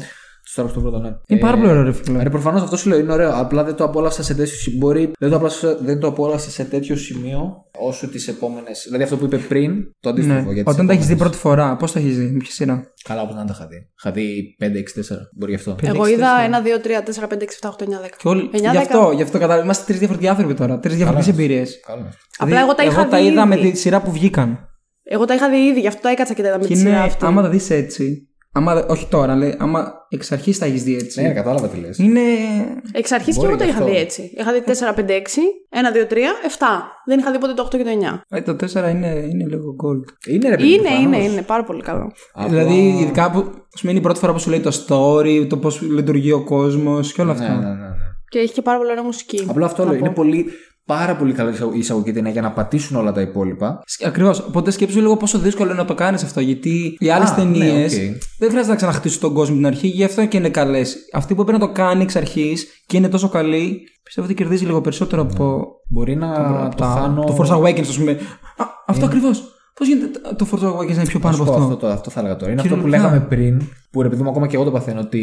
Το 0.55 0.63
Star 0.63 0.67
Wars 0.67 0.73
το 0.73 0.81
πρώτο, 0.81 0.99
ναι. 0.99 1.11
Είναι 1.27 1.41
πάρα 1.41 1.57
πολύ 1.57 1.69
ωραίο, 1.69 1.83
ρε 1.83 1.93
φίλε. 1.93 2.23
Ρε, 2.23 2.31
προφανώς 2.31 2.63
αυτό 2.63 2.77
σου 2.77 2.89
λέω 2.89 2.99
είναι 2.99 3.13
ωραίο. 3.13 3.31
Απλά 3.35 3.65
δεν 3.65 3.75
το 3.75 3.85
απόλαυσα 3.85 4.23
σε 4.23 4.35
τέτοιο 4.35 4.55
σημείο. 4.57 4.79
Μπορεί, 4.79 5.11
δεν 5.19 5.31
το, 5.31 5.37
απόλαυσα, 5.37 5.77
δεν 5.81 5.99
το 6.01 6.07
απόλαυσα 6.07 6.51
σε 6.51 6.65
τέτοιο 6.65 6.97
σημείο 6.97 7.65
όσο 7.79 8.09
τις 8.09 8.29
επόμενες. 8.29 8.71
Δηλαδή 8.85 9.03
αυτό 9.05 9.17
που 9.17 9.25
είπες 9.25 9.37
πριν, 9.39 9.75
το 10.01 10.09
αντίστοιχο. 10.09 10.37
Ναι. 10.41 10.53
για 10.53 10.65
τις 10.65 10.73
Όταν 10.73 10.87
τα 10.87 10.93
έχεις 10.93 11.07
δει 11.07 11.13
επόμενες. 11.13 11.37
πρώτη 11.37 11.37
φορά, 11.37 11.77
πώς 11.77 11.93
τα 11.93 11.99
έχεις 11.99 12.19
δει, 12.19 12.25
με 12.25 12.37
ποια 12.39 12.53
σειρά; 12.53 12.83
Καλά, 13.05 13.23
όπως 13.23 13.35
να 13.35 13.45
τα 13.45 13.53
είχα 13.57 13.67
δει. 13.67 13.77
Είχα 13.99 14.11
δει 14.11 14.57
5-6-4. 14.61 15.17
Μπορεί 15.37 15.51
γι' 15.53 15.57
αυτό. 15.59 15.77
Εγώ 15.83 16.07
είδα 16.07 16.29
1, 16.41 16.63
2, 16.63 16.81
3, 16.81 17.03
4, 17.03 17.29
5, 17.29 17.43
6, 17.43 17.59
7, 17.61 17.69
8, 17.69 17.85
9, 17.85 18.01
10. 18.01 18.09
Και 18.19 18.29
όλοι. 18.29 18.51
9, 18.53 18.59
γι' 18.71 18.77
αυτό, 18.77 19.13
γι' 19.15 19.23
αυτό 19.23 19.39
κατάλαβα. 19.39 19.65
Είμαστε 19.65 19.85
τρεις 19.87 19.99
διαφορετικοί 19.99 20.31
άνθρωποι 20.31 20.55
τώρα. 20.55 20.79
Τρεις 20.79 20.97
διαφορετικές 20.97 21.33
εμπειρίες. 21.35 21.81
Καλό. 21.87 22.09
Απλά 22.39 22.61
εγώ 22.61 22.75
τα 22.75 22.85
είχα 22.85 23.09
τα 23.09 23.19
δει 23.19 23.25
είδα 23.27 23.47
με 23.47 23.59
ήδη. 23.59 23.71
τη 23.71 23.79
σειρά 23.79 24.03
που 24.03 24.11
βγήκαν. 24.13 24.69
Εγώ 25.07 25.25
τα 25.25 25.35
είχα 25.35 25.51
δει 25.51 25.57
ήδη, 25.57 25.81
γι' 25.81 25.87
αυτό 25.87 26.01
τα 26.03 26.11
έκατσα 26.11 26.35
και 26.35 26.43
τα 26.43 26.49
είδα 26.49 26.59
με 26.59 26.67
Και 26.67 26.73
τη 26.73 26.79
σειρά 26.79 26.91
είναι, 26.91 27.01
αυτή. 27.01 27.25
άμα 27.25 27.43
τα 27.43 27.49
δεις 27.49 27.71
έτσι. 27.71 28.29
Άμα, 28.57 28.85
όχι 28.89 29.07
τώρα, 29.09 29.33
αλλά 29.33 29.55
άμα 29.59 29.93
εξ 30.09 30.33
αρχής 30.33 30.59
τα 30.59 30.67
έχεις 30.67 30.83
δει 30.83 30.95
έτσι. 30.95 31.23
Ναι, 31.23 31.33
κατάλαβα 31.33 31.69
τι 31.69 31.77
λες. 31.81 31.99
Είναι. 31.99 32.21
Εξ 32.93 33.13
αρχής 33.13 33.35
και 33.35 33.41
Μπορεί 33.41 33.49
εγώ 33.53 33.59
τα 33.59 33.65
γι' 33.65 33.71
είχα 33.71 33.79
αυτό. 33.81 33.91
δει 33.93 33.99
έτσι. 33.99 34.31
Είχα 34.37 34.53
δει 34.53 34.63
4, 34.67 34.95
5, 34.95 35.11
6, 35.15 35.21
1, 35.71 35.93
2, 35.93 36.07
3, 36.07 36.17
7. 36.17 36.83
Δεν 37.07 37.19
είχα 37.19 37.31
δει 37.31 37.39
ποτέ 37.39 37.53
το 37.55 37.63
8 37.63 37.77
και 37.77 37.85
το 37.85 37.91
9. 37.91 38.21
Ε, 38.29 38.43
το 38.43 38.53
4 38.53 38.91
είναι, 38.91 39.07
είναι 39.31 39.45
λίγο 39.49 39.77
gold. 39.85 40.29
Είναι 40.29 40.49
ρε 40.49 40.57
παιδί. 40.57 40.69
Είναι, 40.73 40.83
προφανώς. 40.83 41.05
είναι, 41.05 41.25
είναι 41.25 41.43
πάρα 41.43 41.65
πολύ 41.65 41.83
καλό. 41.83 42.13
Απλά- 42.33 42.49
Δηλαδή, 42.49 42.89
ειδικά 43.01 43.31
που 43.31 43.39
ας 43.75 43.81
πούμε, 43.81 43.91
είναι 43.93 43.99
η 44.01 44.03
πρώτη 44.03 44.19
φορά 44.19 44.33
που 44.33 44.39
σου 44.39 44.51
λέει 44.51 44.61
το 44.61 44.85
story, 44.87 45.47
το 45.49 45.57
πώς 45.57 45.81
λειτουργεί 45.81 46.33
ο 46.33 46.45
κόσμος 46.45 47.13
και 47.13 47.21
όλα 47.23 47.33
αυτά. 47.33 47.49
Ναι, 47.49 47.67
ναι, 47.67 47.75
ναι. 47.75 47.89
Ναι. 48.35 48.41
Και 48.41 48.47
έχει 48.47 48.53
και 48.53 48.63
πάρα 48.63 48.79
πολύ 48.79 48.91
ωραία 48.91 49.03
μουσική. 49.05 49.45
Απλά 49.49 49.67
αυτό 49.67 49.85
να 49.85 49.91
λέω. 49.91 49.99
πω. 50.01 50.05
Είναι 50.07 50.15
πολύ, 50.15 50.47
πάρα 50.87 51.17
πολύ 51.17 51.33
καλή 51.33 51.51
η 51.75 51.79
εισαγωγική 51.79 52.13
ταινία 52.13 52.31
για 52.31 52.43
να 52.43 52.51
πατήσουν 52.53 52.97
όλα 52.97 53.13
τα 53.13 53.21
υπόλοιπα. 53.21 53.83
Ακριβώς. 54.05 54.39
Οπότε 54.41 54.71
σκέψου 54.71 55.01
λίγο 55.01 55.17
πόσο 55.17 55.39
δύσκολο 55.39 55.71
είναι 55.71 55.79
να 55.79 55.85
το 55.87 55.95
κάνεις 55.95 56.23
αυτό. 56.23 56.41
Γιατί 56.41 56.97
οι 56.99 57.11
άλλες 57.11 57.31
Α, 57.31 57.35
ταινίες 57.35 57.97
ναι, 57.99 58.05
οκ. 58.09 58.15
δεν 58.39 58.49
χρειάζεται 58.49 58.71
να 58.71 58.77
ξαναχτίσει 58.77 59.21
τον 59.21 59.35
κόσμο 59.35 59.57
την 59.57 59.67
αρχή, 59.67 59.87
γι' 59.87 60.05
αυτό 60.05 60.27
και 60.27 60.37
είναι 60.37 60.49
καλές. 60.49 60.97
Αυτή 61.13 61.35
που 61.35 61.41
έπρεπε 61.41 61.59
να 61.59 61.67
το 61.67 61.73
κάνει 61.73 62.03
εξ 62.03 62.17
αρχής 62.17 62.67
και 62.87 62.97
είναι 62.97 63.09
τόσο 63.09 63.29
καλή, 63.29 63.81
πιστεύω 64.03 64.27
ότι 64.27 64.37
κερδίζει 64.37 64.65
λίγο 64.65 64.81
περισσότερο 64.81 65.23
από 65.23 65.65
Μπορεί 65.89 66.17
να 66.17 66.35
το 66.69 66.77
τα- 66.77 66.87
χάνω. 66.87 67.25
το 67.25 67.37
Force 67.39 67.59
Awakens, 67.59 67.81
ας 67.89 67.99
πούμε. 67.99 68.11
Α, 68.57 68.65
αυτό 68.87 69.05
ακριβώς. 69.07 69.43
Πώς 69.75 69.89
γίνεται 69.89 70.19
το 70.37 70.47
Force 70.53 70.65
Awakens 70.65 70.87
να 70.87 70.93
είναι 70.95 71.05
πιο 71.07 71.19
πάνω 71.19 71.37
Να 71.37 71.43
από 71.43 71.53
σου 71.53 71.59
πω, 71.59 71.63
αυτό; 71.63 71.75
αυτό, 71.75 71.77
το- 71.77 71.87
αυτό 71.93 72.11
θα 72.11 72.21
έλεγα 72.21 72.37
τώρα. 72.37 72.51
Είναι 72.53 72.61
αυτό 72.61 72.75
που 72.75 72.81
Κυριολεκτικά. 72.83 73.13
λέγαμε 73.13 73.29
πριν, 73.29 73.63
που 73.91 74.03
ρε 74.03 74.09
παιδί 74.09 74.23
μου, 74.23 74.29
ακόμα 74.29 74.47
και 74.47 74.57
εγώ 74.57 74.65
το 74.65 74.71
παθαίνω, 74.71 75.01
ότι 75.01 75.19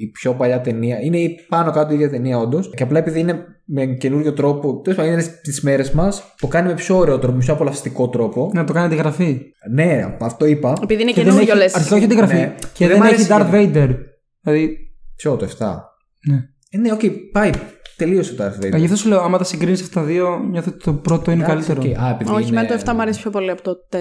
η 0.00 0.06
πιο 0.06 0.32
παλιά 0.34 0.60
ταινία 0.60 1.00
είναι 1.02 1.18
η 1.18 1.34
πάνω 1.48 1.70
κάτω 1.70 1.92
η 1.92 1.94
ίδια 1.94 2.10
ταινία, 2.10 2.38
όντως. 2.38 2.70
Και 2.76 2.82
απλά 2.82 2.98
επειδή 2.98 3.20
είναι 3.20 3.44
με 3.64 3.86
καινούριο 3.86 4.32
τρόπο, 4.32 4.80
τέλος 4.80 4.98
πάντων 4.98 5.12
είναι 5.12 5.22
στις 5.22 5.60
μέρες 5.60 5.90
μας, 5.90 6.22
το 6.40 6.46
κάνει 6.46 6.68
με 6.68 6.74
πιο 6.74 6.96
ωραίο 6.96 7.18
τρόπο, 7.18 7.34
με 7.36 7.42
πιο 7.42 7.52
απολαυστικό 7.54 8.08
τρόπο. 8.08 8.50
Να 8.54 8.64
το 8.64 8.72
κάνει 8.72 8.88
τη 8.88 8.94
γραφή. 8.96 9.40
Ναι, 9.72 10.16
αυτό 10.20 10.46
είπα. 10.46 10.72
Επειδή 10.82 11.02
είναι 11.02 11.10
Και 11.10 11.22
δεν 11.22 11.24
καινούριο 11.32 11.52
έχει- 11.52 11.62
λες. 11.62 11.74
Αρχικά 11.74 11.96
όχι 11.96 12.06
τη 12.06 12.14
γραφή. 12.14 12.34
Ναι. 12.34 12.54
Και 12.72 12.86
Δεν 12.86 12.88
δεν 12.88 12.98
μ' 12.98 13.02
έχει 13.12 13.32
αρέσει 13.32 13.50
Darth 13.50 13.54
Vader. 13.54 13.88
Δηλαδή. 14.40 14.76
Ποιο, 15.16 15.36
το 15.36 15.44
7. 15.44 15.82
Ναι. 16.28 16.36
Ε, 16.70 16.78
ναι, 16.78 16.92
οκ, 16.92 17.00
πάει. 17.32 17.50
Τελείωσε 17.96 18.34
το 18.34 18.44
Darth 18.44 18.64
Vader. 18.64 18.72
Ε, 18.72 18.76
Γι' 18.76 18.84
αυτό 18.84 18.96
σου 18.96 19.08
λέω, 19.08 19.20
άμα 19.20 19.38
τα 19.38 19.44
συγκρίνεις 19.44 19.80
αυτά 19.82 20.00
τα 20.00 20.06
δύο, 20.06 20.38
νιώθω 20.50 20.70
ότι 20.74 20.84
το 20.84 20.92
πρώτο 20.92 21.30
είναι 21.30 21.44
Εντάξει, 21.44 21.66
καλύτερο. 21.74 21.92
οκ. 21.98 22.04
Α, 22.04 22.08
επειδή 22.10 22.30
Όχι, 22.30 22.48
είναι... 22.48 22.60
με 22.60 22.66
το 22.66 22.82
7 22.90 22.92
μου 22.94 23.00
αρέσει 23.00 23.20
πιο 23.20 23.30
πολύ 23.30 23.50
από 23.50 23.62
το 23.62 23.72
4. 23.90 23.96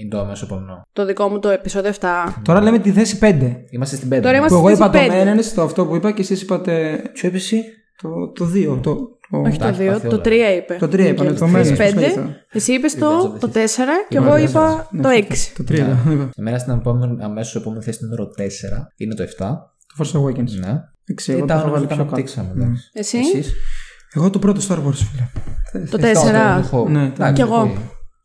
Είναι 0.00 0.08
το 0.10 0.18
αμέσως 0.18 0.42
επόμενο. 0.42 0.82
Το 0.92 1.06
δικό 1.06 1.28
μου 1.28 1.38
το 1.38 1.48
επεισόδιο 1.48 1.90
7. 2.00 2.06
Τώρα 2.42 2.60
λέμε 2.60 2.78
τη 2.78 2.90
θέση 2.92 3.18
5. 3.22 3.52
Είμαστε 3.70 3.96
στην 3.96 4.08
5. 4.08 4.10
Τώρα 4.10 4.30
Που 4.30 4.36
είμαστε- 4.36 4.58
εγώ 4.58 4.68
στη 4.68 4.76
είπα 4.76 4.90
το 4.90 4.98
θέση 4.98 5.08
πέντε. 5.10 5.30
ένα, 5.30 5.42
στο 5.42 5.62
αυτό 5.62 5.86
που 5.86 5.94
είπα 5.96 6.10
και 6.10 6.20
εσείς 6.22 6.42
είπατε 6.42 7.02
Ποιο 7.12 7.28
είπες 7.28 7.42
εσύ; 7.42 7.62
το, 8.02 8.08
το 8.34 8.44
2. 8.54 8.78
Το, 8.82 8.92
το, 9.30 9.38
Όχι 9.46 9.58
το 9.58 9.64
Εντάξει, 9.66 9.82
2, 9.84 9.92
πάθη 9.92 10.08
το 10.08 10.14
όλα. 10.14 10.22
3 10.24 10.56
είπε. 10.56 10.76
το 10.80 10.86
3 10.86 10.98
είπα, 10.98 11.24
Και 11.24 11.30
το 11.30 11.36
στη 11.36 11.44
μέλλον. 11.50 11.76
θέση 11.76 11.94
πώς 11.94 12.02
5. 12.04 12.10
είπα. 12.10 12.36
Εσύ 12.52 12.72
είπες 12.72 12.94
το, 12.98 13.36
το 13.40 13.48
4 13.48 13.54
και 14.08 14.16
Είπα 14.16 14.24
εγώ 14.26 14.34
το 14.36 14.42
είπα 14.42 14.88
Ναι, 14.90 15.02
το 15.02 15.08
6. 15.08 15.52
Το 15.56 15.64
3 15.68 15.72
είπα. 16.12 16.30
Εμένα 16.36 16.58
στην 16.58 16.72
επόμενη, 16.72 17.16
αμέσως 17.22 17.54
επόμενη 17.56 17.82
θέση 17.82 17.98
νούμερο 18.04 18.24
4 18.26 18.92
είναι 18.96 19.14
το 19.14 19.22
7. 19.22 19.26
Το 19.96 20.04
Force 20.04 20.18
Awakens. 20.20 20.50
Ναι. 20.60 20.80
Εντάξει, 21.06 21.32
Ε, 21.32 21.36
εγώ 21.36 21.46
τα 21.46 21.54
το 21.54 21.60
έχω 21.60 21.68
νομίζω 21.68 21.86
βάλει 21.86 21.86
τα 21.86 21.94
πιο 21.94 22.04
κάτω. 22.04 22.14
αναπτύξαμε. 22.14 22.50
Ναι. 22.54 22.64
εντάξει. 22.64 22.90
Εσύ; 22.92 23.18
Εσείς; 23.18 23.52
Εγώ 24.14 24.30
το 24.30 24.38
πρώτο 24.38 24.60
Star 24.68 24.76
Wars, 24.76 24.92
φίλε. 25.08 25.86
Το 25.90 25.96
Ε, 26.00 26.12
4. 26.12 26.58
έχω- 26.58 26.88
Ναι, 26.88 27.04
Εντάξει, 27.04 27.32
Κι 27.32 27.40
εγώ. 27.40 27.60
οκ. 27.60 27.74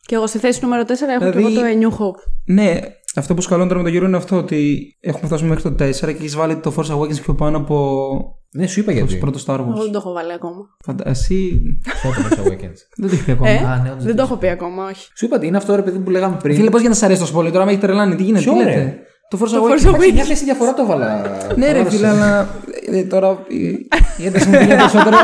Και 0.05 0.15
εγώ 0.15 0.27
στη 0.27 0.37
θέση 0.37 0.59
νούμερο 0.63 0.83
4 0.85 0.89
έχω 1.09 1.31
και 1.31 1.37
Δηλαδή- 1.37 1.55
εγώ 1.57 1.61
το 1.61 1.89
A 1.89 1.93
New 1.93 1.97
Hope. 1.99 2.31
Ναι, 2.45 2.79
αυτό 3.15 3.33
που 3.33 3.41
σκαλώνει 3.41 3.67
τώρα 3.69 3.79
με 3.81 3.85
τον 3.85 3.93
γύρο 3.97 4.07
είναι 4.07 4.17
αυτό 4.17 4.35
ότι 4.37 4.77
έχουμε 4.99 5.27
φτάσει 5.27 5.43
μέχρι 5.43 5.63
το 5.63 5.71
4 5.71 6.11
και 6.11 6.17
έχεις 6.19 6.35
βάλει 6.35 6.55
το 6.55 6.73
Force 6.77 6.95
Awakens 6.97 7.21
πιο 7.21 7.33
πάνω 7.35 7.57
από 7.57 8.19
Ναι, 8.51 8.67
σου 8.67 8.79
είπα 8.79 8.91
το 8.91 8.97
γιατί. 8.97 9.15
πρώτο 9.15 9.39
Star 9.45 9.59
Εγώ 9.59 9.73
δεν 9.73 9.81
Wars. 9.87 9.91
το 9.91 9.97
έχω 9.97 10.11
βάλει 10.13 10.33
ακόμα. 10.33 10.57
Φαντα... 10.85 11.09
Εσύ 11.09 11.61
Ποιο 12.01 12.09
το 12.11 12.15
Force 12.29 12.39
Awakens. 12.47 12.77
δεν 12.97 13.07
το 13.09 13.13
έχεις 13.13 13.23
πει 13.23 13.31
ακόμα. 13.31 13.49
Ε, 13.49 13.57
Α, 13.57 13.79
ναι, 13.83 13.91
όντως 13.91 14.03
δεν 14.03 14.15
το 14.15 14.21
έχω 14.21 14.35
πει 14.35 14.47
ακόμα, 14.49 14.85
όχι. 14.85 15.07
Σου 15.15 15.25
είπα 15.25 15.35
ότι 15.35 15.47
είναι 15.47 15.57
αυτό 15.57 15.75
ρε 15.75 15.81
παιδί 15.81 15.99
που 15.99 16.09
λέγαμε 16.09 16.37
πριν. 16.41 16.55
Φίλε, 16.55 16.69
πώς 16.69 16.79
για 16.79 16.89
να 16.89 16.95
σα 16.95 17.05
αρέσει 17.05 17.19
τόσο 17.19 17.33
πολύ 17.33 17.51
τώρα, 17.51 17.65
με 17.65 17.71
έχει 17.71 17.79
τρελάνει, 17.79 18.15
τι 18.15 18.23
γίνεται, 18.23 18.43
Ποιο, 18.43 18.53
τι 18.53 18.57
ρε; 18.63 18.65
λέτε; 18.65 18.97
Το 19.29 19.37
Force 19.41 19.49
Το 19.49 19.57
Awakens. 19.63 19.69
Force 19.69 19.83
Εντάξει, 19.83 20.11
μια 20.13 20.23
Awakens. 20.23 20.27
θέση 20.27 20.43
διαφορά 20.43 20.73
το 20.73 20.81
έβαλα. 20.81 21.37
Ναι, 21.55 21.71
ρε 21.71 21.77
Τώρα 21.77 21.89
φίλε, 21.89 22.07
σε- 22.07 22.13
αλλά 22.13 22.49
ε, 22.91 23.03
τώρα 23.03 23.37
η 23.47 23.87
η 24.17 24.25
ένταση 24.25 24.47
μου 24.49 24.57
πήγε 24.57 24.75
περισσότερο. 24.83 25.17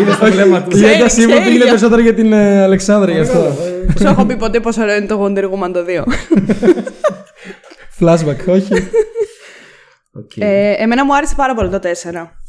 Είδες 0.00 0.18
το 0.18 0.26
βλέμμα 0.26 0.62
τους. 0.62 0.80
Η 0.80 0.84
ένταση 0.86 1.20
μου 1.20 1.26
Ξέρεις, 1.26 1.42
πήγε 1.44 1.54
ξέρεις. 1.56 1.68
περισσότερο 1.68 2.00
για 2.00 2.14
την 2.14 2.32
ε, 2.32 2.62
Αλεξάνδρα 2.62 3.12
γι' 3.12 3.20
αυτό. 3.20 3.52
Σου 4.00 4.06
έχω 4.06 4.24
πει 4.24 4.36
ποτέ 4.36 4.60
πόσο 4.60 4.82
ωραίο 4.82 4.96
είναι 4.96 5.06
το 5.06 5.24
Wonder 5.24 5.44
Woman 5.44 5.70
το 5.72 5.84
2. 5.88 6.02
Flashback, 8.00 8.46
όχι. 8.48 8.72
Οκ. 10.12 10.36
Ε, 10.36 10.72
εμένα 10.78 11.04
μου 11.04 11.16
άρεσε 11.16 11.34
πάρα 11.36 11.54
πολύ 11.54 11.68
το 11.68 11.78
4, 11.82 11.88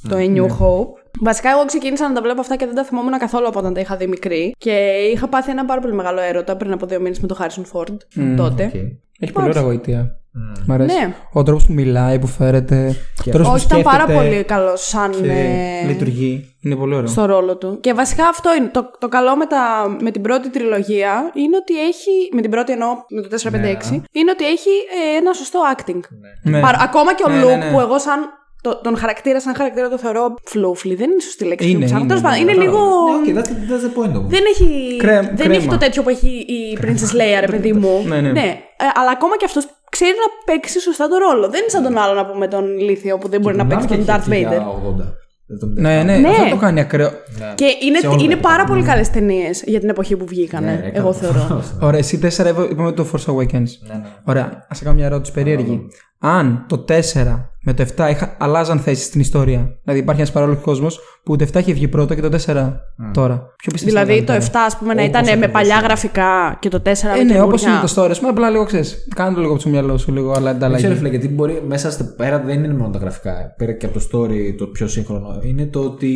το 0.09 0.15
A 0.17 0.35
New 0.35 0.45
Hope. 0.45 0.87
Βασικά, 1.21 1.49
εγώ 1.49 1.65
ξεκίνησα 1.65 2.07
να 2.07 2.13
τα 2.13 2.21
βλέπω 2.21 2.39
αυτά 2.39 2.55
και 2.55 2.65
δεν 2.65 2.75
τα 2.75 2.83
θυμόμουν 2.83 3.17
καθόλου 3.17 3.47
από 3.47 3.59
όταν 3.59 3.73
τα 3.73 3.79
είχα 3.79 3.95
δει 3.95 4.07
μικρή. 4.07 4.55
Και 4.57 4.71
είχα 5.13 5.27
πάθει 5.27 5.51
ένα 5.51 5.65
πάρα 5.65 5.81
πολύ 5.81 5.93
μεγάλο 5.93 6.21
έρωτα 6.21 6.55
πριν 6.57 6.71
από 6.71 6.85
δύο 6.85 6.99
μήνες 6.99 7.19
με 7.19 7.27
τον 7.27 7.37
Harrison 7.39 7.63
Ford 7.73 7.97
τότε. 8.37 8.63
Οκ. 8.65 8.73
Έχει 9.19 9.31
πολύ 9.31 9.47
ωραία 9.49 9.61
γοητεία. 9.61 10.18
Μ' 10.65 10.71
αρέσει. 10.71 10.95
Ναι. 10.99 11.13
Ο 11.33 11.43
τρόπος 11.43 11.65
που 11.65 11.73
μιλάει, 11.73 12.19
που 12.19 12.27
φέρεται. 12.27 12.95
Ο 13.27 13.29
τρόπος 13.29 13.47
που 13.47 13.53
Όχι, 13.53 13.65
ήταν 13.65 13.81
πάρα 13.81 14.03
σκέφτεται 14.03 14.29
πολύ 14.29 14.43
καλός 14.43 14.87
σαν. 14.87 15.11
και 15.11 15.31
ε, 15.83 15.87
λειτουργεί. 15.87 16.53
Είναι 16.61 16.75
πολύ 16.75 16.95
ωραίο. 16.95 17.07
στο 17.07 17.25
ρόλο 17.25 17.57
του. 17.57 17.77
Και 17.81 17.93
βασικά 17.93 18.27
αυτό 18.27 18.55
είναι. 18.55 18.67
Το, 18.67 18.91
το 18.99 19.07
καλό 19.07 19.35
με, 19.35 19.45
τα, 19.45 19.57
με 20.01 20.11
την 20.11 20.21
πρώτη 20.21 20.49
τριλογία 20.49 21.31
είναι 21.33 21.55
ότι 21.57 21.79
έχει. 21.81 22.11
Με 22.33 22.41
την 22.41 22.51
πρώτη 22.51 22.71
εννοώ 22.71 22.89
με 23.09 23.21
το 23.21 23.27
4-5-6. 23.43 24.01
Είναι 24.11 24.31
ότι 24.31 24.45
έχει 24.47 24.69
ε, 25.13 25.17
ένα 25.17 25.33
σωστό 25.33 25.59
acting. 25.75 25.99
Ναι. 26.43 26.59
Παρα- 26.61 26.79
ακόμα 26.81 27.13
και 27.15 27.23
ο 27.27 27.29
Ναι, 27.29 27.43
Luke 27.43 27.47
ναι, 27.47 27.55
ναι. 27.55 27.71
που 27.71 27.79
εγώ 27.79 27.99
σαν. 27.99 28.19
Το, 28.61 28.81
τον 28.83 28.97
χαρακτήρα, 28.97 29.41
σαν 29.41 29.55
χαρακτήρα 29.55 29.89
το 29.89 29.97
θεωρώ 29.97 30.33
φλούφλι. 30.43 30.95
Δεν 30.95 31.11
είναι 31.11 31.21
σωστή 31.21 31.45
λέξη. 31.45 31.69
Είναι, 31.69 31.79
που 31.79 31.85
ψάχνω. 31.85 31.99
είναι, 31.99 32.07
Τέλος 32.07 32.23
πάντων, 32.23 32.41
είναι, 32.41 32.51
είναι 32.51 32.59
ναι, 32.59 32.65
λίγο. 32.65 32.79
Ναι, 33.25 33.39
οκ, 33.39 33.45
that's, 33.45 33.49
that's 33.49 33.83
the 33.85 33.91
point 34.03 34.15
όμως. 34.17 34.29
Δεν 34.29 34.43
έχει, 34.53 34.95
Κρέμ- 34.97 35.27
δεν 35.27 35.35
κρέμα. 35.37 35.55
έχει 35.55 35.67
το 35.67 35.77
τέτοιο 35.77 36.03
που 36.03 36.09
έχει 36.09 36.27
η 36.29 36.77
Princess 36.81 37.13
Leia, 37.19 37.39
ρε 37.39 37.47
παιδί 37.47 37.73
μου. 37.73 38.03
Ναι, 38.07 38.21
ναι. 38.21 38.39
ε, 38.39 38.85
αλλά 38.99 39.11
ακόμα 39.11 39.37
και 39.37 39.45
αυτός 39.45 39.67
ξέρει 39.89 40.11
να 40.11 40.53
παίξει 40.53 40.79
σωστά 40.79 41.07
το 41.07 41.17
ρόλο. 41.17 41.49
Δεν 41.49 41.59
είναι 41.59 41.69
σαν 41.69 41.83
τον 41.83 41.97
άλλο 41.97 42.13
να 42.13 42.25
πούμε 42.25 42.47
τον 42.47 42.77
ηλίθιο 42.79 43.17
που 43.17 43.27
δεν 43.29 43.41
μπορεί 43.41 43.55
να 43.55 43.65
παίξει 43.67 43.87
τον 43.87 44.05
Darth 44.07 44.29
Vader. 44.33 44.59
77. 45.51 45.73
Ναι, 45.75 46.03
ναι, 46.03 46.17
Ναι. 46.17 46.27
αυτό 46.29 46.49
το 46.49 46.55
κάνει 46.55 46.79
ακραίο. 46.79 47.09
Ναι. 47.39 47.51
Και 47.55 47.65
είναι, 47.85 47.99
Σε 47.99 48.07
όλα 48.07 48.17
είναι 48.23 48.33
τα 48.35 48.39
πάρα 48.39 48.55
επίπεδα. 48.55 48.73
πολύ 48.73 48.83
καλές 48.87 49.09
ταινίες 49.09 49.63
για 49.65 49.79
την 49.79 49.89
εποχή 49.89 50.15
που 50.17 50.25
βγήκανε. 50.25 50.71
Ναι, 50.71 50.91
εγώ 50.99 51.09
έκανα- 51.09 51.13
θεωρώ. 51.33 51.63
Ωραία, 51.81 51.99
εσύ 51.99 52.17
4 52.17 52.67
είπαμε 52.71 52.91
το 52.91 53.05
Force 53.13 53.31
Awakens. 53.33 53.51
Ναι, 53.51 53.93
ναι. 53.93 54.01
Ωραία, 54.23 54.65
ας 54.69 54.77
σε 54.77 54.83
κάνω 54.83 54.95
μια 54.95 55.05
ερώτηση 55.05 55.31
περίεργη. 55.33 55.81
Αν 56.19 56.65
το 56.67 56.85
4 56.87 56.93
με 57.61 57.73
το 57.73 57.85
7 57.97 58.07
είχα, 58.09 58.35
αλλάζαν 58.39 58.79
θέσεις 58.79 59.05
στην 59.05 59.19
ιστορία. 59.21 59.77
Δηλαδή 59.83 60.01
υπάρχει 60.01 60.21
ένας 60.21 60.33
παράλληλος 60.33 60.61
κόσμος 60.63 60.99
που 61.23 61.35
το 61.35 61.45
7 61.53 61.59
είχε 61.59 61.73
βγει 61.73 61.87
πρώτο 61.87 62.13
και 62.15 62.21
το 62.21 62.29
4 62.45 62.79
τώρα. 63.13 63.53
Ποιο 63.57 63.71
πιστεύει 63.71 63.91
δηλαδή 63.91 64.23
το 64.23 64.33
7, 64.33 64.37
ας 64.65 64.77
πούμε, 64.77 64.93
να 64.93 65.03
Όπως 65.03 65.09
ήταν 65.09 65.23
με 65.23 65.29
ακριβώς 65.31 65.51
παλιά 65.51 65.75
είναι. 65.75 65.83
γραφικά 65.85 66.57
και 66.59 66.69
το 66.69 66.77
4 66.77 66.81
με 67.13 67.19
Ε, 67.19 67.23
ναι, 67.23 67.41
όπως 67.41 67.61
καινούρια. 67.61 67.69
είναι 67.69 67.81
το 67.93 68.03
story. 68.03 68.19
Μα 68.19 68.29
απλά 68.29 68.49
λίγο 68.49 68.63
ξέρεις. 68.65 69.07
Κάνε 69.15 69.33
το 69.35 69.41
λίγο 69.41 69.53
από 69.53 69.63
το 69.63 69.69
μυαλό 69.69 69.97
σου, 69.97 70.11
λίγο 70.11 70.31
αλλά 70.31 70.53
Δεν 70.53 70.59
ξέρω, 70.59 70.73
ανταλλαγή. 70.73 70.95
φίλε, 70.97 71.09
γιατί 71.09 71.27
μπορεί 71.27 71.63
μέσα 71.67 71.91
στο 71.91 72.03
πέρα 72.03 72.39
δεν 72.39 72.63
είναι 72.63 72.73
μόνο 72.73 72.89
τα 72.89 72.99
γραφικά. 72.99 73.53
Πέρα 73.57 73.71
και 73.73 73.85
από 73.85 73.99
το 73.99 74.05
story 74.11 74.55
το 74.57 74.65
πιο 74.67 74.87
σύγχρονο. 74.87 75.39
Είναι 75.43 75.65
το 75.65 75.79
ότι 75.79 76.09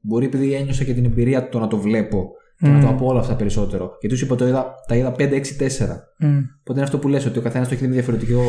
μπορεί 0.00 0.26
επειδή 0.26 0.52
ένιωσα 0.52 0.84
και 0.84 0.92
την 0.92 1.04
εμπειρία 1.04 1.48
το 1.48 1.58
να 1.58 1.68
το 1.68 1.76
βλέπω 1.76 2.30
και 2.60 2.68
να 2.68 2.80
το 2.80 2.88
απόλαυσα 2.88 3.34
περισσότερο. 3.34 3.96
Γιατί 4.00 4.16
του 4.18 4.24
είπα 4.24 4.34
το 4.36 4.46
είδα, 4.46 4.74
τα 4.88 4.94
είδα 4.94 5.14
5-6-4. 5.18 5.22
Μμ, 6.18 6.38
Οπότε 6.60 6.72
είναι 6.72 6.82
αυτό 6.82 6.98
που 6.98 7.08
λες 7.08 7.26
ότι 7.26 7.38
ο 7.38 7.42
καθένας 7.42 7.68
το 7.68 7.74
έχει 7.74 7.82
δει 7.82 7.88
με 7.88 7.94
διαφορετικό, 7.94 8.42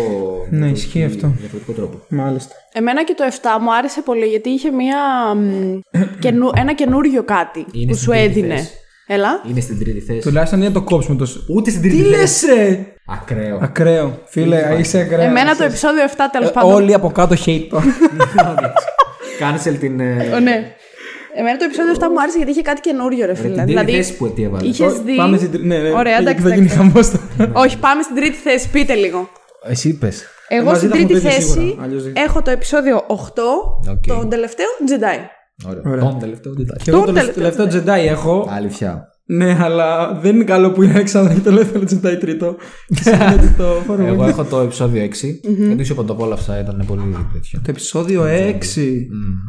Ναι, 0.49 0.67
ισχύει 0.67 1.03
αυτό. 1.03 1.31
διαφορετικό 1.39 1.71
τρόπο. 1.71 1.99
Μάλιστα. 2.09 2.55
Εμένα 2.73 3.03
και 3.03 3.13
το 3.17 3.23
7 3.29 3.33
μου 3.61 3.73
άρεσε 3.75 4.01
πολύ 4.01 4.25
γιατί 4.25 4.49
είχε 4.49 4.71
μια, 4.71 4.97
μ, 5.35 5.79
καινου, 6.23 6.49
ένα 6.55 6.73
καινούριο 6.73 7.23
κάτι 7.23 7.65
Είναι 7.71 7.91
που 7.91 7.97
στην 7.97 8.13
σου 8.13 8.19
τρίτη 8.19 8.39
έδινε. 8.39 8.55
θέση. 8.55 8.71
Έλα. 9.07 9.41
Είναι 9.49 9.59
στην 9.59 9.79
τρίτη 9.79 9.99
θέση. 9.99 10.19
Τουλάχιστον 10.19 10.59
δεν 10.59 10.73
το 10.73 10.81
κόψουμε 10.81 11.17
τόσο. 11.17 11.39
Ούτε 11.49 11.69
στην 11.69 11.81
Τι 11.81 11.89
τρίτη 11.89 12.03
λες, 12.09 12.39
θέση. 12.39 12.55
ρε! 12.55 12.85
Ακραίο. 13.05 13.59
Ακραίο. 13.61 14.19
Φίλε, 14.25 14.75
είσαι 14.79 14.99
ακραίο. 14.99 15.21
Εμένα 15.21 15.55
το 15.55 15.63
επεισόδιο 15.63 16.03
7 16.05 16.11
τέλος 16.31 16.49
Ε, 16.49 16.51
πάντων. 16.51 16.73
Όλοι 16.73 16.93
από 16.93 17.09
κάτω 17.11 17.35
hate 17.45 17.67
το. 17.69 17.81
Cancel 19.41 19.75
την. 19.79 19.99
ε, 19.99 20.29
Ω, 20.35 20.39
ναι. 20.39 20.75
Εμένα 21.35 21.57
το 21.57 21.63
επεισόδιο 21.65 21.93
7 21.93 21.97
μου 22.11 22.21
άρεσε 22.21 22.37
γιατί 22.37 22.51
είχε 22.51 22.61
κάτι 22.61 22.81
καινούριο, 22.81 23.25
ρε 23.25 23.33
Την 23.33 23.41
φίλε. 23.41 23.53
τρίτη 23.55 23.67
Δηλαδή. 23.71 23.91
θέση 23.91 24.17
που 24.17 24.29
τι 24.33 24.43
έβαλε. 24.43 24.67
Είχε 24.67 24.87
δει. 25.05 25.15
Πάμε 25.15 25.37
στην 25.37 25.51
τρίτη. 25.51 25.67
Ναι, 25.67 25.77
ναι. 25.77 25.89
Ωραία, 25.89 26.15
Και 26.15 26.21
εντάξει, 26.21 26.41
Θα 26.43 26.49
γίνει 26.55 26.71
εντάξει. 26.71 26.77
χαμό 26.77 26.93
τώρα. 27.37 27.51
Όχι, 27.63 27.77
πάμε 27.79 28.01
στην 28.01 28.15
τρίτη 28.15 28.35
θέση. 28.37 28.69
Πείτε 28.69 28.93
λίγο. 28.93 29.29
Εσύ 29.67 29.89
είπες. 29.89 30.23
Εγώ 30.47 30.63
μαζί 30.65 30.77
στην 30.77 30.89
θα 30.89 30.95
έχουμε 30.97 31.09
τρίτη 31.09 31.21
το 31.21 31.27
ίδιο 31.27 31.41
θέση 31.41 31.59
σίγουρα, 31.59 31.83
αλλιώς 31.83 32.03
δεν- 32.03 32.13
έχω 32.15 32.41
το 32.41 32.51
επεισόδιο 32.51 33.03
8, 33.07 33.43
Οκ. 33.91 34.05
τον 34.07 34.29
τελευταίο 34.29 34.65
Jedi. 34.89 35.19
Ωραία. 35.69 35.81
Ωραία. 35.85 36.03
Τον 36.03 36.19
τελευταίο 36.19 36.53
δεν 36.53 36.65
Και 36.83 36.89
εγώ 36.91 36.99
Το 36.99 37.05
το 37.05 37.11
τελευταίο 37.13 37.51
τελευταίο 37.55 37.81
Jedi 37.95 38.07
έχω. 38.07 38.47
Αλήθεια. 38.51 39.07
Ναι, 39.33 39.57
αλλά 39.59 40.19
δεν 40.21 40.35
είναι 40.35 40.43
καλό 40.43 40.71
που 40.71 40.83
είναι 40.83 40.93
Αλεξάνδρα 40.93 41.33
και 41.33 41.39
το 41.39 41.49
τελευταίο 41.49 41.81
Jedi 41.81 42.17
τρίτο. 42.19 42.55
Και 42.87 43.01
σημαίνει 43.09 43.33
ότι 43.33 43.53
το 43.57 43.63
Εγώ 43.63 43.81
φορούμε. 43.81 44.27
έχω 44.27 44.43
το 44.43 44.59
επεισόδιο 44.59 45.03
6. 45.03 45.07
Γιατί 45.57 45.83
σου 45.83 45.93
είπα 45.93 46.03
το 46.03 46.13
απόλαυσα, 46.13 46.59
ήταν 46.59 46.83
πολύ 46.87 47.01
τέτοιο. 47.33 47.59
Το 47.63 47.69
επεισόδιο 47.69 48.21
6. 48.23 48.25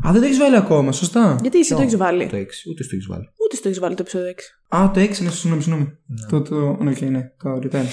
Α, 0.06 0.12
δεν 0.12 0.20
το 0.20 0.26
έχεις 0.26 0.38
βάλει 0.38 0.56
ακόμα, 0.56 0.92
σωστά; 0.92 1.36
Γιατί 1.42 1.58
εσύ 1.58 1.74
το 1.74 1.80
έχεις 1.80 1.96
βάλει; 1.96 2.26
Το 2.26 2.36
6, 2.36 2.40
ούτε 2.70 2.82
στο 2.82 2.94
έχεις 2.94 3.06
βάλει. 3.06 3.28
Ούτε 3.44 3.56
στο 3.56 3.68
έχεις 3.68 3.80
βάλει 3.80 3.94
το 3.94 4.02
επεισόδιο 4.02 4.28
6. 4.30 4.76
Α, 4.76 4.90
το 4.94 5.00
6 5.00 5.20
είναι, 5.20 5.30
συγγνώμη, 5.30 5.62
συγγνώμη. 5.62 5.88
Το, 6.30 6.42
το, 6.42 6.76
ναι, 6.82 6.92
okay, 6.96 7.10
ναι, 7.10 7.20
το 7.42 7.58
return. 7.62 7.86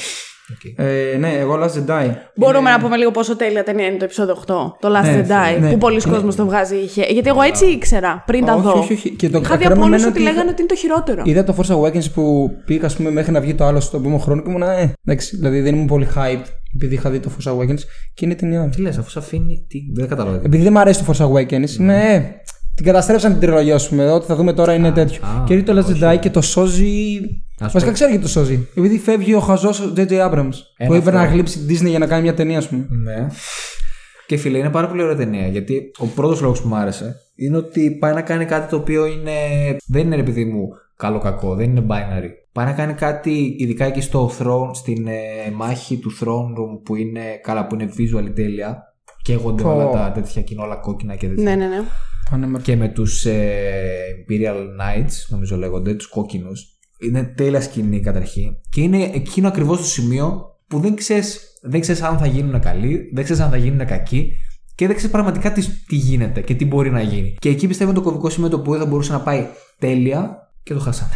Οκ. 0.54 0.86
Ε, 0.86 1.18
ναι, 1.18 1.30
εγώ 1.40 1.60
Last 1.64 1.68
Jedi. 1.88 2.10
Μπορούμε 2.36 2.70
να 2.70 2.80
πούμε 2.80 2.98
λίγο 2.98 3.12
πόσο 3.12 3.36
τέλεια 3.36 3.64
ταινία 3.64 3.86
είναι 3.88 3.98
το 3.98 4.04
επεισόδιο 4.04 4.36
8, 4.36 4.44
το 4.80 4.90
Last 4.98 5.04
Ναι, 5.04 5.26
Jedi, 5.28 5.60
ναι. 5.62 5.72
που 5.72 5.78
πολλοί 5.78 6.02
κόσμος 6.02 6.36
το 6.36 6.46
βγάζει. 6.46 6.76
είχε- 6.76 7.06
Γιατί 7.10 7.30
εγώ 7.30 7.42
έτσι 7.42 7.66
ήξερα 7.66 8.24
πριν 8.26 8.46
τα 8.46 8.54
Όχι, 8.54 8.64
δω. 8.64 8.72
όχι, 8.80 8.94
όχι. 8.94 9.10
Και 9.16 9.30
το 9.30 9.38
Είχα 9.38 9.48
δει 9.58 9.64
ακραίο 9.64 9.72
από 9.72 9.80
με 9.80 9.86
όλους 9.86 9.96
εμένα 10.02 10.08
ότι 10.18 10.24
ότι 10.24 10.32
λέγανε 10.32 10.50
ότι 10.50 10.62
είναι 10.62 10.70
το 10.70 10.76
χειρότερο. 10.76 11.22
Είδα 11.26 11.44
το 11.44 11.56
Force 11.58 11.76
Awakens 11.76 12.12
που 12.14 12.50
πήγα 12.66 12.86
ας 12.86 12.96
πούμε, 12.96 13.12
μέχρι 13.12 13.32
να 13.32 13.42
βγει 13.42 13.54
το 13.56 13.64
άλλο 13.66 13.80
στον 13.80 14.00
επόμενο 14.00 14.22
χρόνο 14.22 14.42
και 14.42 14.50
ήμουν 14.50 14.62
ε, 14.62 14.94
εντάξει, 15.06 15.36
δηλαδή 15.36 15.60
δεν 15.62 15.74
ήμουν 15.76 15.88
πολύ 15.88 16.08
hyped 16.16 16.46
επειδή 16.76 16.94
είχα 16.96 17.10
δει 17.10 17.20
το 17.20 17.32
Force 17.38 17.52
Awakens 17.54 17.80
και 18.14 18.26
είναι 18.26 18.36
ταινία. 18.36 18.70
Τι 18.70 18.82
λες, 18.82 18.98
αφού 18.98 19.10
σε 19.10 19.20
αφήνει. 19.20 19.66
Τι... 19.70 19.80
Δεν 19.96 20.08
κατάλαβα. 20.08 20.36
Επειδή 20.44 20.64
δεν 20.64 20.72
μου 20.72 20.80
αρέσει 20.80 21.06
το 21.06 21.14
Force 21.18 21.26
Awakens, 21.28 21.70
είμαι. 21.80 22.14
Ε, 22.14 22.22
την 22.76 22.86
καταστρέψαν 22.86 23.32
την 23.32 23.40
τριλογία, 23.42 23.76
ας 23.76 23.90
πούμε. 23.90 24.12
Ό,τι 24.12 24.26
θα 24.26 24.36
δούμε 24.36 24.54
τώρα 24.54 24.74
είναι 24.74 24.92
τέτοιο. 24.92 25.20
α, 25.26 25.44
και 25.46 25.54
έρχεται 25.54 25.74
το 25.74 25.86
Last 26.00 26.14
Jedi 26.14 26.20
και 26.20 26.30
το 26.30 26.42
σώζει. 26.42 27.20
Ας 27.60 27.72
Βασικά 27.72 27.86
πω. 27.86 27.92
ξέρω 27.92 28.10
γιατί 28.10 28.26
το 28.26 28.30
σώζει. 28.32 28.68
Επειδή 28.76 29.00
φεύγει 29.00 29.34
ο 29.34 29.40
χαζός 29.40 29.94
J.J. 29.96 30.12
Abrams. 30.30 30.54
που 30.78 30.94
είπε 30.94 30.98
αυτό. 30.98 31.12
να 31.12 31.26
γλύψει 31.26 31.60
την 31.60 31.76
Disney 31.78 31.90
για 31.90 32.00
να 32.00 32.08
κάνει 32.08 32.22
μια 32.22 32.34
ταινία, 32.34 32.58
ας 32.58 32.68
πούμε. 32.68 32.88
Ναι. 32.90 33.28
Και 34.28 34.38
φίλε, 34.38 34.58
είναι 34.58 34.70
πάρα 34.70 34.88
πολύ 34.88 35.02
ωραία 35.02 35.16
ταινία. 35.16 35.48
Γιατί 35.48 35.92
ο 35.98 36.06
πρώτος 36.06 36.42
λόγος 36.42 36.62
που 36.62 36.68
μου 36.68 36.76
άρεσε 36.76 37.16
είναι 37.36 37.58
ότι 37.58 37.92
πάει 37.92 38.14
να 38.14 38.22
κάνει 38.22 38.46
κάτι 38.46 38.70
το 38.70 38.76
οποίο 38.76 39.06
είναι. 39.06 39.32
Δεν 39.88 40.06
είναι 40.06 40.16
επειδή 40.16 40.46
μου 40.46 40.70
καλό-κακό, 40.96 41.56
δεν 41.56 41.70
είναι 41.70 41.86
binary. 41.88 42.30
Πάει 42.52 42.66
να 42.66 42.72
κάνει 42.74 42.94
κάτι, 42.94 43.56
ειδικά 43.60 43.86
εκεί 43.86 44.02
στο 44.02 44.32
throne, 44.40 44.70
στην 44.74 45.08
ε, 45.08 45.52
μάχη 45.56 45.98
του 45.98 46.12
throne 46.22 46.60
room 46.60 46.82
που 46.84 46.96
είναι 46.96 47.22
καλά, 47.44 47.68
που 47.68 47.76
είναι 47.76 47.90
visual 47.98 48.32
τέλεια. 48.36 48.84
Καίγονται 49.22 49.64
Πω. 49.64 49.74
όλα 49.74 49.90
τα 49.90 50.12
τέτοια 50.12 50.42
κοινά, 50.42 50.64
όλα 50.64 50.76
κόκκινα 50.76 51.16
και 51.16 51.28
τέτοια. 51.28 51.44
Ναι, 51.44 51.56
ναι, 51.56 51.68
ναι. 51.68 51.82
Πανέμορφο. 52.30 52.66
Και 52.66 52.76
με 52.76 52.88
τους 52.88 53.26
ε, 53.26 53.52
Imperial 54.28 54.56
Knights, 54.58 55.14
νομίζω 55.30 55.58
λέγονται, 55.58 55.94
τους 55.94 56.08
κόκκινους. 56.08 56.79
Είναι 57.00 57.24
τέλεια 57.24 57.62
σκηνή 57.62 58.00
καταρχήν. 58.00 58.56
Και 58.70 58.82
είναι 58.82 59.04
εκείνο 59.14 59.48
ακριβώς 59.48 59.78
το 59.78 59.84
σημείο 59.84 60.56
που 60.68 60.80
δεν 60.80 60.96
ξέρεις 60.96 61.44
δεν 61.62 61.80
ξέρεις 61.82 62.02
αν 62.02 62.18
θα 62.18 62.26
γίνουν 62.28 62.60
καλοί, 62.60 63.10
δεν 63.14 63.24
ξέρεις 63.24 63.42
αν 63.42 63.50
θα 63.50 63.58
γίνουν 63.58 63.86
κακοί 63.88 64.32
και 64.76 64.86
δεν 64.88 64.96
ξέρεις 64.96 65.12
πραγματικά 65.14 65.52
τις, 65.52 65.84
τι 65.88 65.96
γίνεται 65.96 66.42
και 66.42 66.54
τι 66.56 66.66
μπορεί 66.66 66.90
να 66.92 67.02
γίνει. 67.02 67.36
Και 67.40 67.50
εκεί 67.50 67.68
πιστεύω 67.68 67.90
είναι 67.92 68.00
το 68.00 68.06
κωβικό 68.06 68.30
σημείο 68.30 68.50
το 68.50 68.60
που 68.60 68.72
δεν 68.72 68.80
θα 68.80 68.86
μπορούσε 68.86 69.12
να 69.12 69.20
πάει 69.20 69.46
τέλεια 69.80 70.52
και 70.64 70.74
το 70.74 70.80
χάσανε. 70.80 71.12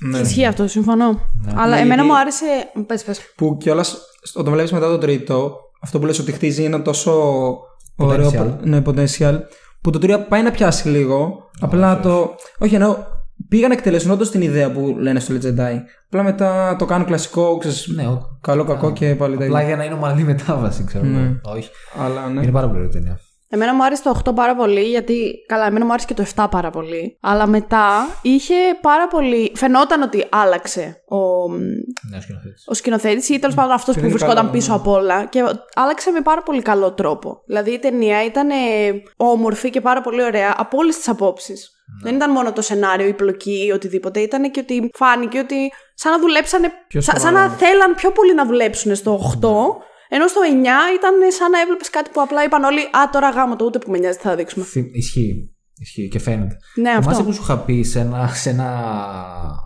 Ναι. 0.00 0.18
Ισχύει 0.18 0.44
αυτό, 0.46 0.66
συμφωνώ. 0.68 1.20
Αλλά 1.54 1.74
Ναι, 1.74 1.80
εμένα 1.80 1.94
γιατί- 1.94 2.08
μου 2.08 2.16
άρεσε. 2.18 2.44
Πες, 2.86 3.04
πες. 3.04 3.20
Που 3.36 3.56
κιόλας 3.56 3.96
όταν 4.34 4.52
βλέπεις 4.52 4.72
μετά 4.72 4.86
το 4.88 4.98
τρίτο, 4.98 5.56
αυτό 5.80 5.98
που 5.98 6.06
λες 6.06 6.18
ότι 6.18 6.32
χτίζει 6.32 6.62
ένα 6.64 6.82
τόσο 6.82 7.12
ωραίο 7.96 8.28
Potential. 8.28 8.32
προ- 8.32 8.60
ναι, 8.64 8.82
potential, 8.86 9.38
που 9.80 9.90
το 9.90 9.98
3 9.98 10.18
πάει 10.28 10.42
να 10.42 10.50
πιάσει 10.50 10.88
λίγο. 10.88 11.50
απλά 11.60 12.00
το. 12.00 12.34
Όχι, 12.58 12.74
εννοώ. 12.74 12.96
Πήγαν 13.48 13.68
να 13.68 13.74
εκτελέσουν 13.74 14.10
όντω 14.10 14.24
την 14.24 14.40
ιδέα 14.42 14.72
που 14.72 14.96
λένε 14.98 15.20
στο 15.20 15.34
Legend 15.34 15.46
Jedi. 15.58 15.76
Απλά 16.06 16.22
μετά 16.22 16.76
το 16.78 16.84
κάνουν 16.84 17.06
κλασικό, 17.06 17.56
ξέρεις, 17.56 17.86
Ναι, 17.94 18.06
ο- 18.06 18.38
καλό, 18.40 18.64
κακό 18.64 18.92
και 18.92 19.14
πάλι 19.14 19.36
τα 19.36 19.44
απλά 19.44 19.56
ίδια. 19.60 19.66
για 19.68 19.76
να 19.76 19.84
είναι 19.84 19.94
ομαλή 19.94 20.22
μετάβαση, 20.22 20.84
ξέρω. 20.84 21.04
εγώ. 21.06 21.18
Ναι. 21.18 21.40
Όχι. 21.44 21.70
Αλλά 21.98 22.28
ναι. 22.28 22.42
Είναι 22.42 22.52
πάρα 22.52 22.66
πολύ 22.66 22.78
ωραία 22.78 22.90
ταινία. 22.90 23.18
Εμένα 23.48 23.74
μου 23.74 23.84
άρεσε 23.84 24.02
το 24.02 24.10
8 24.10 24.32
πάρα 24.34 24.56
πολύ, 24.56 24.80
γιατί. 24.82 25.32
Καλά, 25.46 25.66
εμένα 25.66 25.84
μου 25.84 25.90
άρεσε 25.92 26.06
και 26.06 26.14
το 26.14 26.24
7 26.36 26.46
πάρα 26.50 26.70
πολύ. 26.70 27.18
Αλλά 27.20 27.46
μετά 27.46 27.88
είχε 28.22 28.54
πάρα 28.80 29.06
πολύ. 29.08 29.52
Φαινόταν 29.54 30.02
ότι 30.02 30.26
άλλαξε 30.30 31.02
ο, 31.08 31.48
Ναι, 32.10 32.20
σκηνοθέτης. 32.20 32.64
ο 32.66 32.74
σκηνοθέτης 32.74 33.28
ή 33.28 33.38
τέλος 33.38 33.54
πάντων 33.54 33.72
αυτός 33.72 33.94
που 33.94 34.00
είναι 34.00 34.08
βρισκόταν 34.08 34.36
καλό, 34.36 34.50
πίσω 34.50 34.70
ναι. 34.72 34.78
απ' 34.78 34.86
όλα. 34.88 35.24
Και 35.24 35.42
άλλαξε 35.74 36.10
με 36.10 36.20
πάρα 36.20 36.42
πολύ 36.42 36.62
καλό 36.62 36.92
τρόπο. 36.92 37.42
Δηλαδή 37.46 37.70
η 37.70 37.78
ταινία 37.78 38.24
ήταν 38.24 38.50
ε, 38.50 38.54
όμορφη 39.16 39.70
και 39.70 39.80
πάρα 39.80 40.00
πολύ 40.00 40.22
ωραία 40.22 40.54
από 40.56 40.76
όλες 40.78 40.96
τις 40.96 41.08
απόψεις. 41.08 41.70
Δεν 42.02 42.14
ήταν 42.14 42.30
μόνο 42.30 42.52
το 42.52 42.62
σενάριο, 42.62 43.06
η 43.06 43.12
πλοκή 43.14 43.64
ή 43.66 43.70
οτιδήποτε. 43.70 44.20
Ήταν 44.20 44.50
και 44.50 44.60
ότι 44.60 44.90
φάνηκε 44.94 45.38
ότι 45.38 45.72
σαν 45.94 46.12
να 46.12 46.18
δουλέψανε. 46.20 46.70
Πιο 46.88 47.00
Σαν, 47.00 47.18
σαν 47.20 47.28
σοβαρά. 47.30 47.48
να 47.48 47.54
θέλαν 47.54 47.94
πιο 47.94 48.10
πολύ 48.12 48.34
να 48.34 48.46
δουλέψουν 48.46 48.94
στο 48.94 49.20
8. 49.42 49.48
Ενώ 50.08 50.26
στο 50.26 50.40
9 50.44 50.46
ήταν 50.94 51.14
σαν 51.32 51.50
να 51.50 51.60
έβλεπες 51.60 51.90
κάτι 51.90 52.10
που 52.12 52.20
απλά 52.20 52.44
είπαν 52.44 52.64
όλοι 52.64 52.80
Α, 52.80 53.08
τώρα 53.12 53.28
γάμο 53.30 53.56
το 53.56 53.64
ούτε 53.64 53.78
που 53.78 53.90
με 53.90 53.98
νοιάζει, 53.98 54.16
τι 54.16 54.22
θα 54.22 54.34
δείξουμε. 54.34 54.64
Θυ- 54.64 54.96
Ισχύει. 54.96 55.55
Ισχύει 55.78 56.08
και 56.08 56.18
φαίνεται. 56.18 56.56
Ναι, 56.74 56.90
Θυμάσαι 56.90 57.08
αυτό. 57.10 57.22
που 57.24 57.32
σου 57.32 57.42
είχα 57.42 57.58
πει 57.58 57.82
σε 57.82 58.00
ένα, 58.00 58.28
σε 58.28 58.50
ένα. 58.50 58.68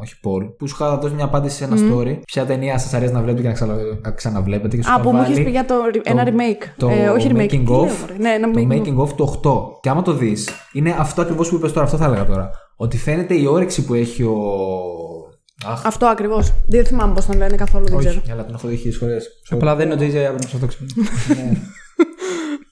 Όχι 0.01 0.15
poll, 0.25 0.55
που 0.59 0.69
σου 0.69 0.75
είχα 0.81 0.99
δώσει 0.99 1.15
μια 1.15 1.25
απάντηση 1.25 1.57
σε 1.57 1.65
ένα 1.65 1.77
story. 1.77 2.19
Ποια 2.27 2.47
ταινία 2.47 2.79
σας 2.79 2.95
αρέσει 2.95 3.13
να 3.13 3.21
βλέπετε 3.21 3.43
και 3.43 3.49
να 3.49 3.55
ξανα, 3.55 3.75
να 4.03 4.11
ξαναβλέπετε. 4.11 4.77
Και 4.77 4.83
σου 4.83 4.91
Α, 4.91 4.95
είχα 4.95 5.03
που 5.03 5.11
μου 5.11 5.17
βάλει 5.19 5.33
είχε 5.33 5.43
πει 5.43 5.51
για 5.51 5.65
το, 5.65 5.75
ένα 6.03 6.25
remake. 6.27 6.65
Το 6.77 6.89
ε, 6.89 7.09
όχι 7.09 7.29
remake. 7.33 7.41
making 7.41 7.49
τι 7.49 7.63
of. 7.67 7.69
λέω, 7.69 7.77
μωρέ. 7.79 8.15
ναι, 8.19 8.29
ένα 8.31 8.51
το 8.51 8.61
making 8.61 8.73
of. 8.73 8.83
making 8.83 8.97
of 8.97 9.09
του 9.17 9.41
8. 9.77 9.81
Και 9.83 9.89
άμα 9.89 10.03
το 10.03 10.13
δεις, 10.13 10.49
είναι 10.73 10.97
αυτό 10.99 11.21
ακριβώς 11.23 11.49
που 11.49 11.55
είπες 11.55 11.73
τώρα. 11.73 11.85
Αυτό 11.85 11.97
θα 11.97 12.05
έλεγα 12.05 12.27
τώρα. 12.27 12.51
Ότι 12.77 12.97
φαίνεται 12.99 13.35
η 13.35 13.47
όρεξη 13.47 13.85
που 13.85 13.95
έχει 13.95 14.23
ο. 14.23 14.37
Αχ, 15.67 15.87
Αυτό 15.87 16.07
ακριβώς. 16.07 16.53
Δεν 16.69 16.85
θυμάμαι 16.87 17.15
πώς 17.15 17.27
τον 17.27 17.37
λένε 17.37 17.57
καθόλου, 17.57 17.89
δεν 17.89 17.99
ξέρω. 17.99 18.23
αλλά 18.33 18.45
τον 18.45 18.55
έχω 18.55 18.69
δει 18.69 18.77
χίλιες 18.77 18.97
φορές. 18.97 19.29
Απλά 19.51 19.75
δεν 19.77 19.91
είναι 19.91 20.05
ο 20.05 20.09
J.J. 20.09 20.31
Abrams, 20.33 20.45
αυτό 20.55 20.67
ξέρω. 20.67 20.87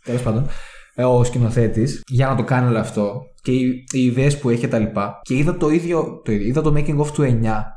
Τέλος 0.04 0.22
πάντων. 0.22 0.46
Ε, 0.98 1.04
Ο 1.04 1.24
σκηνοθέτης 1.24 2.02
για 2.06 2.26
να 2.26 2.34
το 2.34 2.44
κάνει 2.44 2.68
όλο 2.68 2.78
αυτό 2.78 3.22
και 3.42 3.52
οι, 3.52 3.84
οι 3.92 4.04
ιδέες 4.04 4.38
που 4.38 4.50
έχει 4.50 4.60
και 4.60 4.68
τα 4.68 4.78
λοιπά. 4.78 5.20
Και 5.22 5.34
είδα 5.34 5.56
το 5.56 5.70
ίδιο. 5.70 6.20
Το, 6.24 6.32
ίδιο, 6.32 6.46
είδα 6.46 6.62
το 6.62 6.74
making 6.76 6.98
of 6.98 7.06
του 7.06 7.22
9 7.22 7.26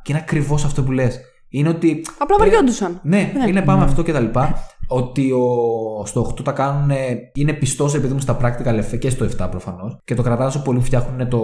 και 0.04 0.12
είναι 0.12 0.20
ακριβώς 0.22 0.66
αυτό 0.66 0.84
που 0.84 0.92
λες. 0.92 1.20
Είναι 1.50 1.70
ότι. 1.70 2.06
Απλά 2.20 2.38
βαριόντουσαν. 2.38 3.00
Ναι, 3.04 3.32
είναι 3.48 3.62
πάμε 3.62 3.84
αυτό 3.84 4.04
και 4.04 4.12
τα 4.12 4.20
λοιπά. 4.20 4.56
Ότι 4.88 5.32
ο, 5.32 6.06
στο 6.06 6.34
8 6.38 6.44
τα 6.44 6.52
κάνουν. 6.52 6.92
Είναι 7.34 7.54
πιστός 7.54 7.96
επειδή 7.96 8.14
μου 8.14 8.20
στα 8.20 8.38
practical 8.42 8.80
effects 8.80 9.00
και 9.00 9.10
στο 9.10 9.26
7 9.38 9.48
προφανώς. 9.52 9.98
Και 10.04 10.16
το 10.16 10.22
κρατάνε 10.22 10.48
όσο 10.48 10.62
πολύ 10.62 10.80
φτιάχνουν 10.80 11.30
το, 11.30 11.40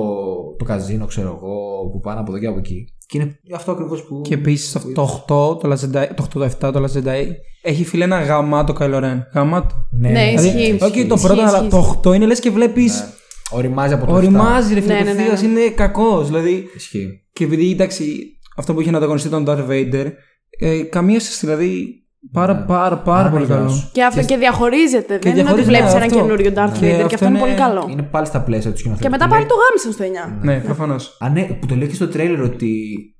το 0.57 0.65
καζίνο, 0.65 1.05
ξέρω 1.05 1.27
εγώ, 1.27 1.89
που 1.91 1.99
πάνε 1.99 2.19
από 2.19 2.31
εδώ 2.31 2.39
και 2.39 2.47
από 2.47 2.57
εκεί. 2.57 2.87
Και 3.07 3.17
είναι 3.17 3.39
αυτό 3.55 3.71
ακριβώς 3.71 4.03
που. 4.03 4.21
Και 4.21 4.33
επίσης 4.33 4.71
το 4.93 5.23
8, 5.27 5.59
το 5.59 5.71
Last 5.71 5.95
Jedi, 5.95 6.07
το 6.15 6.23
8, 6.23 6.27
το 6.29 6.67
7, 6.67 6.71
το 6.73 6.83
Last 6.83 6.97
Jedi 6.97 7.25
έχει 7.61 7.83
φίλε 7.83 8.03
ένα 8.03 8.21
γαμάτο 8.21 8.75
Kylo 8.79 9.03
Ren. 9.03 9.17
Γαμάτο. 9.33 9.75
Ναι, 9.91 10.09
Ναι, 10.09 10.25
δηλαδή, 10.25 10.47
ισχύει. 10.47 10.77
Όχι 10.83 11.05
το 11.05 11.13
Ισχύει, 11.13 11.27
πρώτο, 11.27 11.41
αλλά 11.41 11.57
ισχύει. 11.57 11.69
το 11.69 12.01
8 12.09 12.15
είναι 12.15 12.25
λες 12.25 12.39
και 12.39 12.49
βλέπεις. 12.49 13.03
Οριμάζει 13.49 13.93
από 13.93 14.05
το 14.05 14.11
7. 14.11 14.15
Οριμάζει, 14.15 14.73
ρε 14.73 14.81
φίλε. 14.81 14.93
Ναι, 14.93 14.99
ναι, 15.01 15.13
ναι, 15.13 15.27
το 15.27 15.41
ναι. 15.41 15.47
είναι 15.47 15.69
κακός. 15.69 16.27
Δηλαδή. 16.27 16.69
Ισχύει. 16.75 17.21
Και 17.33 17.43
επειδή 17.43 17.71
εντάξει, 17.71 18.37
αυτό 18.55 18.73
που 18.73 18.81
είχε 18.81 18.91
να 18.91 18.97
ανταγωνιστεί 18.97 19.29
τον 19.29 19.45
Darth 19.47 19.67
Vader, 19.69 20.11
ε, 20.59 20.81
καμία 20.81 21.19
σχέση. 21.19 21.45
Δηλαδή, 21.45 21.87
Πάρα, 22.31 22.55
πάρα, 22.55 22.97
πάρα 22.97 23.29
πολύ 23.29 23.45
γεια 23.45 23.55
καλό. 23.55 23.69
σου. 23.69 23.89
Και 23.91 24.03
αυτό 24.03 24.21
και, 24.23 24.37
διαχωρίζεται. 24.37 25.19
δεν 25.21 25.31
είναι 25.31 25.31
ότι 25.31 25.41
διαχωρίζει, 25.41 25.67
βλέπεις 25.69 25.91
ναι, 25.93 25.97
έναν 25.97 26.09
αυτό. 26.09 26.17
καινούριο 26.19 26.51
Darth 26.55 26.79
Και 26.79 26.85
Vader 26.93 26.95
και 26.97 27.01
αυτό 27.03 27.13
αυτό 27.13 27.25
είναι 27.25 27.37
είναι- 27.37 27.39
πολύ 27.47 27.53
καλό. 27.53 27.87
Είναι 27.89 28.01
πάλι 28.01 28.25
στα 28.25 28.41
πλαίσια 28.41 28.71
του 28.71 28.77
σκηνοθέτη. 28.77 29.03
Και 29.05 29.09
μετά 29.11 29.23
Που 29.25 29.29
πάλι 29.31 29.41
λέει- 29.41 29.51
το 29.51 29.55
γάμισαν 29.63 29.91
στο 29.91 30.03
9. 30.03 30.39
Ναι, 30.45 30.59
προφανώς. 30.59 31.17
Α, 31.19 31.29
ναι, 31.29 31.43
που 31.59 31.65
το 31.65 31.75
λέει 31.75 31.87
και 31.87 31.95
στο 31.95 32.07
τρέιλερ 32.07 32.41
ότι 32.41 32.71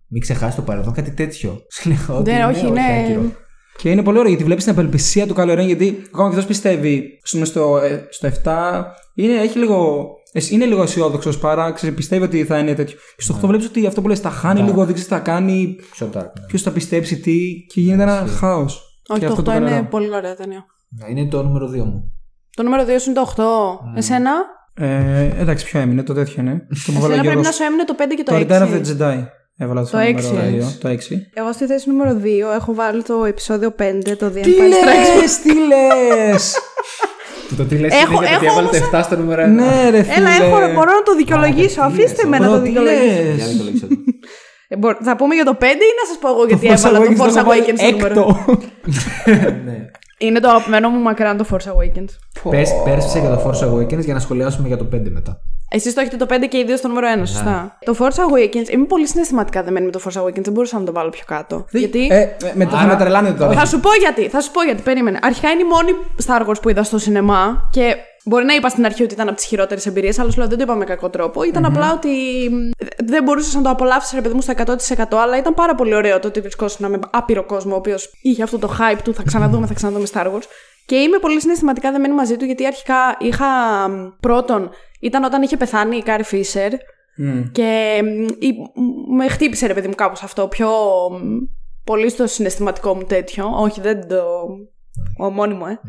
μην 0.08 0.22
ξεχάσεις 0.22 0.56
το 0.56 0.62
παρελθόν, 0.62 0.94
κάτι 0.94 1.12
τέτοιο. 1.12 1.62
Σου 1.74 1.90
λέω 1.90 2.18
ότι 2.20 2.32
Ναι, 2.32 2.46
όχι, 2.46 2.68
είναι- 2.68 2.82
άκυρο. 3.04 3.22
Και 3.78 3.90
είναι 3.90 4.04
πολύ 4.04 4.18
ωραίο 4.18 4.30
γιατί 4.30 4.44
βλέπεις 4.44 4.64
την 4.64 4.74
απελπισία 4.74 5.28
του 5.28 5.34
Kylo 5.38 5.58
Ren. 5.60 5.66
Γιατί 5.66 6.02
ακόμα 6.14 6.28
και 6.30 6.36
αυτός 6.36 6.46
πιστεύει 6.46 7.04
ας 7.24 7.32
πούμε, 7.32 7.46
στο, 7.46 7.78
ε, 7.84 8.08
στο 8.10 8.28
7 8.28 8.86
είναι, 9.16 9.34
έχει 9.42 9.58
λίγο, 9.58 10.08
ε, 10.32 10.40
είναι 10.50 10.66
λίγο 10.66 10.82
αισιόδοξος 10.82 11.38
παρά 11.38 11.72
ξέρει, 11.72 11.92
πιστεύει 11.92 12.24
ότι 12.24 12.44
θα 12.44 12.58
είναι 12.58 12.74
τέτοιο. 12.74 12.98
Και 13.16 13.22
στο 13.24 13.34
8 13.34 13.48
βλέπεις 13.48 13.66
ότι 13.68 13.88
αυτό 13.88 14.02
που 14.02 14.08
λες 14.08 14.22
τα 14.22 14.30
χάνει 14.30 14.60
λίγο, 14.62 14.76
δεν 14.86 14.94
ξέρεις 14.94 15.04
τι 15.08 15.14
θα 15.14 15.20
κάνει, 15.20 15.76
Πιο 15.92 16.10
dark, 16.14 16.22
ναι. 16.40 16.46
ποιος 16.48 16.62
θα 16.62 16.72
πιστέψει 16.72 17.20
τι 17.20 17.38
και 17.74 17.82
γίνεται 17.82 18.04
ένα 18.04 18.26
χάος. 18.40 18.82
Όχι, 19.08 19.26
το 19.26 19.44
8 19.52 19.56
είναι 19.56 19.88
πολύ 19.90 20.16
ωραία 20.16 20.36
ταινία. 20.36 20.66
Ναι, 20.90 21.20
Είναι 21.20 21.30
το 21.30 21.44
νούμερο 21.44 21.68
2 21.68 21.76
μου. 21.84 22.12
Το 22.56 22.64
νούμερο 22.64 22.84
2 22.84 22.88
σου 23.00 23.10
είναι 23.10 23.20
το 23.20 23.34
8. 23.94 23.98
Εσένα; 23.98 24.32
Ε, 24.80 25.30
εντάξει, 25.40 25.66
ποιο 25.66 25.80
έμεινε, 25.80 26.04
το 26.04 26.14
τέτοιο 26.14 26.36
είναι. 26.42 26.54
Το 26.86 26.92
που 26.92 26.98
έβαλε 26.98 27.14
ο 27.14 27.18
Εσένα 27.18 27.22
πρέπει 27.22 27.22
Γιώργος. 27.28 27.46
να 27.46 27.52
σου 27.52 27.64
έμεινε 27.64 27.84
το 27.84 27.96
5 27.98 28.14
και 28.16 28.24
το 28.24 28.32
Το 28.32 28.38
6. 28.38 28.42
Return 28.42 28.64
of 28.68 28.82
the 28.82 28.82
Jedi. 28.90 29.26
Έβαλα 29.60 29.82
το, 29.84 29.90
Το 29.90 29.98
νούμερο 29.98 30.18
έξι. 30.18 30.34
δύο, 30.56 30.72
Το 30.80 30.88
6. 30.90 30.96
Εγώ 31.34 31.52
στη 31.54 31.66
θέση 31.66 31.90
νούμερο 31.90 32.20
2 32.24 32.56
έχω 32.56 32.74
βάλει 32.74 33.04
το 33.04 33.26
επεισόδιο 33.26 33.70
5, 33.80 34.16
το 34.18 34.26
The 34.28 34.42
Τι 34.42 34.52
Empire 34.58 34.74
Strikes 34.74 35.16
Back. 35.16 35.20
λε, 35.20 35.26
τι 35.44 35.54
λες! 35.68 36.56
Που 37.50 37.56
το 37.56 37.64
τι 37.64 37.78
λες 37.78 37.94
Έχω- 37.94 38.12
είναι 38.16 38.28
γιατί 38.28 38.46
έχω 38.46 38.60
έβαλε 38.60 38.78
το 38.80 38.86
όμως- 38.86 39.00
7 39.00 39.04
στο 39.04 39.18
νούμερο 39.18 39.44
1. 39.44 39.48
ναι, 39.48 39.90
ρε 39.90 40.04
φίλε. 40.04 40.16
Έλα, 40.16 40.30
έχω, 40.30 40.50
μπορώ 40.74 40.92
να 40.94 41.04
το 41.06 41.16
δικαιολογήσω. 41.18 41.82
Αφήστε 41.82 42.28
με 42.28 42.38
να 42.40 42.48
το 42.48 42.62
δικαιολογήσω. 42.62 43.88
Θα 45.04 45.16
πούμε 45.16 45.36
για 45.36 45.46
το 45.46 45.58
5 45.60 45.64
ή 45.64 45.68
να 45.68 46.06
σας 46.08 46.18
πω 46.22 46.30
εγώ 46.30 46.46
γιατί 46.46 46.68
Force 46.68 46.72
έβαλα 46.72 47.00
το 47.00 47.06
Awakens 47.06 47.26
Force 47.26 47.34
το 47.34 47.40
έβαλε 47.40 47.62
Awakens 47.62 47.78
στο 47.78 47.92
νούμερο. 47.92 48.08
Έκτο. 48.08 48.38
Ναι. 49.66 49.86
Είναι 50.18 50.40
το 50.40 50.50
αγαπημένο 50.50 50.90
μου 50.90 51.00
μακράν 51.00 51.38
το 51.38 51.46
Force 51.52 51.72
Awakens. 51.72 52.10
Πες, 52.50 52.72
πέρσισε 52.84 53.20
για 53.20 53.30
το 53.30 53.42
Force 53.46 53.70
Awakens 53.70 54.04
για 54.04 54.14
να 54.14 54.20
σχολιάσουμε 54.20 54.68
για 54.68 54.78
το 54.78 54.88
5 54.94 55.10
μετά. 55.10 55.42
Εσείς 55.70 55.94
το 55.94 56.02
έχετε 56.02 56.26
το 56.26 56.26
5 56.30 56.48
και 56.50 56.58
οι 56.58 56.64
δύο 56.64 56.78
στο 56.78 56.88
νούμερο 56.88 57.08
1, 57.24 57.28
σωστά. 57.28 57.78
Το 57.86 57.96
Force 58.00 58.06
Awakens, 58.06 58.70
είμαι 58.70 58.86
πολύ 58.86 59.08
συναισθηματικά 59.08 59.64
δεμένη 59.64 59.86
με 59.86 59.92
το 59.92 60.02
Force 60.06 60.22
Awakens, 60.22 60.42
δεν 60.42 60.54
μπορούσα 60.54 60.80
να 60.80 60.86
το 60.86 60.92
βάλω 60.92 61.10
πιο 61.10 61.24
κάτω. 61.28 61.66
γιατί. 61.72 62.08
Ε, 62.12 62.28
με, 62.54 62.66
θα 62.66 62.86
με 62.86 62.96
τρελάνετε 62.96 63.40
τώρα. 63.40 63.54
Θα 63.54 63.66
σου 63.66 63.80
πω 63.80 63.90
γιατί, 64.00 64.30
θα 64.30 64.42
σου 64.42 64.52
πω 64.52 64.64
γιατί, 64.64 64.82
περίμενε. 64.82 65.20
Αρχικά 65.22 65.50
είναι 65.50 65.62
η 65.62 65.66
μόνη 65.66 65.92
Star 66.26 66.50
Wars 66.50 66.62
που 66.62 66.70
είδα 66.70 66.84
στο 66.84 66.98
σινεμά 66.98 67.70
και 67.72 67.96
μπορεί 68.26 68.46
να 68.46 68.54
είπα 68.54 68.70
στην 68.70 68.86
αρχή 68.86 69.04
ότι 69.04 69.14
ήταν 69.14 69.28
από 69.28 69.38
τις 69.38 69.46
χειρότερες 69.46 69.86
εμπειρίες, 69.86 70.20
αλλά 70.20 70.32
σου 70.32 70.38
λέω 70.40 70.48
δεν 70.48 70.58
το 70.58 70.64
είπα 70.64 70.76
με 70.76 70.86
κακό 70.86 71.10
τρόπο. 71.10 71.44
Ήταν 71.44 71.66
απλά 71.66 71.94
ότι 71.94 72.10
μ, 72.52 72.56
δεν 73.06 73.24
μπορούσες 73.24 73.54
να 73.54 73.62
το 73.62 73.70
απολαύσεις, 73.70 74.14
ρε 74.14 74.22
παιδί 74.22 74.34
μου, 74.34 74.42
στα 74.42 74.54
100%, 74.54 75.18
αλλά 75.22 75.38
ήταν 75.38 75.54
πάρα 75.54 75.76
πολύ 75.76 75.96
ωραίο 75.96 76.20
το 76.20 76.28
ότι 76.28 76.42
βρισκόσουν 76.42 76.90
με 76.90 77.00
άπειρο 77.12 77.44
κόσμο, 77.44 77.74
ο 77.74 77.78
οποίος 77.78 78.12
είχε 78.22 78.44
αυτό 78.44 78.58
το 78.60 78.70
hype 78.80 79.00
του 79.04 79.14
θα 79.14 79.24
ξαναδούμε, 79.24 79.68
θα 79.68 79.74
ξαναδούμε 79.74 80.08
Star 80.14 80.26
Wars. 80.26 80.46
Και 80.88 80.96
είμαι 80.96 81.18
πολύ 81.18 81.42
συναισθηματικά 81.42 81.92
δεμένη 81.92 82.14
μαζί 82.14 82.38
του, 82.38 82.46
γιατί 82.46 82.66
αρχικά 82.66 82.96
είχα. 83.20 83.46
μ, 83.90 84.08
Πρώτον, 84.20 84.70
ήταν 85.00 85.24
όταν 85.24 85.42
είχε 85.42 85.58
πεθάνει 85.58 85.98
η 85.98 86.04
Κάρι 86.04 86.24
Φίσερ. 86.24 86.72
Και 87.52 88.00
μ, 88.04 88.24
η- 88.40 88.54
μ, 89.10 89.16
με 89.16 89.28
χτύπησε 89.28 89.68
ρε 89.68 89.74
παιδί 89.74 89.88
μου 89.88 89.96
κάπως 89.96 90.24
αυτό 90.24 90.48
πιο 90.48 90.70
μ, 91.12 91.38
πολύ 91.84 92.10
στο 92.10 92.28
συναισθηματικό 92.28 92.96
μου 92.96 93.04
τέτοιο. 93.04 93.50
Όχι, 93.60 93.82
δεν 93.82 94.08
το. 94.08 94.24
Ο 95.20 95.30
μόνιμο, 95.30 95.66
ε. 95.70 95.80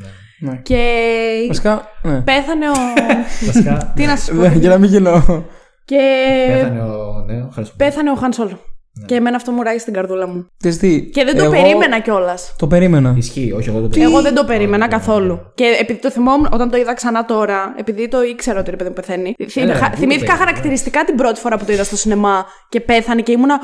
Ναι. 0.41 0.57
Και 0.63 1.45
Βασικά, 1.49 1.89
ναι. 2.03 2.21
πέθανε 2.21 2.69
ο. 2.69 2.73
Βασικά, 3.47 3.93
Τι 3.97 4.07
να 4.07 4.17
σου 4.17 4.35
πω. 4.35 4.41
Ναι, 4.41 4.55
Για 4.55 4.69
να 4.69 4.79
μην 4.79 4.89
γίνω. 4.91 5.45
Και 5.85 5.99
πέθανε 6.53 6.83
ο. 6.83 7.25
Ναι, 7.27 7.43
ο 7.43 7.53
Harrison 7.57 7.61
Ford. 7.63 7.73
πέθανε 7.77 8.11
ο 8.11 8.15
Χαν 8.15 8.33
Σόλο. 8.33 8.59
Και 9.07 9.15
εμένα 9.15 9.37
αυτό 9.37 9.53
μου 9.53 9.63
ράγισε 9.63 9.79
την 9.79 9.93
καρδούλα 9.93 10.27
μου. 10.29 10.47
Ξέρεις 10.59 10.79
τι, 10.79 11.03
Και 11.03 11.25
δεν 11.25 11.37
το 11.37 11.43
εγώ 11.43 11.53
περίμενα 11.53 12.01
κιόλας. 12.01 12.55
Το 12.59 12.67
περίμενα. 12.67 13.15
Ισχύει, 13.17 13.53
όχι 13.57 13.69
εγώ 13.69 13.81
το 13.81 13.89
περίμενα. 13.89 14.13
Εγώ 14.13 14.23
δεν 14.23 14.35
το 14.35 14.45
περίμενα 14.45 14.89
καθόλου. 14.89 15.41
Και 15.55 15.77
επειδή 15.81 15.99
το 16.01 16.11
θυμόμουν, 16.11 16.49
όταν 16.53 16.71
το 16.71 16.77
είδα 16.77 16.95
ξανά 16.95 17.25
τώρα, 17.25 17.75
επειδή 17.79 18.09
το 18.09 18.23
ήξερα 18.23 18.61
ότι 18.61 18.71
ρε 18.71 18.77
παιδί 18.77 18.89
μου 18.89 18.95
πεθαίνει, 18.95 19.35
θυ- 19.39 19.57
Έλα, 19.57 19.75
χα- 19.75 19.85
πού 19.85 19.91
το 19.91 19.97
θυμήθηκα 19.97 20.19
περίμενες, 20.27 20.39
χαρακτηριστικά 20.39 21.05
την 21.05 21.15
πρώτη 21.17 21.41
φορά 21.41 21.59
που 21.59 21.65
το 21.65 21.73
είδα 21.73 21.85
στο 21.85 21.97
σινεμά 21.97 22.47
και 22.69 22.81
πέθανε 22.81 23.21
και 23.23 23.33
ήμουνα. 23.33 23.59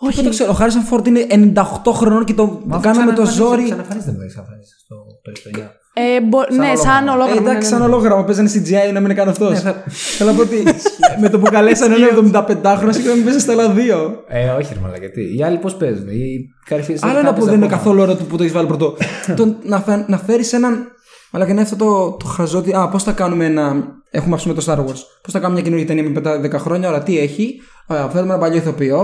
Όχι. 0.00 0.14
Δεν 0.14 0.24
το 0.24 0.30
ξέρω. 0.30 0.50
Ο 0.50 0.54
Χάρισον 0.54 0.82
Φόρντ 0.82 1.06
είναι 1.06 1.26
98 1.30 1.92
χρονών 1.92 2.24
και 2.24 2.34
το 2.34 2.60
Μα 2.64 2.78
κάνουμε 2.80 3.04
με 3.04 3.12
το 3.12 3.24
ζόρι. 3.26 3.64
Ξαναφανίζεται 3.64 4.12
με 4.18 4.26
ξαναφανίζεται 4.26 4.76
στο 4.84 4.94
το 5.22 5.30
ιστορία. 5.36 5.72
Ε, 6.16 6.20
μπο- 6.20 6.46
ναι, 6.56 6.72
σαν 6.76 7.06
Ε, 7.06 7.10
ολόγραμμα. 7.10 7.34
ναι, 7.40 7.48
εντάξει, 7.50 7.58
ναι, 7.58 7.76
σαν 7.76 7.78
ναι. 7.78 7.84
ολόγραμμα. 7.94 8.24
Παίζανε 8.24 8.50
CGI 8.54 8.92
να 8.92 9.00
μην 9.00 9.04
είναι 9.04 9.14
καν 9.14 9.28
αυτός. 9.28 9.60
θα- 9.60 9.82
Θέλω 10.16 10.30
να 10.30 10.36
πω 10.36 10.42
ότι 10.42 10.62
με 11.22 11.28
το 11.28 11.38
που 11.38 11.50
καλέσανε 11.50 11.94
ένα 11.94 12.06
75χρονο 12.06 12.90
και 13.02 13.08
να 13.08 13.14
μην 13.14 13.24
παίζεις 13.24 13.42
στα 13.42 13.52
άλλα 13.52 13.70
δύο. 13.70 14.24
Ε, 14.28 14.48
όχι, 14.48 14.74
ρε 14.74 14.80
μαλάκα, 14.80 14.98
γιατί. 14.98 15.36
Οι 15.38 15.42
άλλοι 15.44 15.56
πώς 15.58 15.74
παίζουν. 15.74 16.08
Οι 16.08 16.48
καρφίε 16.64 16.96
Άλλο 17.00 17.18
ένα 17.18 17.34
που 17.34 17.44
δεν 17.44 17.54
είναι 17.54 17.66
καθόλου 17.66 18.00
ωραίο 18.02 18.16
του 18.16 18.24
που 18.24 18.36
το 18.36 18.42
έχεις 18.42 18.54
βάλει 18.54 18.66
πρωτό. 18.66 18.96
το, 19.36 19.56
να, 19.62 19.80
φε, 19.80 20.04
να 20.06 20.18
φέρεις 20.18 20.52
έναν. 20.52 20.86
Αλλά 21.32 21.44
και 21.44 21.50
είναι 21.50 21.60
αυτό 21.60 21.76
το, 21.76 22.10
το 22.18 22.26
χαζό 22.26 22.58
ότι. 22.58 22.72
Α, 22.74 22.88
πώς 22.88 23.02
θα 23.02 23.12
κάνουμε 23.12 23.44
ένα. 23.44 23.76
Έχουμε 24.10 24.34
ας 24.34 24.42
πούμε 24.42 24.54
το 24.54 24.62
Star 24.66 24.76
Wars. 24.78 25.00
Πώς 25.22 25.32
θα 25.32 25.38
κάνουμε 25.38 25.52
μια 25.52 25.62
καινούργια 25.62 25.86
ταινία 25.86 26.02
με 26.02 26.08
μετά 26.10 26.40
10 26.58 26.60
χρόνια. 26.62 26.88
Ωραία, 26.88 27.02
τι 27.02 27.18
έχει. 27.18 27.60
Ωραία, 27.86 28.08
φέρουμε 28.08 28.32
ένα 28.32 28.40
παλιό 28.42 28.56
ηθοποιό. 28.56 29.02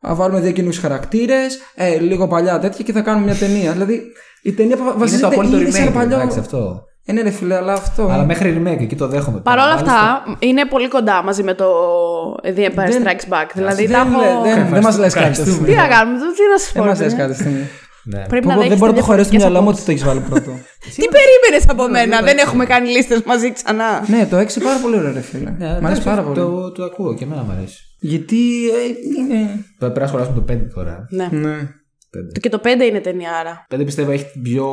Α 0.00 0.14
βάλουμε 0.14 0.40
δύο 0.40 0.52
καινούριους 0.52 0.80
χαρακτήρες. 0.80 1.58
Ε, 1.74 1.98
λίγο 1.98 2.28
παλιά 2.28 2.58
τέτοια 2.58 2.84
και 2.84 2.92
θα 2.92 3.00
κάνουμε 3.00 3.24
μια 3.24 3.34
ταινία. 3.34 3.72
δηλαδή 3.72 4.02
η 4.42 4.52
ταινία 4.52 4.76
που 4.76 4.82
Είναι 4.82 4.92
το 4.92 4.98
βασίζεται 4.98 5.26
απόλυτο 5.26 5.58
ήδη 5.58 5.70
σε 5.72 5.78
ένα 5.82 5.90
remake. 5.90 5.94
παλιό. 5.94 6.16
Εντάξει, 6.16 6.38
αυτό. 6.38 6.82
Ε, 7.04 7.12
ναι, 7.12 7.22
ρε 7.22 7.30
φίλε, 7.30 7.54
αλλά 7.56 7.72
αυτό. 7.72 8.08
Αλλά 8.08 8.24
μέχρι 8.24 8.62
remake, 8.62 8.80
εκεί 8.80 8.96
το 8.96 9.06
δέχομαι. 9.08 9.40
Παρ' 9.40 9.58
όλα 9.58 9.66
Μάλιστα. 9.74 9.92
αυτά, 9.92 10.36
είναι 10.38 10.64
πολύ 10.66 10.88
κοντά 10.88 11.22
μαζί 11.22 11.42
με 11.42 11.54
το 11.54 11.66
The 12.44 12.58
Empire 12.70 12.74
Δεν- 12.74 13.02
Strikes 13.04 13.32
Back. 13.34 13.46
Δηλαδή, 13.54 13.88
τα 13.88 14.04
δεν, 14.04 14.12
έχω. 14.12 14.20
λέ- 14.42 14.54
δεν, 14.54 14.68
δεν 14.72 14.82
μας 14.82 14.98
λες 14.98 15.14
κάτι. 15.14 15.26
αυτή 15.26 15.42
τη 15.42 15.48
Τι 15.48 15.54
στιγμή. 15.54 15.74
να 15.74 15.86
κάνουμε, 15.88 16.18
τι 16.18 16.24
να 16.52 16.58
σα 16.58 16.72
πω. 16.72 16.78
Δεν 16.80 16.88
μας 16.88 16.98
ρε 16.98 17.04
λες 17.04 17.14
παιδιά. 17.14 17.26
κάτι. 17.44 17.66
Αυτή 18.16 18.22
τη 18.22 18.22
στιγμή. 18.22 18.22
Ναι. 18.22 18.28
Πρέπει 18.32 18.44
Πω, 18.46 18.50
να 18.52 18.54
πω, 18.56 18.60
Δεν 18.60 18.68
δέχεστε 18.68 18.78
μπορώ 18.80 18.92
να 18.92 18.98
το 18.98 19.04
χωρέσω 19.08 19.28
στο 19.28 19.36
διαφορετικές 19.36 19.42
μυαλό 19.44 19.58
μου 19.64 19.68
ότι 19.72 19.78
απόψεις. 19.80 19.84
το 19.86 19.90
έχεις 19.92 20.04
βάλει 20.08 20.20
πρώτο. 20.30 20.50
Τι 21.00 21.04
περίμενες 21.16 21.64
από 21.72 21.84
μένα, 21.96 22.16
δεν 22.28 22.36
έχουμε 22.44 22.64
κάνει 22.72 22.86
λίστες 22.96 23.20
μαζί 23.30 23.48
ξανά. 23.58 23.90
ναι, 24.12 24.20
το 24.30 24.36
6 24.38 24.62
πάρα 24.68 24.78
πολύ 24.82 24.96
ωραίο, 25.00 25.12
ρε 25.18 25.24
φίλε. 25.30 25.50
Ναι, 25.62 25.66
Μ' 25.82 25.86
αρέσει 25.86 26.00
εντάξει, 26.00 26.02
πάρα 26.10 26.22
πολύ. 26.26 26.36
Το, 26.40 26.72
το 26.76 26.82
ακούω 26.90 27.10
και 27.18 27.24
εμένα 27.28 27.42
μου 27.46 27.52
αρέσει. 27.56 27.78
Γιατί 28.12 28.40
ε, 28.78 28.82
είναι. 29.18 29.38
Τώρα 29.78 29.92
πρέπει 29.92 30.00
να 30.00 30.06
σχολιάσουμε 30.06 30.36
το 30.40 30.44
5 30.52 30.56
τώρα. 30.74 30.94
Ναι. 31.18 31.28
Ναι. 31.44 31.56
Πέντε. 32.10 32.40
Και 32.42 32.48
το 32.48 32.60
5 32.64 32.66
είναι 32.88 33.00
ταινιάρα. 33.00 33.66
5 33.74 33.80
πιστεύω 33.84 34.10
έχει 34.10 34.24
την 34.32 34.42
πιο. 34.42 34.66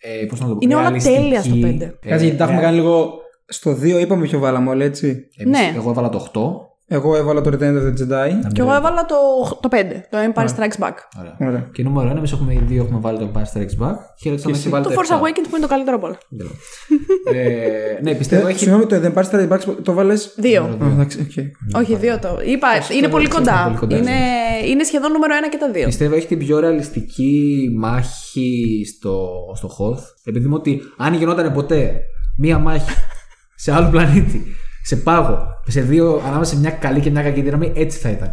Ε, 0.00 0.24
πώς 0.26 0.40
να 0.40 0.46
το 0.46 0.52
πω, 0.52 0.58
Είναι 0.62 0.74
όλα 0.74 0.88
ρεαλιστική, 0.88 1.16
τέλεια 1.16 1.42
στο 1.42 1.54
πέντε. 1.60 1.84
ε, 2.02 2.08
Κάτσε 2.08 2.24
γιατί 2.24 2.38
τα 2.38 2.44
έχουμε 2.44 2.58
rea- 2.58 2.62
κάνει 2.62 2.76
λίγο. 2.76 3.12
Στο 3.46 3.70
2 3.70 4.00
είπαμε 4.00 4.22
ποιο 4.26 4.38
βάλαμε 4.38 4.70
όλοι, 4.70 4.84
έτσι. 4.84 5.28
Εμείς- 5.36 5.58
Ναι. 5.58 5.72
Εγώ 5.76 5.90
έβαλα 5.90 6.08
το 6.08 6.18
8. 6.18 6.40
Εγώ 6.92 7.16
έβαλα 7.16 7.40
το 7.40 7.50
Return 7.52 7.74
of 7.76 7.84
the 7.86 7.92
Jedi. 8.00 8.30
Και 8.52 8.60
εγώ 8.60 8.74
έβαλα 8.74 9.04
το, 9.04 9.14
το 9.60 9.68
5, 9.72 9.76
το 10.10 10.18
Empire 10.18 10.46
Strikes 10.46 10.84
Back. 10.84 10.94
Ωραία. 11.20 11.36
Ωραία. 11.48 11.68
Και 11.72 11.82
νούμερο 11.82 12.12
1, 12.12 12.16
εμείς 12.16 12.32
έχουμε 12.32 12.52
οι 12.52 12.62
δύο 12.66 12.82
έχουμε 12.82 12.98
βάλει 13.00 13.18
το 13.18 13.30
Empire 13.34 13.38
Strikes 13.58 13.84
Back. 13.86 13.94
Και 14.16 14.28
η 14.28 14.30
Αλεξάνδρα 14.30 14.60
έχει 14.60 14.68
βάλει 14.68 14.84
Το 14.84 14.90
το 14.90 14.96
Force 15.00 15.12
7. 15.12 15.16
Awakens 15.16 15.46
που 15.50 15.56
είναι 15.56 15.60
το 15.60 15.66
καλύτερο 15.68 15.96
από 15.96 16.06
όλα. 16.06 16.18
Δεν 16.28 16.46
λέω. 16.46 17.40
ε, 17.40 18.00
ναι, 18.02 18.14
πιστεύω 18.14 18.46
Ε, 18.46 18.50
έχει. 18.50 18.58
Συγγνώμη, 18.58 18.86
το 18.86 18.96
The 19.02 19.12
Empire 19.12 19.30
Strikes 19.30 19.48
Back 19.48 19.58
το 19.82 19.92
βάλες; 19.92 20.34
Δύο. 20.36 20.78
Εντάξει, 20.92 21.20
οκ. 21.20 21.76
Όχι, 21.80 21.94
δύο 21.96 22.18
το. 22.18 22.28
Είπα, 22.44 22.68
είναι 22.74 23.08
πολύ 23.08 23.10
πολύ 23.10 23.28
κοντά. 23.28 23.76
κοντά, 23.80 23.96
Είναι, 23.96 24.10
είναι 24.68 24.84
σχεδόν 24.84 25.12
νούμερο 25.12 25.34
1 25.46 25.48
και 25.50 25.56
τα 25.56 25.70
δύο. 25.70 25.86
Πιστεύω 25.86 26.14
έχει 26.14 26.26
την 26.26 26.38
πιο 26.38 26.58
ρεαλιστική 26.60 27.68
μάχη 27.78 28.84
στο, 28.96 29.28
στο 29.54 29.68
Hoth. 29.78 30.02
Επειδή 30.24 30.46
μου 30.48 30.54
ότι 30.58 30.80
αν 30.96 31.14
γινόταν 31.14 31.52
ποτέ 31.52 32.00
μία 32.38 32.58
μάχη 32.58 32.90
σε 33.54 33.72
άλλο 33.72 33.88
πλανήτη, 33.90 34.42
σε 34.82 34.96
πάγο, 34.96 35.46
σε 35.66 35.80
δύο, 35.80 36.22
ανάμεσα 36.26 36.54
σε 36.54 36.60
μια 36.60 36.70
καλή 36.70 37.00
και 37.00 37.10
μια 37.10 37.22
κακή 37.22 37.40
δύναμη, 37.42 37.72
έτσι 37.76 37.98
θα 37.98 38.08
ήταν. 38.08 38.30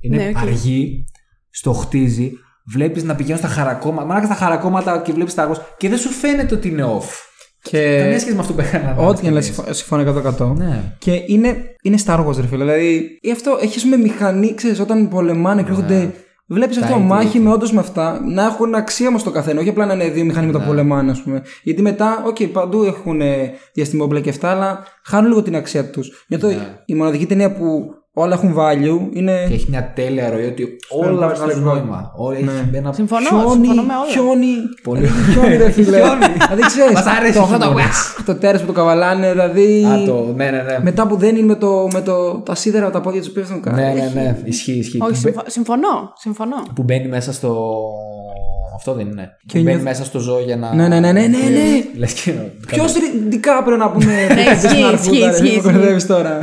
Είναι 0.00 0.16
Ναι, 0.16 0.28
οκ. 0.28 0.36
αργή, 0.36 1.04
στο 1.50 1.72
χτίζει, 1.72 2.32
βλέπεις 2.66 3.02
να 3.04 3.14
πηγαίνουν 3.14 3.38
στα 3.38 3.48
χαρακώματα, 3.48 4.06
μάλλον 4.06 4.24
στα 4.24 4.34
χαρακώματα 4.34 5.02
και 5.04 5.12
βλέπεις 5.12 5.34
τα 5.34 5.42
άγχος 5.42 5.60
και 5.76 5.88
δεν 5.88 5.98
σου 5.98 6.08
φαίνεται 6.10 6.54
ότι 6.54 6.68
είναι 6.68 6.82
off. 6.84 7.08
Και. 7.62 7.96
Καμία 7.98 8.18
σχέση 8.18 8.34
με 8.34 8.40
αυτό 8.40 8.52
που 8.52 8.60
έκανα. 8.60 8.96
Ό,τι 8.96 9.20
και 9.20 9.26
να 9.28 9.32
λες, 9.34 9.44
συμφω- 9.44 9.72
συμφωνώ 9.74 10.02
100%. 10.02 10.54
Ναι. 10.56 10.82
Και 10.98 11.22
είναι, 11.26 11.56
είναι 11.82 11.98
Star 12.06 12.26
Wars, 12.26 12.36
ρε 12.36 12.46
φίλε. 12.46 12.64
Δηλαδή, 12.64 13.18
ή 13.20 13.30
αυτό 13.30 13.58
έχεις 13.62 13.76
ας 13.76 13.82
πούμε 13.82 13.96
μηχανή, 13.96 14.54
ξέρεις, 14.54 14.80
όταν 14.80 15.08
πολεμάνε, 15.08 15.62
κρύβονται. 15.62 16.14
Βλέπεις 16.46 16.76
αυτό 16.76 16.92
Τα 16.92 16.98
μάχη 16.98 17.38
με 17.38 17.52
όντως 17.52 17.72
με 17.72 17.80
αυτά 17.80 18.20
να 18.24 18.44
έχουν 18.44 18.74
αξία 18.74 19.08
όμως 19.08 19.22
το 19.22 19.30
καθένα. 19.30 19.60
Όχι 19.60 19.68
απλά 19.68 19.86
να 19.86 19.92
είναι 19.94 20.08
δύο 20.08 20.24
μηχανήματα 20.24 20.58
που 20.58 20.66
πολεμάνε, 20.66 21.10
ας 21.10 21.22
πούμε. 21.22 21.42
Γιατί 21.62 21.82
μετά, 21.82 22.22
οκ, 22.26 22.42
παντού 22.42 22.82
έχουν 22.82 23.20
ε, 23.20 23.52
διαστημόπλοια 23.72 24.20
και 24.20 24.30
αυτά, 24.30 24.50
αλλά 24.50 24.82
χάνουν 25.04 25.28
λίγο 25.28 25.42
την 25.42 25.56
αξία 25.56 25.90
τους. 25.90 26.24
Γιατί 26.28 26.58
η 26.84 26.94
μοναδική 26.94 27.26
ταινία 27.26 27.52
που 27.52 27.94
όλα 28.14 28.34
έχουν 28.34 28.54
value 28.58 29.16
είναι. 29.16 29.44
Και 29.48 29.54
έχει 29.54 29.66
μια 29.70 29.92
τέλεια 29.94 30.30
ροή 30.30 30.44
ότι 30.46 30.76
όλα 30.88 31.26
Empire 31.32 31.34
βγάζουν 31.36 31.64
Strikes 31.64 31.70
Back. 31.70 31.74
νόημα. 31.74 32.12
Όλα 32.16 32.36
έχεις 32.36 32.46
Ναι. 32.70 32.78
ένα 32.78 32.92
Συμφωνώ, 32.92 33.26
Χιόνι, 33.28 33.50
συμφωνώ 33.50 33.82
με 33.82 33.92
όλα. 33.94 34.10
χιόνι. 34.12 34.54
Πολύ. 34.82 35.08
Χιόνι, 35.32 35.56
ρε 35.56 35.70
φίλε. 35.70 35.86
Δηλαδή, 35.90 36.62
ξέρεις, 36.66 36.92
Μας 36.92 37.06
αρέσει 37.06 37.32
το, 37.32 37.40
ο 37.40 37.42
αυτό 37.42 37.58
το, 37.58 37.64
χιόνις. 37.64 38.16
το 38.26 38.34
τέρας 38.34 38.60
που 38.60 38.66
το 38.66 38.72
καβαλάνε, 38.72 39.30
δηλαδή. 39.30 39.84
Α, 39.84 40.04
το. 40.06 40.32
Ναι, 40.36 40.50
ναι, 40.50 40.62
ναι. 40.62 40.78
Μετά 40.82 41.06
που 41.06 41.16
δεν 41.16 41.36
είναι 41.36 41.46
με, 41.46 41.54
το, 41.54 41.88
με 41.92 42.00
το, 42.00 42.34
τα 42.34 42.54
σίδερα 42.54 42.90
τα 42.90 43.00
πόδια 43.00 43.20
τους 43.20 43.30
πέφτουν 43.30 43.60
κάτω. 43.62 43.76
Ναι, 43.76 43.82
ναι, 43.94 44.10
ναι. 44.14 44.38
Ισχύει, 44.44 44.72
ισχύει. 44.72 44.98
Όχι, 45.02 45.12
Που 45.12 45.18
μπαι- 45.22 45.32
συμφω- 45.32 45.50
συμφωνώ. 45.50 46.12
συμφωνώ. 46.18 46.56
Που 46.74 46.82
μπαίνει 46.82 47.08
μέσα 47.08 47.32
στο. 47.32 47.66
Αυτό 48.76 48.92
δεν 48.94 49.06
είναι. 49.06 49.28
Και 49.46 49.58
που 49.58 49.64
μπαίνει 49.64 49.64
νιώθ- 49.66 49.82
μέσα 49.82 50.04
στο 50.04 50.18
ζώο 50.18 50.40
για 50.40 50.56
να. 50.56 50.74
Ναι, 50.74 50.88
ναι, 50.88 51.00
ναι, 51.00 51.12
ναι, 51.12 51.20
ναι, 51.20 51.26
ναι. 51.38 51.98
Λες 51.98 52.12
και. 52.12 52.32
Ποιος 52.66 52.92
Ντικάπριο 53.28 53.76
να 53.76 53.90
πούμε. 53.90 54.04
Ναι, 54.34 54.42
ισχύει, 54.56 54.94
ισχύει, 54.94 55.28
ισχύει, 55.44 55.56
Που 55.56 55.62
κορδεύει 55.62 56.04
τώρα. 56.04 56.38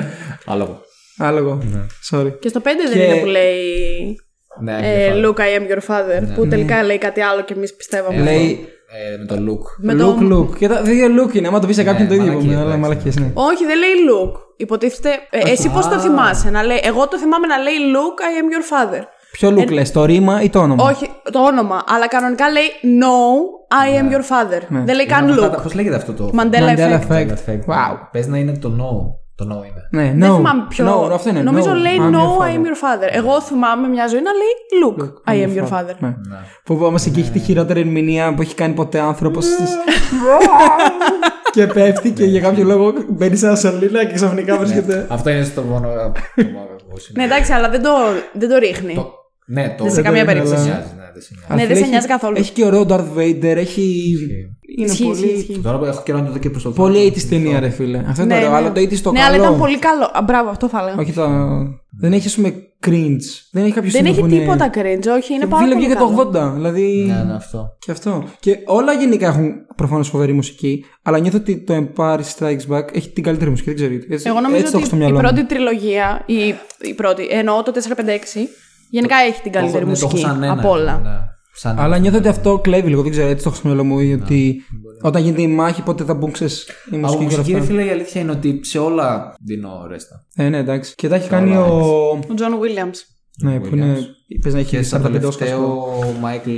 Άλογο. 1.21 1.51
Άλογο. 1.61 1.85
Sorry. 2.11 2.39
Και 2.39 2.47
στο 2.49 2.59
5 2.59 2.63
δεν 2.63 2.97
Και- 2.97 3.03
είναι 3.03 3.19
που 3.19 3.25
λέει 3.25 3.61
Ναι, 4.61 4.77
Ε, 4.81 5.05
ε, 5.05 5.13
Luke, 5.23 5.39
I 5.39 5.59
am 5.59 5.71
your 5.71 5.81
father. 5.95 6.33
Που 6.35 6.47
τελικά 6.47 6.83
λέει 6.83 6.97
κάτι 6.97 7.21
άλλο 7.21 7.41
και 7.41 7.53
εμείς 7.53 7.75
πιστεύαμε. 7.75 8.21
Λέει 8.23 8.67
ε, 9.13 9.17
με 9.17 9.25
το 9.25 9.35
look. 9.35 9.63
Με 9.77 9.93
το- 9.95 10.17
look, 10.19 10.33
look. 10.33 10.57
Και 10.57 10.67
τα 10.67 10.81
δύο 10.81 11.07
look 11.07 11.33
είναι. 11.35 11.47
Άμα 11.47 11.59
το 11.59 11.67
πεις 11.67 11.75
σε 11.75 11.83
κάποιον 11.83 12.07
Ναι, 12.07 12.07
το 12.07 12.13
ίδιο 12.13 12.25
μαλακίες, 12.27 12.53
πούμε, 12.53 12.61
αλλά 12.65 12.73
εντάξει. 12.73 12.89
μαλακίες, 12.89 13.15
ναι. 13.19 13.31
Όχι, 13.33 13.65
δεν 13.65 13.77
λέει 13.77 13.89
Luke. 14.09 14.37
Υποτίθεται. 14.57 15.09
ε, 15.29 15.51
εσύ 15.51 15.69
πώς 15.69 15.87
το 15.87 15.99
θυμάσαι 15.99 16.49
να 16.49 16.63
λέει. 16.63 16.79
Εγώ 16.83 17.07
το 17.07 17.17
θυμάμαι 17.17 17.47
να 17.47 17.57
λέει 17.57 17.73
Luke, 17.93 18.19
I 18.21 18.33
am 18.41 18.47
your 18.53 18.65
father. 18.73 19.03
Ποιο 19.31 19.49
look 19.57 19.71
λες, 19.71 19.91
το 19.91 20.05
ρήμα 20.05 20.41
ή 20.41 20.49
το 20.49 20.59
όνομα; 20.59 20.83
Όχι, 20.83 21.09
το 21.31 21.39
όνομα. 21.39 21.83
Αλλά 21.87 22.07
κανονικά 22.07 22.49
λέει 22.51 22.63
No, 23.01 23.15
I 23.85 23.99
am 24.01 24.13
your 24.13 24.19
father. 24.31 24.61
Δεν 24.85 24.95
λέει 24.95 25.05
καν 25.05 25.39
Luke. 25.39 25.61
Πώς 25.63 25.73
λέγεται 25.73 25.95
αυτό 25.95 26.13
το. 26.13 26.31
Mandela 26.33 26.75
Mandela 26.77 26.99
effect. 26.99 27.11
effect. 27.11 27.27
Effect. 27.29 27.65
Wow. 27.67 27.97
Πες 28.11 28.27
να 28.27 28.37
είναι 28.37 28.57
το 28.57 28.69
no. 28.79 29.20
Το 29.45 29.47
no 29.51 29.65
είναι. 29.65 30.03
Ναι, 30.03 30.13
Δεν 30.25 30.31
no. 30.31 30.35
θυμάμαι 30.35 30.65
ποιο. 30.69 31.07
No, 31.07 31.11
αυτό 31.13 31.29
είναι. 31.29 31.41
Νομίζω 31.41 31.71
no, 31.71 31.75
λέει 31.75 31.95
I'm 31.99 32.11
No, 32.13 32.17
your 32.17 32.45
I 32.45 32.49
am 32.49 32.57
father. 32.57 32.65
your 32.65 32.77
father. 32.83 33.09
Εγώ 33.11 33.41
θυμάμαι 33.41 33.87
μια 33.87 34.07
ζωή 34.07 34.21
να 34.21 34.31
λέει 34.31 34.53
Luke, 34.83 35.33
I 35.33 35.47
am 35.47 35.63
your 35.63 35.77
father. 35.77 35.95
Ναι. 35.99 36.15
Που 36.65 36.79
όμω 36.81 36.95
εκεί 37.07 37.19
έχει 37.19 37.31
τη 37.31 37.39
χειρότερη 37.39 37.79
ερμηνεία 37.79 38.33
που 38.33 38.41
έχει 38.41 38.55
κάνει 38.55 38.73
ποτέ 38.73 38.99
άνθρωπος. 38.99 39.45
στις- 39.45 39.77
και 41.53 41.67
πέφτει 41.67 42.11
και 42.11 42.23
για 42.25 42.41
κάποιο 42.41 42.63
λόγο 42.63 42.93
μπαίνει 43.09 43.35
σε 43.35 43.45
ένα 43.47 43.55
σωλήνα 43.55 44.05
και 44.05 44.13
ξαφνικά 44.13 44.57
βρίσκεται. 44.57 45.05
Αυτό 45.09 45.29
είναι 45.29 45.43
στο 45.43 45.61
μόνο. 45.61 45.87
Ναι, 47.13 47.23
εντάξει, 47.23 47.53
αλλά 47.53 47.69
δεν 47.69 47.81
το, 47.81 47.89
δεν 48.33 48.49
το 48.49 48.57
ρίχνει. 48.57 48.93
Το- 48.93 49.13
Ναι, 49.45 49.75
το. 49.77 49.83
Δεν 49.83 49.93
σε 49.93 50.01
καμία 50.01 50.25
δεν 50.25 50.33
περίπτωση. 50.35 50.69
Σε 51.19 51.33
νοιάζει, 51.47 51.53
ναι, 51.55 51.55
δεν 51.55 51.55
σε 51.55 51.55
νοιάζει. 51.55 51.55
Ναι, 51.55 51.65
δεν 51.65 51.65
Αλλά 51.65 51.75
σε 51.75 51.81
έχει- 51.81 51.89
νοιάζει 51.89 52.07
καθόλου. 52.07 52.35
Έχει 52.37 52.51
και 52.51 52.65
ωραίο 52.65 52.85
Darth 52.89 53.17
Vader, 53.17 53.55
έχει. 53.65 54.13
Είναι 54.77 54.85
Ισχύει, 54.91 55.03
ισχύει, 55.07 55.21
πολύ. 55.25 55.31
ισχύει. 55.37 55.59
Τώρα 55.63 55.77
που 55.77 55.85
έχω 55.85 56.01
καιρό 56.05 56.17
να 56.17 56.25
το 56.25 56.31
δω 56.31 56.37
και 56.37 56.49
προς 56.49 56.63
το 56.63 56.71
Πολύ 56.71 57.13
80's 57.15 57.21
ταινία, 57.29 57.59
ρε 57.59 57.69
φίλε. 57.69 58.03
Αυτό 58.07 58.23
είναι 58.23 58.33
Ναι, 58.33 58.39
ωραίο, 58.39 58.49
ναι. 58.51 58.55
αλλά 58.57 58.71
το 58.71 58.81
80's 58.81 58.99
το 59.01 59.11
Ναι, 59.11 59.19
καλό. 59.19 59.33
αλλά 59.33 59.43
ήταν 59.43 59.57
πολύ 59.59 59.79
καλό. 59.79 60.03
Α, 60.13 60.21
μπράβο, 60.23 60.49
αυτό 60.49 60.67
θα 60.69 60.79
έλεγα. 60.79 60.95
Όχι 60.99 61.11
το. 61.11 61.27
Δεν 61.99 62.13
έχει, 62.13 62.27
ας 62.27 62.35
πούμε, 62.35 62.53
cringe. 62.85 63.25
Δεν 63.51 63.63
έχει 63.63 63.73
κάποιο 63.73 63.89
Δεν 63.91 64.05
σημείο 64.05 64.11
έχει 64.11 64.19
που 64.19 64.25
είναι- 64.25 64.39
τίποτα 64.39 64.69
cringe, 64.73 65.17
όχι, 65.19 65.33
είναι 65.33 65.45
πάρα 65.45 65.63
Φίλε, 65.63 65.73
πολύ 65.73 65.85
βγήκε 65.85 65.99
το 65.99 66.05
καλό. 66.07 66.17
80. 66.49 66.53
Δηλαδή. 66.55 67.03
Ναι, 67.07 67.23
ναι, 67.23 67.33
αυτό. 67.33 67.75
Και 67.79 67.91
αυτό. 67.91 68.23
Και 68.39 68.57
όλα 68.65 68.93
γενικά 68.93 69.27
έχουν 69.27 69.51
προφανώς 69.75 70.07
φοβερή 70.09 70.33
μουσική, 70.33 70.85
αλλά 71.01 71.19
νιώθω 71.19 71.37
ότι 71.37 71.57
το 71.63 71.73
Empire 71.95 72.19
Strikes 72.37 72.75
Back 72.75 72.83
έχει 72.93 73.09
την 73.09 73.23
καλύτερη 73.23 73.49
μουσική. 73.49 73.67
Δεν 73.69 73.75
ξέρω 73.77 73.91
γιατί. 73.91 74.07
Έτσι, 74.13 74.27
Εγώ 74.29 74.39
νομίζω 74.39 74.59
έτσι 74.59 74.71
το 74.71 74.77
έχω 74.77 74.85
στο 74.87 74.95
ότι 74.95 75.05
η 75.05 75.07
μυαλό 75.07 75.27
μου. 75.27 75.33
πρώτη 75.33 75.47
τριλογία, 75.53 76.23
η, 76.25 76.35
η 76.89 76.93
πρώτη, 76.95 77.27
εννοώ 77.31 77.63
το 77.63 77.71
456, 77.71 78.47
γενικά 78.91 79.15
έχει 79.27 79.41
την 79.41 79.51
καλύτερη 79.51 79.85
Το 79.85 79.91
έχω- 79.91 79.93
ναι, 79.93 79.99
το 79.99 80.05
έχω 80.05 80.11
μουσική 80.15 80.31
σαν 80.33 80.43
ένα, 80.43 80.53
από 80.53 80.69
όλα. 80.69 80.99
ναι. 81.03 81.09
Σαν 81.53 81.79
Αλλά 81.79 81.97
νιώθω 81.97 82.17
ότι 82.17 82.27
αυτό 82.27 82.59
κλέβει 82.59 82.89
λίγο. 82.89 83.01
Δεν 83.01 83.11
ξέρω, 83.11 83.27
έτσι 83.27 83.43
το 83.43 83.49
έχω 83.49 83.57
στο 83.57 83.67
μυαλό 83.67 83.83
μου. 83.83 83.97
Ότι 84.23 84.61
όταν 85.01 85.23
γίνεται 85.23 85.41
η 85.41 85.47
μάχη, 85.47 85.81
πότε 85.81 86.03
θα 86.03 86.13
μπουν 86.13 86.31
ξέρεις, 86.31 86.67
η 86.91 86.95
Από 86.95 86.97
μουσική 86.97 87.17
και 87.17 87.33
όλα 87.33 87.37
μουσική, 87.37 87.51
ρε 87.51 87.57
αυτά. 87.59 87.69
φίλε, 87.71 87.85
η 87.85 87.89
αλήθεια 87.89 88.21
είναι 88.21 88.31
ότι 88.31 88.59
σε 88.63 88.79
όλα 88.79 89.33
δίνω 89.45 89.85
ρέστα. 89.87 90.25
Ε, 90.35 90.49
ναι, 90.49 90.57
εντάξει. 90.57 90.95
Και 90.95 91.07
τα 91.07 91.15
έχει 91.15 91.29
κάνει 91.29 91.55
ο. 91.55 91.65
Ο 92.29 92.33
Τζον 92.33 92.59
Βίλιαμς. 92.59 93.05
Ναι, 93.43 93.59
που 93.59 93.75
είναι. 93.75 93.97
Πες 94.41 94.53
να 94.53 94.59
έχει 94.59 94.69
Και 94.69 94.81
σαν 94.83 95.01
45 95.01 95.05
Oscars. 95.05 95.11
τελευταίο, 95.37 95.65
ο 95.83 96.19
Μάικλ 96.21 96.49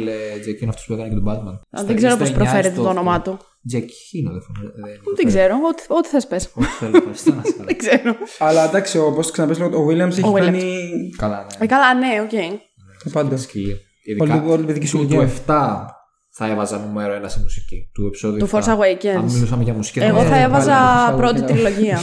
Τζεκίν, 0.42 0.70
αυτό 0.70 0.82
που 0.88 0.94
έκανε 0.94 1.10
και 1.10 1.16
τον 1.16 1.24
Batman. 1.28 1.84
Δεν 1.86 1.96
ξέρω 1.96 2.18
πώς 2.18 2.32
προφέρεται 2.32 2.76
το 2.82 2.90
όνομά 2.90 3.22
του. 3.22 3.38
Τζεκίν, 3.68 4.32
δεν 4.32 4.42
φωνάζει. 4.42 5.00
Δεν 5.16 5.26
ξέρω, 5.26 5.56
ό,τι, 5.70 5.84
ό,τι 5.88 6.08
θες 6.08 6.28
πες. 6.28 6.50
Όχι, 6.54 6.68
θέλω 6.68 6.98
ευχαριστώ 6.98 7.34
να 7.34 7.42
σε 7.44 7.56
Δεν 7.68 7.78
ξέρω. 7.78 8.16
Αλλά 8.40 8.68
εντάξει, 8.68 8.98
όπως 8.98 9.26
το 9.26 9.32
ξαναπες, 9.32 9.60
ο 9.60 9.88
Williams 9.90 10.12
έχει 10.12 10.24
Ο 10.28 10.32
Williams. 10.34 10.40
κάνει. 10.40 11.10
Καλά, 11.18 11.40
Ε, 11.40 11.56
ναι. 11.60 11.66
καλά, 11.66 11.94
ναι, 11.94 12.22
οκ. 12.22 12.60
Τα 13.04 13.10
πάντα. 13.12 13.38
Σκυλί. 13.38 13.72
Όλη, 14.22 14.32
Ειδικά 14.32 14.44
όλη 14.52 14.64
η 14.64 14.66
παιδική 14.66 14.86
σου 14.88 14.98
του, 14.98 15.04
ηλικία. 15.04 15.28
του 15.28 15.34
7 15.48 15.86
θα 16.36 16.50
έβαζα 16.50 16.78
νούμερο 16.78 17.14
1 17.24 17.26
σε 17.26 17.40
μουσική. 17.42 17.90
Του 17.94 18.06
επεισόδιο 18.06 18.46
Του 18.46 18.50
7. 18.52 18.60
Force 18.60 18.78
Awakens. 18.78 19.16
Αν 19.18 19.24
μιλούσαμε 19.24 19.64
για 19.64 19.74
μουσική. 19.74 20.00
Εγώ 20.00 20.22
θα 20.22 20.30
πάλι 20.30 20.44
έβαζα 20.44 20.76
Force 21.14 21.18
πρώτη 21.18 21.42
Awakens. 21.42 21.46
τριλογία. 21.48 22.00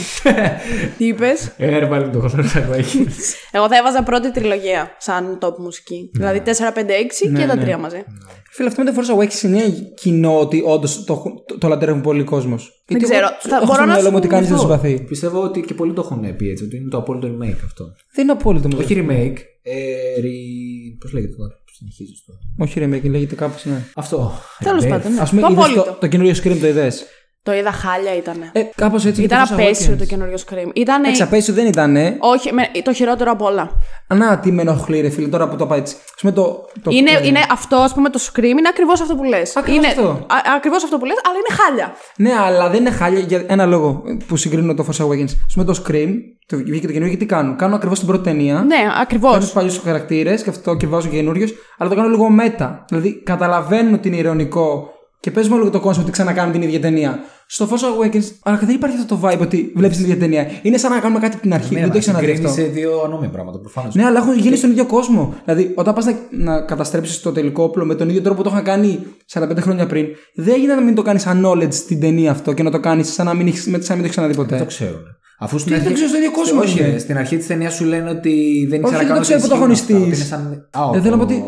Τι 0.97 1.07
είπες; 1.07 1.51
Ε, 1.57 1.85
πάλι 1.89 2.09
το 2.09 2.23
Force 2.23 2.57
Awakens. 2.57 3.15
Εγώ 3.57 3.67
θα 3.67 3.77
έβαζα 3.77 4.03
πρώτη 4.03 4.31
τριλογία 4.31 4.95
σαν 4.97 5.37
top 5.41 5.57
μουσική. 5.57 6.09
Δηλαδή 6.13 6.41
4, 6.45 6.49
5, 6.49 6.49
6 6.51 7.37
και 7.37 7.45
τα 7.45 7.57
τρία 7.57 7.77
μαζί. 7.77 8.03
Φίλε, 8.51 8.67
αυτό 8.67 8.83
με 8.83 8.91
το 8.91 8.97
Force 9.01 9.15
Awakens 9.15 9.43
είναι 9.43 9.61
κοινό 9.95 10.39
ότι 10.39 10.63
όντως 10.65 11.03
το, 11.03 11.23
το, 11.45 11.57
το 11.57 11.67
λατρεύουν 11.67 12.01
πολύ 12.01 12.23
κόσμος. 12.23 12.83
Δεν 12.85 13.01
ξέρω. 13.01 13.27
Θα 13.39 13.55
έχω 13.55 13.65
μπορώ 13.65 13.73
στο 13.73 13.85
να 13.85 13.91
μυαλό 13.91 14.03
σου 14.03 14.11
μου 14.11 14.17
ότι 14.17 14.27
κανείς 14.27 14.49
δεν 14.49 14.57
θυμηθώ. 14.57 14.77
συμπαθεί. 14.77 15.03
Πιστεύω 15.03 15.43
ότι 15.43 15.61
και 15.61 15.73
πολλοί 15.73 15.93
το 15.93 16.01
έχουν 16.05 16.35
πει 16.35 16.49
έτσι, 16.49 16.63
ότι 16.63 16.77
είναι 16.77 16.89
το 16.89 16.97
απόλυτο 16.97 17.27
remake 17.27 17.61
αυτό. 17.65 17.93
Δεν 18.13 18.23
είναι 18.23 18.31
απόλυτο 18.31 18.67
μου. 18.67 18.77
Όχι 18.79 19.05
remake, 19.07 19.37
ε, 19.61 19.73
re... 20.21 20.97
πώς 20.99 21.13
λέγεται 21.13 21.35
τώρα, 21.35 21.60
πώς 21.71 21.77
συνεχίζεις 21.77 22.23
αυτό. 22.27 22.39
Όχι, 22.57 22.79
ρε, 22.79 22.87
Μέκη, 22.87 23.09
λέγεται 23.09 23.35
κάπως. 23.35 23.65
Ναι. 23.65 23.83
Αυτό. 23.93 24.31
Τέλος 24.59 24.83
Rebirth. 24.83 24.89
πάντων. 24.89 25.13
ναι. 25.13 25.21
Α 25.21 25.25
πούμε, 25.29 25.41
Το 25.41 25.47
είδες 25.47 25.63
απόλυτο. 25.63 25.83
το, 25.83 25.97
το 25.99 26.07
καινούριο 26.07 26.33
screen 26.33 26.57
το 26.59 26.67
είδες; 26.67 27.05
Το 27.43 27.53
είδα 27.53 27.71
χάλια 27.71 28.15
ήταν. 28.15 28.35
Ε, 28.51 28.61
κάπως 28.75 29.05
έτσι. 29.05 29.19
και 29.19 29.25
Ήταν 29.25 29.47
το 29.47 29.53
Force 29.55 29.59
απέσιο 29.59 29.93
Awakens. 29.93 29.97
το 29.97 30.05
καινούριο 30.05 30.37
Scream. 30.49 30.69
Ήταν. 30.73 31.03
Εντάξει, 31.03 31.21
απέσιο 31.21 31.53
δεν 31.53 31.67
ήταν. 31.67 31.95
Όχι, 32.19 32.53
με- 32.53 32.69
το 32.83 32.93
χειρότερο 32.93 33.31
απ' 33.31 33.41
όλα. 33.41 33.69
Να, 34.07 34.39
τι 34.39 34.51
με 34.51 34.61
ενοχλεί, 34.61 35.01
ρε 35.01 35.09
φίλε, 35.09 35.27
τώρα 35.27 35.47
που 35.49 35.55
το 35.55 35.65
πάει 35.65 35.79
έτσι. 35.79 35.95
Ας 35.95 36.19
πούμε 36.21 36.31
το. 36.33 36.65
το 36.81 36.91
Είναι, 36.93 37.11
ε, 37.11 37.27
είναι 37.27 37.39
αυτό, 37.51 37.75
ας 37.75 37.93
πούμε, 37.93 38.09
το 38.09 38.19
Scream 38.31 38.43
είναι 38.43 38.67
ακριβώς 38.69 39.01
αυτό 39.01 39.15
που 39.15 39.23
λες. 39.23 39.55
Ακριβώς 39.55 39.85
αυτό. 39.87 40.25
Ακριβώς 40.55 40.83
αυτό 40.83 40.97
που 40.97 41.05
λες, 41.05 41.15
αλλά 41.25 41.35
είναι 41.35 41.61
χάλια. 41.61 41.93
Ναι, 42.17 42.43
αλλά 42.45 42.69
δεν 42.69 42.79
είναι 42.79 42.91
χάλια 42.91 43.19
για 43.19 43.43
ένα 43.47 43.65
λόγο 43.65 44.01
που 44.27 44.35
συγκρίνω 44.37 44.73
το 44.73 44.85
Force 44.89 45.03
Awakens. 45.05 45.29
Ας 45.49 45.53
πούμε 45.53 45.65
το 45.65 45.83
Scream, 45.85 46.09
το 46.45 46.57
βγήκε 46.57 46.85
το 46.87 46.93
καινούριο 46.93 47.13
και 47.13 47.19
τι 47.19 47.25
κάνουν. 47.25 47.55
Κάνουν 47.55 47.75
ακριβώς 47.75 47.97
την 47.99 48.07
πρώτη 48.07 48.23
ταινία. 48.23 48.53
Ναι, 48.67 48.77
ακριβώς. 49.01 49.29
Παίρνουν 49.31 49.45
τους 49.47 49.55
παλιούς 49.55 49.77
χαρακτήρες 49.77 50.43
και 50.43 50.49
αυτό 50.49 50.75
και 50.75 50.87
βάζουν 50.87 51.11
καινούριους, 51.11 51.51
αλλά 51.77 51.89
το 51.89 51.95
κάνουν 51.95 52.11
λίγο 52.11 52.29
meta. 52.29 52.85
Δηλαδή 52.87 53.23
καταλαβαίνουν 53.23 53.93
ότι 53.93 54.07
είναι 54.07 54.17
ειρωνικό 54.17 54.89
και 55.21 55.31
παίζουμε 55.31 55.57
λίγο 55.57 55.69
το 55.69 55.79
κόνσεπτ 55.79 56.03
ότι 56.03 56.11
ξανακάνουν 56.11 56.51
την 56.51 56.61
ίδια 56.61 56.79
ταινία. 56.79 57.19
Στο 57.47 57.67
Force 57.71 57.73
Awakens, 57.73 58.23
αλλά 58.43 58.57
δεν 58.57 58.75
υπάρχει 58.75 58.97
αυτό 58.97 59.15
το 59.15 59.27
vibe 59.27 59.39
ότι 59.39 59.71
βλέπεις 59.75 59.97
την 59.97 60.05
ίδια 60.05 60.17
ταινία. 60.17 60.47
Είναι 60.61 60.77
σαν 60.77 60.91
να 60.91 60.99
κάνουμε 60.99 61.19
κάτι 61.19 61.33
από 61.33 61.41
την 61.41 61.53
αρχή. 61.53 61.73
δεν 61.75 61.83
το 61.83 61.89
έχεις 61.91 61.99
ξαναδεί 62.05 62.31
αυτό. 62.31 62.47
σε 62.47 62.61
δύο 62.63 63.01
ανόμοια 63.05 63.29
πράγματα 63.29 63.59
προφανώς. 63.59 63.95
Ναι, 63.95 64.05
αλλά 64.05 64.19
έχουν 64.19 64.37
γίνει 64.37 64.55
στον 64.55 64.69
ίδιο 64.71 64.85
κόσμο. 64.85 65.33
Δηλαδή, 65.45 65.71
όταν 65.75 65.93
πας 65.93 66.05
να, 66.05 66.13
να 66.31 66.61
καταστρέψεις 66.61 67.21
το 67.21 67.31
τελικό 67.31 67.63
όπλο 67.63 67.85
με 67.85 67.95
τον 67.95 68.09
ίδιο 68.09 68.21
τρόπο 68.21 68.37
που 68.41 68.43
το 68.43 68.49
είχαν 68.53 68.63
κάνει 68.63 68.99
45 69.33 69.57
χρόνια 69.59 69.85
πριν, 69.85 70.05
δεν 70.35 70.53
έγινε 70.53 70.73
να 70.75 70.81
μην 70.81 70.95
το 70.95 71.01
κάνεις 71.01 71.21
σαν 71.21 71.45
knowledge 71.45 71.73
στην 71.73 71.99
ταινία 71.99 72.31
αυτό 72.31 72.53
και 72.53 72.63
να 72.63 72.71
το 72.71 72.79
κάνεις 72.79 73.13
σαν 73.13 73.25
να 73.25 73.33
μην, 73.33 73.47
έχεις- 73.47 73.61
σαν 73.61 73.71
να 73.71 73.77
μην 73.79 73.85
το 73.87 73.95
έχεις 73.99 74.09
ξαναδεί 74.11 74.35
ποτέ. 74.35 74.57
Το 74.57 74.65
ξέρουν. 74.65 75.01
Αφού 75.39 75.57
στην 75.57 75.69
Τι, 75.71 75.75
αρχή. 75.77 75.85
δεν 75.87 75.93
ξέρω, 75.95 76.09
στο 76.09 76.17
ίδιο 76.17 76.31
κόσμο 76.31 76.59
Όχι, 76.59 76.79
είναι. 76.79 76.89
ρε, 76.91 76.97
στην 76.97 77.17
αρχή 77.17 77.37
της 77.37 77.47
ταινίας 77.47 77.73
σου 77.73 77.85
λένε 77.85 78.09
ότι 78.09 78.65
δεν 78.69 78.83
Όχι, 78.83 78.93
ήξερα 78.93 78.97
δεν 78.97 79.07
καν 79.07 79.07
το 79.07 79.13
ότι 79.13 79.21
ξέρει 79.21 79.33
ο 79.33 79.43
ισχύουν 79.43 79.49
πρωταγωνιστής. 79.49 79.95
αυτά, 79.95 80.35
ότι 80.35 80.45
είναι 80.45 80.65
σαν- 80.71 80.81
Α, 80.81 80.85
ο- 80.89 80.95
Ε, 80.95 81.01
θέλω 81.01 81.15
να 81.15 81.17
πω 81.17 81.23
ότι 81.23 81.43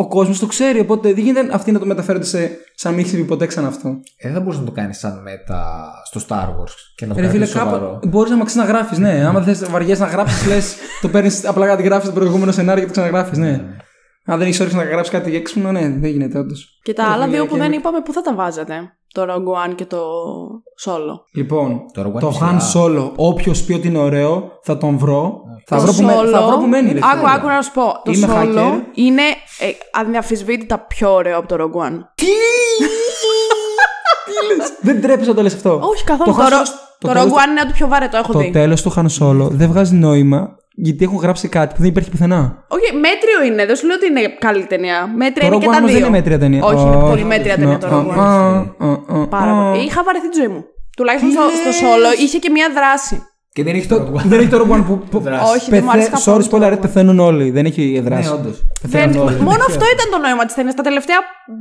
ο- 0.00 0.02
ο, 0.02 0.04
ο 0.04 0.08
κόσμος 0.08 0.38
το 0.38 0.46
ξέρει, 0.46 0.80
οπότε 0.80 1.12
δεν 1.12 1.24
γίνεται 1.24 1.48
αυτοί 1.54 1.72
να 1.72 1.78
το 1.78 1.86
μεταφέρονται 1.86 2.24
σε, 2.24 2.38
σαν 2.74 2.90
να 2.90 2.90
μην 2.90 2.98
έχει 2.98 3.08
συμβεί 3.08 3.24
ποτέ 3.28 3.46
ξανά 3.46 3.68
αυτό. 3.68 3.88
Ε, 4.16 4.26
δεν 4.28 4.32
θα 4.32 4.40
μπορούσε 4.40 4.58
να 4.60 4.66
το 4.66 4.72
κάνεις 4.72 4.98
σαν 4.98 5.22
μέτα 5.22 5.90
στο 6.04 6.20
Star 6.28 6.44
Wars 6.44 6.72
και 6.94 7.06
να 7.06 7.14
το 7.14 7.20
Ρε 7.20 7.28
φίλε, 7.28 7.46
κάνει 7.46 7.50
σοβαρό. 7.64 7.92
κάπου 7.92 8.08
μπορείς 8.08 8.30
να 8.30 8.36
μαξί 8.36 8.56
να 8.56 8.64
γράφει, 8.64 9.00
ναι. 9.00 9.24
Άμα 9.26 9.42
θες 9.42 9.64
βαριέ 9.70 9.96
να 9.96 10.06
γράψεις, 10.06 10.46
λες, 10.46 10.74
το 11.00 11.08
παίρνεις 11.08 11.46
απλά 11.46 11.66
κάτι 11.66 11.82
γράφεις 11.82 12.08
το 12.08 12.14
προηγούμενο 12.14 12.52
σενάριο 12.52 12.80
και 12.82 12.86
το 12.86 12.92
ξαναγράφεις, 12.92 13.38
ναι. 13.38 13.60
Αν 14.32 14.38
δεν 14.38 14.46
έχεις 14.46 14.60
όρεξη 14.60 14.76
να 14.78 14.84
γράψεις 14.84 15.12
κάτι 15.12 15.36
έξυπνο, 15.36 15.72
ναι, 15.72 15.80
δεν 15.80 16.10
γίνεται 16.10 16.38
όντως. 16.38 16.78
Και 16.82 16.92
τα 16.92 17.04
άλλα 17.04 17.26
δύο 17.28 17.46
που 17.46 17.56
δεν 17.56 17.72
είπαμε, 17.72 18.00
πού 18.00 18.12
θα 18.12 18.20
τα 18.22 18.34
βάζατε; 18.34 18.74
Το 19.14 19.22
Rogue 19.22 19.68
One 19.70 19.74
και 19.74 19.84
το 19.84 19.98
Solo. 20.86 21.20
Λοιπόν, 21.34 21.80
Το 21.92 22.02
Rogue 22.02 22.16
One 22.16 22.20
το 22.20 22.26
είναι 22.26 22.38
Han 22.52 22.56
σειρά. 22.62 22.84
Solo, 22.84 23.12
όποιος 23.16 23.62
πει 23.62 23.72
ότι 23.72 23.86
είναι 23.88 23.98
ωραίο, 23.98 24.50
θα 24.62 24.78
τον 24.78 24.98
βρω. 24.98 25.40
Θα 25.66 25.76
Το 25.76 25.82
βρω, 25.82 25.92
που, 25.92 26.02
με- 26.02 26.14
Solo- 26.20 26.30
θα 26.30 26.42
βρω 26.46 26.56
που 26.56 26.66
μένει, 26.66 26.92
ρε 26.92 26.98
Άκου, 27.02 27.16
φίλε. 27.18 27.30
άκου 27.34 27.46
να 27.46 27.62
σου 27.62 27.72
πω. 27.72 27.82
Το 28.04 28.10
Είμαι 28.12 28.26
Solo 28.30 28.58
hacker. 28.58 28.72
είναι 28.94 29.22
ε, 29.58 30.00
αδιαφυσβήτητα 30.00 30.78
πιο 30.78 31.12
ωραίο 31.14 31.38
από 31.38 31.48
το 31.48 31.56
Rogue 31.60 31.86
One. 31.86 31.98
Δεν 34.80 35.00
τρέπεσαι 35.00 35.28
να 35.28 35.34
το 35.36 35.42
λες 35.42 35.54
αυτό. 35.54 35.80
Όχι 35.82 36.04
καθόλου. 36.04 36.32
Το 36.34 36.36
Το, 36.40 36.44
Han 36.44 36.50
Ro- 36.50 36.52
Solo- 36.52 36.68
το 36.98 37.06
το 37.08 37.10
Rogue 37.10 37.14
τέλος- 37.14 37.32
One 37.32 37.50
είναι 37.50 37.60
ό,τι 37.64 37.72
πιο 37.72 37.88
βαρετό 37.88 38.16
έχω 38.16 38.32
Το 38.32 38.38
δει. 38.38 38.50
τέλος 38.50 38.82
του 38.82 38.92
Han 38.96 39.06
Solo 39.20 39.48
δεν 39.50 39.68
βγάζει 39.68 39.94
νόημα 39.94 40.56
γιατί 40.82 41.04
έχουν 41.04 41.18
γράψει 41.18 41.48
κάτι 41.48 41.74
που 41.74 41.80
δεν 41.80 41.90
υπάρχει 41.90 42.10
πουθενά. 42.10 42.64
Όχι, 42.68 42.92
μέτριο 43.06 43.38
είναι. 43.52 43.66
Δεν 43.66 43.76
σου 43.76 43.86
λέω 43.86 43.96
ότι 43.96 44.06
είναι 44.06 44.20
καλή 44.38 44.64
ταινία. 44.66 45.06
Μέτρια 45.16 45.48
Το 45.48 45.54
είναι 45.54 45.56
Rogue 45.56 45.60
και 45.60 45.66
One 45.68 45.70
τα 45.72 45.76
όμως 45.78 45.90
δύο. 45.90 45.98
δεν 45.98 46.08
είναι 46.08 46.16
μέτρια 46.18 46.38
ταινία. 46.38 46.62
Όχι, 46.64 46.82
είναι 46.86 46.96
Όχι. 46.96 47.08
πολύ 47.10 47.24
μέτρια 47.24 47.56
ταινία 47.56 47.78
το 47.78 47.86
Rogue 47.90 48.18
One. 48.18 49.20
One. 49.22 49.28
Πάρα 49.28 49.52
πολύ. 49.62 49.84
Είχα 49.84 50.02
βαρεθεί 50.04 50.28
τη 50.28 50.36
ζωή 50.38 50.48
μου. 50.48 50.64
Τουλάχιστον 50.96 51.30
στο, 51.30 51.40
στο 51.40 51.70
Solo 51.86 52.20
είχε 52.22 52.38
και 52.38 52.50
μια 52.50 52.68
δράση. 52.74 53.22
Και 53.52 53.62
δεν 53.64 53.74
έχει 53.74 53.86
το 53.86 53.96
Rogue 53.96 54.16
One. 54.20 54.24
Δεν 54.24 54.38
έχει 54.40 54.48
το 54.48 54.58
Rogue 54.68 54.74
One 54.76 54.84
που. 54.86 54.98
που... 55.10 55.18
Δράση. 55.20 55.52
Όχι, 55.56 55.70
δεν 55.70 55.82
μου 55.84 55.90
άρεσε 55.90 56.10
Πεθα... 56.10 56.16
καθόλου. 56.18 56.44
Sorry, 56.44 56.48
το 56.48 56.56
spoiler, 56.56 56.70
Rogue 56.70 56.72
One. 56.76 56.80
πεθαίνουν 56.80 57.18
όλοι. 57.18 57.50
Δεν 57.50 57.64
έχει 57.64 58.00
δράση. 58.04 58.28
Ναι, 58.28 58.34
όντως. 58.34 58.62
Πεθαίνουν 58.82 59.12
Δεν- 59.12 59.20
όλοι. 59.22 59.36
Μόνο 59.36 59.62
αυτό 59.68 59.84
ήταν 59.94 60.06
το 60.10 60.18
νόημα 60.18 60.44
της 60.44 60.54
ταινίας. 60.54 60.74
Τα 60.74 60.82
τελευταία 60.82 61.16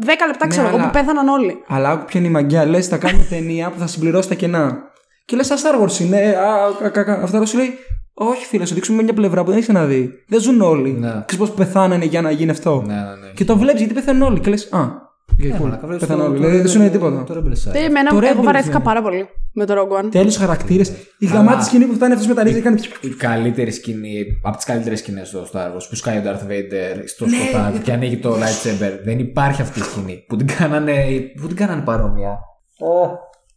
10 0.05 0.09
λεπτά 0.27 0.47
ξέρω 0.47 0.67
εγώ 0.67 0.75
αλλά- 0.75 0.85
που 0.85 0.91
πέθαναν 0.91 1.27
όλοι. 1.27 1.53
Αλλά 1.67 1.89
άκου 1.89 2.05
ποια 2.05 2.19
είναι 2.19 2.29
η 2.29 2.31
μαγιά. 2.31 2.65
Λες, 2.65 2.87
θα 2.87 2.97
κάνουμε 2.97 3.23
ταινία 3.29 3.69
που 3.69 3.79
θα 3.79 3.87
συμπληρώσει 3.87 4.27
τα 4.29 4.35
κενά. 4.35 4.77
Και 5.25 5.35
λες, 5.35 5.45
σαν 5.45 5.57
Star 5.57 5.83
Wars 5.83 5.99
είναι. 5.99 6.17
Α, 6.17 6.55
κα, 6.81 6.89
κα, 6.89 7.03
κα. 7.03 7.19
Αυτό 7.23 7.45
σου 7.45 7.57
λέει. 7.57 7.73
Όχι, 8.21 8.45
φίλε, 8.45 8.65
σου 8.65 8.73
δείξουμε 8.73 9.03
μια 9.03 9.13
πλευρά 9.13 9.39
που 9.41 9.47
δεν 9.47 9.57
έχεις 9.57 9.69
ξαναδεί. 9.69 10.09
Δεν 10.27 10.39
ζουν 10.41 10.61
όλοι. 10.61 10.91
Ναι. 10.91 11.07
Ξέρεις 11.25 11.37
πώς 11.37 11.51
πεθάνανε 11.51 12.05
για 12.05 12.21
να 12.21 12.31
γίνει 12.31 12.51
αυτό; 12.51 12.83
Ναι, 12.87 12.93
ναι, 12.93 12.99
ναι. 13.01 13.31
Και 13.33 13.45
το 13.45 13.57
βλέπεις 13.57 13.79
γιατί 13.79 13.93
πεθαίνουν 13.93 14.21
όλοι. 14.21 14.39
Και 14.39 14.49
λες, 14.49 14.67
Α, 14.71 15.07
Okay, 15.41 15.43
cool. 15.55 15.59
Μαλάκα, 15.61 15.87
βλέπεις 15.87 16.07
Πεθαίνουν 16.07 16.23
το- 16.25 16.29
όλοι. 16.31 16.39
το- 16.39 16.45
Δηλαδή 16.45 16.57
δεν 16.61 16.67
σου 16.71 16.77
είναι 16.77 16.85
το- 16.87 16.91
τίποτα. 16.91 17.23
Το 17.23 17.33
Rebel 17.33 17.69
Side. 17.69 17.73
Ε, 17.75 17.83
Εμένα, 17.85 18.09
Το 18.09 18.19
εγώ 18.23 18.41
Rebels, 18.41 18.43
βαρέθηκα 18.43 18.77
ναι. 18.77 18.83
πάρα 18.83 19.01
πολύ 19.01 19.27
με 19.53 19.65
το 19.65 19.73
Rogue 19.77 20.05
One. 20.05 20.11
Τέλειου 20.11 20.31
χαρακτήρες. 20.33 20.91
Η 21.17 21.25
γαμάτη 21.25 21.63
σκηνή 21.65 21.85
που 21.85 21.93
φτάνει 21.93 22.13
αυτός 22.13 22.27
με 22.27 22.33
τα 22.33 22.43
ρίζα 22.43 22.55
και 22.57 22.61
κάνει. 22.63 22.81
Η 23.01 23.07
καλύτερη 23.09 23.71
σκηνή, 23.71 24.25
από 24.43 24.55
τις 24.55 24.65
καλύτερες 24.65 24.99
σκηνές 24.99 25.27
στο 25.27 25.47
Star 25.53 25.67
Wars, 25.75 25.85
που 25.89 25.95
σκάει 25.95 26.17
ο 26.17 26.21
Darth 26.25 26.51
Vader 26.51 27.01
στο 27.05 27.25
Ναι, 27.25 27.37
σκοτάδι 27.37 27.77
και 27.79 27.91
ανοίγει 27.91 28.17
το 28.17 28.33
lightsaber. 28.33 28.91
Δεν 29.03 29.19
υπάρχει 29.19 29.61
αυτή 29.61 29.79
η 29.79 29.83
σκηνή. 29.83 30.23
Που 30.27 30.35
την 30.35 30.47
κάνανε, 30.57 30.93
που 31.41 31.47
την 31.47 31.55
κάνανε 31.55 31.81
παρόμοια. 31.81 32.39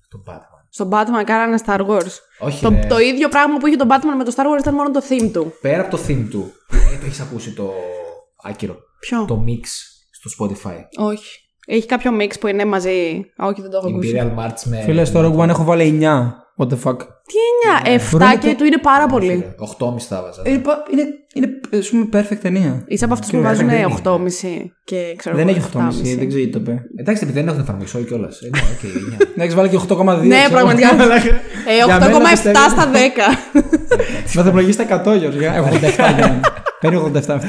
Το 0.09 0.23
Batman. 0.27 0.52
Στον 0.75 0.89
Batman 0.93 1.23
κάνανε 1.25 1.59
Star 1.67 1.81
Wars. 1.87 2.13
Όχι, 2.39 2.63
Το, 2.63 2.69
ρε. 2.71 2.87
το 2.89 2.99
ίδιο 2.99 3.29
πράγμα 3.29 3.57
που 3.57 3.67
είχε 3.67 3.77
τον 3.77 3.89
Batman 3.91 4.15
με 4.17 4.25
το 4.25 4.33
Star 4.37 4.41
Wars 4.41 4.59
ήταν 4.61 4.75
μόνο 4.75 4.91
το 4.91 5.03
theme 5.09 5.31
του. 5.33 5.53
Πέρα 5.61 5.83
από 5.83 5.97
το 5.97 6.03
theme 6.09 6.27
του, 6.31 6.53
ε, 6.71 6.99
το 6.99 7.07
έχεις 7.07 7.21
ακούσει 7.21 7.53
το. 7.55 7.73
άκυρο; 8.43 8.77
Ποιο; 9.01 9.25
Το 9.25 9.45
mix 9.47 9.61
στο 10.11 10.45
Spotify. 10.47 10.77
Όχι. 10.97 11.41
Έχει 11.67 11.87
κάποιο 11.87 12.13
mix 12.21 12.31
που 12.41 12.47
είναι 12.47 12.65
μαζί. 12.65 13.25
Α, 13.43 13.47
όχι, 13.47 13.61
δεν 13.61 13.71
το 13.71 13.77
έχω 13.77 13.89
ακούσει. 13.89 14.13
Imperial 14.17 14.39
March 14.39 14.63
με. 14.65 14.81
Φίλες, 14.81 15.09
στο 15.09 15.21
Rogue 15.21 15.41
One 15.45 15.49
έχω 15.49 15.65
βάλει 15.65 15.99
9. 16.03 16.33
What 16.63 16.69
the 16.75 16.79
fuck; 16.85 16.97
Τι 16.99 17.39
9, 17.89 17.97
7 17.97 18.11
Μπορούμε 18.11 18.37
και 18.41 18.49
το- 18.49 18.55
του 18.57 18.65
είναι 18.65 18.79
πάρα 18.83 19.07
πολύ. 19.07 19.55
8,5 19.59 20.07
θα 20.09 20.23
βάζα. 20.23 20.43
Ε, 20.45 20.57
πα- 20.59 20.83
Είναι, 20.93 21.03
είναι 21.35 21.79
ας 21.79 21.89
πούμε, 21.89 22.09
perfect 22.13 22.37
ταινία. 22.43 22.85
Είσαι 22.87 23.05
από 23.05 23.13
αυτούς 23.15 23.31
που 23.31 23.37
Και 23.37 23.43
βάζουν 23.43 23.67
δεν 23.69 23.77
είναι. 23.79 23.87
8,5 23.87 24.71
και 24.85 25.15
ξέρω 25.17 25.37
Δεν 25.37 25.49
εγώ, 25.49 25.57
έχει 25.57 25.67
8,5, 25.67 25.79
7,5. 25.89 26.17
δεν 26.19 26.29
ξέρω 26.29 26.41
γιατί 26.43 26.53
το 26.53 26.59
είπε. 26.59 26.83
Εντάξει, 26.97 27.23
επειδή 27.25 27.39
δεν 27.39 27.49
έχουν 27.49 27.61
εφαρμογή 27.61 28.05
κιόλας. 28.05 28.41
Ε, 28.41 28.49
ναι, 28.53 28.59
οκ, 28.73 28.83
9. 28.83 29.17
Να 29.37 29.43
έχεις 29.43 29.55
βάλει 29.55 29.69
και 29.69 29.77
8,2. 29.89 30.27
Ναι, 30.27 30.37
ξέρω. 30.37 30.51
πραγματικά. 30.51 30.89
Ε, 31.71 31.85
Για 31.85 31.99
8,7 31.99 32.13
μένα 32.13 32.29
πιστεύω- 32.31 32.69
στα 32.69 32.91
10. 32.93 32.97
Βαθμολογεί 34.35 34.73
στα 34.79 35.03
100, 35.07 35.17
Γιώργο. 35.19 35.39
Έχω 35.45 35.69
87 35.69 36.15
για 36.17 36.41
Παίρνει 36.81 37.11
87 37.15 37.21
αυτή. 37.29 37.49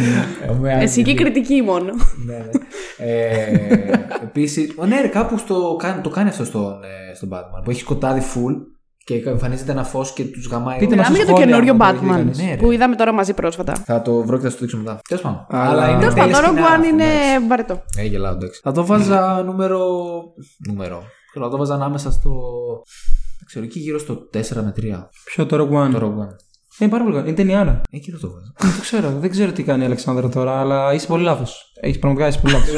Εσύ 0.81 1.01
και 1.01 1.11
η 1.11 1.13
κριτική 1.13 1.61
μόνο. 1.61 1.93
Ναι, 2.25 2.33
ναι. 2.33 2.49
Ε, 2.97 3.99
Επίσης, 4.23 4.73
ναι, 4.87 5.01
ρε, 5.01 5.07
κάπου 5.07 5.37
στο, 5.37 5.75
κάνει- 5.79 6.01
το 6.01 6.09
κάνει 6.09 6.29
αυτό 6.29 6.45
στον, 6.45 6.83
ε, 7.11 7.15
στον 7.15 7.29
Batman. 7.33 7.63
Που 7.63 7.69
έχει 7.69 7.79
σκοτάδι 7.79 8.21
full 8.33 8.55
και 9.03 9.15
εμφανίζεται 9.25 9.71
ένα 9.71 9.83
φως 9.83 10.13
και 10.13 10.23
τους 10.25 10.47
γαμάει. 10.47 10.79
Πείτε 10.79 10.93
όλα. 10.93 11.01
μας 11.01 11.09
Μιλάμε 11.09 11.17
για 11.17 11.33
το 11.33 11.39
σχόλια, 11.39 11.55
καινούριο 11.55 11.71
αν 11.71 11.77
το 11.79 11.85
έχει 11.85 12.05
Batman 12.05 12.17
κανείς. 12.17 12.37
Ναι, 12.37 12.49
ρε. 12.49 12.55
που 12.57 12.71
είδαμε 12.71 12.95
τώρα 12.95 13.11
μαζί 13.13 13.33
πρόσφατα. 13.33 13.73
Θα 13.73 14.01
το 14.01 14.23
βρω 14.23 14.37
και 14.37 14.43
θα 14.43 14.49
σου 14.49 14.55
το 14.55 14.61
δείξω 14.61 14.77
μετά. 14.77 14.99
Τέλος 15.07 15.23
πάντων. 15.23 15.45
Αλλά- 15.49 15.89
είναι 15.89 15.99
Τέλος 15.99 16.13
πάντων, 16.13 16.31
τέλεια 16.31 16.41
το 16.41 16.47
Rogue 16.47 16.51
σκηνάρα 16.53 16.73
One 16.75 16.77
αυτό, 16.77 16.87
είναι 16.87 17.03
εντάξει. 17.03 17.47
βαρετό. 17.47 17.83
Ε, 17.97 18.03
γελάω, 18.03 18.33
εντάξει. 18.33 18.59
Θα 18.63 18.71
το 18.71 18.85
βάζα 18.85 19.43
νούμερο. 19.43 19.79
Νούμερο. 20.67 21.03
Θέλω 21.33 21.45
να 21.45 21.51
το 21.51 21.57
βάζα 21.57 21.73
ανάμεσα 21.73 22.11
στο. 22.11 22.31
Δεν 23.37 23.45
ξέρω, 23.47 23.65
εκεί 23.65 23.79
γύρω 23.79 23.99
στο 23.99 24.13
4 24.33 24.63
με 24.63 24.73
3. 24.75 25.09
Ποιο 25.25 25.45
το 25.45 25.55
Rogue 25.57 25.85
One; 25.85 25.91
Το 25.91 25.97
Rogue 25.97 26.21
One. 26.23 26.35
Είναι 26.79 26.89
πάρα 26.89 27.03
πολύ 27.03 27.15
καλό. 27.15 27.27
Είναι 27.27 27.35
ταινιάρα. 27.35 27.81
Εκεί 27.91 28.11
δεν 28.11 28.19
το 28.19 28.31
βάζω. 28.31 28.53
Δεν 28.59 28.71
το 28.75 28.81
ξέρω. 28.81 29.17
Δεν 29.19 29.29
ξέρω 29.29 29.51
τι 29.51 29.63
κάνει 29.63 29.81
η 29.81 29.85
Αλεξάνδρα 29.85 30.29
τώρα, 30.29 30.59
αλλά 30.59 30.93
είσαι 30.93 31.07
πολύ 31.07 31.23
λάθος. 31.23 31.71
Έχεις 31.81 31.99
πραγματικά 31.99 32.29
είσαι 32.29 32.39
πολύ 32.39 32.53
λάθος. 32.53 32.75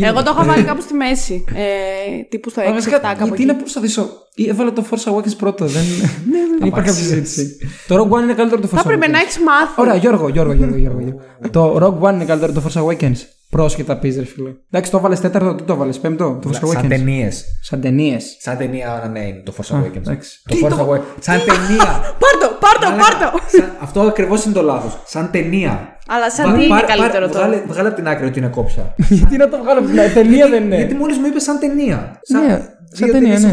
Εγώ 0.08 0.22
το 0.22 0.34
έχω 0.36 0.44
βάλει 0.44 0.62
κάπου 0.62 0.80
στη 0.82 0.94
μέση. 0.94 1.44
Ε, 1.54 2.22
τύπου 2.28 2.50
στο 2.50 2.62
6-7 2.62 2.66
κάπου 3.02 3.16
Γιατί 3.18 3.32
εκεί. 3.32 3.44
να 3.44 3.54
προσπαθήσω. 3.54 4.08
Ή 4.34 4.48
Έβαλε 4.48 4.70
το 4.70 4.84
Force 4.90 5.12
Awakens 5.12 5.36
πρώτο. 5.38 5.64
Δεν, 5.66 5.82
δεν 6.30 6.42
υπάρχει 6.42 6.58
κάποια 6.58 6.68
Απαξίες. 6.82 6.96
συζήτηση. 6.96 7.56
Το 7.88 7.94
Rogue 7.96 8.16
One 8.18 8.22
είναι 8.22 8.34
καλύτερο 8.34 8.60
το 8.60 8.68
Force 8.68 8.74
Θα 8.74 8.80
έπρεπε 8.84 9.06
Awakens. 9.06 9.10
να 9.10 9.18
έχεις 9.18 9.38
μάθει. 9.38 9.80
Ωραία, 9.80 9.94
Γιώργο, 9.94 10.28
Γιώργο, 10.28 10.52
Γιώργο. 10.52 10.76
Γιώργο, 10.76 11.00
Γιώργο. 11.00 11.20
το 11.50 11.76
Rogue 12.00 12.08
One 12.08 12.12
είναι 12.14 12.24
καλύτερο 12.24 12.52
το 12.52 12.62
Force 12.66 12.80
Awakens. 12.84 13.16
Πρόσχετα 13.58 13.96
πεις, 13.98 14.16
ρε 14.16 14.24
φίλε. 14.24 14.50
Εντάξει, 14.70 14.90
το 14.90 15.00
βάλε 15.00 15.14
τέταρτο, 15.16 15.54
τι 15.54 15.62
το 15.62 15.74
βάλε, 15.76 15.92
πέμπτο, 15.92 16.38
το 16.42 16.50
Force 16.52 16.68
Σαν 16.72 16.84
Awakens. 16.84 16.88
ταινίες. 16.88 17.44
Σαν 17.62 17.80
ταινίες. 17.80 18.36
Σαν 18.40 18.56
ταινία, 18.56 19.08
ναι, 19.12 19.18
είναι 19.20 19.42
το 19.44 19.52
Force 19.56 19.74
Awakens. 19.76 19.96
εντάξει. 19.96 20.42
Το 20.48 20.56
Force 20.62 20.72
Awakens. 20.72 21.00
Σαν 21.20 21.38
ταινία. 21.38 21.84
Πάρτο, 22.22 22.48
πάρτο, 22.60 22.90
Μαλάκα, 22.90 23.18
πάρτο. 23.30 23.38
σαν- 23.46 23.72
Αυτό 23.80 24.00
ακριβώς 24.00 24.44
είναι 24.44 24.54
το 24.54 24.62
λάθος. 24.62 24.98
Σαν 25.06 25.30
ταινία. 25.30 25.96
Αλλά 26.08 26.30
σαν 26.30 26.44
Βάλε- 26.44 26.58
τι 26.60 26.64
είναι 26.66 26.74
πάρε- 26.74 26.86
καλύτερο 26.96 27.26
πάρε- 27.28 27.32
τώρα; 27.32 27.46
Βγάλε, 27.46 27.62
βγάλε 27.66 27.88
από 27.88 27.96
την 27.96 28.08
άκρη 28.08 28.26
ότι 28.26 28.38
είναι 28.38 28.48
κόψα. 28.48 28.94
Γιατί 29.18 29.36
να 29.36 29.48
το 29.48 29.56
βγάλω 29.62 29.78
από 29.78 29.88
την 29.88 30.00
άλλη, 30.00 30.12
ταινία 30.12 30.48
δεν 30.48 30.62
είναι. 30.64 30.76
Γιατί 30.76 30.94
μόλις 30.94 31.18
μου 31.18 31.26
είπες 31.26 31.42
σαν 31.42 31.58
ταινία. 31.58 32.20
Ναι, 32.28 32.38
σαν 32.48 32.68
δύο 32.92 33.06
ταινία, 33.06 33.20
ταινίες 33.20 33.42
ναι. 33.42 33.50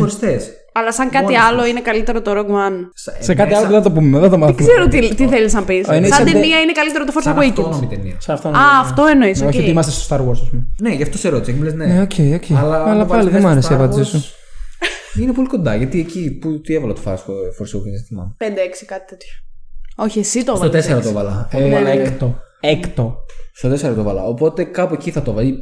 Χωριστές. 0.74 0.82
Αλλά 0.82 0.92
σαν 0.94 1.10
κάτι 1.10 1.34
Μόνος 1.34 1.48
άλλο 1.48 1.66
είναι 1.66 1.82
καλύτερο 1.82 2.22
το 2.22 2.32
Rogue 2.38 2.54
One. 2.66 2.78
Σα- 2.94 3.24
Σε 3.24 3.32
ε, 3.32 3.36
κάτι 3.36 3.50
μέσα- 3.50 3.60
άλλο 3.62 3.68
δεν 3.74 3.78
θα 3.82 3.88
το 3.88 3.92
πούμε, 3.96 4.20
δεν 4.20 4.30
θα 4.30 4.30
το 4.30 4.38
μάθουμε. 4.38 4.58
Δεν 4.64 4.68
ξέρω 4.68 4.88
τι, 4.88 5.16
τι 5.16 5.28
θέλεις 5.28 5.54
να 5.54 5.64
πεις. 5.64 5.88
Α, 5.90 5.96
είναι 5.96 6.08
Σαν 6.08 6.16
σαν 6.18 6.26
τε- 6.26 6.34
ταινία 6.34 6.60
είναι 6.60 6.72
καλύτερο 6.72 7.04
το 7.06 7.14
Force 7.16 7.22
Σαν 7.24 7.36
Awakens. 7.38 7.48
αυτόνομη 7.50 7.88
ταινία. 7.88 8.16
Σε 8.20 8.32
αυτό 8.32 8.48
Α, 8.50 8.80
αυτό 8.82 9.06
εννοείς. 9.06 9.42
Ναι, 9.42 9.48
Όχι 9.48 9.60
ότι 9.60 9.70
είμαστε 9.70 9.92
στο 9.92 10.04
Star 10.16 10.20
Wars, 10.28 10.32
ας 10.46 10.50
πούμε. 10.50 10.68
Ναι, 10.82 10.94
γι' 10.94 11.04
αυτό 11.04 11.18
σε 11.18 11.30
ρώτησα. 11.30 11.58
Μου 11.58 11.64
λες 11.64 11.74
ναι. 11.74 11.86
Ναι, 11.86 12.02
οκ, 12.02 12.12
οκ. 12.36 12.58
Αλλά, 12.58 12.76
Αλλά 12.84 12.92
αν 12.92 13.00
το 13.00 13.06
πάλι 13.06 13.08
βάλεις 13.08 13.24
δεν 13.24 13.34
μέσα 13.34 13.40
μου 13.42 13.48
άρεσε 13.48 13.60
η 13.60 13.62
στο 13.62 13.76
Star 13.76 13.88
απάντησή 13.88 14.12
Wars, 14.18 14.22
σου. 14.22 15.22
Είναι 15.22 15.32
πολύ 15.34 15.48
κοντά. 15.48 15.76
Γιατί 15.76 16.00
εκεί 16.00 16.32
που 16.42 16.62
τι 16.62 16.74
έβαλα 16.76 16.94
το 16.94 17.02
Fast 17.06 17.12
Force 17.58 17.72
Awakens, 17.78 17.92
δεν 17.96 18.04
θυμάμαι. 18.08 18.36
5-6, 18.38 18.86
κάτι 18.86 19.06
τέτοιο. 19.10 19.32
Όχι, 19.96 20.20
εσύ 20.20 20.44
το 20.44 20.56
Στο 20.56 20.68
βάλες. 20.68 20.86
4 20.88 21.02
το 21.02 21.10
έβαλα. 21.10 21.48
Εγώ 21.52 21.68
έβαλα 21.68 21.90
Ε, 21.90 22.02
έκτο. 22.02 22.40
Έκτο. 22.60 23.16
Στο 23.54 23.70
4 23.70 23.80
το 23.94 24.00
έβαλα. 24.00 24.24
Οπότε 24.24 24.64
κάπου 24.64 24.94
εκεί 24.94 25.12
θα 25.12 25.22
το 25.22 25.34
βάλει. 25.34 25.58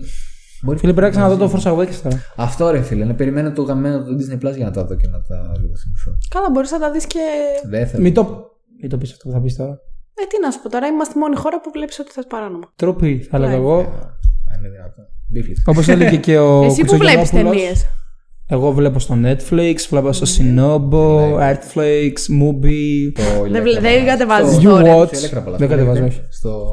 Μπορεί 0.64 0.78
Φίλε, 0.78 0.94
πρέπει 0.94 1.16
να 1.16 1.20
ξαναδώ 1.22 1.48
το 1.48 1.52
Force 1.56 1.72
Awakens 1.74 2.00
τώρα. 2.04 2.22
Αυτό 2.36 2.70
ρε 2.70 2.82
φίλε, 2.82 3.06
να 3.06 3.14
περιμένω 3.16 3.52
το 3.52 3.62
γαμμένο 3.62 4.04
του 4.04 4.18
Disney 4.20 4.48
Plus 4.48 4.56
για 4.56 4.66
να 4.66 4.72
τα 4.72 4.86
δω 4.86 4.96
και 4.96 5.08
να 5.08 5.22
τα 5.22 5.52
λίγο 5.62 5.74
θυμηθώ. 5.76 6.18
Καλά, 6.30 6.50
μπορείς 6.52 6.72
να 6.72 6.80
τα 6.80 6.92
δεις 6.92 7.06
και. 7.06 7.20
Δεν 7.70 7.88
θέλω. 7.88 8.04
Μην 8.04 8.14
το. 8.14 8.50
Μην 8.82 8.90
το 8.90 8.98
πεις 8.98 9.12
αυτό 9.12 9.28
που 9.28 9.34
θα 9.34 9.42
πεις 9.42 9.56
τώρα. 9.56 9.72
Ε, 10.14 10.22
τι 10.30 10.40
να 10.46 10.52
σου 10.52 10.62
πω 10.62 10.70
τώρα, 10.70 10.88
είμαστε 10.88 11.14
η 11.18 11.20
μόνη 11.20 11.36
χώρα 11.36 11.62
που 11.62 11.70
βλέπεις 11.74 12.00
ότι 12.00 12.12
θε 12.12 12.22
παράνομα. 12.30 12.72
Τροπή, 12.76 13.28
θα 13.30 13.38
έλεγα 13.38 13.54
εγώ. 13.54 13.78
Αν 13.78 14.60
είναι 14.60 14.70
δυνατόν. 14.70 15.06
Μπίφλιτ. 15.30 15.58
Όπως 15.66 15.88
έλεγε 15.88 16.16
και 16.16 16.38
ο. 16.38 16.62
Εσύ 16.70 16.84
που 16.86 16.98
βλέπεις 16.98 17.16
Κουτσογεννόπουλος. 17.16 17.62
ταινίες. 17.62 17.86
Εγώ 18.52 18.72
βλέπω 18.72 19.00
στο 19.00 19.16
Netflix, 19.24 19.76
βλέπω 19.90 20.12
στο 20.14 20.26
Sinobo, 20.38 21.34
Artflix, 21.40 22.14
Mubi. 22.42 23.12
Δεν 23.52 23.62
βλέ- 23.62 23.80
δεν 23.80 24.06
κατεβάζεις 24.06 24.58
You 24.58 24.64
τώρα. 24.64 24.98
Watch. 24.98 25.12
Δεν 25.58 25.70
κατεβάζω, 25.70 26.06
όχι. 26.06 26.22
Στο. 26.30 26.68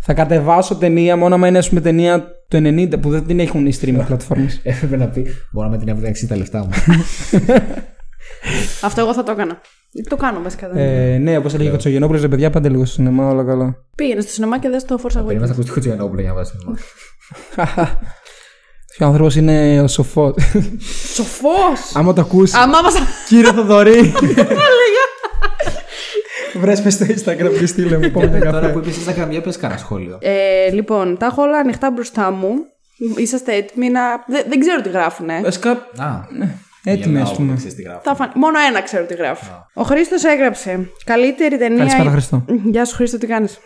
Θα 0.00 0.14
κατεβάσω 0.14 0.74
ταινία 0.76 1.16
μόνο 1.16 1.34
άμα 1.34 1.48
είναι 1.48 1.58
ας 1.58 1.68
πούμε 1.68 1.80
ταινία 1.80 2.24
του 2.60 2.68
90 2.96 3.00
που 3.00 3.10
δεν 3.10 3.26
την 3.26 3.40
έχουν 3.40 3.66
οι 3.66 3.72
streaming 3.80 4.06
platforms. 4.08 4.58
Έπρεπε 4.62 4.96
να 4.96 5.06
πει. 5.06 5.26
Μπορώ 5.52 5.66
να 5.68 5.72
με 5.72 5.78
την 5.78 5.88
έβγαλε 5.88 6.14
60 6.22 6.26
τα 6.28 6.36
λεφτά 6.36 6.58
μου. 6.58 6.70
Αυτό 8.82 9.00
εγώ 9.00 9.14
θα 9.14 9.22
το 9.22 9.32
έκανα. 9.32 9.60
Το 10.08 10.16
κάνω 10.16 10.42
βασικά. 10.42 10.68
δεν- 10.68 10.78
ε, 10.78 11.18
ναι, 11.18 11.36
όπως 11.36 11.54
έλεγε 11.54 11.68
ο 11.68 11.72
Κοτσογενόπουλο, 11.72 12.20
ρε 12.20 12.28
παιδιά, 12.28 12.50
πάτε 12.50 12.68
λίγο 12.68 12.84
στο 12.84 12.94
σινεμά, 12.94 13.28
όλα 13.28 13.44
καλά. 13.44 13.76
Πήγαινε 13.96 14.20
στο 14.20 14.30
σινεμά 14.30 14.58
και 14.58 14.68
δες 14.68 14.84
το 14.84 14.98
Force 15.02 15.12
Περίμενα 15.12 15.40
Awakens. 15.44 15.46
θα 15.46 15.52
ακούσει 15.52 15.68
το 15.68 15.74
Κοτσιανόπουλο 15.74 16.20
για 16.20 16.30
να 16.30 16.34
βάζει 16.36 16.50
σινεμά. 16.50 16.78
Ο 19.00 19.04
άνθρωπος 19.04 19.36
είναι 19.36 19.80
ο 19.80 19.86
σοφός. 19.88 20.34
Σοφός! 21.14 21.94
Άμα 21.94 22.12
το 22.12 22.20
ακούσεις. 22.20 22.54
Αμά 22.54 22.80
μα. 22.82 22.88
Κύριε 23.28 23.52
Θοδωρή. 23.52 24.12
Βρες 26.54 26.82
πες 26.82 26.94
στο 26.94 27.06
Instagram 27.08 27.58
και 27.58 27.66
στείλε 27.66 27.98
μου 27.98 28.10
πάμε 28.10 28.38
Τώρα 28.38 28.50
καφέ. 28.60 28.68
που 28.72 28.78
είπες 28.78 28.96
Instagram, 29.06 29.26
για 29.30 29.40
πες 29.40 29.56
κανένα 29.56 29.78
σχόλιο. 29.80 30.18
Ε, 30.20 30.70
λοιπόν, 30.70 31.16
τα 31.18 31.26
έχω 31.26 31.42
όλα 31.42 31.58
ανοιχτά 31.58 31.90
μπροστά 31.90 32.30
μου. 32.30 32.48
Είσαστε 33.16 33.54
έτοιμοι 33.54 33.90
να. 33.90 34.00
Δεν, 34.26 34.44
δεν 34.48 34.60
ξέρω 34.60 34.80
τι 34.80 34.88
γράφουνε. 34.88 35.40
Βασικά, 35.42 35.70
Α, 35.70 36.08
έτοιμοι 36.84 37.20
ας 37.20 37.22
γελάω, 37.22 37.34
πούμε. 37.36 37.54
ξέρεις 37.56 37.74
τι 37.74 37.82
γράφω. 37.82 38.00
Θα 38.04 38.14
φαν... 38.14 38.30
Μόνο 38.34 38.58
ένα 38.68 38.82
ξέρω 38.82 39.04
τι 39.04 39.14
γράφει. 39.14 39.44
Ο 39.74 39.82
Χρήστος 39.82 40.24
έγραψε. 40.24 40.90
Καλύτερη 41.04 41.58
ταινία. 41.58 41.78
Καλησπέρα 41.78 42.10
Χριστό. 42.10 42.44
Γεια 42.64 42.84
σου, 42.84 42.94
Χρήστο, 42.94 43.18
τι 43.18 43.26
κάνεις; 43.26 43.58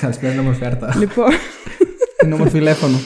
Καλησπέρα, 0.00 0.32
είναι 0.32 0.40
όμορφη 0.40 0.64
άρτα. 0.64 0.94
λοιπόν. 0.98 1.30
Είναι 2.24 2.34
όμορφη 2.34 2.52
τηλέφωνο. 2.52 2.96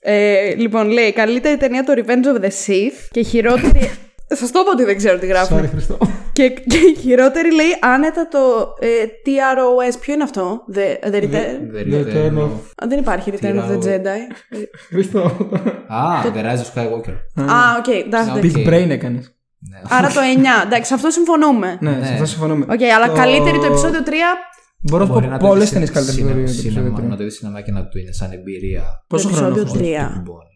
Ε, 0.00 0.54
λοιπόν, 0.54 0.88
λέει 0.90 1.12
καλύτερη 1.12 1.56
ταινία 1.56 1.84
το 1.84 1.92
Revenge 1.96 2.38
of 2.38 2.44
the 2.44 2.48
Sith 2.66 3.08
και 3.10 3.22
χειρότερη. 3.22 3.90
Σας 4.28 4.50
το 4.50 4.60
είπα 4.60 4.70
ότι 4.72 4.84
δεν 4.84 4.96
ξέρω 4.96 5.18
τι 5.18 5.26
γράφουν. 5.26 5.58
Sorry 5.60 5.68
Χριστό. 5.70 5.98
και, 6.32 6.48
και 6.48 6.76
η 6.76 6.94
χειρότερη 7.00 7.54
λέει 7.54 7.66
άνετα 7.80 8.28
το 8.28 8.38
ε, 8.80 8.86
TROS. 9.26 9.96
Ποιο 10.00 10.14
είναι 10.14 10.22
αυτό; 10.22 10.64
The, 10.74 11.10
the 11.10 11.20
Return. 11.22 11.58
The 11.74 11.92
The 11.92 11.94
Return 11.94 12.14
Return 12.14 12.38
of- 12.38 12.60
Α, 12.82 12.86
δεν 12.88 12.98
υπάρχει 12.98 13.32
Return 13.40 13.54
of 13.54 13.70
the 13.70 13.78
TROS. 13.78 13.84
Jedi. 13.84 14.18
Χριστό. 14.88 15.20
Α, 15.88 16.00
The 16.34 16.38
Rise 16.38 16.62
of 16.64 16.68
Skywalker. 16.74 17.14
Α, 17.50 17.56
οκ, 17.78 17.88
εντάξει. 18.06 18.30
Οκ. 18.30 18.36
εντάξει. 18.36 18.62
Big 18.66 18.68
brain 18.68 18.88
έκανες. 18.90 19.32
Ναι. 19.70 19.78
Άρα 19.88 20.08
το 20.08 20.20
9. 20.62 20.64
Εντάξει, 20.66 20.88
σε 20.88 20.94
αυτό 20.94 21.10
συμφωνούμε. 21.10 21.78
Ναι, 21.80 22.00
σε 22.04 22.12
αυτό 22.12 22.24
συμφωνούμε. 22.26 22.66
Οκ, 22.70 22.82
αλλά 22.82 23.06
Το- 23.06 23.12
καλύτερη 23.12 23.58
το 23.58 23.64
επεισόδιο 23.66 24.00
3. 24.06 24.10
Μπορώ 24.80 25.04
να 25.06 25.12
Μπορεί 25.12 25.24
πω 25.26 25.32
να 25.32 25.38
το 25.38 25.46
πολλές 25.46 25.62
δεις 25.62 25.72
ταινίες 25.72 25.88
σε 25.88 25.94
καλύτερες 25.94 26.24
σινεμά- 26.24 26.38
από 26.38 26.46
το 26.46 26.52
σινεμά- 26.52 26.86
επεισόδιο 26.86 26.90
Να 26.90 27.08
τρία. 27.08 27.16
το 27.16 27.24
δεις 27.24 27.34
σινεμά 27.36 27.60
και 27.60 27.72
να 27.72 27.86
του 27.86 27.98
είναι 27.98 28.12
σαν 28.12 28.32
εμπειρία. 28.32 28.82
Πόσο 29.08 29.28
το 29.28 29.34
χρόνο 29.34 29.54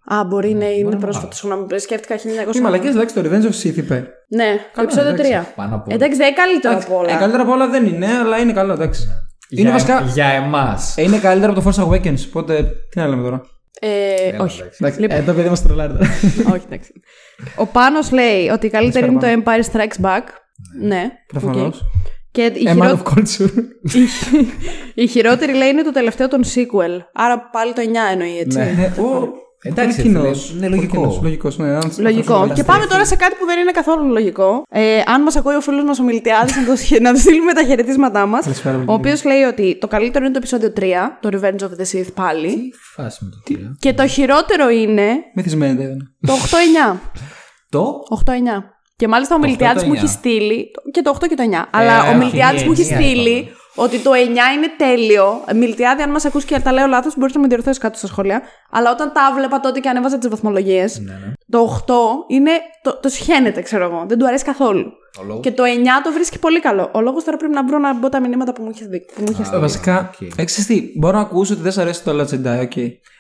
επεισόδιο 0.09 0.18
έχω. 0.18 0.20
3. 0.20 0.20
Μπορεί. 0.20 0.20
Α, 0.20 0.24
μπορεί 0.24 0.55
να 0.55 0.70
είναι 0.70 0.88
να 0.88 0.96
πρόσφατο. 0.96 1.26
μάθω. 1.26 1.38
Συγγνώμη, 1.48 1.80
σκέφτηκα 1.80 2.16
1900. 2.53 2.57
Οι 2.57 2.61
μαλακές, 2.61 2.90
εντάξει, 2.94 3.14
το 3.14 3.20
Revenge 3.24 3.44
of 3.53 3.62
Sith 3.62 3.76
είπε. 3.76 4.07
Ναι, 4.28 4.57
το 4.74 4.82
επεισόδιο 4.82 5.11
εντάξει. 5.11 5.32
3. 5.32 5.53
Πάνω 5.57 5.74
από. 5.74 5.94
Εντάξει, 5.94 6.16
δεν 6.16 6.26
είναι 6.26 6.36
καλύτερο 6.36 6.74
από 6.76 6.92
Ε, 6.92 6.96
όλα. 6.96 7.16
καλύτερα 7.16 7.42
από 7.42 7.53
όλα 7.53 7.68
δεν 7.68 7.86
είναι, 7.86 8.07
αλλά 8.07 8.38
είναι 8.38 8.53
καλό, 8.53 8.72
εντάξει. 8.72 9.03
Είναι 9.48 9.62
Για- 9.62 9.72
βασικά. 9.72 10.00
Για 10.00 10.26
εμάς. 10.26 10.96
ε, 10.96 11.03
Είναι 11.03 11.18
καλύτερο 11.18 11.53
από 11.53 11.61
το 11.62 11.70
Force 11.70 11.84
Awakens. 11.88 12.18
Οπότε, 12.28 12.62
τι 12.90 12.98
να 12.98 13.07
λέμε 13.07 13.22
τώρα. 13.22 13.40
Ε, 13.80 14.36
όχι. 14.42 14.62
Εντάξει, 14.80 15.00
Λοιπόν. 15.00 15.18
ε, 15.18 15.22
το 15.22 15.32
παιδί 15.32 15.48
μας 15.48 15.62
τρελάρει 15.62 15.92
τώρα. 15.92 16.07
όχι, 16.55 16.62
εντάξει. 16.66 16.92
Ο 17.57 17.66
Πάνος 17.66 18.11
λέει 18.11 18.48
ότι 18.48 18.66
η 18.66 18.70
καλύτερη 18.70 19.07
είναι 19.07 19.18
το 19.20 19.26
Empire 19.44 19.72
Strikes 19.72 20.05
Back. 20.07 20.22
Ναι. 20.80 21.11
Προφανώς. 21.26 21.80
οκ. 21.80 21.82
Και 22.30 22.42
η, 22.42 22.66
A 22.66 22.70
man 22.70 22.82
χειρό... 22.82 23.03
of 23.05 23.12
culture. 23.12 23.50
η 24.94 25.07
χειρότερη 25.07 25.55
λέει 25.55 25.68
είναι 25.68 25.82
το 25.82 25.92
τελευταίο 25.92 26.28
των 26.28 26.42
sequel. 26.44 26.98
Άρα 27.14 27.48
πάλι 27.53 27.72
το 27.72 27.80
9 27.80 28.12
εννοεί, 28.12 28.38
έτσι. 28.38 28.59
Ναι, 28.59 28.92
ο- 29.03 29.28
Εντάξει, 29.64 29.96
πολύ 30.02 30.08
κοινός. 30.08 30.46
φίλε, 30.46 30.56
είναι 30.58 30.66
Πολύ 30.66 30.74
λογικό. 30.76 30.96
κοινός, 31.00 31.20
Λογικός, 31.22 31.56
ναι. 31.58 31.68
Αν- 31.74 31.92
Λογικό. 31.98 32.34
αν- 32.34 32.52
Και 32.52 32.64
πάμε 32.64 32.86
τώρα 32.86 33.04
σε 33.04 33.16
κάτι 33.16 33.34
που 33.34 33.44
δεν 33.46 33.58
είναι 33.58 33.70
καθόλου 33.70 34.08
λογικό. 34.12 34.62
Ε, 34.70 35.00
αν 35.06 35.22
μας 35.22 35.36
ακούει 35.36 35.54
ο 35.54 35.60
φίλος 35.60 35.84
μας 35.84 35.98
ο 35.98 36.02
Μιλτιάδης, 36.02 36.56
να, 36.56 36.64
το 36.64 36.76
σχε- 36.76 37.00
να 37.00 37.12
του 37.12 37.20
στείλουμε 37.20 37.52
τα 37.52 37.62
χαιρετίσματά 37.62 38.26
μας. 38.26 38.42
Καλησπέρα, 38.42 38.74
Ο 38.74 38.78
Μιλτιάδη. 38.78 39.00
οποίος 39.00 39.24
λέει 39.24 39.42
ότι 39.42 39.78
το 39.80 39.88
καλύτερο 39.88 40.24
είναι 40.24 40.32
το 40.32 40.38
επεισόδιο 40.38 40.72
3, 40.72 41.18
το 41.20 41.28
Revenge 41.32 41.62
of 41.66 41.72
the 41.80 41.96
Sith 41.96 42.08
πάλι. 42.14 42.48
Τι 42.48 42.70
φάση 42.94 43.24
με 43.24 43.30
το 43.30 43.36
τυρί. 43.44 43.76
Και 43.78 43.92
το 43.92 44.06
χειρότερο 44.06 44.68
είναι 44.70 45.08
Μυθισμένη 45.34 45.74
δεν 45.76 45.86
είναι. 45.86 46.04
το 46.26 46.32
8-9. 46.32 47.00
Το; 47.70 47.94
8-9. 48.10 48.64
Και 48.96 49.08
μάλιστα 49.08 49.34
ο 49.34 49.38
Το 49.38 49.44
8 49.44 49.48
Μιλτιάδης 49.48 49.82
το 49.82 49.88
μου 49.88 49.94
9. 49.94 50.02
έχει 50.04 50.12
στείλει. 50.12 50.70
Και 50.90 51.02
το 51.02 51.10
8 51.10 51.26
και 51.28 51.34
το 51.34 51.42
9. 51.42 51.68
Αλλά 51.70 52.06
Ε, 52.06 52.14
ο 52.14 52.16
Μιλτιάδης 52.16 52.60
είναι 52.60 52.70
μου 52.70 52.76
έχει 52.78 52.92
εννέα, 52.92 53.08
στείλει 53.08 53.30
είπαμε. 53.36 53.56
Ότι 53.74 53.98
το 53.98 54.10
9 54.14 54.16
είναι 54.16 54.68
τέλειο. 54.76 55.44
Μιλτιάδη, 55.54 56.02
αν 56.02 56.10
μας 56.10 56.24
ακούσει 56.24 56.46
και 56.46 56.60
τα 56.60 56.72
λέω 56.72 56.86
λάθος, 56.86 57.16
μπορείς 57.18 57.34
να 57.34 57.40
με 57.40 57.46
διορθώσεις 57.46 57.78
κάτω 57.78 57.98
στα 57.98 58.06
σχόλια. 58.06 58.42
Αλλά 58.70 58.90
όταν 58.90 59.12
τα 59.12 59.32
βλέπα 59.36 59.60
τότε 59.60 59.80
και 59.80 59.88
ανέβαζα 59.88 60.18
τις 60.18 60.28
βαθμολογίες, 60.28 60.98
Ναι, 60.98 61.12
ναι. 61.12 61.32
το 61.50 61.82
8 61.86 61.94
είναι. 62.28 62.50
Το, 62.82 62.98
το 63.02 63.08
σιχαίνεται, 63.08 63.60
ξέρω 63.62 63.84
εγώ. 63.84 64.04
Δεν 64.08 64.18
του 64.18 64.26
αρέσει 64.26 64.44
καθόλου. 64.44 64.92
Ο 65.20 65.24
λόγος; 65.24 65.42
Και 65.42 65.52
το 65.52 65.62
9 65.62 65.66
το 66.04 66.12
βρίσκει 66.12 66.38
πολύ 66.38 66.60
καλό. 66.60 66.90
Ο 66.94 67.00
λόγος 67.00 67.24
τώρα 67.24 67.36
πρέπει 67.36 67.54
να 67.54 67.64
βρω 67.66 67.78
να 67.78 67.94
μπω 67.94 68.08
τα 68.08 68.20
μηνύματα 68.20 68.52
που 68.52 68.62
μου 68.62 68.70
είχες 68.74 68.86
δει. 68.86 69.00
Που 69.14 69.20
μου 69.22 69.26
είχες 69.30 69.48
Α, 69.48 69.50
δει. 69.50 69.58
Βασικά, 69.58 70.10
οκ. 70.22 70.28
έξι 70.38 70.66
τι, 70.66 70.92
μπορώ 70.98 71.16
να 71.16 71.22
ακούσω 71.22 71.52
ότι 71.52 71.62
δεν 71.62 71.72
σ' 71.72 71.78
αρέσει 71.78 72.02
το 72.04 72.20
Last 72.20 72.34
Jedi, 72.34 72.62
ok. 72.62 72.72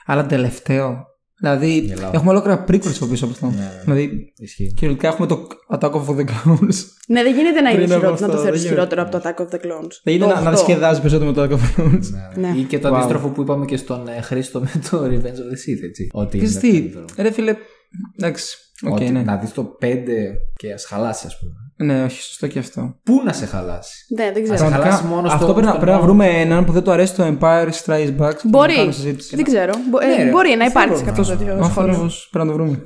Αλλά 0.06 0.26
τελευταίο. 0.26 1.06
Δηλαδή, 1.42 1.78
Γελάω. 1.78 2.10
έχουμε 2.14 2.30
ολόκληρα 2.30 2.64
prequels 2.68 2.94
από 3.00 3.06
πίσω 3.06 3.24
από 3.24 3.34
αυτό. 3.34 3.46
Ναι. 3.46 3.70
Δηλαδή, 3.84 4.32
Ισχύει. 4.38 4.72
κυριολεκτικά 4.72 5.08
έχουμε 5.12 5.26
το 5.26 5.46
Attack 5.74 5.90
of 5.90 6.06
the 6.16 6.24
Clones. 6.24 6.76
Ναι, 7.08 7.22
δεν 7.22 7.34
γίνεται 7.34 7.60
να, 7.60 7.70
είναι 7.70 7.78
Πριν 7.84 7.92
από 7.92 8.00
χειρότερο, 8.00 8.10
να 8.10 8.16
το 8.16 8.24
αυτό, 8.24 8.38
θεωρείς 8.38 8.60
δεν 8.62 8.70
χειρότερο 8.70 9.02
από 9.02 9.10
το 9.10 9.18
Attack 9.24 9.40
of 9.40 9.44
the 9.54 9.58
Clones. 9.64 9.94
Δεν 10.02 10.18
Το 10.18 10.24
γίνεται 10.24 10.34
να, 10.34 10.40
να 10.40 10.50
8. 10.50 10.54
διασκεδάζει 10.54 11.00
περισσότερο 11.00 11.30
με 11.30 11.36
το 11.36 11.42
Attack 11.42 11.58
of 11.58 11.60
the 11.62 11.80
Clones. 11.80 12.06
Ναι. 12.36 12.48
Ναι. 12.48 12.58
Ή 12.58 12.62
και 12.62 12.78
το 12.78 12.88
Wow. 12.88 12.92
αντίστροφο 12.94 13.28
που 13.28 13.42
είπαμε 13.42 13.64
και 13.64 13.76
στον 13.76 14.08
ε, 14.08 14.20
Χρήστο 14.20 14.60
με 14.60 14.70
το 14.90 15.04
Revenge 15.04 15.38
of 15.42 15.48
the 15.52 15.58
Sith, 15.64 15.82
έτσι. 15.88 16.08
Ότι 16.12 16.38
Ξέρεις 16.38 16.54
είναι 16.62 16.72
τι, 16.72 16.78
καλύτερο. 16.80 17.04
ρε 17.16 17.30
φίλε, 17.32 17.56
εντάξει, 18.18 18.56
οκ, 18.82 18.92
Ότι 18.92 19.10
ναι. 19.10 19.22
Να 19.22 19.36
δεις 19.36 19.52
το 19.52 19.76
5 19.80 19.86
και 20.56 20.72
ας 20.72 20.84
χαλάσει, 20.84 21.26
ας 21.26 21.38
πούμε. 21.38 21.52
Ναι, 21.76 22.04
όχι, 22.04 22.22
σωστό 22.22 22.46
και 22.46 22.58
αυτό. 22.58 22.96
Πού 23.04 23.22
να 23.24 23.32
σε 23.32 23.46
χαλάσει; 23.46 24.04
Ναι, 24.08 24.24
δεν 24.32 24.42
ξέρω. 24.42 24.52
Ας 24.54 24.60
Πραγματικά, 24.60 24.90
χαλάσει 24.90 25.04
μόνος 25.14 25.30
στο- 25.32 25.40
αυτό 25.40 25.52
πρέπει 25.52 25.66
να, 25.66 25.72
στον 25.72 25.80
πρέπει 25.80 25.90
να 25.98 26.06
μόνο. 26.06 26.06
βρούμε 26.12 26.40
έναν 26.40 26.64
που 26.64 26.72
δεν 26.72 26.82
του 26.82 26.90
αρέσει 26.90 27.14
το 27.14 27.24
Empire 27.40 27.68
Strikes 27.84 28.06
Back. 28.20 28.34
και 28.34 28.40
να 28.42 28.48
Μπορεί. 28.50 28.74
κάνουμε 28.74 28.92
συζήτηση. 28.92 29.36
Δεν 29.36 29.44
ξέρω. 29.44 29.72
Μπο- 29.90 30.00
ε, 30.00 30.06
Ναι, 30.06 30.24
ρε. 30.24 30.30
μπορεί 30.30 30.54
να 30.56 30.64
υπάρξει 30.64 30.96
Σίγουρα 30.96 31.16
κάποιο 31.16 31.32
να- 31.32 31.36
τέτοιο 31.38 31.58
Ο 31.60 31.64
σχόλιο. 31.64 31.90
άνθρωπος, 31.90 32.28
πρέπει 32.30 32.46
να 32.46 32.52
το 32.52 32.58
βρούμε. 32.58 32.82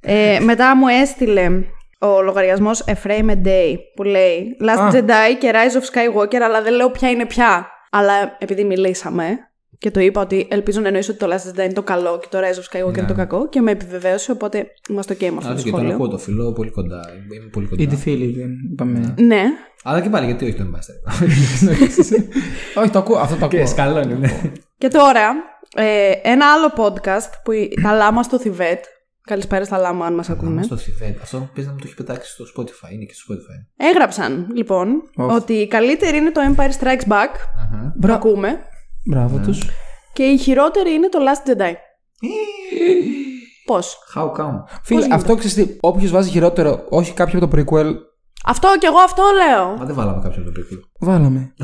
Ε, 0.00 0.38
μετά 0.40 0.76
μου 0.76 0.86
έστειλε 0.88 1.50
ο 1.98 2.22
λογαριασμός 2.22 2.84
A 2.86 2.92
Frame 3.06 3.30
a 3.30 3.46
Day 3.46 3.74
που 3.94 4.02
λέει 4.02 4.56
Last 4.68 4.80
Α. 4.80 4.88
Jedi 4.92 5.36
και 5.38 5.50
Rise 5.52 5.76
of 5.76 5.84
Skywalker, 5.94 6.36
αλλά 6.44 6.62
δεν 6.62 6.72
λέω 6.72 6.90
ποια 6.90 7.10
είναι 7.10 7.26
ποια. 7.26 7.66
Αλλά 7.90 8.12
επειδή 8.38 8.64
μιλήσαμε 8.64 9.24
και 9.80 9.90
το 9.90 10.00
είπα 10.00 10.20
ότι 10.20 10.46
ελπίζω 10.50 10.80
να 10.80 10.86
εννοήσει 10.86 11.10
ότι 11.10 11.18
το 11.18 11.26
Last 11.26 11.48
Jedi 11.50 11.64
είναι 11.64 11.72
το 11.72 11.82
καλό 11.82 12.18
και 12.18 12.26
το 12.30 12.38
Rise 12.38 12.42
of 12.42 12.86
Skywalker 12.88 12.96
είναι 12.98 13.06
το 13.06 13.14
κακό 13.14 13.48
και 13.48 13.60
με 13.60 13.70
επιβεβαίωσε, 13.70 14.32
οπότε 14.32 14.66
είμαστε 14.88 15.14
ok 15.14 15.20
με 15.30 15.36
αυτό 15.36 15.40
το 15.40 15.54
Α, 15.54 15.56
και 15.56 15.62
τον 15.70 15.78
σχόλιο. 15.78 15.94
ακούω 15.94 16.08
το 16.08 16.18
φιλό 16.18 16.52
πολύ 16.52 16.70
κοντά. 16.70 17.00
Είμαι 17.36 17.48
πολύ 17.52 17.66
κοντά. 17.66 17.82
Ή 17.82 17.86
τη 17.86 17.96
φίλη, 17.96 18.38
δεν 18.40 18.50
είπαμε. 18.72 19.14
Ναι. 19.18 19.42
Αλλά 19.84 20.00
και 20.00 20.08
πάλι, 20.08 20.26
γιατί 20.26 20.44
όχι 20.44 20.54
το 20.54 20.64
Empire 20.72 21.20
Όχι, 22.80 22.90
το 22.90 22.98
ακούω, 22.98 23.16
αυτό 23.16 23.36
το 23.36 23.44
ακούω. 23.44 23.58
Και 23.60 23.66
σκαλώνει, 23.66 24.14
ναι. 24.14 24.40
Και 24.78 24.88
τώρα, 24.88 25.28
ε, 25.76 26.10
ένα 26.22 26.52
άλλο 26.52 26.72
podcast 26.76 27.30
που 27.44 27.52
η- 27.52 27.78
τα 27.82 27.92
λάμα 27.92 28.22
στο 28.22 28.38
Θιβέτ. 28.38 28.84
Καλησπέρα 29.22 29.64
στα 29.64 29.78
λάμα, 29.78 30.06
αν 30.06 30.14
μας 30.14 30.30
ακούνε. 30.30 30.62
Στο 30.62 30.76
Θιβέτ. 30.76 31.20
Αυτό 31.22 31.50
παίζει 31.54 31.68
να 31.68 31.74
μου 31.74 31.80
το 31.80 31.84
έχει 31.86 31.94
πετάξει 31.94 32.30
στο 32.32 32.44
Spotify. 32.56 32.92
Είναι 32.92 33.04
και 33.04 33.14
στο 33.14 33.34
Spotify. 33.34 33.84
Έγραψαν 33.90 34.46
λοιπόν 34.54 34.88
Οφ. 35.16 35.34
ότι 35.34 35.52
η 35.52 35.68
καλύτερη 35.68 36.16
είναι 36.16 36.30
το 36.30 36.40
Empire 36.48 36.84
Strikes 36.84 37.08
Back. 37.12 37.32
Αχα. 37.62 37.94
Το 38.00 38.12
ακούμε. 38.12 38.60
Μπράβο 39.10 39.38
τους. 39.38 39.62
Και 40.12 40.22
η 40.22 40.36
χειρότερη 40.38 40.90
είναι 40.92 41.08
το 41.08 41.18
Last 41.18 41.50
Jedi. 41.50 41.72
Πώς; 43.64 43.98
How 44.14 44.24
come? 44.32 44.54
Φίλε, 44.82 45.00
γίνεται; 45.00 45.14
αυτό 45.14 45.34
ξέρεις 45.36 45.54
τι, 45.54 45.76
όποιος 45.80 46.10
βάζει 46.10 46.30
χειρότερο, 46.30 46.84
όχι 46.88 47.12
κάποιο 47.12 47.38
από 47.38 47.46
το 47.56 47.56
prequel, 47.56 47.94
Αυτό 48.44 48.68
κι 48.78 48.86
εγώ 48.86 48.98
αυτό 48.98 49.22
λέω. 49.34 49.66
Μα 49.76 49.84
δεν 49.84 49.94
βάλαμε 49.94 50.22
κάποιον 50.22 50.44
το 50.44 50.52
prequel. 50.56 50.80
βάλαμε. 51.00 51.54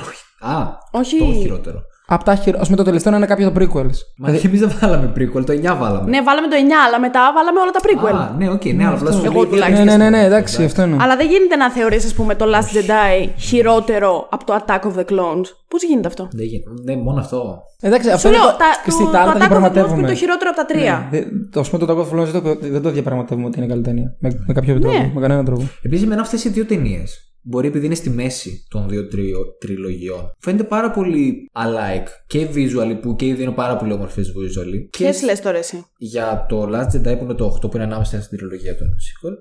Α, 0.40 0.66
Όχι. 0.90 1.18
το 1.18 1.24
χειρότερο. 1.24 1.80
Απ' 2.08 2.22
τα 2.22 2.34
χειρο... 2.34 2.58
ας 2.60 2.68
με 2.68 2.76
το 2.76 2.82
τελευταίο 2.82 3.12
να 3.12 3.18
είναι 3.18 3.26
κάποιο 3.26 3.48
από 3.48 3.58
τα 3.58 3.64
prequels. 3.64 3.96
Μα 4.18 4.30
και 4.32 4.46
εμείς 4.46 4.60
δεν 4.60 4.72
βάλαμε 4.80 5.12
prequel, 5.16 5.44
το 5.46 5.52
9 5.52 5.76
βάλαμε. 5.78 6.10
Ναι, 6.10 6.22
βάλαμε 6.22 6.48
το 6.48 6.56
9, 6.56 6.60
αλλά 6.86 7.00
μετά 7.00 7.20
βάλαμε 7.34 7.60
όλα 7.60 7.70
τα 7.70 7.80
prequel. 7.86 8.20
Α, 8.20 8.34
ναι, 8.38 8.50
οκ, 8.50 8.64
ναι, 8.64 8.84
αλλά 8.86 8.96
απλά 8.96 9.12
σου 9.12 9.22
Εγώ 9.24 9.34
λέει 9.40 9.46
τουλάχιστον. 9.50 9.84
Ναι, 9.86 9.96
ναι, 9.96 10.08
ναι, 10.10 10.10
ναι, 10.18 10.24
εντάξει, 10.24 10.64
αυτό 10.64 10.82
εννοώ. 10.82 10.98
Αλλά 11.02 11.16
δεν 11.16 11.26
γίνεται 11.28 11.56
να 11.56 11.70
θεωρείς, 11.70 12.04
ας 12.04 12.14
πούμε, 12.14 12.34
το 12.34 12.44
Last 12.54 12.70
Jedi 12.76 13.28
χειρότερο 13.38 14.26
από 14.30 14.44
το 14.44 14.52
Attack 14.60 14.80
of 14.88 14.94
the 14.98 15.04
Clones. 15.12 15.46
Πώς 15.68 15.82
γίνεται 15.88 16.08
αυτό; 16.08 16.28
Δεν 16.32 16.46
γίνεται. 16.46 16.70
Ναι, 16.84 16.96
μόνο 16.96 17.20
αυτό. 17.20 17.58
Εντάξει, 17.80 18.08
αυτό 18.10 18.20
Σου 18.20 18.34
είναι 18.34 18.36
λέω, 18.36 18.46
το- 18.50 18.56
τα, 18.56 18.64
ξέρεις 18.86 18.98
το, 18.98 18.98
τι, 18.98 19.04
το 19.04 19.10
τα 19.10 19.18
άλλα 19.20 19.32
τα 19.32 19.38
Attack 19.38 19.42
of 19.42 19.44
the 19.44 19.50
Clones 19.50 19.50
που 19.50 19.56
είναι 19.56 19.70
διαπραγματεύουμε. 19.70 20.08
το 20.08 20.14
χειρότερο 20.14 20.50
από 20.52 20.58
τα 20.60 20.66
τρία. 20.66 21.08
Ναι, 21.10 21.18
δεν- 21.18 21.28
Το 21.52 21.60
πούμε 21.70 21.78
το 21.86 21.86
Attack 21.92 21.98
of 22.02 22.06
the 22.08 22.14
Clones 22.20 22.30
δεν 22.32 22.42
το- 22.42 22.58
δεν 22.74 22.82
το 22.82 22.90
διαπραγματεύουμε 22.90 23.46
ότι 23.46 23.58
είναι 23.58 23.66
καλή 23.66 23.82
ταινία. 23.82 24.16
Με, 24.18 24.28
με 24.46 24.52
κάποιο 24.54 24.78
τρόπο. 24.80 25.10
Με 25.14 25.20
κανέναν 25.20 25.44
τρόπο. 25.44 25.62
Επίσης, 25.82 26.04
εμένα 26.04 26.20
αυτές 26.20 26.44
οι 26.44 26.48
δύο 26.48 26.64
ταινίες, 26.64 27.08
μπορεί 27.48 27.66
επειδή 27.68 27.86
είναι 27.86 27.94
στη 27.94 28.10
μέση 28.10 28.66
των 28.68 28.88
δύο 28.88 29.08
τρι- 29.08 29.32
τριλογιών, 29.60 30.32
φαίνεται 30.38 30.64
πάρα 30.64 30.90
πολύ 30.90 31.50
alike 31.52 32.06
και 32.26 32.46
visually, 32.54 32.98
που 33.02 33.16
και 33.16 33.26
οι 33.26 33.32
δύο 33.32 33.42
είναι 33.42 33.52
πάρα 33.54 33.76
πολύ 33.76 33.92
όμορφες 33.92 34.28
visually. 34.28 34.88
Και 34.90 34.98
Ποιες 34.98 35.22
λες 35.22 35.40
τώρα 35.40 35.58
εσύ. 35.58 35.84
για 35.98 36.46
το 36.48 36.68
Last 36.72 36.96
Jedi 36.96 37.18
που 37.18 37.24
είναι 37.24 37.34
το 37.34 37.44
8 37.62 37.70
που 37.70 37.76
είναι 37.76 37.84
ανάμεσα 37.84 38.22
στην 38.22 38.38
τριλογία 38.38 38.76
των 38.76 38.86
sequel 38.88 39.34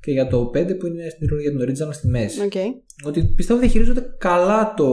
και 0.00 0.12
για 0.12 0.26
το 0.26 0.50
5 0.54 0.76
που 0.78 0.86
είναι 0.86 1.08
στην 1.10 1.26
τριλογία 1.26 1.52
των 1.52 1.60
original 1.68 1.92
στη 1.94 2.08
μέση. 2.08 2.40
Οκ. 2.42 2.52
Ότι 3.04 3.24
πιστεύω 3.36 3.60
διαχειρίζονται 3.60 4.04
καλά 4.18 4.74
το, 4.76 4.88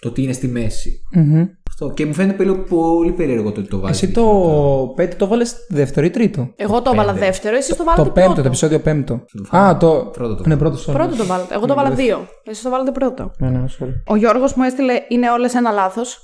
το 0.00 0.10
τι 0.12 0.22
είναι 0.22 0.32
στη 0.32 0.48
μέση. 0.48 1.02
Μμμ. 1.14 1.44
Αυτό. 1.80 1.94
Και 1.94 2.06
μου 2.06 2.14
φαίνεται 2.14 2.44
πολύ, 2.44 2.56
πολύ 2.68 3.12
περίεργο 3.12 3.52
το 3.52 3.60
ότι 3.60 3.68
το 3.68 3.78
βάζει. 3.80 3.92
Εσύ 4.04 4.12
το 4.12 4.94
5 4.98 5.08
το 5.16 5.26
βάλες 5.26 5.54
δεύτερο 5.68 6.06
ή 6.06 6.10
τρίτο; 6.10 6.48
Εγώ 6.56 6.82
το 6.82 6.90
έβαλα 6.94 7.12
πέντε. 7.12 7.24
δεύτερο, 7.26 7.56
εσείς 7.56 7.76
το 7.76 7.76
Το 7.76 7.84
βάλατε 7.84 8.02
πέμπτο, 8.10 8.22
το 8.28 8.32
πρώτο. 8.34 8.48
επεισόδιο 8.48 8.80
πέμπτο. 8.80 9.24
Το 9.50 9.56
Α, 9.56 9.76
το. 9.76 10.10
Πρώτο 10.12 10.34
το 10.34 10.42
Ναι, 10.48 10.54
βάλα. 10.54 10.70
πρώτο. 10.70 10.92
sorry. 10.92 10.94
Πρώτο 10.94 11.16
το 11.16 11.26
βάλατε. 11.26 11.54
Εγώ 11.54 11.66
το 11.66 11.74
βάλα 11.74 11.90
δύο. 11.90 12.28
Εσείς 12.44 12.62
το 12.62 12.70
βάλατε 12.70 12.90
πρώτο. 12.90 13.30
Ναι, 13.38 13.48
ναι, 13.48 13.64
sorry. 13.80 13.88
Ο 14.06 14.16
Γιώργος 14.16 14.54
μου 14.54 14.62
έστειλε 14.62 14.92
είναι 15.08 15.30
όλες 15.30 15.54
ένα 15.54 15.70
λάθος. 15.70 16.18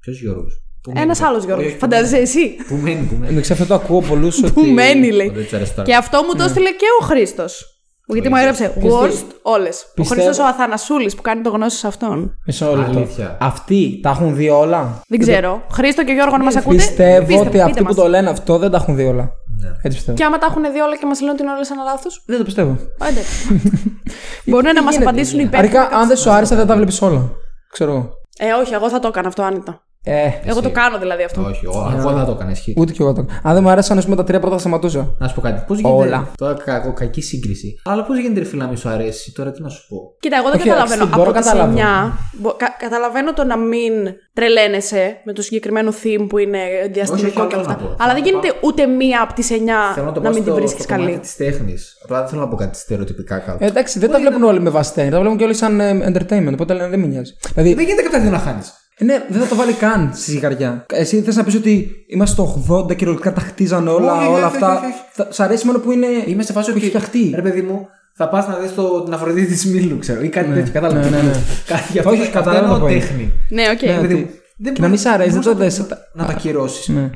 Ποιος 0.00 0.20
Γιώργος; 0.20 0.62
Ένας 0.94 1.20
άλλος 1.20 1.44
Γιώργος. 1.44 1.76
Φαντάζεσαι 1.78 2.16
εσύ; 2.16 2.54
Πού 2.68 2.74
μένει, 2.74 3.06
πού 3.06 3.14
μένει; 3.18 3.32
Εντάξει, 3.32 3.52
αυτό 3.52 3.64
το 3.66 3.74
ακούω 3.74 4.00
πολλούς 4.00 4.40
Που 4.40 4.52
ότι. 4.56 4.70
μένει, 4.72 5.10
λέει. 5.10 5.28
Δεν 5.30 5.46
του 5.48 5.56
αρέσει 5.56 5.74
το 5.74 5.82
Και 5.82 5.94
αυτό 5.94 6.22
μου 6.22 6.34
το 6.34 6.42
έστειλε 6.42 6.70
και 6.70 6.86
ο 7.00 7.04
Χρήστος. 7.04 7.77
Γιατί 8.12 8.28
μου 8.28 8.36
έγραψε 8.36 8.72
worst 8.82 9.24
όλες. 9.42 9.82
Ο 9.82 9.86
Πιστεύω- 9.94 10.22
Χρήστο 10.22 10.42
ο 10.42 10.46
Αθανασούλης 10.46 11.14
που 11.14 11.22
κάνει 11.22 11.42
το 11.42 11.50
γνώσι 11.50 11.76
σε 11.76 11.86
αυτόν. 11.86 12.38
Μισό 12.46 12.76
λεπτό. 12.76 12.98
Αλήθεια. 12.98 13.36
Αυτοί 13.40 14.00
τα 14.02 14.10
έχουν 14.10 14.34
δει 14.34 14.48
όλα; 14.48 15.00
Δεν 15.08 15.18
ξέρω. 15.18 15.62
Χρήστο 15.72 16.04
και 16.04 16.12
Γιώργο, 16.12 16.36
να 16.36 16.44
μας 16.44 16.56
ακούτε; 16.56 16.76
Πιστεύω 16.76 17.26
πείστε- 17.26 17.40
ότι 17.40 17.48
πείτε 17.50 17.62
αυτοί 17.62 17.78
που 17.78 17.84
μας. 17.84 17.94
το 17.94 18.08
λένε 18.08 18.30
αυτό 18.30 18.58
δεν 18.58 18.70
τα 18.70 18.76
έχουν 18.76 18.96
δει 18.96 19.04
όλα. 19.04 19.30
Ναι. 19.62 19.68
Έτσι 19.68 19.96
πιστεύω. 19.96 20.16
Και 20.16 20.24
άμα 20.24 20.38
τα 20.38 20.46
έχουν 20.50 20.62
δει 20.72 20.80
όλα 20.80 20.96
και 20.96 21.06
μας 21.06 21.20
λένε 21.20 21.32
ότι 21.32 21.42
είναι 21.42 21.52
όλες 21.52 21.70
ένα 21.70 21.82
λάθος; 21.82 22.22
Δεν 22.26 22.38
το 22.38 22.44
πιστεύω. 22.44 22.76
Μπορούν 24.46 24.72
να 24.74 24.82
μας 24.82 24.96
απαντήσουν 24.98 25.38
υπέρ. 25.38 25.58
Αρχικά, 25.60 25.82
αν 25.82 26.08
δεν 26.08 26.16
σου 26.16 26.30
άρεσε, 26.30 26.54
δεν 26.54 26.66
τα 26.66 26.74
βλέπεις 26.76 27.02
όλα. 27.02 27.30
Ξέρω 27.72 27.90
εγώ. 27.90 28.10
Ε, 28.38 28.52
όχι, 28.52 28.74
εγώ 28.74 28.88
θα 28.90 28.98
το 28.98 29.08
έκανα 29.08 29.28
αυτό 29.28 29.42
άνετα. 29.42 29.82
Ε, 30.04 30.28
Εγώ 30.44 30.60
το 30.62 30.70
κάνω 30.70 30.98
δηλαδή 30.98 31.22
αυτό. 31.22 31.42
Όχι, 31.42 31.60
εγώ 31.64 31.92
εγώ 31.98 32.08
δεν 32.08 32.18
θα 32.18 32.24
το 32.24 32.32
έκανα 32.32 32.50
ισχύει. 32.50 32.74
ούτε 32.78 32.92
κι 32.92 33.02
εγώ 33.02 33.12
το. 33.12 33.26
Αν 33.42 33.54
δεν 33.54 33.62
μου 33.62 33.68
άρεσαν, 33.68 33.98
ας 33.98 34.04
πούμε, 34.04 34.16
τα 34.16 34.24
τρία 34.24 34.38
πρώτα 34.40 34.54
θα 34.54 34.60
σταματούσα. 34.60 35.14
Να 35.18 35.28
σου 35.28 35.34
πω 35.34 35.40
κάτι. 35.40 35.64
Πώς 35.66 35.78
γίνεται. 35.78 35.94
Όλα. 35.94 36.30
Τώρα 36.36 36.54
κακό, 36.64 36.92
κακή 36.92 37.20
σύγκριση. 37.20 37.80
Αλλά 37.84 38.02
πώς 38.04 38.18
γίνεται 38.18 38.38
ρε 38.40 38.44
φίλα 38.46 38.64
να 38.64 38.70
μη 38.70 38.76
σου 38.76 38.88
αρέσει. 38.88 39.32
Τώρα 39.32 39.50
τι 39.52 39.62
να 39.62 39.68
σου 39.68 39.86
πω. 39.88 39.96
Κοίτα, 40.20 40.36
εγώ 40.36 40.48
δεν 40.50 40.58
Όχι, 40.58 40.68
καταλαβαίνω. 40.68 41.02
εντάξει, 41.02 41.18
μπορώ 41.18 41.30
Από 41.30 41.38
να 41.38 41.44
τις 41.44 41.50
καταλάβω. 41.52 41.78
9, 41.78 42.18
μπο- 42.32 42.54
κα- 42.56 42.74
καταλαβαίνω 42.78 43.32
το 43.32 43.44
να 43.44 43.56
μην 43.56 43.92
τρελαίνεσαι 44.32 45.20
με 45.24 45.32
το 45.32 45.42
συγκεκριμένο 45.42 45.92
theme 46.02 46.26
που 46.28 46.38
είναι 46.38 46.58
διαστημικό 46.92 47.40
όχι, 47.40 47.48
και 47.48 47.54
άλλο 47.56 47.64
αυτά. 47.64 47.72
να 47.72 47.78
πω. 47.78 47.84
Αλλά 47.98 48.12
Θέλω 48.12 48.12
δεν 48.12 48.22
να 48.22 48.28
γίνεται 48.28 48.48
ούτε 48.66 48.86
μία 48.86 49.22
από 49.22 49.32
τις 49.34 49.50
9 49.50 49.92
Θέλω 49.94 50.06
να 50.06 50.12
το 50.12 50.20
να 50.20 50.28
πω 50.28 50.34
μην 50.34 50.42
την 50.44 50.52
στο, 50.52 50.54
βρίσκεις 50.54 50.84
στο 50.84 50.92
κομμάτι 50.94 51.10
καλή. 51.12 51.22
της 51.24 51.36
τέχνης. 51.36 52.00
Απλά 52.04 52.18
δεν 52.20 52.28
θέλω 52.28 52.40
να 52.40 52.48
πω 52.48 52.56
κάτι 52.56 52.78
στερεοτυπικά 52.78 53.38
κάτω. 53.38 53.64
Ε, 53.64 53.66
εντάξει, 53.66 53.98
δεν 53.98 54.10
τα 54.10 54.18
βλέπουν 54.18 54.42
όλοι 54.42 54.60
με 54.60 54.70
βάση 54.70 54.94
τέχνη. 54.94 55.10
Τα 55.10 55.18
βλέπουν 55.20 55.36
και 55.38 55.44
όλοι 55.44 55.54
σαν 55.54 55.80
ε, 55.80 56.12
entertainment. 56.12 56.52
Οπότε 56.52 56.74
λένε 56.74 56.88
δεν 56.88 57.00
με 57.00 57.06
νοιάζει. 57.06 57.32
Δηλαδή, 57.54 57.74
Δεν 57.74 57.84
γίνεται 57.84 58.02
κατά 58.02 58.20
δύο 58.20 58.30
να 58.30 58.38
χάνεις. 58.38 58.72
Ε, 58.98 59.04
ναι, 59.04 59.24
δεν 59.28 59.40
θα 59.40 59.46
το 59.48 59.54
βάλει 59.54 59.72
καν 59.72 60.10
στη 60.14 60.30
ζυγαριά. 60.30 60.84
Εσύ 60.92 61.20
θες 61.22 61.36
να 61.36 61.44
πεις 61.44 61.54
ότι 61.54 61.90
είμαστε 62.06 62.34
στο 62.34 62.64
80 62.68 62.86
και 62.86 62.94
κυριολεκτικά 62.94 63.32
τα 63.34 63.40
χτίζαν 63.40 63.88
όλα, 63.88 64.12
Όχι, 64.12 64.20
όχι, 64.26 64.28
όλα 64.36 64.46
όχι, 64.46 64.54
αυτά. 64.56 64.76
όχι, 64.76 64.84
όχι. 64.86 64.94
Θα- 65.12 65.28
Σ' 65.30 65.40
αρέσει 65.40 65.66
μόνο 65.66 65.78
που 65.78 65.92
είναι. 65.92 66.06
Είμαι 66.26 66.42
σε 66.42 66.52
φάση 66.52 66.70
που 66.72 66.76
έχει 66.76 66.86
ότι. 66.86 66.96
φτιαχτεί. 66.96 67.32
Ρε 67.34 67.42
παιδί 67.42 67.62
μου, 67.62 67.86
θα 68.14 68.28
πας 68.28 68.46
να 68.48 68.54
δεις 68.54 68.70
την 69.04 69.14
Αφροδίτη 69.14 69.46
της 69.52 69.66
Μήλου, 69.66 69.98
ξέρω. 69.98 70.20
Ή 70.22 70.28
κάτι 70.28 70.52
τέτοιο. 70.52 70.72
Κατάλαβε. 70.72 71.08
ναι, 71.10 71.16
ναι, 71.16 71.22
ναι. 71.22 71.32
Κάτι 71.66 71.82
για 71.92 72.00
αυτό. 72.00 72.12
Όχι, 72.12 72.20
αυτό 72.20 72.32
καταλαβαίνω 72.32 72.72
εννοώ 72.74 72.78
το 72.88 72.94
point. 72.94 72.98
τέχνη. 72.98 73.32
Ναι, 73.50 73.62
οκ. 73.72 73.82
Ναι, 73.82 74.00
Παιδί 74.00 74.14
ότι- 74.14 74.22
μου, 74.22 74.30
δεν 74.56 74.74
και 74.74 74.80
να 74.80 74.88
μπορεί- 74.88 74.90
μην 74.90 74.98
σ' 74.98 75.06
αρέσει, 75.14 75.30
δεν 75.30 75.42
δεν 75.42 75.52
το 75.52 75.58
μπορείς 75.58 75.76
δες. 75.76 75.86
να- 75.88 75.98
Να 76.22 76.24
τα 76.24 76.32
ακυρώσεις. 76.32 76.88
Ναι. 76.88 77.10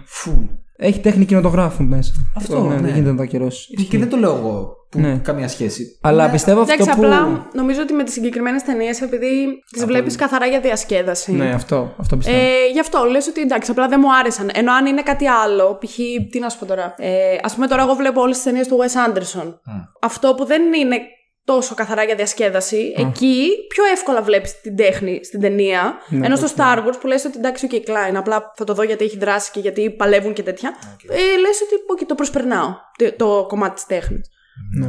Φουλ. 0.83 0.89
Έχει 0.91 1.01
τέχνη 1.01 1.24
κινηματογράφου 1.24 1.83
μέσα. 1.85 2.12
Αυτό, 2.37 2.62
ναι, 2.62 2.74
ναι. 2.74 2.80
Δεν 2.80 2.91
γίνεται 2.91 3.11
να 3.11 3.16
το 3.16 3.22
ακυρώσει. 3.22 3.74
Και 3.74 3.99
δεν 3.99 4.09
το 4.09 4.16
λέω 4.16 4.37
εγώ 4.37 4.76
που 4.91 4.99
Ναι. 5.01 5.16
καμία 5.16 5.49
σχέση. 5.49 5.99
Αλλά 6.01 6.30
πιστεύω 6.30 6.61
αυτό 6.61 6.72
Εντάξει, 6.72 6.95
που. 6.95 7.03
απλά 7.05 7.47
νομίζω 7.55 7.80
ότι 7.83 7.93
με 7.93 8.05
τις 8.05 8.12
συγκεκριμένες 8.12 8.62
ταινίες, 8.62 9.01
επειδή 9.01 9.28
τις 9.72 9.85
βλέπεις 9.85 10.16
καθαρά 10.16 10.47
για 10.47 10.61
διασκέδαση. 10.61 11.33
Ναι, 11.33 11.51
αυτό, 11.51 11.95
αυτό 11.99 12.16
πιστεύω. 12.16 12.37
Ε, 12.39 12.43
γι' 12.72 12.80
αυτό 12.80 13.05
λες 13.11 13.26
ότι 13.26 13.41
εντάξει, 13.41 13.70
απλά 13.70 13.89
δεν 13.89 14.01
μου 14.03 14.14
άρεσαν. 14.20 14.51
Ενώ 14.55 14.72
αν 14.72 14.87
είναι 14.87 15.03
κάτι 15.03 15.26
άλλο, 15.26 15.78
π.χ. 15.80 15.95
τι 16.30 16.39
να 16.39 16.49
σου 16.49 16.59
πω 16.59 16.66
τώρα. 16.66 16.95
Ε, 16.99 17.11
Α 17.43 17.55
πούμε 17.55 17.66
τώρα, 17.66 17.83
εγώ 17.83 17.95
βλέπω 17.95 18.20
όλες 18.20 18.35
τις 18.37 18.45
ταινίες 18.45 18.68
του 18.68 18.78
Wes 18.80 19.09
Anderson. 19.11 19.55
Αυτό 20.01 20.35
που 20.35 20.45
δεν 20.45 20.62
είναι 20.72 20.97
τόσο 21.45 21.74
καθαρά 21.74 22.03
για 22.03 22.14
διασκέδαση, 22.14 22.95
εκεί 22.97 23.49
πιο 23.68 23.84
εύκολα 23.84 24.22
βλέπεις 24.22 24.61
την 24.61 24.76
τέχνη 24.76 25.20
στην 25.24 25.40
ταινία. 25.40 25.95
Ναι, 26.09 26.26
ενώ 26.26 26.36
στο 26.36 26.49
Star 26.57 26.78
Wars 26.78 26.95
που 27.01 27.07
λες 27.07 27.24
ότι 27.24 27.38
εντάξει, 27.38 27.68
OK, 27.70 27.74
Klein, 27.74 28.14
απλά 28.14 28.53
θα 28.57 28.64
το 28.64 28.74
δω 28.74 28.82
γιατί 28.82 29.05
έχει 29.05 29.18
δράση 29.18 29.51
και 29.51 29.61
γιατί 29.61 29.90
παλεύουν 29.90 30.32
και 30.32 30.43
τέτοια. 30.43 30.74
Ε, 31.09 31.38
λες 31.38 31.61
ότι 31.62 32.03
OK, 32.03 32.07
το 32.07 32.14
προσπερνάω 32.14 32.74
το, 32.97 33.12
το 33.16 33.47
κομμάτι 33.49 33.74
της 33.74 33.86
τέχνης. 33.86 34.30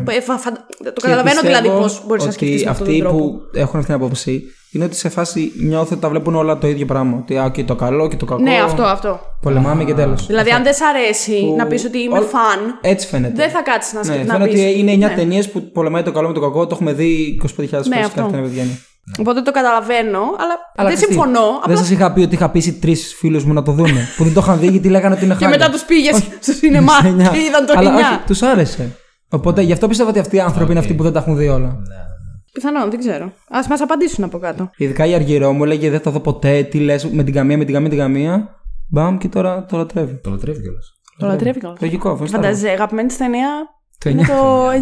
Ε, 0.09 0.21
φα- 0.21 0.37
φα- 0.37 0.51
το 0.51 0.91
Και 0.93 1.01
καταλαβαίνω 1.01 1.39
δηλαδή 1.41 1.61
πιστεύω 1.61 1.81
πώς 1.81 2.03
μπορείς 2.07 2.23
να 2.23 2.29
ότι 2.29 2.37
σκεφτείς 2.37 2.63
με 2.63 2.69
αυτόν 2.69 2.85
τον 2.85 2.95
Αυτοί 2.95 3.07
τρόπο. 3.07 3.17
που 3.17 3.41
έχουν 3.53 3.79
αυτή 3.79 3.91
την 3.93 4.01
άποψη 4.03 4.43
είναι 4.71 4.83
ότι 4.83 4.95
σε 4.95 5.09
φάση 5.09 5.51
νιώθω 5.59 5.87
ότι 5.91 6.01
τα 6.01 6.09
βλέπουν 6.09 6.35
όλα 6.35 6.57
το 6.57 6.67
ίδιο 6.67 6.85
πράγμα. 6.85 7.17
Ότι 7.21 7.37
α, 7.37 7.49
και 7.53 7.63
το 7.63 7.75
καλό 7.75 8.07
και 8.07 8.15
το 8.15 8.25
κακό. 8.25 8.41
Ναι, 8.41 8.59
αυτό, 8.65 8.83
αυτό. 8.83 9.19
Πολεμάμε 9.41 9.83
και 9.83 9.93
τέλος. 9.93 10.25
Δηλαδή, 10.25 10.49
αν 10.49 10.63
δεν 10.63 10.73
σ' 10.73 10.81
αρέσει 10.81 11.39
Που- 11.39 11.55
να 11.57 11.65
πεις 11.67 11.85
ότι 11.85 11.97
είμαι 11.99 12.17
όλ- 12.17 12.25
φαν, 12.25 12.79
Έτσι 12.81 13.07
φαίνεται. 13.07 13.33
δεν 13.35 13.49
θα 13.49 13.61
κάτσεις 13.61 13.93
να 13.93 13.99
Ναι, 13.99 14.05
σκεφτεί. 14.05 14.27
φαίνεται 14.27 14.49
ότι 14.49 14.79
είναι 14.79 14.91
9 14.91 15.09
ταινίες 15.15 15.49
που 15.49 15.71
πολεμάει 15.71 16.03
το 16.03 16.11
καλό 16.11 16.27
με 16.27 16.33
το 16.33 16.39
κακό. 16.39 16.67
Το 16.67 16.75
έχουμε 16.75 16.93
δει 16.93 17.37
25.000 17.41 17.83
φορέ 17.83 17.95
Ναι, 17.95 17.95
ναι, 17.95 18.05
αυτό. 18.05 18.19
κάθε 18.21 18.31
ταινία 18.31 18.45
που 18.47 18.51
βγαίνει. 18.53 18.79
Οπότε 19.19 19.41
το 19.41 19.51
καταλαβαίνω, 19.51 20.19
αλλά, 20.19 20.55
Αλλά 20.75 20.87
δεν 20.89 20.95
ξέρεις 20.97 20.99
τι, 20.99 21.13
συμφωνώ. 21.13 21.41
Δεν 21.49 21.59
Απλά 21.63 21.75
σας 21.77 21.89
είχα 21.89 22.11
πει 22.13 22.21
ότι 22.21 22.35
είχα 22.35 22.49
πείσει 22.49 22.73
τρεις 22.73 23.15
φίλους 23.19 23.43
μου 23.45 23.53
να 23.53 23.63
το 23.63 23.71
δούνε. 23.71 24.07
που 24.17 24.23
δεν 24.23 24.33
το 24.33 24.39
είχαν 24.43 24.59
δει 24.59 24.67
γιατί 24.67 24.89
λέγανε 24.89 25.15
ότι 25.15 25.25
είναι 25.25 25.33
και 25.37 25.43
χάλια. 25.43 25.59
μετά 25.59 25.71
τους 25.71 25.81
πήγες 25.81 26.13
Όχι. 26.13 26.27
στο 26.39 26.51
σινεμά 26.53 26.93
Στο 26.93 27.07
εννιά. 27.07 27.29
και 27.29 27.37
είδαν 27.39 27.65
το 27.65 27.73
Αλλά 27.75 27.89
9. 27.89 27.97
όχι, 27.97 28.19
τους 28.27 28.41
άρεσε. 28.41 28.97
Οπότε 29.33 29.61
γι' 29.61 29.71
αυτό 29.73 29.87
πιστεύω 29.87 30.09
ότι 30.09 30.19
αυτοί 30.19 30.35
οι 30.35 30.39
άνθρωποι 30.39 30.71
είναι 30.71 30.79
αυτοί 30.79 30.93
που 30.93 31.03
δεν 31.03 31.13
τα 31.13 31.19
έχουν 31.19 31.37
δει 31.37 31.47
όλα. 31.47 31.77
Πιθανόν, 32.53 32.89
δεν 32.89 32.99
ξέρω. 32.99 33.25
Α 33.25 33.59
μας 33.69 33.81
απαντήσουν 33.81 34.23
από 34.23 34.37
κάτω. 34.37 34.69
Ειδικά 34.77 35.05
η 35.05 35.13
Αργυρό 35.13 35.51
μου 35.53 35.63
έλεγε 35.63 35.89
Δεν 35.89 35.99
θα 35.99 36.11
δω 36.11 36.19
ποτέ, 36.19 36.63
τι 36.63 36.79
λες 36.79 37.05
με 37.05 37.23
την 37.23 37.33
καμία, 37.33 37.57
με 37.57 37.63
την 37.65 37.73
καμία, 37.73 37.89
με 37.89 37.95
την 37.95 38.03
καμία. 38.03 38.49
Μπαμ 38.89 39.17
και 39.17 39.27
τώρα 39.27 39.65
το 39.65 39.77
λατρεύει. 39.77 40.19
Το 40.23 40.29
λατρεύει 40.29 40.61
κιόλας. 40.61 40.93
Το 41.17 41.25
λατρεύει 41.27 41.59
κιόλας. 41.59 41.77
Λογικό, 41.81 42.09
αφού 42.09 42.25
στα 42.27 42.37
Φανταζέ, 42.37 42.69
αγαπημένη 42.69 43.07
της 43.07 43.17
ταινία 43.17 43.47
Το 43.97 44.09
είναι 44.09 44.21
9. 44.21 44.25
το 44.27 44.67
9. 44.69 44.73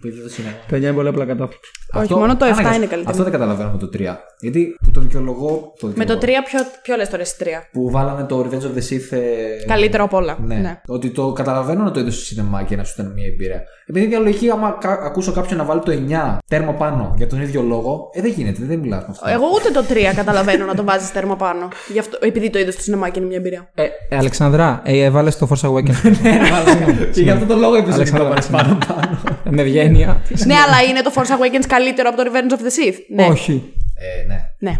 Που 0.00 0.06
είδες 0.06 0.22
το 0.22 0.28
σινεμά. 0.28 0.54
Το 0.68 0.76
9 0.76 0.80
είναι 0.80 0.92
πολύ 0.92 1.08
απλά 1.08 1.24
κατάφληξη. 1.24 1.70
Όχι, 1.92 2.14
μόνο 2.14 2.36
το 2.36 2.44
7 2.44 2.48
αναγκαστικά. 2.48 2.68
είναι 2.74 2.86
καλύτερο. 2.86 3.10
Αυτό 3.10 3.22
δεν 3.22 3.32
καταλαβαίνω 3.32 3.70
με 3.70 3.78
το 3.78 3.88
3. 3.94 4.16
Γιατί 4.40 4.74
που 4.84 4.90
το 4.90 5.00
δικαιολογώ. 5.00 5.72
Το 5.80 5.86
Με 5.94 6.04
το 6.04 6.14
3 6.14 6.18
δικαιολογώ. 6.20 6.42
ποιο, 6.44 6.60
ποιο 6.82 6.96
λες 6.96 7.08
τώρα 7.08 7.22
εσύ 7.22 7.34
3. 7.38 7.46
Που 7.72 7.90
βάλανε 7.90 8.24
το 8.24 8.40
Revenge 8.40 8.62
of 8.62 8.74
the 8.78 8.82
Sith. 8.92 9.08
ε, 9.18 9.64
Καλύτερο 9.66 10.04
απ' 10.04 10.14
όλα. 10.14 10.38
Ναι. 10.40 10.54
Ναι. 10.54 10.80
Ότι 10.86 11.10
το 11.10 11.32
καταλαβαίνω 11.32 11.82
να 11.84 11.90
το 11.90 12.00
είδες 12.00 12.14
στο 12.14 12.24
σινεμά 12.24 12.62
και 12.62 12.76
να 12.76 12.84
σου 12.84 12.94
ήταν 12.98 13.12
μια 13.12 13.26
εμπειρία. 13.26 13.62
Επειδή 13.90 14.06
διαλογική, 14.06 14.50
άμα 14.50 14.76
κα- 14.80 15.00
ακούσω 15.02 15.32
κάποιον 15.32 15.58
να 15.58 15.64
βάλει 15.64 15.80
το 15.80 15.90
9 15.92 16.38
τέρμα 16.48 16.72
πάνω 16.72 17.14
για 17.16 17.26
τον 17.26 17.40
ίδιο 17.42 17.62
λόγο, 17.62 18.10
ε, 18.12 18.20
δεν 18.20 18.30
γίνεται, 18.36 18.58
δεν 18.64 18.78
μιλά 18.78 18.96
με 18.96 19.06
αυτό. 19.10 19.28
Εγώ 19.28 19.44
ούτε 19.54 19.70
το 19.70 19.84
3 19.88 20.14
καταλαβαίνω 20.16 20.64
να 20.64 20.74
το 20.74 20.84
βάζεις 20.84 21.12
τέρμα 21.12 21.36
πάνω. 21.36 21.68
Γι 21.92 21.98
αυτό, 21.98 22.18
επειδή 22.20 22.50
το 22.50 22.58
είδες 22.58 22.74
στο 22.74 22.82
σινεμά 22.82 23.08
και 23.08 23.18
είναι 23.18 23.28
μια 23.28 23.36
εμπειρία. 23.36 23.70
Ε, 23.74 23.82
ε, 24.08 24.16
Αλεξανδρά, 24.16 24.80
ε, 24.84 25.02
έβαλες 25.04 25.38
το 25.38 25.48
Force 25.50 25.68
Awakens. 25.70 26.10
και 27.14 27.20
για 27.22 27.32
αυτό 27.32 27.46
το 27.46 27.56
λόγο 27.56 27.74
είπες 27.76 27.84
ότι 27.86 27.94
Αλεξάνδρα, 27.94 28.28
το 28.28 28.34
βάλει 28.34 28.64
πάνω 28.64 28.78
πάνω. 28.86 29.18
Ε, 29.44 29.50
με 29.50 29.62
ευγένεια. 29.62 30.20
ναι, 30.46 30.54
αλλά 30.54 30.82
είναι 30.90 31.00
το 31.00 31.12
Force 31.14 31.20
Awakens 31.30 31.64
καλύτερο 31.68 32.08
από 32.12 32.24
το 32.24 32.30
Revenge 32.30 32.52
of 32.52 32.60
the 32.60 32.66
Sith. 32.88 32.96
Ναι. 33.14 33.26
Όχι. 33.26 33.72
Ε, 33.94 34.26
ναι. 34.26 34.40
Ναι. 34.58 34.78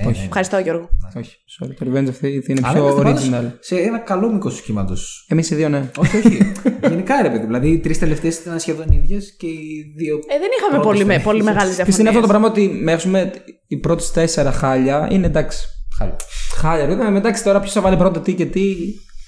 Ε, 0.00 0.04
ναι, 0.04 0.10
ναι. 0.10 0.24
Ευχαριστώ, 0.24 0.58
Γιώργο. 0.58 0.88
Όχι. 1.16 1.36
Sorry, 1.60 1.70
το 1.78 1.86
Revenge 1.92 2.06
of 2.06 2.24
the 2.24 2.26
Sith 2.26 2.48
είναι 2.48 2.60
Αλλά 2.62 2.72
πιο 2.72 2.82
είμαστε 2.82 3.02
πάντως 3.02 3.28
original. 3.30 3.56
Σε 3.60 3.76
ένα 3.76 3.98
καλό 3.98 4.32
μήκος 4.32 4.60
κύματος. 4.60 5.26
Εμείς 5.28 5.50
οι 5.50 5.54
δύο, 5.54 5.68
ναι. 5.68 5.90
όχι, 5.96 6.16
όχι. 6.16 6.52
Γενικά 6.88 7.22
ρε 7.22 7.30
παιδί. 7.30 7.44
Δηλαδή 7.44 7.68
οι 7.68 7.78
τρεις 7.78 7.98
τελευταίες 7.98 8.38
ήταν 8.38 8.60
σχεδόν 8.60 8.86
ίδιες 8.90 9.36
και 9.36 9.46
οι 9.46 9.92
δύο. 9.96 10.16
Ε, 10.16 10.38
δεν 10.38 10.48
είχαμε 10.58 10.82
πρώτες 10.82 10.84
πολύ, 10.84 10.98
με, 10.98 11.04
ταινίες. 11.04 11.22
πολύ 11.22 11.42
μεγάλες 11.42 11.76
Και 11.76 12.00
είναι 12.00 12.08
αυτό 12.08 12.20
το 12.20 12.26
πράγμα 12.26 12.46
ότι 12.46 12.68
μέχρι 12.68 13.08
με 13.10 13.32
οι 13.66 13.76
πρώτες 13.76 14.10
τέσσερα 14.10 14.52
χάλια 14.52 15.08
είναι 15.10 15.26
εντάξει. 15.26 15.58
Χάλια. 15.98 16.16
Χάλια, 16.54 16.86
ρε. 16.86 16.92
Ε, 16.92 17.16
Εντάξει 17.16 17.44
τώρα 17.44 17.60
ποιος 17.60 17.72
θα 17.72 17.80
βάλει 17.80 17.96
πρώτο 17.96 18.20
τι 18.20 18.34
και 18.34 18.46
τι. 18.46 18.74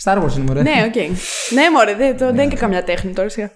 Star 0.04 0.16
Wars 0.22 0.34
είναι 0.36 0.44
μωρέ. 0.46 0.62
Ναι, 0.62 0.70
οκ. 0.86 0.94
ναι, 1.52 1.70
μωρέ, 1.74 1.94
δεν, 1.96 2.16
το, 2.16 2.24
δεν 2.24 2.34
είναι 2.34 2.46
και 2.48 2.56
καμιά 2.56 2.84
τέχνη 2.84 3.12
τώρα. 3.12 3.28
σιγά. 3.28 3.50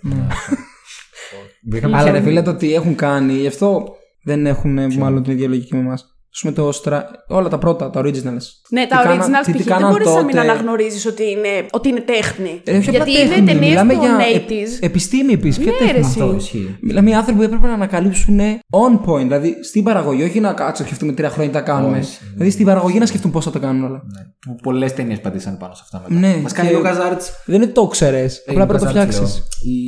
Βρήκαμε 1.70 1.96
Αλλά 1.96 2.10
ρε 2.10 2.18
και- 2.18 2.24
φίλε 2.24 2.42
το 2.42 2.54
τι 2.54 2.74
έχουν 2.74 2.94
κάνει, 2.94 3.32
γι' 3.32 3.46
αυτό 3.46 3.96
δεν 4.22 4.46
έχουν 4.46 4.92
μάλλον 4.98 5.22
την 5.22 5.32
ίδια 5.32 5.48
λογική 5.48 5.74
με 5.74 5.80
εμάς. 5.80 6.13
Α 6.36 6.40
πούμε 6.40 6.52
το 6.52 6.80
Stra... 6.84 7.00
όλα 7.28 7.48
τα 7.48 7.58
πρώτα, 7.58 7.90
τα 7.90 8.00
originals. 8.00 8.46
Ναι, 8.70 8.82
Τι 8.82 8.88
τα 8.88 9.00
κάνα- 9.02 9.24
originals 9.26 9.44
τι- 9.44 9.52
τι 9.52 9.58
π.χ. 9.58 9.64
δεν 9.64 9.76
κάναν 9.76 9.90
μπορείς 9.90 10.06
να 10.06 10.22
μην 10.22 10.26
τότε; 10.34 10.40
αναγνωρίζεις 10.40 11.06
ότι 11.06 11.30
είναι, 11.30 11.48
ότι 11.70 11.88
είναι 11.88 12.00
τέχνη. 12.00 12.60
Ε, 12.64 12.76
όχι 12.76 12.88
απλά 12.88 13.04
Γιατί 13.04 13.20
είναι 13.20 13.28
τέχνη, 13.28 13.46
ταινίες 13.46 13.68
μιλάμε 13.70 13.92
των 13.94 14.02
για 14.02 14.16
80s. 14.18 14.78
ε- 14.80 14.86
επιστήμη 14.86 15.32
επίσης. 15.32 15.58
Ποια 15.64 15.72
Ναι, 15.72 15.78
τέχνη 15.78 15.92
ρε, 15.92 15.98
είναι 15.98 16.06
εσύ. 16.06 16.20
αυτό; 16.20 16.24
Αυτό 16.24 16.36
ισχύει. 16.36 16.76
Μιλάμε 16.80 17.08
για 17.08 17.18
άνθρωποι 17.18 17.38
που 17.38 17.44
έπρεπε 17.44 17.66
να 17.66 17.72
ανακαλύψουν 17.72 18.38
on 18.70 19.08
point, 19.10 19.22
δηλαδή 19.22 19.56
στην 19.64 19.82
παραγωγή, 19.84 20.22
όχι 20.22 20.40
να 20.40 20.48
κάτσουμε 20.52 20.78
να 20.78 20.84
σκεφτούμε 20.86 21.12
τρία 21.12 21.30
χρόνια 21.30 21.50
τι 21.52 21.56
τα 21.56 21.62
κάνουμε. 21.62 21.98
Όχι. 21.98 22.18
Δηλαδή 22.32 22.50
στην 22.50 22.66
παραγωγή 22.66 22.98
να 22.98 23.06
σκεφτούν 23.06 23.30
πώς 23.30 23.44
θα 23.44 23.50
τα 23.50 23.58
κάνουν 23.58 23.84
όλα. 23.84 24.02
Ναι. 24.14 24.22
Που 24.46 24.54
πολλές 24.62 24.94
ταινίες 24.94 25.20
πατήσαν 25.20 25.56
πάνω 25.58 25.74
σε 25.74 25.80
αυτά 25.84 26.02
μετά. 26.08 26.20
Ναι, 26.20 26.36
Μας 26.42 26.52
κάνει 26.52 26.68
και- 26.68 26.76
ο 26.76 26.80
Καζάρτς. 26.80 27.30
Δεν 27.46 27.62
είναι 27.62 27.70
το 27.72 27.86
ξέρε, 27.86 28.26
απλά 28.46 28.66
πρέπει 28.66 28.84
να 28.84 28.92
το 28.92 28.98
φτιάξεις. 28.98 29.36
Η 29.62 29.82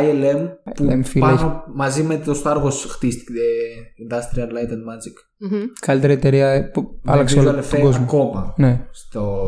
ILM 0.00 0.48
που 0.74 0.84
ILM, 0.90 1.00
φίλε, 1.04 1.24
πάνω 1.24 1.62
μαζί 1.74 2.02
με 2.02 2.16
το 2.16 2.40
Star 2.44 2.56
Wars 2.62 2.72
χτίστηκε. 2.88 3.32
ε, 3.32 4.06
Industrial 4.08 4.48
Light 4.48 4.70
and 4.70 4.84
Magic. 4.90 5.16
Μμμ. 5.50 5.62
Καλύτερη 5.80 6.12
εταιρεία 6.12 6.48
ε, 6.50 6.60
που 6.60 6.98
Με 7.02 7.12
άλλαξε 7.12 7.36
visual 7.40 7.42
όλο 7.42 7.50
τον 7.52 7.60
effect 7.60 7.80
κόσμο. 7.80 8.02
Ακόμα 8.04 8.54
Ναι. 8.56 8.80
στο, 8.90 9.42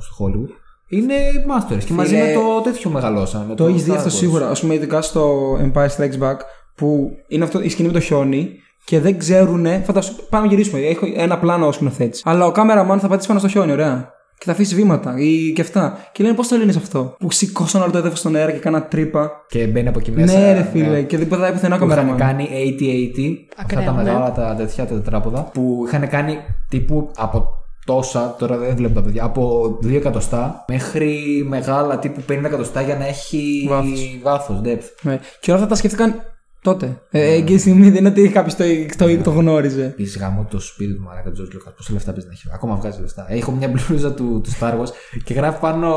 στο 0.00 0.24
Hollywood. 0.24 0.50
Είναι 0.88 1.14
masters. 1.48 1.84
Και 1.84 1.92
μαζί 1.92 2.14
Φίλε, 2.14 2.26
με 2.26 2.32
το 2.32 2.60
τέτοιο 2.70 2.90
μεγαλώσαμε. 2.90 3.44
με 3.48 3.54
Το 3.54 3.66
έχεις 3.66 3.84
δει 3.84 3.90
Star 3.92 3.96
αυτό 3.96 4.08
Wars. 4.08 4.12
σίγουρα. 4.12 4.48
Α 4.48 4.52
πούμε, 4.60 4.74
ειδικά 4.74 5.02
στο 5.02 5.52
Empire 5.60 5.88
Strikes 5.96 6.18
Back 6.22 6.36
που 6.74 7.10
είναι 7.28 7.44
αυτό 7.44 7.60
η 7.62 7.68
σκηνή 7.68 7.88
με 7.88 7.94
το 7.94 8.00
χιόνι 8.00 8.50
και 8.84 9.00
δεν 9.00 9.18
ξέρουν. 9.18 9.66
Φαντάσου, 9.84 10.14
πάμε 10.30 10.46
να 10.46 10.50
γυρίσουμε. 10.52 10.80
Έχω 10.80 11.06
ένα 11.16 11.38
πλάνο 11.38 11.66
ο 11.66 11.72
σκηνοθέτης. 11.72 12.22
Αλλά 12.24 12.46
ο 12.46 12.52
κάμεραμαν 12.52 13.00
θα 13.00 13.08
πατήσει 13.08 13.28
πάνω 13.28 13.38
στο 13.40 13.48
χιόνι, 13.48 13.72
ωραία. 13.72 14.10
Και 14.38 14.44
θα 14.44 14.52
αφήσεις 14.52 14.74
βήματα 14.74 15.14
ή 15.18 15.52
και 15.54 15.60
αυτά. 15.60 15.98
Και 16.12 16.22
λένε 16.22 16.34
πώς 16.34 16.48
το 16.48 16.56
λένε 16.56 16.72
αυτό; 16.76 17.16
Που 17.18 17.30
σηκώσαν 17.30 17.82
όλο 17.82 17.90
το 17.90 17.98
έδαφος 17.98 18.18
στον 18.18 18.36
αέρα 18.36 18.50
και 18.52 18.58
κάνα 18.58 18.82
τρύπα. 18.82 19.30
Και 19.48 19.66
μπαίνει 19.66 19.88
από 19.88 19.98
εκεί 19.98 20.10
μέσα. 20.10 20.38
ναι, 20.38 20.52
ρε 20.52 20.68
φίλε. 20.72 21.02
Και 21.02 21.16
δεν 21.18 21.28
πετάει 21.28 21.52
πουθενά 21.52 21.74
ο 21.74 21.78
Που 21.78 21.84
είχαν 21.84 21.96
κάμεραμαν. 22.06 22.36
κάνει 22.36 22.48
80-80. 22.80 23.46
Αυτά 23.58 23.62
Ακραίο, 23.62 23.84
τα 23.84 23.90
ναι. 23.92 24.02
μεγάλα 24.02 24.32
τα 24.32 24.54
τέτοια 24.58 24.86
τα 24.86 24.94
τετράποδα. 24.94 25.40
Που 25.42 25.84
είχαν 25.86 26.08
κάνει 26.08 26.36
τύπου 26.68 27.10
από 27.16 27.48
τόσα, 27.86 28.34
τώρα 28.38 28.56
δεν 28.56 28.76
βλέπω 28.76 28.94
τα 28.94 29.02
παιδιά, 29.02 29.24
από 29.24 29.64
2 29.82 29.92
εκατοστά 29.94 30.64
μέχρι 30.68 31.44
μεγάλα 31.48 31.98
τύπου 31.98 32.20
50 32.28 32.44
εκατοστά 32.44 32.80
για 32.82 32.96
να 32.96 33.06
έχει 33.06 33.66
Βάθος. 33.68 34.18
βάθος, 34.22 34.60
depth. 34.64 34.84
Ναι. 35.02 35.18
Και 35.40 35.50
όλα 35.50 35.60
αυτά 35.60 35.70
τα 35.70 35.74
σκέφτηκαν 35.76 36.14
τότε. 36.70 37.00
Ε, 37.10 37.32
εκείνη 37.32 37.54
τη 37.54 37.58
στιγμή 37.58 37.90
δεν 37.90 37.96
είναι 37.98 38.08
ότι 38.08 38.28
κάποιος 38.28 38.54
το, 38.54 38.64
το, 38.96 39.22
το 39.22 39.30
γνώριζε. 39.30 39.84
Επίση 39.84 40.18
γαμώ 40.18 40.46
το 40.50 40.60
σπίτι 40.60 40.94
του 40.94 41.02
Μαράκα 41.02 41.30
Τζορτ 41.30 41.52
Λούκα. 41.52 41.70
Πόσα 41.70 41.92
λεφτά 41.92 42.12
παίζει 42.12 42.26
να 42.26 42.32
έχει. 42.32 42.48
Ακόμα 42.54 42.74
βγάζει 42.74 43.00
λεφτά. 43.00 43.26
Έχω 43.28 43.50
μια 43.50 43.68
μπλούζα 43.68 44.12
του, 44.12 44.40
του 44.44 44.50
Star 44.60 44.72
Wars 44.72 44.90
και 45.24 45.34
γράφει 45.34 45.60
πάνω. 45.60 45.94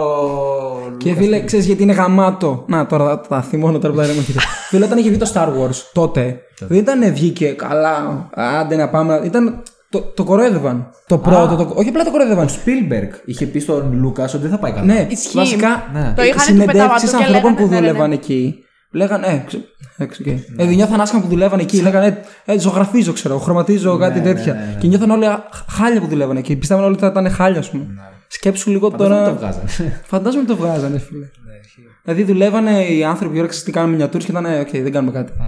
Και 0.98 1.12
Lucas 1.12 1.18
φίλε, 1.18 1.38
Film. 1.40 1.46
ξέρεις 1.46 1.66
γιατί 1.66 1.84
είναι 1.84 1.94
γαμάτο; 1.94 2.64
Να, 2.68 2.86
τώρα 2.86 3.06
θα 3.06 3.22
τα 3.28 3.42
θυμώνω 3.42 3.80
τώρα 3.80 3.94
που 3.94 4.00
τα 4.00 4.08
λέμε. 4.08 4.22
Φίλε, 4.70 4.86
όταν 4.86 4.98
είχε 4.98 5.10
βγει 5.10 5.18
το 5.18 5.32
Star 5.34 5.48
Wars 5.48 5.76
τότε, 5.94 6.42
δεν 6.60 6.78
ήταν 6.78 7.14
βγήκε 7.14 7.48
καλά. 7.48 8.30
Άντε 8.34 8.76
να 8.76 8.90
πάμε. 8.90 9.22
Ήταν. 9.24 9.64
Το, 9.92 10.02
το 10.02 10.24
κοροϊδεύαν. 10.24 10.90
Το 11.08 11.18
πρώτο. 11.18 11.56
Το, 11.56 11.74
όχι 11.76 11.90
απλά 11.90 12.04
το 12.04 12.12
κοροϊδεύαν. 12.12 12.46
Ο 12.46 12.50
Spielberg 12.50 13.10
είχε 13.26 13.46
πει 13.46 13.60
στον 13.60 13.94
Λούκα 13.94 14.24
ότι 14.24 14.38
δεν 14.38 14.50
θα 14.50 14.58
πάει 14.60 14.72
καλά. 14.72 14.86
Ναι, 14.86 15.08
Ισχύει. 15.10 15.38
βασικά. 15.38 15.90
Ναι. 15.94 16.14
Το 16.16 16.24
είχαν 16.24 16.38
του 16.38 16.44
συνεντεύξεις 16.44 17.12
πετάματο 17.12 17.18
και 17.18 17.24
ανθρώπων 17.24 17.52
λέγανε. 17.52 17.56
που 17.56 17.68
ναι, 17.68 17.76
ναι, 17.76 17.80
ναι. 17.80 17.88
δούλευαν 17.88 18.12
εκεί. 18.12 18.64
Λέγανε, 18.92 19.28
ε, 19.28 19.44
ξε, 19.46 19.58
ε, 19.98 20.06
ξε, 20.06 20.24
okay. 20.26 20.38
ε, 20.58 20.66
νιώθαν 20.66 21.02
άσχημα 21.02 21.22
που 21.22 21.28
δουλεύαν 21.28 21.60
εκεί. 21.60 21.82
Λέγανε, 21.82 22.24
ε, 22.46 22.54
ε, 22.54 22.60
ζωγραφίζω, 22.60 23.14
ξέρω, 23.14 23.38
χρωματίζω 23.38 23.98
κάτι 23.98 24.22
τέτοια. 24.22 24.54
ναι, 24.54 24.60
ναι, 24.60 24.66
ναι. 24.66 24.76
Και 24.80 24.88
νιώθαν 24.88 25.10
όλοι 25.10 25.26
α, 25.26 25.44
χάλια 25.70 26.00
που 26.02 26.08
δουλεύαν 26.08 26.38
εκεί. 26.38 26.56
Πιστεύαν 26.56 26.84
όλοι 26.84 26.94
ότι 26.94 27.02
θα 27.02 27.08
ήταν 27.08 27.30
χάλια, 27.32 27.60
ας 27.60 27.70
πούμε. 27.70 27.86
Σκέψου 28.28 28.70
λίγο 28.72 28.90
Φαντάζομαι 28.90 29.16
τώρα. 29.20 29.30
το 29.34 29.36
βγάζανε. 29.40 30.02
Φαντάζομαι 30.06 30.44
το 30.46 30.56
βγάζανε, 30.56 30.98
φίλε. 31.00 31.20
Ναι, 31.20 31.54
ισχύει. 31.66 31.82
Δηλαδή 32.04 32.24
δουλεύανε 32.24 32.84
οι 32.86 33.04
άνθρωποι 33.04 33.34
που 33.34 33.40
όρεξαν 33.40 33.64
τι 33.64 33.72
κάνουν 33.72 33.90
μινιατούρε 33.90 34.24
και 34.24 34.32
ήταν, 34.32 34.46
ε, 34.46 34.60
οκ, 34.60 34.70
δεν 34.72 34.92
κάνουμε 34.92 35.12
κάτι. 35.12 35.32
Α, 35.32 35.46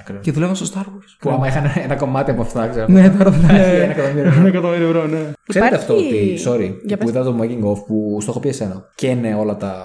ακραίο. 0.00 0.20
Και 0.20 0.32
δουλεύαν 0.32 0.54
στο 0.54 0.66
Star 0.74 0.80
Wars. 0.82 1.16
Που 1.18 1.30
άμα 1.30 1.46
είχαν 1.46 1.70
ένα 1.84 1.94
κομμάτι 1.96 2.30
από 2.30 2.42
αυτά, 2.42 2.66
ξέρω. 2.68 2.86
Ναι, 2.88 3.10
τώρα 3.10 3.30
δεν 3.30 3.50
Ένα 3.50 3.66
είναι. 3.74 3.82
εκατομμύριο 3.84 4.24
ευρώ. 4.28 4.38
Ένα 4.40 4.48
εκατομμύριο 4.48 4.86
ευρώ, 4.88 5.06
ναι. 5.06 5.18
Ξέρετε 5.48 5.74
Υπάρχει- 5.74 5.74
αυτό 5.74 5.94
ότι, 5.96 6.38
sorry, 6.46 6.74
Για 6.84 6.96
που 6.98 7.04
πες. 7.04 7.14
είδα 7.14 7.22
το 7.24 7.36
making 7.42 7.64
of 7.72 7.84
που 7.86 8.18
στο 8.20 8.30
έχω 8.30 8.40
πει 8.40 8.48
εσένα. 8.48 8.84
Και 8.94 9.06
είναι 9.06 9.34
όλα 9.34 9.56
τα. 9.56 9.84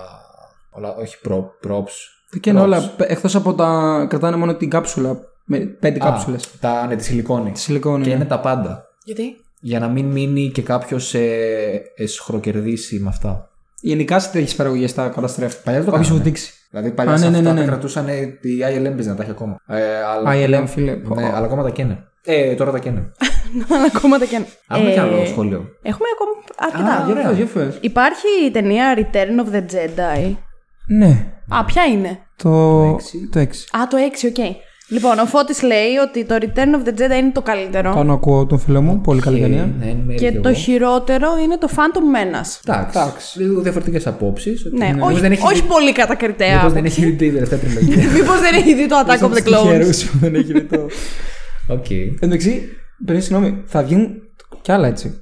Όλα, 0.70 0.96
όχι 0.96 1.16
pro, 1.28 1.36
props. 1.68 1.96
Και 2.42 2.50
είναι 2.50 2.60
props. 2.60 2.64
όλα. 2.64 2.92
Εκτός 2.98 3.36
από 3.36 3.54
τα. 3.54 4.06
κρατάνε 4.10 4.36
μόνο 4.38 4.56
την 4.56 4.70
κάψουλα. 4.70 5.20
Με 5.46 5.58
πέντε 5.60 6.00
Α, 6.00 6.06
κάψουλες. 6.10 6.50
Τα, 6.60 6.88
ναι, 6.88 6.96
τη 6.96 7.04
σιλικόνη. 7.04 7.52
Τη 7.52 7.60
σιλικόνη. 7.60 8.04
Και 8.04 8.10
ναι. 8.10 8.16
είναι 8.16 8.26
τα 8.26 8.40
πάντα. 8.40 8.84
Γιατί; 9.04 9.24
Για 9.60 9.80
να 9.80 9.88
μην 9.88 10.06
μείνει 10.06 10.52
και 10.54 10.62
κάποιος 10.62 11.14
ε, 11.14 11.82
εσχροκερδίσει 11.96 13.00
με 13.00 13.08
αυτά. 13.10 13.50
Γενικά 13.82 14.20
σε 14.20 14.30
τέτοιες 14.32 14.56
παραγωγές 14.56 14.94
τα 14.94 15.08
καταστρέφουν. 15.08 15.62
Παλιά 15.64 15.80
δεν 15.82 15.90
το 15.90 15.96
Όχι 15.96 16.04
σου 16.06 16.10
κάνανε. 16.12 16.30
δείξει. 16.30 16.54
Δηλαδή 16.70 16.92
παλιά 16.92 17.14
Α, 17.14 17.18
σε 17.18 17.24
ναι, 17.24 17.30
ναι, 17.30 17.38
αυτά 17.38 17.50
ναι, 17.54 17.56
τα 17.60 17.66
ναι. 17.66 17.72
κρατούσαν 17.72 18.08
η 18.08 18.40
ILM 18.42 18.84
παίζει 18.96 19.08
να 19.10 19.16
τα 19.16 19.22
έχει 19.24 19.32
ακόμα. 19.32 19.60
Ε, 19.68 19.82
αλλά, 20.04 20.32
ILM, 20.34 20.64
φίλε. 20.68 20.96
Ναι, 21.16 21.26
αλλά 21.36 21.46
ακόμα 21.46 21.64
τα 21.64 21.70
καίνε. 21.70 22.04
Ε, 22.26 22.54
τώρα 22.56 22.72
τα 22.72 22.80
καίνε. 22.80 23.12
Αλλά 23.74 23.84
ακόμα 23.96 24.18
τα 24.18 24.26
καίνε. 24.26 24.46
Έχουμε 24.70 24.90
Ε, 24.90 24.94
κι 24.94 25.00
άλλο 25.00 25.26
σχόλιο. 25.26 25.66
Έχουμε 25.82 26.08
ακόμα 26.14 26.32
Α, 26.56 26.90
αρκετά. 26.90 27.12
ωραία. 27.12 27.32
Για 27.32 27.46
φες. 27.46 27.78
Υπάρχει 27.82 28.26
η 28.48 28.52
ταινία 28.52 28.96
Return 28.98 29.46
of 29.46 29.56
the 29.56 29.62
Jedi. 29.62 30.36
Ναι. 30.88 31.26
Α, 31.48 31.66
ποια 31.66 31.84
είναι; 31.84 32.18
Το. 32.36 32.50
έξι. 32.96 33.30
Το 33.32 33.40
6. 33.40 33.44
Α, 33.80 33.88
το 33.90 33.98
6, 33.98 34.28
οκ. 34.28 34.56
Λοιπόν, 34.90 35.20
ο 35.20 35.26
Φώτης 35.26 35.62
λέει 35.62 35.96
ότι 36.08 36.26
το 36.26 36.36
Return 36.42 36.48
of 36.86 36.88
the 36.88 36.92
Jedi 36.92 37.18
είναι 37.20 37.32
το 37.34 37.42
καλύτερο. 37.42 37.94
Πάνω 37.94 38.14
ακούω 38.14 38.46
τον 38.46 38.60
φίλο 38.60 38.82
μου. 38.82 39.02
Πολύ 39.02 39.22
καλή 39.22 39.38
Ε, 39.38 39.42
ταινία. 39.42 39.70
ναι, 39.80 39.86
εν 39.90 39.98
μέρει 40.06 40.20
Και 40.20 40.32
κι 40.32 40.38
το 40.40 40.50
εγώ. 40.50 40.58
χειρότερο 40.58 41.28
είναι 41.44 41.58
το 41.58 41.68
Phantom 41.76 42.16
Menace. 42.16 42.60
Εντάξει. 42.76 43.42
Λίγο 43.42 43.62
διαφορετικές 43.62 44.08
απόψεις. 44.08 44.68
Ναι, 44.78 44.94
όχι, 45.02 45.20
δεν 45.20 45.32
έχει 45.32 45.42
όχι 45.46 45.54
δει- 45.62 45.70
πολύ 45.70 45.92
κατακριτέα. 45.92 46.56
Μήπως 46.56 46.74
δεν 46.74 46.86
έχει 46.86 47.06
δει 47.06 47.12
την 47.16 47.34
τελευταία 47.34 47.60
τριλογία. 47.60 47.96
Μήπως 48.18 48.40
δεν 48.40 48.54
έχει 48.54 48.76
δει 48.76 48.88
το 48.88 48.96
Attack 49.06 49.26
of 49.26 49.32
the 49.38 49.48
Clones. 49.48 50.06
που 50.12 50.18
δεν 50.18 50.36
έχει 50.36 50.54
δει 50.54 50.62
το. 50.64 50.82
Οκ. 51.68 51.90
Εν 51.90 52.18
τω 52.20 52.26
μεταξύ, 52.28 52.62
πριν 53.06 53.22
συγγνώμη, 53.22 53.64
θα 53.66 53.84
βγουν 53.84 54.08
κι 54.62 54.72
άλλα 54.72 54.88
έτσι. 54.88 55.22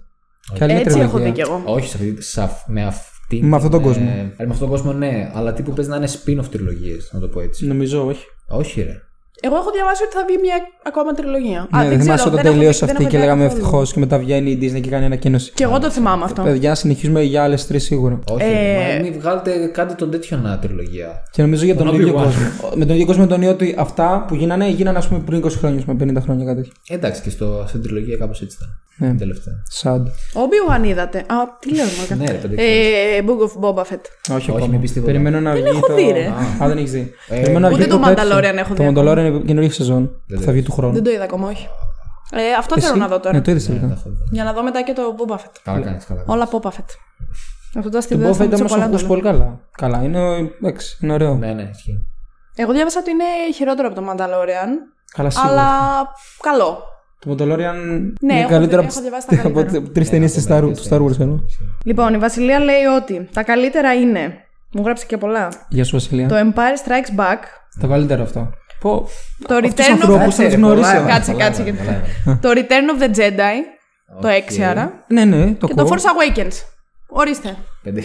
Κι 0.54 0.64
άλλη 0.64 0.74
Έτσι 0.74 1.00
έχω 1.00 1.18
τριλογία. 1.18 1.26
δει 1.26 1.32
κι 1.32 1.42
εγώ. 1.42 1.62
Όχι 1.66 1.88
σε 1.90 1.98
αυτή, 1.98 2.22
σε 2.22 2.42
αυ- 2.42 2.68
με 2.68 2.84
αυτή. 3.26 3.44
Με 3.44 3.56
αυτόν 3.56 3.72
τον 3.72 3.80
την, 3.82 3.90
κόσμο. 3.90 4.08
ε, 4.16 4.20
ε, 4.44 4.46
με 4.46 4.52
αυτόν 4.54 4.68
τον 4.68 4.70
κόσμο, 4.70 4.94
ναι. 4.94 5.32
Αλλά 5.34 5.54
τύπου 5.54 5.72
παίζει 5.74 5.90
να 5.90 5.96
είναι 5.96 6.08
spin-off 6.08 6.46
τριλογίες, 6.52 7.10
να 7.14 7.20
το 7.20 7.28
πω 7.28 7.42
έτσι. 7.42 7.68
Νομίζω 7.68 8.06
όχι. 8.06 8.26
Όχι, 8.48 8.82
ρε. 8.82 9.00
Εγώ 9.42 9.56
έχω 9.56 9.72
διαβάσει 9.72 10.04
ότι 10.04 10.14
θα 10.14 10.24
βγει 10.28 10.38
μια 10.42 10.56
ακόμα 10.84 11.12
τριλογία. 11.14 11.60
Ναι, 11.72 11.80
δεν 11.80 11.88
ξέρω, 11.88 12.02
θυμάσαι 12.04 12.22
όταν 12.28 12.36
δεν 12.36 12.46
έχω- 12.46 12.54
τελείωσε 12.56 12.80
δεν 12.86 12.90
αυτή 12.90 13.02
έχω 13.02 13.12
και 13.12 13.18
ιδέα 13.18 13.28
λέγαμε 13.28 13.44
καθόλου. 13.48 13.62
ευτυχώς 13.66 13.94
και 13.94 14.00
μετά 14.00 14.18
βγαίνει 14.20 14.50
η 14.52 14.58
Disney 14.62 14.82
και 14.82 14.90
κάνει 14.90 15.06
ανακοίνωση. 15.06 15.52
Και 15.56 15.64
εγώ 15.64 15.80
το 15.80 15.90
θυμάμαι 15.92 16.24
αυτό. 16.24 16.42
Παιδιά, 16.44 16.76
συνεχίζουμε 16.76 17.22
για 17.22 17.44
άλλες 17.44 17.68
τρεις 17.68 17.84
σίγουρα. 17.84 18.20
Όχι, 18.32 18.44
Ε, 18.44 18.96
μα 18.98 19.02
μην 19.04 19.20
βγάλετε 19.20 19.66
κάτι 19.74 19.96
τον 19.96 20.12
τέτοιο 20.12 20.38
να 20.38 20.60
τριλογία. 20.60 21.24
Και 21.32 21.42
νομίζω 21.42 21.66
για 21.66 21.76
τον 21.76 21.86
Τον 21.86 21.96
ίδιο 21.96 22.08
Obi-Wan. 22.14 22.24
κόσμο. 22.24 22.70
Με 22.76 22.86
τον 22.86 22.94
ίδιο 22.96 23.06
κόσμο 23.06 23.28
τον 23.28 23.44
ότι 23.44 23.76
αυτά 23.78 24.26
που 24.28 24.36
γίνανε 24.36 24.70
γίνανε 24.70 24.98
ας 24.98 25.08
πούμε 25.08 25.20
πριν 25.26 25.40
20 25.46 25.50
χρόνια, 25.58 25.84
με 25.86 25.94
50 25.94 26.22
χρόνια 26.22 26.46
κάτι 26.46 26.58
τέτοιο. 26.62 26.74
Εντάξει, 26.88 27.22
και 27.22 27.30
στο, 27.30 27.66
στην 27.68 27.82
τριλογία 27.82 28.18
κάπως 28.18 28.42
έτσι 28.42 28.58
ήταν. 28.60 28.70
Ναι. 28.98 29.08
Την 29.08 29.18
τελευταία. 29.18 29.54
Sad. 29.82 30.02
Obi-Wan 30.42 30.84
είδατε. 30.86 31.18
Α, 31.20 31.36
τι 31.60 31.76
λέω, 31.76 31.86
Μακα. 32.00 32.16
Ναι, 32.16 32.26
ρε, 32.32 32.38
παιδί. 32.38 32.56
Ε, 32.58 33.22
Book 33.26 33.42
of 33.42 33.70
Boba 33.70 33.82
Fett. 33.82 34.36
Όχι, 34.36 34.52
μην 34.52 34.62
ακόμα. 34.64 34.80
πεις 34.80 34.92
τίποτα. 34.92 35.12
Περιμένω 35.12 35.40
να 35.40 35.52
βγει. 35.54 35.64
έχω 35.68 35.88
το... 35.88 35.94
δει, 35.96 36.12
ρε. 36.12 36.26
Α, 36.64 36.68
δεν 36.68 36.78
έχεις 36.78 36.92
δει. 36.92 37.14
Ε, 37.30 37.36
Περιμένω 37.40 37.60
να 37.60 37.68
ούτε 37.68 37.78
βγει 37.84 37.88
το 37.88 38.00
τέτοιο. 38.00 38.38
Mandalorian 38.38 38.56
έχω 38.58 38.74
Το 38.74 38.84
δει 38.84 38.94
Mandalorian 38.96 39.18
είναι 39.18 39.42
καινούργια 39.46 39.72
σεζόν. 39.72 40.22
που 40.28 40.42
Θα 40.42 40.52
βγει 40.52 40.62
του 40.62 40.72
χρόνου. 40.72 40.94
Δεν 40.94 41.04
το 41.04 41.10
είδα 41.12 41.24
ακόμα, 41.24 41.48
όχι. 41.50 41.68
Ε, 42.32 42.54
αυτό 42.60 42.76
Εσύ; 42.78 42.88
θέλω 42.88 43.00
να 43.00 43.08
δω 43.08 43.20
τώρα. 43.20 43.36
Ναι, 43.36 43.42
το 43.42 43.52
είδες 43.52 43.66
τελικά. 43.66 43.98
Για 44.32 44.44
να 44.44 44.54
δω 44.54 44.64
μετά 44.64 44.84
και 44.84 44.94
το 44.94 45.02
Boba 45.18 45.34
Fett. 45.36 45.56
Καλά 45.64 45.80
κάνεις, 45.80 46.06
καλά. 46.06 46.24
κάνεις. 46.24 46.34
Όλα 46.34 46.50
Boba 46.52 46.70
Fett. 46.70 46.90
Αυτό 47.78 47.82
το 47.82 47.90
Το 47.90 47.98
αστιβέο 47.98 48.30
Boba 48.30 48.34
Fett 48.34 48.46
όμως 48.46 48.50
το 48.50 48.58
σοκολάτα. 48.58 48.86
ακούσει 48.86 49.06
πολύ 49.06 49.22
καλά. 49.22 49.60
Καλά, 49.78 50.04
είναι, 50.04 50.20
εντάξει, 50.64 50.98
είναι 51.02 51.14
ωραίο. 51.14 51.36
Ναι, 51.36 51.54
ναι, 51.54 51.70
ισχύει. 51.74 52.06
Εγώ 52.56 52.72
διάβασα 52.74 53.00
ότι 53.00 53.12
είναι 53.12 53.24
χειρότερο 53.56 53.88
από 53.88 54.02
το 54.02 54.08
Mandalorian. 54.12 54.70
Καλά, 55.16 55.30
σίγουρα. 55.30 55.52
Αλλά 55.52 55.68
καλό. 56.42 56.84
Το 57.20 57.32
Mandalorian 57.32 57.76
Ναι, 58.20 58.34
είναι 58.34 58.40
έχω 58.42 58.50
καλύτερο 58.50 58.82
δει- 58.82 58.90
από 58.90 59.00
έχω 59.00 59.02
διαβάσει 59.02 59.28
τα 59.28 59.36
από 59.48 59.54
καλύτερα. 59.54 59.84
τρεις 59.94 60.10
ταινίες 60.10 60.34
του 60.34 60.42
Star 60.48 60.62
του 60.62 60.84
Star 60.90 61.02
Wars. 61.06 61.20
εννοώ. 61.20 61.38
Λοιπόν, 61.86 62.14
η 62.14 62.18
Βασιλεία 62.18 62.60
λέει 62.60 62.84
ότι 62.98 63.30
τα 63.34 63.44
καλύτερα 63.44 63.94
είναι. 63.94 64.34
Μου 64.74 64.82
γράψε 64.86 65.06
και 65.08 65.18
πολλά. 65.18 65.50
Γεια 65.70 65.84
σου, 65.84 65.92
Βασιλεία. 65.92 66.28
Το 66.28 66.36
Empire 66.36 66.88
Strikes 66.90 67.20
Back. 67.20 67.38
Το 67.82 67.88
καλύτερο 67.88 68.24
αυτό. 68.24 68.50
Πω. 68.80 69.10
Το 69.48 69.56
Αυτούς 69.56 69.72
Return 69.72 69.90
of 69.90 69.92
ανθρώπους 69.92 70.18
the... 70.18 70.20
θα 70.20 70.26
τους 70.28 70.38
Κάτσε, 70.44 70.56
γνωρίσω. 70.58 70.82
πολλά 70.82 70.96
έβαλε, 70.96 71.12
Κάτσε, 71.12 71.32
πολλά 71.32 71.44
κάτσε. 71.44 71.62
έβαλε, 71.62 71.78
και- 71.78 71.84
πολλά 71.84 72.02
έβαλε. 72.26 72.38
Το 72.42 72.50
Return 72.62 72.88
of 72.94 73.04
the 73.04 73.18
Jedi. 73.20 73.56
Το 74.22 74.28
Οκ. 74.28 74.34
6 74.58 74.62
άρα. 74.62 75.04
Ναι, 75.08 75.26
ναι, 75.26 75.54
το 75.54 75.68
Και 75.68 75.74
το 75.74 75.82
ακούω. 75.82 75.96
Force 75.96 76.38
Awakens. 76.38 76.54
Ορίστε. 77.08 77.56
5, 77.86 77.88
6, 77.88 77.92
7. 77.92 78.02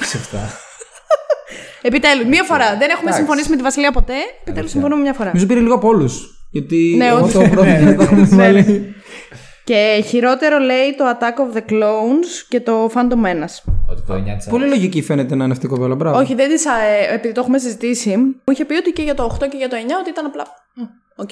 Επιτέλους, 1.82 2.24
μία 2.26 2.42
φορά. 2.44 2.64
Δεν 2.70 2.80
έχουμε 2.80 3.00
Εντάξει. 3.00 3.18
συμφωνήσει 3.18 3.50
με 3.50 3.56
τη 3.56 3.62
Βασιλεία 3.62 3.92
ποτέ. 3.92 4.12
Επιτέλους, 4.44 4.70
συμφωνούμε 4.70 5.02
μια 5.02 5.12
φορά. 5.12 5.26
Νομίζω 5.26 5.46
πήρε 5.46 5.60
λίγο 5.60 5.74
από 5.74 5.88
όλους. 5.88 6.44
Γιατί 6.50 6.94
Ναι, 6.96 7.06
εγώ 7.06 7.16
όντως. 7.16 7.32
το 7.32 7.40
πρώτο 7.40 7.62
δεν 7.62 7.96
το 7.96 8.02
έχουμε 8.02 8.22
βάλει. 8.30 8.94
Και 9.70 10.02
χειρότερο 10.06 10.58
λέει 10.58 10.94
το 10.96 11.04
Attack 11.08 11.52
of 11.52 11.56
the 11.56 11.72
Clones 11.72 12.44
και 12.48 12.60
το 12.60 12.90
Phantom 12.94 13.24
Menace. 13.24 13.72
Ότι 13.90 14.02
το 14.06 14.14
9 14.14 14.36
της 14.36 14.46
Πολύ 14.46 14.68
λογική 14.68 15.02
φαίνεται 15.02 15.34
να 15.34 15.44
είναι 15.44 15.52
αυτή 15.52 15.66
η 15.66 15.68
κοπέλα. 15.68 15.94
Μπράβο. 15.94 16.18
Όχι, 16.18 16.34
δεν 16.34 16.48
της. 16.48 16.64
επειδή 17.12 17.34
το 17.34 17.40
έχουμε 17.40 17.58
συζητήσει, 17.58 18.16
μου 18.16 18.52
είχε 18.52 18.64
πει 18.64 18.74
ότι 18.74 18.92
και 18.92 19.02
για 19.02 19.14
το 19.14 19.36
8 19.40 19.48
και 19.48 19.56
για 19.56 19.68
το 19.68 19.76
9 19.76 19.80
ότι 20.00 20.10
ήταν 20.10 20.26
απλά. 20.26 20.44
Μμ, 20.74 20.82
Οκ. 21.16 21.30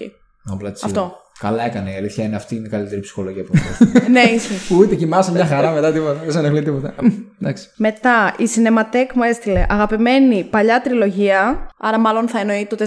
Απλά 0.52 0.72
της 0.72 0.82
Αυτό. 0.82 1.16
Είδα. 1.40 1.48
Καλά 1.48 1.64
έκανε. 1.64 1.90
Η 1.90 1.96
αλήθεια 1.96 2.24
είναι 2.24 2.36
αυτή 2.36 2.54
είναι 2.56 2.66
η 2.66 2.70
καλύτερη 2.70 3.00
ψυχολογία 3.00 3.42
που 3.42 3.52
έχω. 3.54 3.84
ναι, 4.16 4.20
ισχύει. 4.20 4.74
Ούτε 4.74 4.94
κοιμάσαι 4.94 5.32
μια 5.32 5.46
χαρά 5.46 5.70
μετά 5.70 5.92
τίποτα. 5.92 6.12
Δεν 6.22 6.32
σε 6.32 6.38
ενοχλεί 6.38 6.62
τίποτα. 6.62 6.94
Μ, 7.02 7.06
Εντάξει. 7.42 7.66
Μετά 7.76 8.34
η 8.38 8.44
Cinematheque 8.54 9.12
μου 9.14 9.22
έστειλε 9.22 9.66
αγαπημένη 9.68 10.44
παλιά 10.50 10.80
τριλογία. 10.80 11.66
Άρα, 11.80 11.98
μάλλον 11.98 12.28
θα 12.28 12.40
εννοεί 12.40 12.66
το 12.70 12.76
456, 12.78 12.84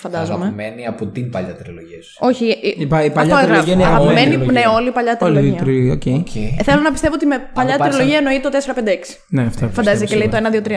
φαντάζομαι. 0.00 0.44
Αγαπημένη 0.44 0.86
από 0.86 1.06
την 1.06 1.30
παλιά 1.30 1.54
τριλογία 1.54 2.02
σου. 2.02 2.16
Όχι, 2.20 2.44
η, 2.44 2.74
Η 2.78 2.86
πα- 2.86 3.04
η 3.04 3.10
παλιά 3.10 3.34
αυτό 3.34 3.46
τριλογία 3.46 3.72
έγραφε. 3.72 3.72
είναι 3.72 3.82
η 3.82 3.84
αγαπημένη. 3.84 4.20
αγαπημένη 4.20 4.36
τριλογία. 4.44 4.68
Ναι, 4.70 4.76
όλη 4.76 4.88
η 4.88 4.90
παλιά 4.90 5.18
Όλη 5.20 5.32
η 5.32 5.40
τριλογία. 5.40 5.58
τριλογία. 5.64 5.92
ok. 5.92 6.20
Ok. 6.20 6.34
Ε, 6.60 6.62
θέλω 6.62 6.80
να 6.82 6.90
πιστεύω 6.92 7.14
ότι 7.14 7.26
με 7.26 7.36
παλιά 7.54 7.76
πάρεις 7.76 7.94
τριλογία 7.96 8.18
ένα- 8.18 8.30
εννοεί 8.30 8.42
το 8.42 8.50
456. 8.50 9.18
Ναι, 9.28 9.42
αυτό. 9.42 9.68
Φαντάζεσαι 9.72 10.04
και 10.04 10.16
λέει 10.16 10.28
το 10.28 10.36
1, 10.36 10.50
2, 10.50 10.62
3. 10.62 10.70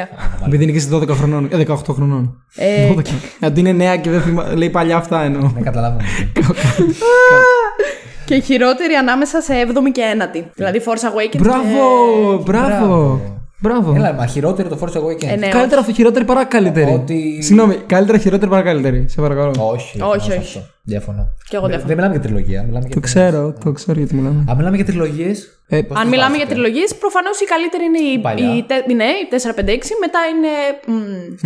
Επειδή 0.48 0.64
είναι 0.64 0.72
και 0.72 0.80
στι 0.80 0.90
12 0.96 1.10
χρονών. 1.10 1.50
Ε, 1.52 1.58
18 1.68 1.76
χρονών. 1.94 2.44
Ε, 2.56 2.94
12. 2.96 3.02
Αντί 3.40 3.60
είναι 3.60 3.72
νέα 3.72 3.98
και 3.98 4.10
δεν 4.10 4.22
θυμά... 4.22 4.54
λέει 4.56 4.70
παλιά 4.70 4.96
αυτά 4.98 5.24
εννοώ. 5.24 5.50
Δεν 5.56 5.64
καταλάβαμε. 5.64 6.04
και 8.26 8.40
χειρότερη 8.40 8.94
ανάμεσα 8.94 9.42
σε 9.42 9.54
7η 9.68 9.92
και 9.92 10.02
9η. 10.18 10.44
Δηλαδή 10.56 10.82
Force 10.86 10.90
Awakens. 11.08 11.38
Μπράβο! 11.38 12.38
Μπράβο! 12.46 13.20
Μπράβο! 13.60 13.94
Έλα, 13.96 14.14
μα 14.14 14.26
χειρότερο 14.26 14.70
το 14.70 14.78
Force 14.82 14.98
Awakens. 14.98 15.28
Ε, 15.32 15.36
ναι. 15.36 15.48
Καλύτερα 15.48 15.82
αυτό, 15.82 15.94
χειρότερη 15.94 16.26
παρά 16.26 16.46
καλύτερη. 16.46 16.92
Ότι- 16.94 17.40
Συγγνώμη, 17.42 17.76
καλύτερα 17.76 18.18
χειρότερη 18.18 18.52
παρά 18.52 18.62
καλύτερη. 18.62 19.06
Σε 19.10 19.22
παρακαλώ. 19.22 19.54
Όχι, 19.58 19.92
διαφωνώ 19.98 20.14
Όχι, 20.16 20.32
σε 20.32 20.38
όχι. 20.38 20.71
Αυτό. 20.82 20.92
Διαφωνώ. 20.94 21.24
Και 21.50 21.56
εγώ 21.56 21.68
Δεν- 21.68 21.76
διαφωνώ. 21.80 21.88
Δεν 21.88 21.96
μιλάμε 21.98 22.14
για 22.18 22.24
τριλογία. 22.26 22.60
Μιλάμε 22.68 22.86
για 22.86 22.96
Το 22.96 23.00
ξέρω, 23.08 23.54
το 23.64 23.72
ξέρω 23.72 23.98
γιατί 24.00 24.16
μιλάμε. 24.16 24.44
Αν 24.50 24.56
μιλάμε 24.58 24.76
για 24.76 24.86
τριλογίες. 24.86 25.36
Ε, 25.74 25.82
Αν 26.02 26.08
μιλάμε 26.08 26.36
για 26.38 26.48
τριλογίες, 26.48 26.96
προφανώς 27.04 27.40
η 27.40 27.46
καλύτερη 27.54 27.84
είναι 27.90 28.02
η, 28.14 28.20
Παλιά. 28.28 28.56
η, 28.58 28.64
τε- 28.70 28.86
ναι, 29.00 29.10
η 29.24 29.26
456, 29.30 29.96
μετά 30.06 30.20
είναι. 30.32 30.52
μ, 30.88 30.94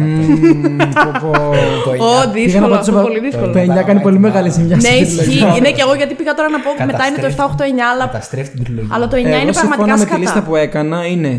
μμμ, 0.02 0.78
πω, 1.04 1.12
πω. 1.22 1.32
Το 1.86 1.92
Ω, 2.06 2.22
9. 2.22 2.34
Πήγα 2.34 2.60
να 2.60 2.68
δύσκολο 2.68 2.68
πω 2.68 2.80
αυτό, 2.80 2.92
το- 2.92 3.02
πολύ 3.02 3.20
δύσκολο. 3.20 3.52
Το 3.52 3.60
9 3.60 3.84
κάνει 3.90 4.02
πολύ 4.08 4.20
μεγάλη 4.20 4.50
ζημιά 4.50 4.76
Ναι, 4.76 4.82
στην 4.82 5.02
ισχύει. 5.02 5.18
τριλογία. 5.18 5.56
Είναι 5.58 5.72
και 5.72 5.82
εγώ 5.86 5.94
γιατί 5.96 6.14
πήγα 6.14 6.34
τώρα 6.34 6.50
να 6.50 6.60
πω 6.66 6.70
μετά 6.86 7.04
είναι 7.08 7.18
το 7.18 7.26
789, 7.26 7.86
αλλά, 7.94 8.06
Καταστρέφει 8.06 8.50
την 8.50 8.64
τριλογία. 8.64 8.92
αλλά 8.96 9.08
το 9.08 9.16
9 9.16 9.20
Εγώ 9.20 9.42
είναι 9.42 9.54
συμφωνώ 9.54 9.76
πραγματικά 9.76 9.98
με 9.98 10.06
τη 10.14 10.20
λίστα 10.20 10.32
σκατά. 10.36 10.46
που 10.48 10.56
έκανα 10.56 11.06
είναι 11.06 11.32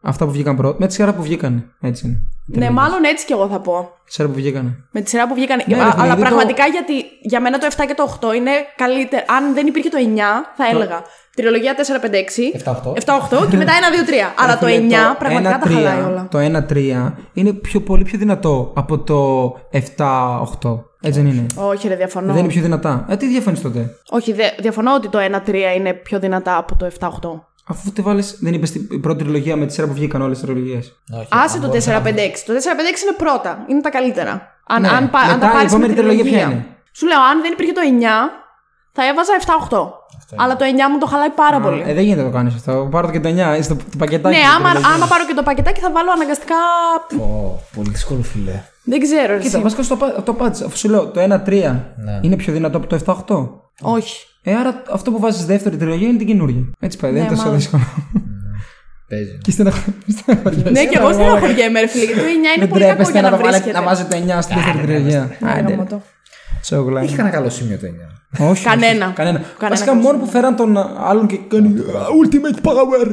αυτά 0.00 0.24
που 0.24 0.30
βγήκαν 0.30 0.56
πρώτα. 0.56 0.76
Με 0.80 0.86
τη 0.86 0.92
σειρά 0.92 1.14
που 1.14 1.22
βγήκαν. 1.22 1.72
Έτσι 1.80 2.06
είναι. 2.06 2.20
Ναι, 2.66 2.70
μάλλον 2.70 3.04
έτσι 3.04 3.26
κι 3.26 3.32
εγώ 3.32 3.48
θα 3.48 3.60
πω. 3.60 3.90
Τη 4.06 4.12
σειρά 4.12 4.28
που 4.28 4.34
βγήκαν. 4.34 4.84
Με 4.90 5.00
τη 5.00 5.08
σειρά 5.08 5.28
που 5.28 5.34
βγήκαν. 5.34 5.60
Ναι, 5.66 5.74
ρε, 5.76 5.80
Α, 5.82 5.84
φίλε, 5.90 5.94
αλλά 5.94 6.04
γιατί 6.06 6.20
το- 6.22 6.26
πραγματικά 6.28 6.66
γιατί 6.66 6.92
για 7.22 7.40
μένα 7.40 7.58
το 7.58 7.66
7 7.76 7.84
και 7.86 7.94
το 7.94 8.16
8 8.20 8.32
είναι 8.34 8.50
καλύτερο. 8.76 9.22
Αν 9.38 9.54
δεν 9.54 9.66
υπήρχε 9.66 9.88
το 9.88 9.96
9, 10.00 10.18
θα 10.56 10.64
έλεγα. 10.72 11.02
Τριλογία 11.36 11.74
456. 11.74 12.52
7-8. 12.64 12.92
7-8 12.92 13.46
και 13.50 13.56
μετά 13.56 13.72
1, 13.72 13.90
2, 13.90 14.04
3. 14.04 14.34
Αλλά 14.38 14.58
το 14.58 14.66
9 14.66 15.16
πραγματικά 15.18 15.58
τα 15.58 15.68
χαλάει 15.70 16.00
όλα. 16.00 16.28
Το 16.30 16.38
1-3 16.38 17.12
είναι 17.32 17.52
πιο, 17.52 17.80
πολύ 17.80 18.04
πιο 18.04 18.18
δυνατό 18.18 18.72
από 18.76 18.98
το 18.98 19.18
7-8. 19.72 20.84
Έτσι 21.02 21.20
δεν 21.20 21.30
είναι. 21.30 21.46
Όχι, 21.54 21.88
ρε, 21.88 21.96
διαφωνώ. 21.96 22.32
Δεν 22.32 22.38
είναι 22.44 22.52
πιο 22.52 22.62
δυνατά. 22.62 23.06
Ε, 23.08 23.16
τι 23.16 23.26
διαφωνείς 23.28 23.60
τότε; 23.60 23.90
Όχι, 24.10 24.32
δε, 24.32 24.44
διαφωνώ 24.60 24.94
ότι 24.94 25.08
το 25.08 25.18
1-3 25.18 25.54
είναι 25.76 25.92
πιο 25.92 26.18
δυνατά 26.18 26.56
από 26.56 26.76
το 26.76 26.86
7-8. 27.00 27.08
Αφού 27.70 27.92
τη 27.92 28.02
βάλει, 28.02 28.22
δεν 28.40 28.52
είπες 28.54 28.70
την 28.72 29.00
πρώτη 29.00 29.22
τριλογία 29.22 29.56
με 29.56 29.66
τη 29.66 29.72
σειρά 29.72 29.86
που 29.86 29.92
βγήκαν 29.92 30.22
όλες 30.22 30.38
τι 30.38 30.44
τριλογίες. 30.46 30.96
Όχι, 31.12 31.28
Άσε 31.30 31.56
αν 31.56 31.62
το 31.62 31.68
456. 31.68 31.72
μπορείς 31.72 31.86
να- 31.86 32.46
Το 32.46 32.52
456 32.52 33.02
είναι 33.02 33.16
πρώτα. 33.16 33.64
Είναι 33.68 33.80
τα 33.80 33.90
καλύτερα. 33.90 34.32
Αν, 34.66 34.80
Ναι, 34.82 34.88
αν, 34.88 35.10
πα- 35.10 35.18
αν 35.18 35.26
μετά 35.26 35.38
τα 35.40 35.46
η 35.46 35.52
πάρεις 35.54 35.70
με 35.72 35.76
επόμενη 35.76 35.86
την 35.92 35.96
τριλογία 36.02 36.22
τριλογία. 36.24 36.46
ποια 36.46 36.56
είναι; 36.56 36.66
Σου 36.98 37.06
λέω, 37.06 37.20
αν 37.30 37.36
δεν 37.42 37.52
υπήρχε 37.52 37.72
το 37.72 37.80
9, 37.92 38.16
θα 38.92 39.02
έβαζα 39.10 39.32
7-8. 39.40 39.92
Αλλά 40.42 40.56
το 40.56 40.64
9 40.64 40.88
μου 40.90 40.98
το 40.98 41.06
χαλάει 41.06 41.30
πάρα 41.44 41.58
πολύ. 41.60 41.82
Ε, 41.86 41.94
δεν 41.94 42.04
γίνεται 42.04 42.22
να 42.22 42.28
το 42.30 42.34
κάνεις 42.36 42.54
αυτό. 42.54 42.88
Πάρω 42.90 43.06
το 43.06 43.12
και 43.12 43.20
το 43.20 43.28
9, 43.28 43.62
στο 43.62 43.74
το 43.76 43.84
πακετάκι. 43.98 44.34
ναι, 44.36 44.42
της 44.42 44.50
άμα, 44.54 44.68
τριλογίας. 44.70 44.94
άμα 44.94 45.06
πάρω 45.06 45.24
και 45.28 45.34
το 45.34 45.42
πακετάκι 45.42 45.80
θα 45.80 45.90
βάλω 45.96 46.10
αναγκαστικά. 46.16 46.60
Ω, 47.20 47.58
Πολύ 47.76 47.90
δύσκολο 47.90 48.22
φιλέ. 48.22 48.62
Δεν 48.88 49.00
ξέρω. 49.00 49.32
ρε, 49.32 49.38
Κοίτα, 49.38 49.54
εσύ. 49.54 49.62
βασικά 49.62 49.82
στο, 49.82 49.96
πα- 49.96 50.22
το 50.24 50.32
πάτησε. 50.34 50.64
Αφού 50.64 50.76
σου 50.76 50.88
λέω 50.88 51.06
το 51.06 51.20
1-3 51.20 51.94
Ναι. 52.04 52.18
είναι 52.22 52.36
πιο 52.36 52.52
δυνατό 52.52 52.76
από 52.76 52.86
το 52.86 52.94
7-8. 52.96 53.48
Όχι. 53.82 54.26
Ε, 54.42 54.54
άρα 54.54 54.82
αυτό 54.92 55.10
που 55.10 55.20
βάζεις 55.20 55.44
δεύτερη 55.46 55.76
τριλογία 55.76 56.08
είναι 56.08 56.18
την 56.18 56.26
καινούργια. 56.26 56.62
Έτσι 56.80 56.98
πάει, 56.98 57.10
δεν 57.10 57.20
Ναι, 57.20 57.26
είναι 57.26 57.34
τόσο 57.36 57.42
μάλλον. 57.46 57.58
δύσκολο. 57.58 57.82
Παίζει. 59.08 59.38
και 59.42 59.50
στεναχωριέσαι. 59.50 60.70
ναι, 60.70 60.84
και 60.86 60.98
εγώ 60.98 61.12
στεναχωριέμαι, 61.12 61.80
ρε 61.80 61.86
φίλε. 61.86 62.04
Γιατί 62.04 62.20
το 62.20 62.26
9 62.26 62.30
είναι 62.32 62.48
Δεν 62.58 62.68
πολύ 62.68 62.82
κακό 62.84 62.94
τρέπεστε 62.94 63.12
για 63.12 63.22
να, 63.22 63.30
να 63.30 63.36
το 63.36 63.42
βάλετε- 63.42 63.62
βρίσκεται. 63.62 63.84
να 63.84 63.90
βάζετε 63.90 64.16
9 64.38 64.42
στη 64.42 64.54
δεύτερη 64.54 64.78
τριλογία. 64.86 65.36
Ναι, 65.40 65.50
Άντε. 65.50 65.70
γάμο 65.72 65.84
το. 65.88 66.02
Τσόγλα. 66.60 67.00
Έχει 67.00 67.16
κανένα 67.16 67.34
καλό 67.36 67.50
σημείο 67.50 67.78
το 67.78 67.86
9. 67.86 68.50
Όχι. 68.50 68.64
Κανένα. 68.64 69.04
όχι, 69.06 69.14
Κανένα. 69.14 69.38
Κανένα 69.38 69.68
Βασικά 69.68 69.90
καλό 69.90 70.00
μόνο 70.02 70.18
που 70.18 70.26
φέραν 70.26 70.56
τον 70.56 70.76
άλλον 71.08 71.26
και 71.26 71.38
κάνει 71.48 71.74
Ultimate 72.20 72.58
Power. 72.68 73.06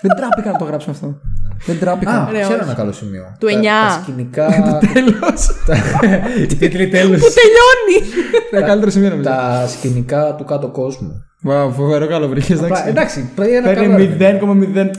Δεν 0.00 0.16
τράπηκαν 0.16 0.52
να 0.52 0.58
το 0.58 0.64
γράψουν 0.64 0.92
αυτό. 0.92 1.20
Δεν 1.66 1.76
Α, 1.76 1.78
τράπηκαν. 1.78 2.28
Ρε, 2.30 2.40
ξέρω 2.40 2.54
όχι. 2.54 2.64
ένα 2.64 2.74
καλό 2.74 2.92
σημείο. 2.92 3.36
Του 3.38 3.46
Τα- 3.46 3.58
9. 3.58 3.62
Τα 3.62 4.00
σκηνικά. 4.02 4.46
Τέλος. 4.94 5.50
Οι 6.42 6.46
τίτλοι 6.46 6.88
τέλους. 6.88 7.20
Τελειώνει! 7.20 8.12
Είναι 8.52 8.60
καλύτερο 8.66 8.90
σημείο 8.90 9.08
νομίζω. 9.08 9.28
Τα 9.28 9.66
σκηνικά 9.68 10.34
του 10.34 10.44
κάτω 10.44 10.68
κόσμου. 10.68 11.24
Βάου, 11.46 11.72
φοβερό 11.72 12.06
καλό 12.06 12.28
βρήκες. 12.28 12.62
Απλά, 12.62 12.88
Εντάξει, 12.88 13.30
παίρνει 13.34 13.52
ένα 13.52 13.74
καλό. 13.74 13.94
Παίρνει 14.18 14.38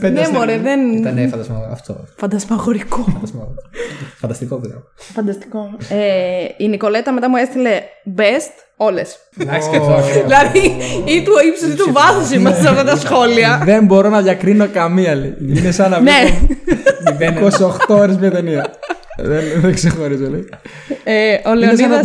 0,05 0.00 0.10
Ναι, 0.12 0.28
μωρέ, 0.32 0.58
δεν. 0.58 0.92
Ήταν 0.92 1.28
φαντασμα... 1.28 1.68
αυτό. 1.72 2.04
Φαντασμαγορικό. 2.16 3.04
Φαντασμα- 3.12 3.54
Φανταστικό 4.18 4.60
video. 4.64 4.82
Φανταστικό. 4.94 5.70
Ε, 5.88 5.96
η 6.56 6.68
Νικολέτα 6.68 7.12
μετά 7.12 7.28
μου 7.28 7.36
έστειλε 7.36 7.70
best 8.16 8.52
όλες. 8.76 9.16
Εντάξει 9.38 9.68
και 9.70 9.76
αυτό. 9.76 9.94
δηλαδή, 10.24 10.58
ή 11.04 11.22
του 11.22 11.32
ύψους 11.48 11.72
ή 11.72 11.76
του 11.76 11.92
βάθους 11.92 12.30
είμαστε 12.30 12.60
σε 12.60 12.68
αυτά 12.68 12.84
τα 12.84 12.96
σχόλια. 12.96 13.60
Δεν 13.64 13.84
μπορώ 13.84 14.08
να 14.08 14.22
διακρίνω 14.22 14.66
καμία. 14.72 15.14
λέει. 15.14 15.36
Είναι 15.56 15.70
σαν 15.70 15.90
να 15.90 16.00
Ναι. 16.00 16.12
βλέπω 17.16 17.46
28 17.88 17.96
ώρες 17.98 18.16
μια 18.16 18.30
ταινία. 18.30 18.70
Δεν, 19.16 19.60
δεν 19.60 19.74
ξεχωρίζω, 19.74 20.30
λέει. 20.30 20.48
Ε, 21.04 21.34
ο 21.48 21.52
Είναι 21.52 21.66
σαν 21.66 21.90
να 21.90 21.96
Λεωνίδα. 21.96 22.02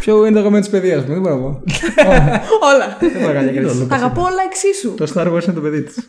Ποιο 0.00 0.16
είναι 0.16 0.30
το 0.30 0.38
αγαπημένο 0.38 0.64
τη 0.64 0.70
παιδεία 0.70 0.96
μου, 0.96 1.04
δεν 1.06 1.20
μπορώ 1.20 1.34
να 1.34 1.40
πω. 1.40 1.62
Όλα. 2.72 2.96
Δεν 3.00 3.10
μπορώ 3.20 3.26
να 3.26 3.32
κάνω 3.32 3.50
διακρίσεις. 3.50 3.86
Τα 3.86 3.94
αγαπώ 3.94 4.20
όλα 4.20 4.42
εξίσου. 4.46 4.94
Το 4.94 5.12
Star 5.14 5.26
Wars 5.26 5.44
είναι 5.44 5.54
το 5.54 5.60
παιδί 5.60 5.82
της. 5.82 5.96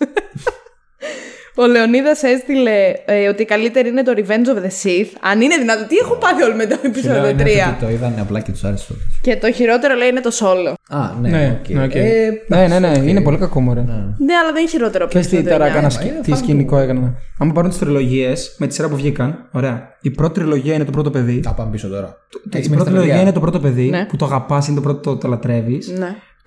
Ο 1.59 1.67
Λεωνίδας 1.67 2.23
έστειλε 2.23 2.93
ε, 3.05 3.27
ότι 3.27 3.41
η 3.41 3.45
καλύτερη 3.45 3.87
είναι 3.89 4.03
το 4.03 4.11
Revenge 4.15 4.49
of 4.55 4.59
the 4.65 4.71
Sith. 4.83 5.07
Αν 5.21 5.41
είναι 5.41 5.55
δυνατόν, 5.57 5.87
τι 5.87 5.95
έχουν 5.95 6.17
πάθει 6.17 6.43
όλοι 6.43 6.55
με 6.55 6.65
το 6.65 6.77
επεισόδιο 6.83 7.35
3. 7.39 7.75
Το 7.81 7.89
είδαν 7.89 8.13
απλά 8.19 8.39
και 8.39 8.51
τους 8.51 8.63
άρεσε. 8.63 8.93
Και 9.21 9.35
το 9.37 9.51
χειρότερο 9.51 9.95
λέει 9.95 10.09
είναι 10.09 10.19
το 10.21 10.31
Solo. 10.41 10.73
Α, 10.89 10.99
ναι, 11.21 11.29
Ναι, 11.29 11.59
οκ. 11.63 11.69
ναι, 11.69 11.83
οκ. 11.83 11.95
Ε, 11.95 12.29
ναι, 12.47 12.67
ναι, 12.67 12.79
ναι, 12.79 12.97
είναι 13.09 13.21
πολύ 13.21 13.37
κακό 13.37 13.61
μωρέ. 13.61 13.81
Ναι, 13.81 14.33
αλλά 14.41 14.51
δεν 14.51 14.61
είναι 14.61 14.69
χειρότερο 14.69 15.03
από 15.05 15.13
το 15.13 15.19
Ξέρεις 15.19 15.27
τι 15.27 15.35
επεισόδιο 15.37 15.57
τώρα 15.57 15.69
9. 15.69 15.71
έκανα, 15.71 15.87
ε, 15.87 15.89
σκη- 15.89 16.11
είναι 16.11 16.19
τι 16.21 16.31
fan 16.33 16.37
σκηνικό 16.37 16.77
έκανα. 16.77 17.13
Άμα 17.39 17.51
πάρουν 17.53 17.69
τις 17.69 17.79
τριλογίες 17.79 18.55
με 18.57 18.67
τη 18.67 18.73
σειρά 18.73 18.89
που 18.89 18.95
βγήκαν, 18.95 19.47
ωραία. 19.51 19.95
Η 20.01 20.09
πρώτη 20.11 20.33
τριλογία 20.39 20.73
είναι 20.73 20.85
το 20.85 20.91
πρώτο 20.91 21.09
παιδί. 21.09 21.41
Θα 21.43 21.53
πάμε 21.53 21.71
πίσω 21.71 21.87
τώρα. 21.87 22.17
Η 22.51 22.69
πρώτη 22.69 22.83
τριλογία 22.89 23.21
είναι 23.21 23.31
το 23.31 23.39
πρώτο 23.39 23.59
παιδί 23.59 23.89
Ναι. 23.89 24.05
που 24.05 24.15
το 24.15 24.25
αγαπάς, 24.25 24.67
είναι 24.67 24.75
το 24.75 24.81
πρώτο 24.81 24.99
το, 24.99 25.17
το 25.17 25.27
λατρεύει. 25.27 25.79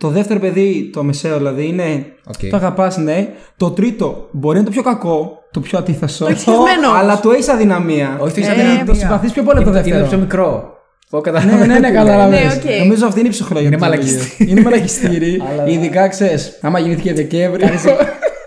Ναι. 0.02 0.08
Το 0.08 0.14
δεύτερο 0.14 0.40
παιδί, 0.40 0.90
το 0.92 1.02
μεσαίο 1.02 1.36
δηλαδή, 1.36 1.66
είναι. 1.66 2.04
Οκ. 2.26 2.50
Το 2.50 2.56
αγαπάς, 2.56 2.96
ναι. 2.96 3.28
Το 3.56 3.70
τρίτο 3.70 4.28
μπορεί 4.30 4.54
να 4.54 4.60
είναι 4.60 4.68
το 4.70 4.74
πιο 4.74 4.82
κακό, 4.90 5.38
το 5.50 5.60
πιο 5.60 5.78
αντίθεσο. 5.78 6.24
Το 6.24 6.30
έχεις 6.30 6.42
χεσμένο 6.42 6.86
όμως. 6.88 6.98
αλλά 7.00 7.20
το 7.20 7.30
έχει 7.30 7.50
αδυναμία. 7.50 8.16
Όχι, 8.20 8.34
το 8.34 8.40
Ε, 8.40 8.42
είσαι 8.42 8.50
αδυναμία. 8.50 8.84
το 8.84 8.94
συμπαθείς 8.94 9.32
πιο 9.32 9.42
πολύ 9.42 9.56
από 9.58 9.64
το 9.64 9.70
Είναι- 9.70 9.80
δεύτερο. 9.82 9.98
Είναι 9.98 10.08
πιο 10.08 10.18
μικρό. 10.18 10.74
Εγώ 11.12 11.22
ναι, 11.24 11.30
καταλαβαίνω. 11.30 11.66
ναι, 11.72 11.78
ναι, 11.78 11.90
καταλαβαίνεις. 11.90 12.54
Ναι, 12.64 12.72
οκ. 12.74 12.78
Νομίζω 12.78 13.06
αυτή 13.06 13.18
είναι 13.18 13.28
η 13.28 13.30
ψυχολογία. 13.32 13.68
Είναι 13.68 13.76
της 13.76 13.84
μαλακιστήρι. 13.84 14.24
τριλογίας. 14.28 14.50
Είναι 14.58 14.60
μαλακιστήρι. 14.70 15.42
Αλλά- 15.50 15.68
Ειδικά 15.68 16.08
ξέρεις, 16.08 16.58
άμα 16.62 16.78
γεννήθηκε 16.78 17.12
Δεκέμβρη. 17.14 17.60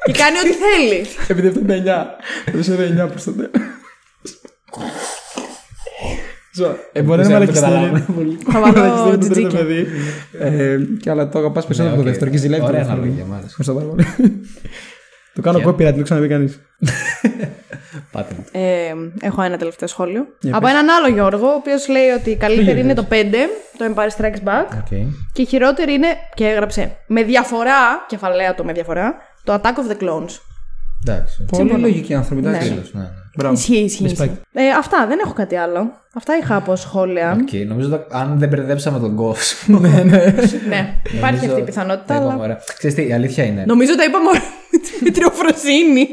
Και 0.06 0.12
κάνει 0.12 0.38
ό,τι 0.44 0.52
θέλεις. 0.64 1.10
Επειδή 1.28 1.48
αυτό 1.48 1.60
είναι 1.60 1.76
9. 1.76 2.06
Επεισόδιο 2.46 2.86
9 2.86 3.08
προ 3.08 3.22
το 3.26 3.32
τέλο. 3.32 3.50
Ζω. 6.56 6.76
Ε, 6.92 7.02
μπορεί 7.02 7.22
να 7.22 7.28
είναι 7.36 7.46
Δεν 7.46 7.54
ξέρω, 7.54 7.68
μαλακιστήρι. 7.68 8.04
δεν 8.06 8.16
Πολύ. 8.16 8.38
Θα 8.52 8.60
βάλω 8.60 8.74
Μαλακιστήρι 8.78 9.18
το 9.18 9.28
τρίτο 9.34 9.48
τζιτζίκι. 9.48 9.56
παιδί. 9.56 9.88
Ε, 10.40 10.78
Και 11.02 11.10
αλλά 11.10 11.30
το 11.30 11.40
αγαπάς 11.40 11.66
περισσότερο 11.66 11.94
από 11.94 12.04
το 12.04 12.08
οκ. 12.08 12.14
δεύτερο 12.14 12.32
και 12.32 12.38
ζηλεύει 12.38 12.62
το 12.62 12.68
Ωραία 12.68 12.80
δεύτερο. 12.80 13.02
αναλογία, 13.02 13.26
μ' 13.26 13.34
άρεσε. 13.34 13.48
Ευχαριστώ 13.60 13.74
πάρα 13.74 13.88
πολύ. 13.88 14.06
Το 15.36 15.42
κάνω 15.42 15.60
Και- 15.60 15.66
copyright, 15.68 15.76
δεν 15.78 15.96
το 15.98 16.02
ξαναπεί 16.04 16.28
κανείς. 16.28 16.60
Πάτε. 18.12 18.36
Ε, 18.52 18.94
έχω 19.22 19.42
ένα 19.42 19.58
τελευταίο 19.58 19.88
σχόλιο. 19.88 20.26
Από 20.52 20.68
έναν 20.68 20.90
άλλο 20.90 21.08
Γιώργο, 21.14 21.48
ο 21.48 21.54
οποίος 21.54 21.88
λέει 21.88 22.10
ότι 22.20 22.30
η 22.30 22.36
καλύτερη 22.36 22.80
είναι 22.80 22.94
το 22.94 23.06
5, 23.10 23.14
το 23.78 23.86
Empire 23.96 24.22
Strikes 24.22 24.48
Back. 24.48 24.78
Οκ. 24.78 24.88
Και 25.34 25.42
η 25.42 25.46
χειρότερη 25.46 25.94
είναι, 25.94 26.08
και 26.34 26.46
έγραψε, 26.48 26.96
με 27.08 27.24
διαφορά, 27.24 28.06
κεφαλαία 28.08 28.56
το 28.56 28.64
με 28.64 28.72
διαφορά, 28.74 29.16
το 29.44 29.54
Attack 29.54 29.58
of 29.66 29.92
the 29.92 30.04
Clones. 30.04 30.40
Εντάξει. 31.08 31.46
Πολύ 31.52 31.72
λογικοί 31.72 32.14
άνθρωποι, 32.14 32.48
εντάξει. 32.48 32.82
Φίλος, 33.36 33.46
ναι, 33.46 33.52
ναι. 33.52 33.54
Μπράβο. 33.54 33.54
Ισχύει, 33.54 33.78
ισχύει. 33.84 34.04
Respect. 34.06 34.12
ισχύει. 34.12 34.40
Ε, 34.54 34.70
αυτά, 34.78 35.08
δεν 35.08 35.20
έχω 35.24 35.34
κάτι 35.34 35.56
άλλο. 35.56 35.92
Αυτά 36.16 36.38
είχα 36.38 36.56
από 36.56 36.76
σχόλια. 36.76 37.38
Οκ, 37.42 37.68
νομίζω 37.68 37.94
ότι 37.94 38.06
αν 38.10 38.36
δεν 38.40 38.50
μπερδέψαμε 38.50 39.00
τον 39.00 39.16
κόσμο. 39.16 39.80
Ναι, 39.84 39.90
ναι. 39.90 40.34
ναι, 40.68 40.94
υπάρχει 41.14 41.36
νομίζω 41.36 41.46
αυτή 41.46 41.58
η 41.58 41.60
τα 41.60 41.64
πιθανότητα, 41.64 42.16
είπαμε 42.16 42.32
αλλά. 42.34 42.44
ωραία. 42.44 42.60
Ξέρεις 42.78 42.96
τι, 42.96 43.08
η 43.08 43.14
αλήθεια 43.14 43.44
είναι. 43.44 43.64
Νομίζω 43.68 43.96
τα 43.96 44.04
είπαμε 44.04 44.30
όλα 44.30 44.40
με 44.72 44.78
τη 44.86 45.04
μετριοφροσύνη. 45.04 46.10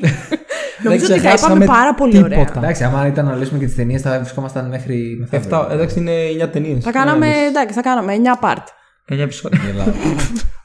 Νομίζω 0.83 1.05
ότι 1.05 1.13
τα 1.13 1.19
ξεχάσαμε 1.19 1.65
είπαμε 1.65 1.65
πάρα 1.79 1.95
πολύ 1.95 2.13
τίποτα. 2.13 2.35
ωραία. 2.37 2.53
Εντάξει, 2.57 2.85
άμα 2.85 3.07
ήταν 3.07 3.25
να 3.27 3.35
λύσουμε 3.35 3.59
και 3.59 3.65
τις 3.67 3.75
ταινίες, 3.75 4.03
θα 4.03 4.19
βρισκόμασταν 4.19 4.69
μέχρι. 4.69 5.17
μεθαύριο. 5.21 5.57
Εφτά, 5.59 5.73
εντάξει, 5.75 5.99
είναι 5.99 6.13
9 6.45 6.49
ταινίες. 6.53 6.85
Θα 6.85 6.91
κάναμε, 6.93 7.27
εντάξει, 7.49 7.75
θα 7.75 7.83
κάναμε 7.83 8.13
9 8.41 8.45
part. 8.45 8.65
9 9.11 9.19
επεισόδια. 9.19 9.61
Γελάω. 9.67 9.87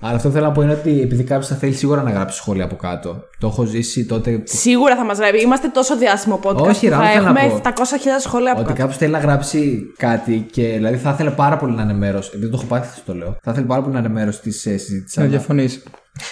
Αλλά 0.01 0.15
αυτό 0.15 0.29
θέλω 0.29 0.45
να 0.45 0.51
πω 0.51 0.61
είναι 0.61 0.71
ότι 0.73 1.01
επειδή 1.01 1.23
κάποιος 1.23 1.47
θα 1.47 1.55
θέλει 1.55 1.73
σίγουρα 1.73 2.01
να 2.01 2.09
γράψει 2.11 2.37
σχόλια 2.37 2.63
από 2.63 2.75
κάτω. 2.75 3.23
Το 3.39 3.47
έχω 3.47 3.63
ζήσει 3.65 4.05
τότε. 4.05 4.31
που- 4.31 4.43
Σίγουρα 4.45 4.95
θα 4.95 5.03
μας 5.05 5.17
γράψει. 5.17 5.41
Είμαστε 5.41 5.67
τόσο 5.67 5.97
διάσημο 5.97 6.39
podcast. 6.43 6.55
Όχι, 6.55 6.79
που 6.87 6.89
ρε, 6.89 6.95
θα 6.95 7.01
αυτό 7.01 7.13
θέλω 7.13 7.31
να 7.31 7.39
έχουμε 7.39 7.49
πω. 7.49 7.55
700.000 7.55 8.21
σχόλια 8.21 8.51
από 8.51 8.59
Ότι 8.59 8.67
κάτω. 8.67 8.79
κάποιος 8.81 8.97
θέλει 8.97 9.11
να 9.11 9.19
γράψει 9.19 9.81
κάτι 9.97 10.47
και 10.51 10.63
δηλαδή 10.67 10.97
θα 10.97 11.09
ήθελε 11.11 11.29
πάρα 11.29 11.57
πολύ 11.57 11.75
να 11.75 11.81
είναι 11.81 11.93
μέρος. 11.93 12.27
Επειδή 12.27 12.49
το 12.51 12.57
έχω 12.57 12.65
πάθει, 12.65 12.87
θα 12.99 13.01
το 13.05 13.13
λέω. 13.15 13.37
Θα 13.43 13.51
ήθελε 13.51 13.65
πάρα 13.65 13.81
πολύ 13.81 13.93
να 13.93 13.99
είναι 13.99 14.09
μέρος 14.09 14.39
της 14.39 14.59
συζήτησης. 14.59 15.17
Να 15.17 15.23
διαφωνείς. 15.25 15.83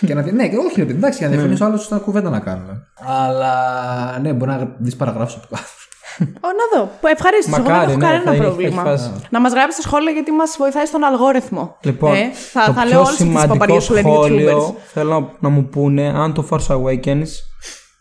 και 0.06 0.14
να 0.14 0.22
δει. 0.22 0.32
Ναι, 0.32 0.48
και 0.50 0.56
όχι, 0.58 0.80
ρε, 0.80 0.86
παιδί, 0.86 0.98
εντάξει, 0.98 1.18
για 1.18 1.28
να 1.28 1.34
διαφωνήσει 1.34 1.64
ο 1.64 1.66
άλλος 1.66 1.84
στα 1.84 1.98
κουβέντα 1.98 2.30
να 2.30 2.40
κάνουμε. 2.40 2.88
Αλλά 3.08 3.54
ναι, 4.22 4.34
μπορεί 4.34 4.52
να 4.52 4.76
δεις 4.78 4.96
παραγράφους 4.96 5.36
από 5.36 5.48
κάτω. 5.50 5.64
Ω, 6.20 6.48
να 6.60 6.66
δω. 6.80 6.90
Ευχαρίστω. 7.02 7.56
Εγώ 7.56 7.64
δεν 7.64 7.72
Μακάρι, 7.74 7.92
έχω 7.92 8.00
ναι, 8.00 8.06
θα 8.06 8.12
κανένα 8.12 8.34
είναι- 8.36 8.44
πρόβλημα. 8.46 8.82
έχει 8.82 8.90
φάση. 8.90 9.12
Να 9.30 9.40
μας 9.42 9.52
γράψετε 9.54 9.82
σχόλια 9.82 10.12
γιατί 10.12 10.32
μας 10.32 10.56
βοηθάει 10.60 10.86
στον 10.86 11.04
αλγόριθμο. 11.04 11.78
Λοιπόν, 11.82 12.14
Ε, 12.14 12.30
θα, 12.52 12.66
το 12.66 12.74
θα 12.74 12.82
λέω 12.86 12.90
πιο 12.92 13.00
όλες 13.00 13.10
τις 13.16 13.26
σημαντικό 13.26 13.54
παπαριές 13.54 13.86
που 13.88 13.94
λένε 13.94 14.10
οι 14.10 14.14
YouTubers. 14.14 14.24
σχόλιο 14.26 14.76
θέλω 14.94 15.10
να- 15.20 15.30
να 15.40 15.50
μου 15.50 15.64
πούνε 15.66 16.08
αν 16.16 16.34
το 16.34 16.46
Force 16.50 16.76
Awakens 16.76 17.28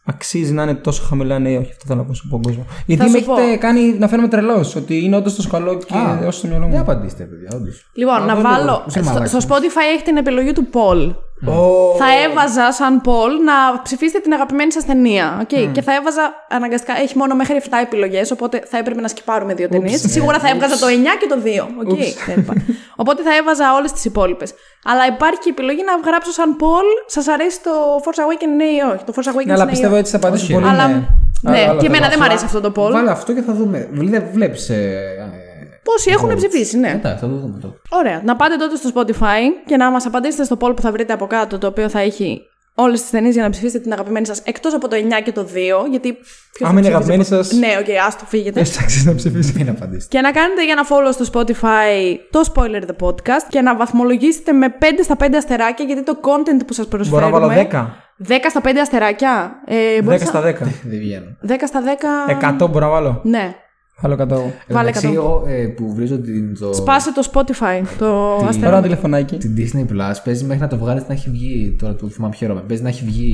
αξίζει 0.04 0.52
να 0.52 0.62
είναι 0.62 0.74
τόσο 0.74 1.02
χαμηλά 1.08 1.38
ναι 1.38 1.48
ή 1.50 1.56
όχι. 1.56 1.70
Αυτό 1.70 1.84
θέλω 1.86 1.98
να 2.00 2.04
πω 2.06 2.14
στον 2.14 2.42
κόσμο. 2.42 2.66
Γιατί 2.86 3.04
σου 3.04 3.10
με 3.10 3.20
πω. 3.20 3.36
έχετε 3.36 3.56
κάνει 3.56 3.80
να 3.98 4.08
φαίνομαι 4.08 4.28
τρελός 4.28 4.76
ότι 4.76 5.04
είναι 5.04 5.16
όντως 5.16 5.34
το 5.34 5.42
σκαλό 5.42 5.74
και 5.78 5.94
Α, 5.96 6.18
όσο 6.26 6.38
στο 6.38 6.46
μυαλό 6.48 6.64
Δεν 6.64 6.74
μου. 6.74 6.80
απαντήστε, 6.80 7.24
παιδιά, 7.24 7.48
όντως. 7.54 7.86
Λοιπόν, 7.94 8.24
να 8.26 8.34
δεν 8.34 8.42
βάλω. 8.42 8.64
λέω. 8.64 8.82
Είσαι 8.88 8.98
Στο, 9.02 9.08
μαλάκας. 9.12 9.30
στο 9.30 9.40
Spotify 9.48 9.94
έχει 9.94 10.02
την 10.04 10.16
επιλογή 10.16 10.52
του 10.52 10.66
Paul. 10.72 11.14
Ω, 11.46 11.94
Θα 11.98 12.06
έβαζα 12.24 12.72
σαν 12.72 13.00
Paul 13.04 13.32
να 13.44 13.82
ψηφίσετε 13.82 14.18
την 14.18 14.32
αγαπημένη 14.32 14.72
σας 14.72 14.84
ταινία. 14.84 15.42
Okay? 15.42 15.68
Και 15.72 15.82
θα 15.82 15.94
έβαζα 15.94 16.34
αναγκαστικά. 16.48 16.98
Έχει 17.00 17.18
μόνο 17.18 17.34
μέχρι 17.34 17.60
7 17.64 17.68
επιλογές, 17.82 18.30
οπότε 18.30 18.62
θα 18.70 18.78
έπρεπε 18.78 19.00
να 19.00 19.08
σκυπάρουμε 19.08 19.54
δύο 19.54 19.68
ταινίες. 19.68 20.00
Σίγουρα 20.08 20.38
θα 20.38 20.48
έβγαζα 20.48 20.78
το 20.78 20.86
9 20.86 20.90
και 21.20 21.26
το 21.28 21.36
2. 21.44 21.92
Okay? 21.92 22.12
Δεν 22.26 22.38
είπα. 22.38 22.52
οπότε 22.96 23.22
θα 23.22 23.36
έβαζα 23.36 23.74
όλες 23.74 23.92
τις 23.92 24.04
υπόλοιπες. 24.04 24.54
Αλλά 24.84 25.06
υπάρχει 25.06 25.38
και 25.38 25.48
η 25.48 25.54
επιλογή 25.56 25.82
να 25.84 26.10
γράψω 26.10 26.30
σαν 26.32 26.56
Paul, 26.60 26.86
σας 27.06 27.28
αρέσει 27.28 27.62
το 27.62 27.70
Force 28.04 28.20
Awakens 28.24 28.54
ναι 28.56 28.64
ή 28.64 28.78
όχι. 28.94 29.04
Το 29.04 29.12
Force 29.16 29.28
Awakens 29.28 29.46
Ναι, 29.46 29.52
αλλά 29.52 29.64
ναι 29.64 29.70
ή 29.70 29.72
πιστεύω 29.72 29.92
όχι. 29.92 30.00
έτσι 30.00 30.12
θα 30.12 30.16
απαντήσω 30.16 30.44
Όχι, 30.44 30.52
πολύ. 30.54 30.66
Αλλά 30.68 30.88
ναι. 30.88 30.94
ναι, 31.40 31.58
Άλλο 31.68 31.80
και 31.80 31.86
θα 31.86 31.92
εμένα 31.92 32.04
πω. 32.04 32.10
δεν 32.10 32.18
μου 32.18 32.24
αρέσει 32.24 32.44
αυτό 32.44 32.60
το 32.60 32.72
poll. 32.76 32.90
Βάλε 32.92 33.10
αυτό 33.10 33.32
και 33.34 33.42
θα 33.42 33.52
δούμε. 33.52 33.88
Δεν 33.92 34.24
βλέπεις. 34.32 34.70
Πόσοι 35.84 36.10
έχουν 36.10 36.34
ψηφίσει, 36.36 36.78
ναι. 36.78 36.90
Εντάξει, 36.90 37.24
θα 37.24 37.30
το 37.30 37.36
δούμε 37.36 37.58
το. 37.60 37.74
Ωραία. 37.90 38.20
Να 38.24 38.36
πάτε 38.36 38.56
τότε 38.56 38.76
στο 38.76 38.90
Spotify 38.94 39.40
και 39.66 39.76
να 39.76 39.90
μας 39.90 40.06
απαντήσετε 40.06 40.44
στο 40.44 40.56
poll 40.60 40.76
που 40.76 40.82
θα 40.82 40.92
βρείτε 40.92 41.12
από 41.12 41.26
κάτω, 41.26 41.58
το 41.58 41.66
οποίο 41.66 41.88
θα 41.88 42.00
έχει 42.00 42.40
όλες 42.74 43.00
τις 43.00 43.10
ταινίες 43.10 43.34
για 43.34 43.42
να 43.42 43.50
ψηφίσετε 43.50 43.78
την 43.82 43.92
αγαπημένη 43.92 44.26
σας 44.26 44.40
εκτός 44.44 44.74
από 44.74 44.88
το 44.88 44.96
9 44.96 45.22
και 45.24 45.32
το 45.32 45.42
2. 45.44 45.86
Γιατί. 45.90 46.12
ποιος 46.52 46.68
Άμα 46.68 46.80
θα 46.82 46.88
είναι 46.88 46.98
ψηφίσει 46.98 47.12
αγαπημένη 47.12 47.22
από- 47.22 47.42
σας- 47.42 47.52
Ναι, 47.58 47.76
οκ, 47.80 47.84
okay, 47.86 48.06
άστο, 48.06 48.24
φύγετε. 48.24 48.60
Έτσι 48.60 48.72
θα 48.72 48.82
αξίζει 48.82 49.06
να 49.06 49.14
ψηφίσει; 49.14 49.52
Μην 49.56 49.68
απαντήσετε. 49.68 50.16
Και 50.16 50.20
να 50.20 50.30
κάνετε 50.32 50.64
για 50.64 50.72
ένα 50.78 50.86
follow 50.88 51.12
στο 51.22 51.24
Spotify 51.32 52.16
το 52.30 52.40
Spoiler 52.54 52.82
the 52.90 53.06
Podcast 53.06 53.44
και 53.48 53.60
να 53.60 53.76
βαθμολογήσετε 53.76 54.52
με 54.52 54.68
5 54.78 54.84
στα 55.02 55.16
5 55.16 55.36
αστεράκια 55.36 55.84
γιατί 55.84 56.02
το 56.02 56.16
content 56.22 56.62
που 56.66 56.72
σας 56.72 56.88
Μπορώ 56.88 56.96
προσφέρουμε. 57.04 57.38
να 57.38 57.46
βάλω 57.46 57.52
10. 57.70 57.86
10 58.28 58.48
στα 58.50 58.60
5 58.60 58.80
αστεράκια. 58.80 59.52
Ε, 59.66 59.96
10 59.96 60.02
μπορείς 60.04 60.20
να- 60.20 60.26
στα 60.26 60.40
10. 60.40 60.64
Δεν 60.84 60.98
βγαίνουν. 60.98 61.38
10 61.42 61.66
στα 61.66 61.80
10. 61.82 62.26
100 62.26 62.66
μπορώ 62.70 62.84
να 62.86 62.90
βάλω. 62.92 63.20
Ναι. 63.24 63.54
Βάλω 64.00 64.14
100. 64.14 64.26
Βάλε 64.68 64.88
Εντάξει, 64.88 65.08
100. 65.10 65.14
εγώ 65.14 65.44
ε, 65.46 65.66
που 65.66 65.94
βρίζω 65.94 66.18
την, 66.18 66.58
το, 66.58 66.72
Σπάσε 66.74 67.12
το 67.12 67.30
Spotify, 67.32 67.82
το 67.98 68.04
Πάρω 68.06 68.36
ένα 68.40 68.48
αστεράκι. 68.48 68.82
τηλεφωνάκι. 68.82 69.36
την 69.36 69.54
Disney 69.58 69.92
Plus, 69.92 70.14
παίζει 70.24 70.44
μέχρι 70.44 70.62
να 70.62 70.68
το 70.68 70.76
βγάλεις 70.76 71.02
να 71.08 71.14
έχει 71.14 71.30
βγει. 71.30 71.76
Τώρα 71.80 71.94
του 71.94 72.10
θυμάμαι 72.10 72.34
χαίρομαι. 72.34 72.60
Παίζει 72.60 72.82
να 72.82 72.88
έχει 72.88 73.04
βγει 73.04 73.26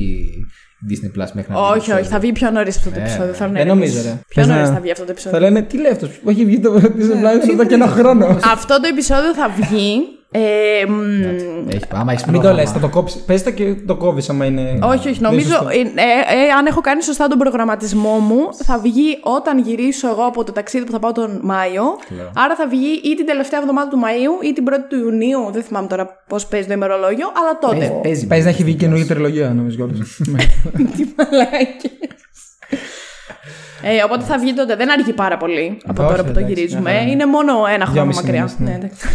η 0.79 0.85
Disney 0.89 1.19
Plus 1.21 1.27
μέχρι 1.33 1.53
να 1.53 1.59
βγει. 1.71 1.79
Όχι, 1.79 1.91
όχι, 1.91 2.03
θα 2.09 2.19
βγει 2.19 2.31
πιο 2.31 2.51
νωρίς 2.51 2.77
αυτό 2.77 2.89
το 2.89 2.95
Ναι, 2.95 3.01
επεισόδιο. 3.01 3.25
ναι. 3.31 3.33
Θα 3.33 3.47
Δεν 3.47 3.67
νομίζω, 3.67 4.01
ρε. 4.01 4.09
Πιο 4.09 4.19
Πες 4.35 4.47
νωρίς 4.47 4.67
να- 4.67 4.73
θα 4.75 4.81
βγει 4.81 4.91
αυτό 4.91 5.03
το 5.05 5.07
Θα 5.07 5.11
επεισόδιο. 5.19 5.39
λένε 5.39 5.61
τι 5.61 5.77
λέει 5.81 5.91
αυτός. 5.91 6.09
Που 6.09 6.29
έχει 6.29 6.45
βγει 6.45 6.59
το 6.59 6.73
Disney 6.75 7.43
Plus 7.45 7.49
εδώ 7.51 7.65
και 7.65 7.73
ένα 7.73 7.87
χρόνο. 7.87 8.25
Αυτό 8.51 8.79
το 8.81 8.87
επεισόδιο 8.91 9.33
θα 9.33 9.49
βγει. 9.49 10.01
Ε, 10.31 10.85
μ, 10.87 11.69
Έχει, 11.69 11.85
άμα 11.93 12.11
έχεις 12.11 12.25
Μην 12.25 12.41
το 12.41 12.53
λες, 12.53 12.71
θα 12.71 12.79
το 12.79 12.89
κόψεις. 12.89 13.21
Πες 13.21 13.43
το 13.43 13.51
και 13.51 13.75
το 13.87 13.95
κόβεις 13.95 14.29
άμα 14.29 14.45
είναι. 14.45 14.79
όχι, 14.83 14.93
όχι. 14.93 15.01
δεν 15.01 15.13
είναι 15.13 15.27
Νομίζω, 15.27 15.47
σωστό. 15.47 15.69
ε, 15.69 15.79
ε, 15.79 16.45
ε, 16.45 16.49
αν 16.57 16.65
έχω 16.65 16.81
κάνει 16.81 17.03
σωστά 17.03 17.27
τον 17.27 17.37
προγραμματισμό 17.37 18.17
μου, 18.19 18.53
θα 18.53 18.79
βγει 18.79 19.19
όταν 19.21 19.59
γυρίσω 19.59 20.07
εγώ 20.09 20.25
από 20.25 20.43
το 20.43 20.51
ταξίδι 20.51 20.85
που 20.85 20.91
θα 20.91 20.99
πάω 20.99 21.11
τον 21.11 21.39
Μάιο. 21.43 21.83
Κλαίω. 22.07 22.31
Άρα 22.35 22.55
θα 22.55 22.67
βγει 22.67 23.01
ή 23.03 23.15
την 23.15 23.25
τελευταία 23.25 23.59
εβδομάδα 23.59 23.89
του 23.89 23.99
Μαΐου 24.03 24.45
ή 24.45 24.53
την 24.53 24.63
πρώτη 24.63 24.87
του 24.89 24.97
Ιουνίου. 24.99 25.49
Δεν 25.51 25.63
θυμάμαι 25.63 25.87
τώρα 25.87 26.23
πώς 26.27 26.45
παίζει 26.45 26.67
το 26.67 26.73
ημερολόγιο, 26.73 27.27
αλλά 27.35 27.57
τότε. 27.61 27.99
Παίζει. 28.03 28.27
Παίζει 28.27 28.43
να 28.43 28.49
έχει 28.49 28.63
βγει 28.63 28.73
καινούργια 28.75 29.05
τριλογία, 29.05 29.49
νομίζω 29.49 29.75
κιόλα. 29.75 29.93
Τι 30.95 31.03
μαλάκες. 31.17 31.91
Ε, 33.83 34.03
οπότε 34.03 34.23
θα 34.23 34.37
βγει 34.37 34.53
τότε. 34.53 34.75
Δεν 34.75 34.91
αργεί 34.91 35.13
πάρα 35.13 35.37
πολύ 35.37 35.77
από 35.85 36.03
Όχι, 36.03 36.11
τώρα 36.11 36.23
που 36.23 36.31
το 36.33 36.39
εντάξει, 36.39 36.53
γυρίζουμε. 36.53 36.81
μια 36.81 36.99
χαρά. 36.99 37.11
Είναι 37.11 37.25
μόνο 37.25 37.53
ένα 37.53 37.85
χρόνο 37.85 37.91
Δυόμιση 37.91 38.21
μακριά. 38.21 38.43
μήνες, 38.43 38.59
ναι. 38.59 38.69
Ναι, 38.69 38.75
εντάξει. 38.75 39.07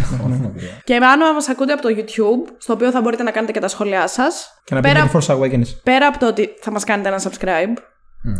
Και 0.84 0.94
αν 0.94 1.34
μας 1.34 1.48
ακούτε 1.48 1.72
από 1.72 1.82
το 1.82 1.88
YouTube, 1.98 2.52
στο 2.58 2.72
οποίο 2.72 2.90
θα 2.90 3.00
μπορείτε 3.00 3.22
να 3.22 3.30
κάνετε 3.30 3.52
και 3.52 3.60
τα 3.60 3.68
σχόλιά 3.68 4.06
σας. 4.06 4.48
Και 4.64 4.74
να 4.74 4.80
πέρα, 4.80 5.02
πείτε 5.02 5.18
Force 5.18 5.36
Awakens 5.36 5.66
πέρα 5.82 6.06
από 6.06 6.18
το 6.18 6.26
ότι 6.26 6.48
θα 6.60 6.70
μας 6.70 6.84
κάνετε 6.84 7.08
ένα 7.08 7.22
subscribe 7.22 7.74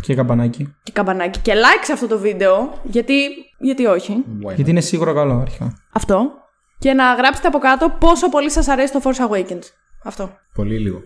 και 0.01 0.14
καμπανάκι. 0.14 0.75
και 0.83 0.93
καμπανάκι 0.93 1.39
και 1.41 1.53
like 1.53 1.83
σε 1.85 1.93
αυτό 1.93 2.07
το 2.07 2.18
βίντεο, 2.18 2.81
γιατί, 2.83 3.14
γιατί 3.59 3.87
όχι. 3.87 4.25
Γιατί 4.55 4.70
είναι 4.70 4.81
σίγουρα 4.81 5.12
καλό 5.12 5.39
αρχικά. 5.41 5.79
Αυτό. 5.93 6.31
Και 6.79 6.93
να 6.93 7.14
γράψετε 7.14 7.49
από 7.49 7.59
κάτω 7.59 7.97
πόσο 8.01 8.29
πολύ 8.29 8.51
σας 8.51 8.68
αρέσει 8.68 8.93
το 8.93 9.01
Force 9.05 9.29
Awakens. 9.29 9.62
Αυτό. 10.05 10.31
Πολύ 10.55 10.79
λίγο. 10.79 11.01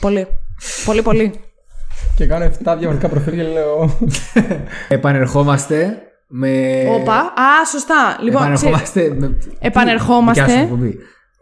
Πολύ. 0.00 0.26
πολύ, 0.84 1.02
πολύ. 1.02 1.40
Και 2.16 2.26
κάνω 2.26 2.44
7 2.44 2.48
διαφορετικά 2.78 3.08
προφίλ 3.08 3.34
και 3.34 3.42
λέω. 3.42 3.98
Επανερχόμαστε 4.88 5.98
με. 6.26 6.82
Όπα. 7.00 7.14
Α, 7.18 7.64
σωστά. 7.70 8.18
Λοιπόν, 8.20 8.42
ξέ- 8.54 8.54
Επανερχόμαστε 8.54 9.14
με. 9.18 9.36
Επανερχόμαστε. 9.60 10.68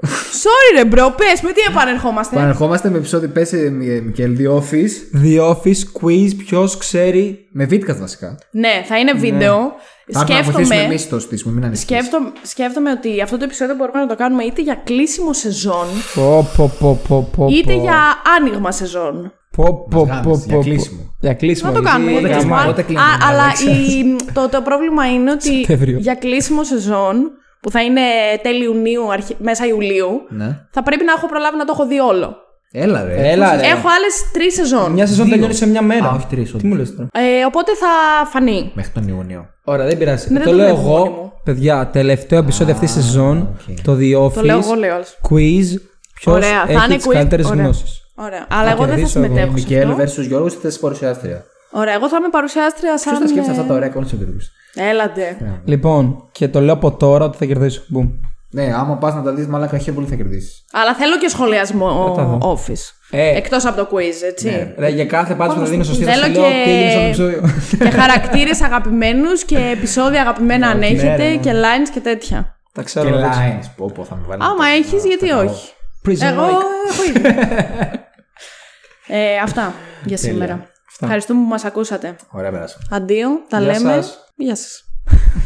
Δικιά 0.00 0.16
σου 0.16 0.22
εκπομπή. 0.22 0.42
Sorry, 0.42 0.76
ρε 0.76 0.84
μπρο, 0.84 1.14
πες 1.16 1.40
με 1.42 1.52
τι 1.52 1.60
επανερχόμαστε; 1.70 2.36
Πανερχόμαστε 2.36 2.90
με 2.90 2.96
επεισόδιο 2.98 3.28
πέσει 3.28 3.70
Μικέλ 4.04 4.36
The 4.40 4.54
Office. 4.58 5.24
The 5.24 5.50
Office 5.50 5.82
quiz, 6.02 6.30
ποιος 6.36 6.76
ξέρει. 6.76 7.46
Με 7.50 7.64
βίντεο 7.64 7.96
βασικά. 7.96 8.38
ναι, 8.50 8.84
θα 8.88 8.98
είναι 8.98 9.12
βίντεο. 9.12 9.72
Θα 10.12 10.20
έρθουμε 10.20 10.34
να 10.36 10.42
βοηθήσουμε 10.42 10.64
Σκέφτομαι, 10.64 10.82
εμείς 10.84 11.08
το 11.08 11.18
στήσουμε, 11.18 11.54
μην 11.54 11.64
ανησυχείς. 11.64 11.96
σκέφτομαι, 11.96 12.32
σκέφτομαι 12.42 12.90
ότι 12.90 13.20
αυτό 13.22 13.36
το 13.38 13.44
επεισόδιο 13.44 13.74
μπορούμε 13.74 13.98
να 14.00 14.06
το 14.06 14.16
κάνουμε 14.16 14.44
είτε 14.44 14.62
για 14.62 14.80
κλείσιμο 14.84 15.32
σεζόν, 15.32 15.86
Πω, 16.14 16.48
πω, 16.56 16.72
πω, 16.78 17.00
πω, 17.08 17.28
πω, 17.36 17.46
είτε 17.50 17.74
πω. 17.74 17.80
για 17.80 17.96
άνοιγμα 18.38 18.72
σεζόν. 18.72 19.32
Πω, 19.56 19.86
πω, 19.90 20.06
Μας 20.06 20.20
πω, 20.20 20.30
γάμισε, 20.30 20.44
για 20.46 20.56
πω, 20.56 20.62
κλείσιμο. 20.62 20.96
πω. 21.02 21.14
Για 21.20 21.34
κλείσιμο. 21.34 21.70
Να 21.70 21.76
το 21.76 21.82
γιατί 21.82 21.96
κάνουμε 21.96 22.10
για 22.10 22.20
γαμάει. 22.20 22.34
κλείσιμο. 22.38 22.64
Πότε 22.66 22.82
κλείνουμε, 22.82 23.06
Α, 23.06 23.28
αλλά 23.28 23.42
Αλέξα; 23.42 23.70
η- 23.70 24.16
το, 24.32 24.48
το 24.48 24.62
πρόβλημα 24.62 25.12
είναι 25.12 25.30
ότι 25.30 25.54
Σεπτέμβριο. 25.58 25.98
για 25.98 26.14
κλείσιμο 26.14 26.64
σεζόν, 26.64 27.30
που 27.64 27.70
θα 27.70 27.82
είναι 27.82 28.00
τέλη 28.42 28.64
Ιουνίου, 28.64 29.12
αρχι- 29.12 29.36
μέσα 29.38 29.66
Ιουλίου, 29.66 30.10
Ναι. 30.28 30.58
θα 30.70 30.82
πρέπει 30.82 31.04
να 31.04 31.12
έχω 31.12 31.26
προλάβει 31.26 31.56
να 31.56 31.64
το 31.64 31.72
έχω 31.74 31.86
δει 31.86 31.98
όλο. 32.00 32.36
Έλα 32.76 33.04
ρε. 33.04 33.30
Έλα, 33.30 33.56
ρε. 33.56 33.62
Έχω 33.66 33.88
άλλες 33.96 34.14
τρεις 34.32 34.54
σεζόν. 34.54 34.92
Μια 34.92 35.06
σεζόν 35.06 35.24
Δύο. 35.24 35.34
τελειώνει 35.34 35.54
σε 35.54 35.66
μια 35.66 35.82
μέρα. 35.82 36.06
Α, 36.08 36.14
όχι 36.14 36.26
τρεις, 36.30 36.50
Τι 36.50 36.56
όντως. 36.56 36.62
μου 36.70 36.74
λες 36.76 36.94
τώρα; 36.96 37.08
Ε, 37.12 37.44
οπότε 37.46 37.72
θα 37.74 37.86
φανεί. 38.32 38.70
Μέχρι 38.74 38.92
τον 38.92 39.08
Ιούνιο. 39.08 39.46
Ωραία, 39.64 39.86
δεν 39.86 39.98
πειράζει. 39.98 40.26
Ναι, 40.32 40.38
δεν 40.38 40.42
το 40.46 40.50
το 40.50 40.56
λέω 40.56 40.66
βλέπω 40.74 40.80
μόνη 40.88 41.08
μου. 41.08 41.14
εγώ, 41.16 41.32
παιδιά, 41.44 41.88
τελευταίο 41.92 42.38
επεισόδιο 42.38 42.74
αυτής 42.74 42.92
της 42.92 43.04
σεζόν, 43.04 43.56
οκ. 43.70 43.80
το 43.82 43.92
The 44.00 44.24
Office. 44.26 44.32
Το 44.32 44.42
λέω 44.42 44.58
εγώ, 44.58 44.74
λέω 44.74 44.94
όλες. 44.94 45.18
Quiz. 45.30 45.78
Ποιος 46.14 46.34
Ωραία, 46.34 46.64
θα 46.66 46.72
έχει 46.72 46.84
είναι 46.84 46.96
τις 46.96 47.06
quiz. 47.08 47.12
καλύτερες 47.12 47.46
Ωραία. 47.46 47.62
γνώσεις. 47.64 48.00
Ωραία. 48.14 48.46
Αλλά 48.50 48.70
εγώ 48.70 48.84
δεν 48.84 48.88
θα 48.88 48.94
κερδίσω 48.94 49.18
εγώ. 49.18 49.26
συμμετέχω. 49.26 49.56
σε 49.56 49.62
Μικέλ 49.68 49.90
αυτό. 49.90 50.02
versus 50.22 50.26
Γιώργος, 50.26 50.54
ήτε 50.54 50.70
παρουσιάστρια. 50.80 51.44
Ωραία, 51.70 51.94
εγώ 51.94 52.08
θα 52.08 52.16
είμαι 52.20 52.28
παρουσιάστρια 52.28 52.98
σαν. 52.98 53.12
Ποιος 53.12 53.18
θα 53.24 53.28
σκέφτεται 53.28 53.56
ε, 53.56 53.60
αυτά 53.60 53.66
τα 53.70 53.74
ωραία 53.74 53.88
κόνσεπτ 53.88 54.22
του 54.22 54.36
Έλατε. 54.74 55.36
Λοιπόν, 55.64 56.28
και 56.32 56.48
το 56.48 56.60
λέω 56.60 56.74
από 56.74 56.92
τώρα 56.92 57.24
ότι 57.24 57.36
θα 57.36 57.44
κερδίσω. 57.44 57.82
Μπουμ. 57.86 58.08
Ναι, 58.50 58.72
άμα 58.74 58.96
πας 58.96 59.14
να 59.14 59.22
τα 59.22 59.32
δεις, 59.32 59.46
μαλάκα 59.46 59.78
χέρι 59.78 59.94
πολύ 59.96 60.06
θα 60.06 60.14
κερδίσεις. 60.14 60.64
Αλλά 60.72 60.94
θέλω 60.94 61.18
και 61.18 61.28
σχολιασμό 61.28 62.14
Θα 62.16 62.22
τα 62.22 62.28
δω. 62.28 62.52
office. 62.58 62.92
Ε. 63.10 63.36
Εκτός 63.36 63.64
από 63.66 63.76
το 63.76 63.88
quiz, 63.96 64.26
έτσι. 64.28 64.46
Ναι. 64.50 64.74
Ρε, 64.78 64.88
για 64.88 65.06
κάθε 65.06 65.34
πάτη 65.34 65.54
που 65.54 65.60
θα 65.60 65.66
δίνω 65.66 65.84
σωστή 65.84 66.04
θα 66.04 66.12
Θέλω 66.12 66.24
σου 66.24 66.40
λέω 66.40 66.42
και- 66.50 66.62
τι 66.64 66.70
έγινε 66.70 66.90
στο 66.90 67.00
επεισόδιο. 67.24 67.40
και 67.78 67.90
χαρακτήρες 67.90 68.62
αγαπημένους 68.62 69.44
και 69.44 69.58
επεισόδια 69.76 70.20
αγαπημένα 70.20 70.68
αν 70.68 70.82
έχετε 70.82 71.16
ναι, 71.16 71.28
ναι. 71.28 71.36
και 71.36 71.50
lines 71.52 71.88
και 71.94 72.00
τέτοια. 72.00 72.56
Τα 72.72 72.80
Και 72.80 72.86
ξέρω. 72.86 73.08
εγώ. 73.08 73.18
lines. 73.18 73.64
Πω, 73.76 73.90
πω, 73.94 74.04
θα 74.04 74.14
με 74.14 74.22
βάλει. 74.26 74.42
Άμα 74.44 74.66
έχεις, 74.66 75.04
γιατί 75.04 75.30
όχι. 75.30 75.72
Prison 76.06 76.32
Εγώ 76.32 76.42
Break. 76.44 76.90
έχω 76.90 77.02
ήδη. 77.08 77.20
ε, 79.18 79.36
αυτά 79.42 79.72
για 80.04 80.16
σήμερα. 80.16 80.66
Ευχαριστούμε 81.00 81.40
που 81.42 81.48
μας 81.48 81.64
ακούσατε. 81.64 82.16
Ωραία, 82.30 82.50
πέρασαμε. 82.50 82.84
Αντίο, 82.90 83.28
τα 83.48 83.60
Γεια 83.60 83.66
λέμε. 83.72 83.92
σας. 83.92 84.23
Yes. 84.36 84.82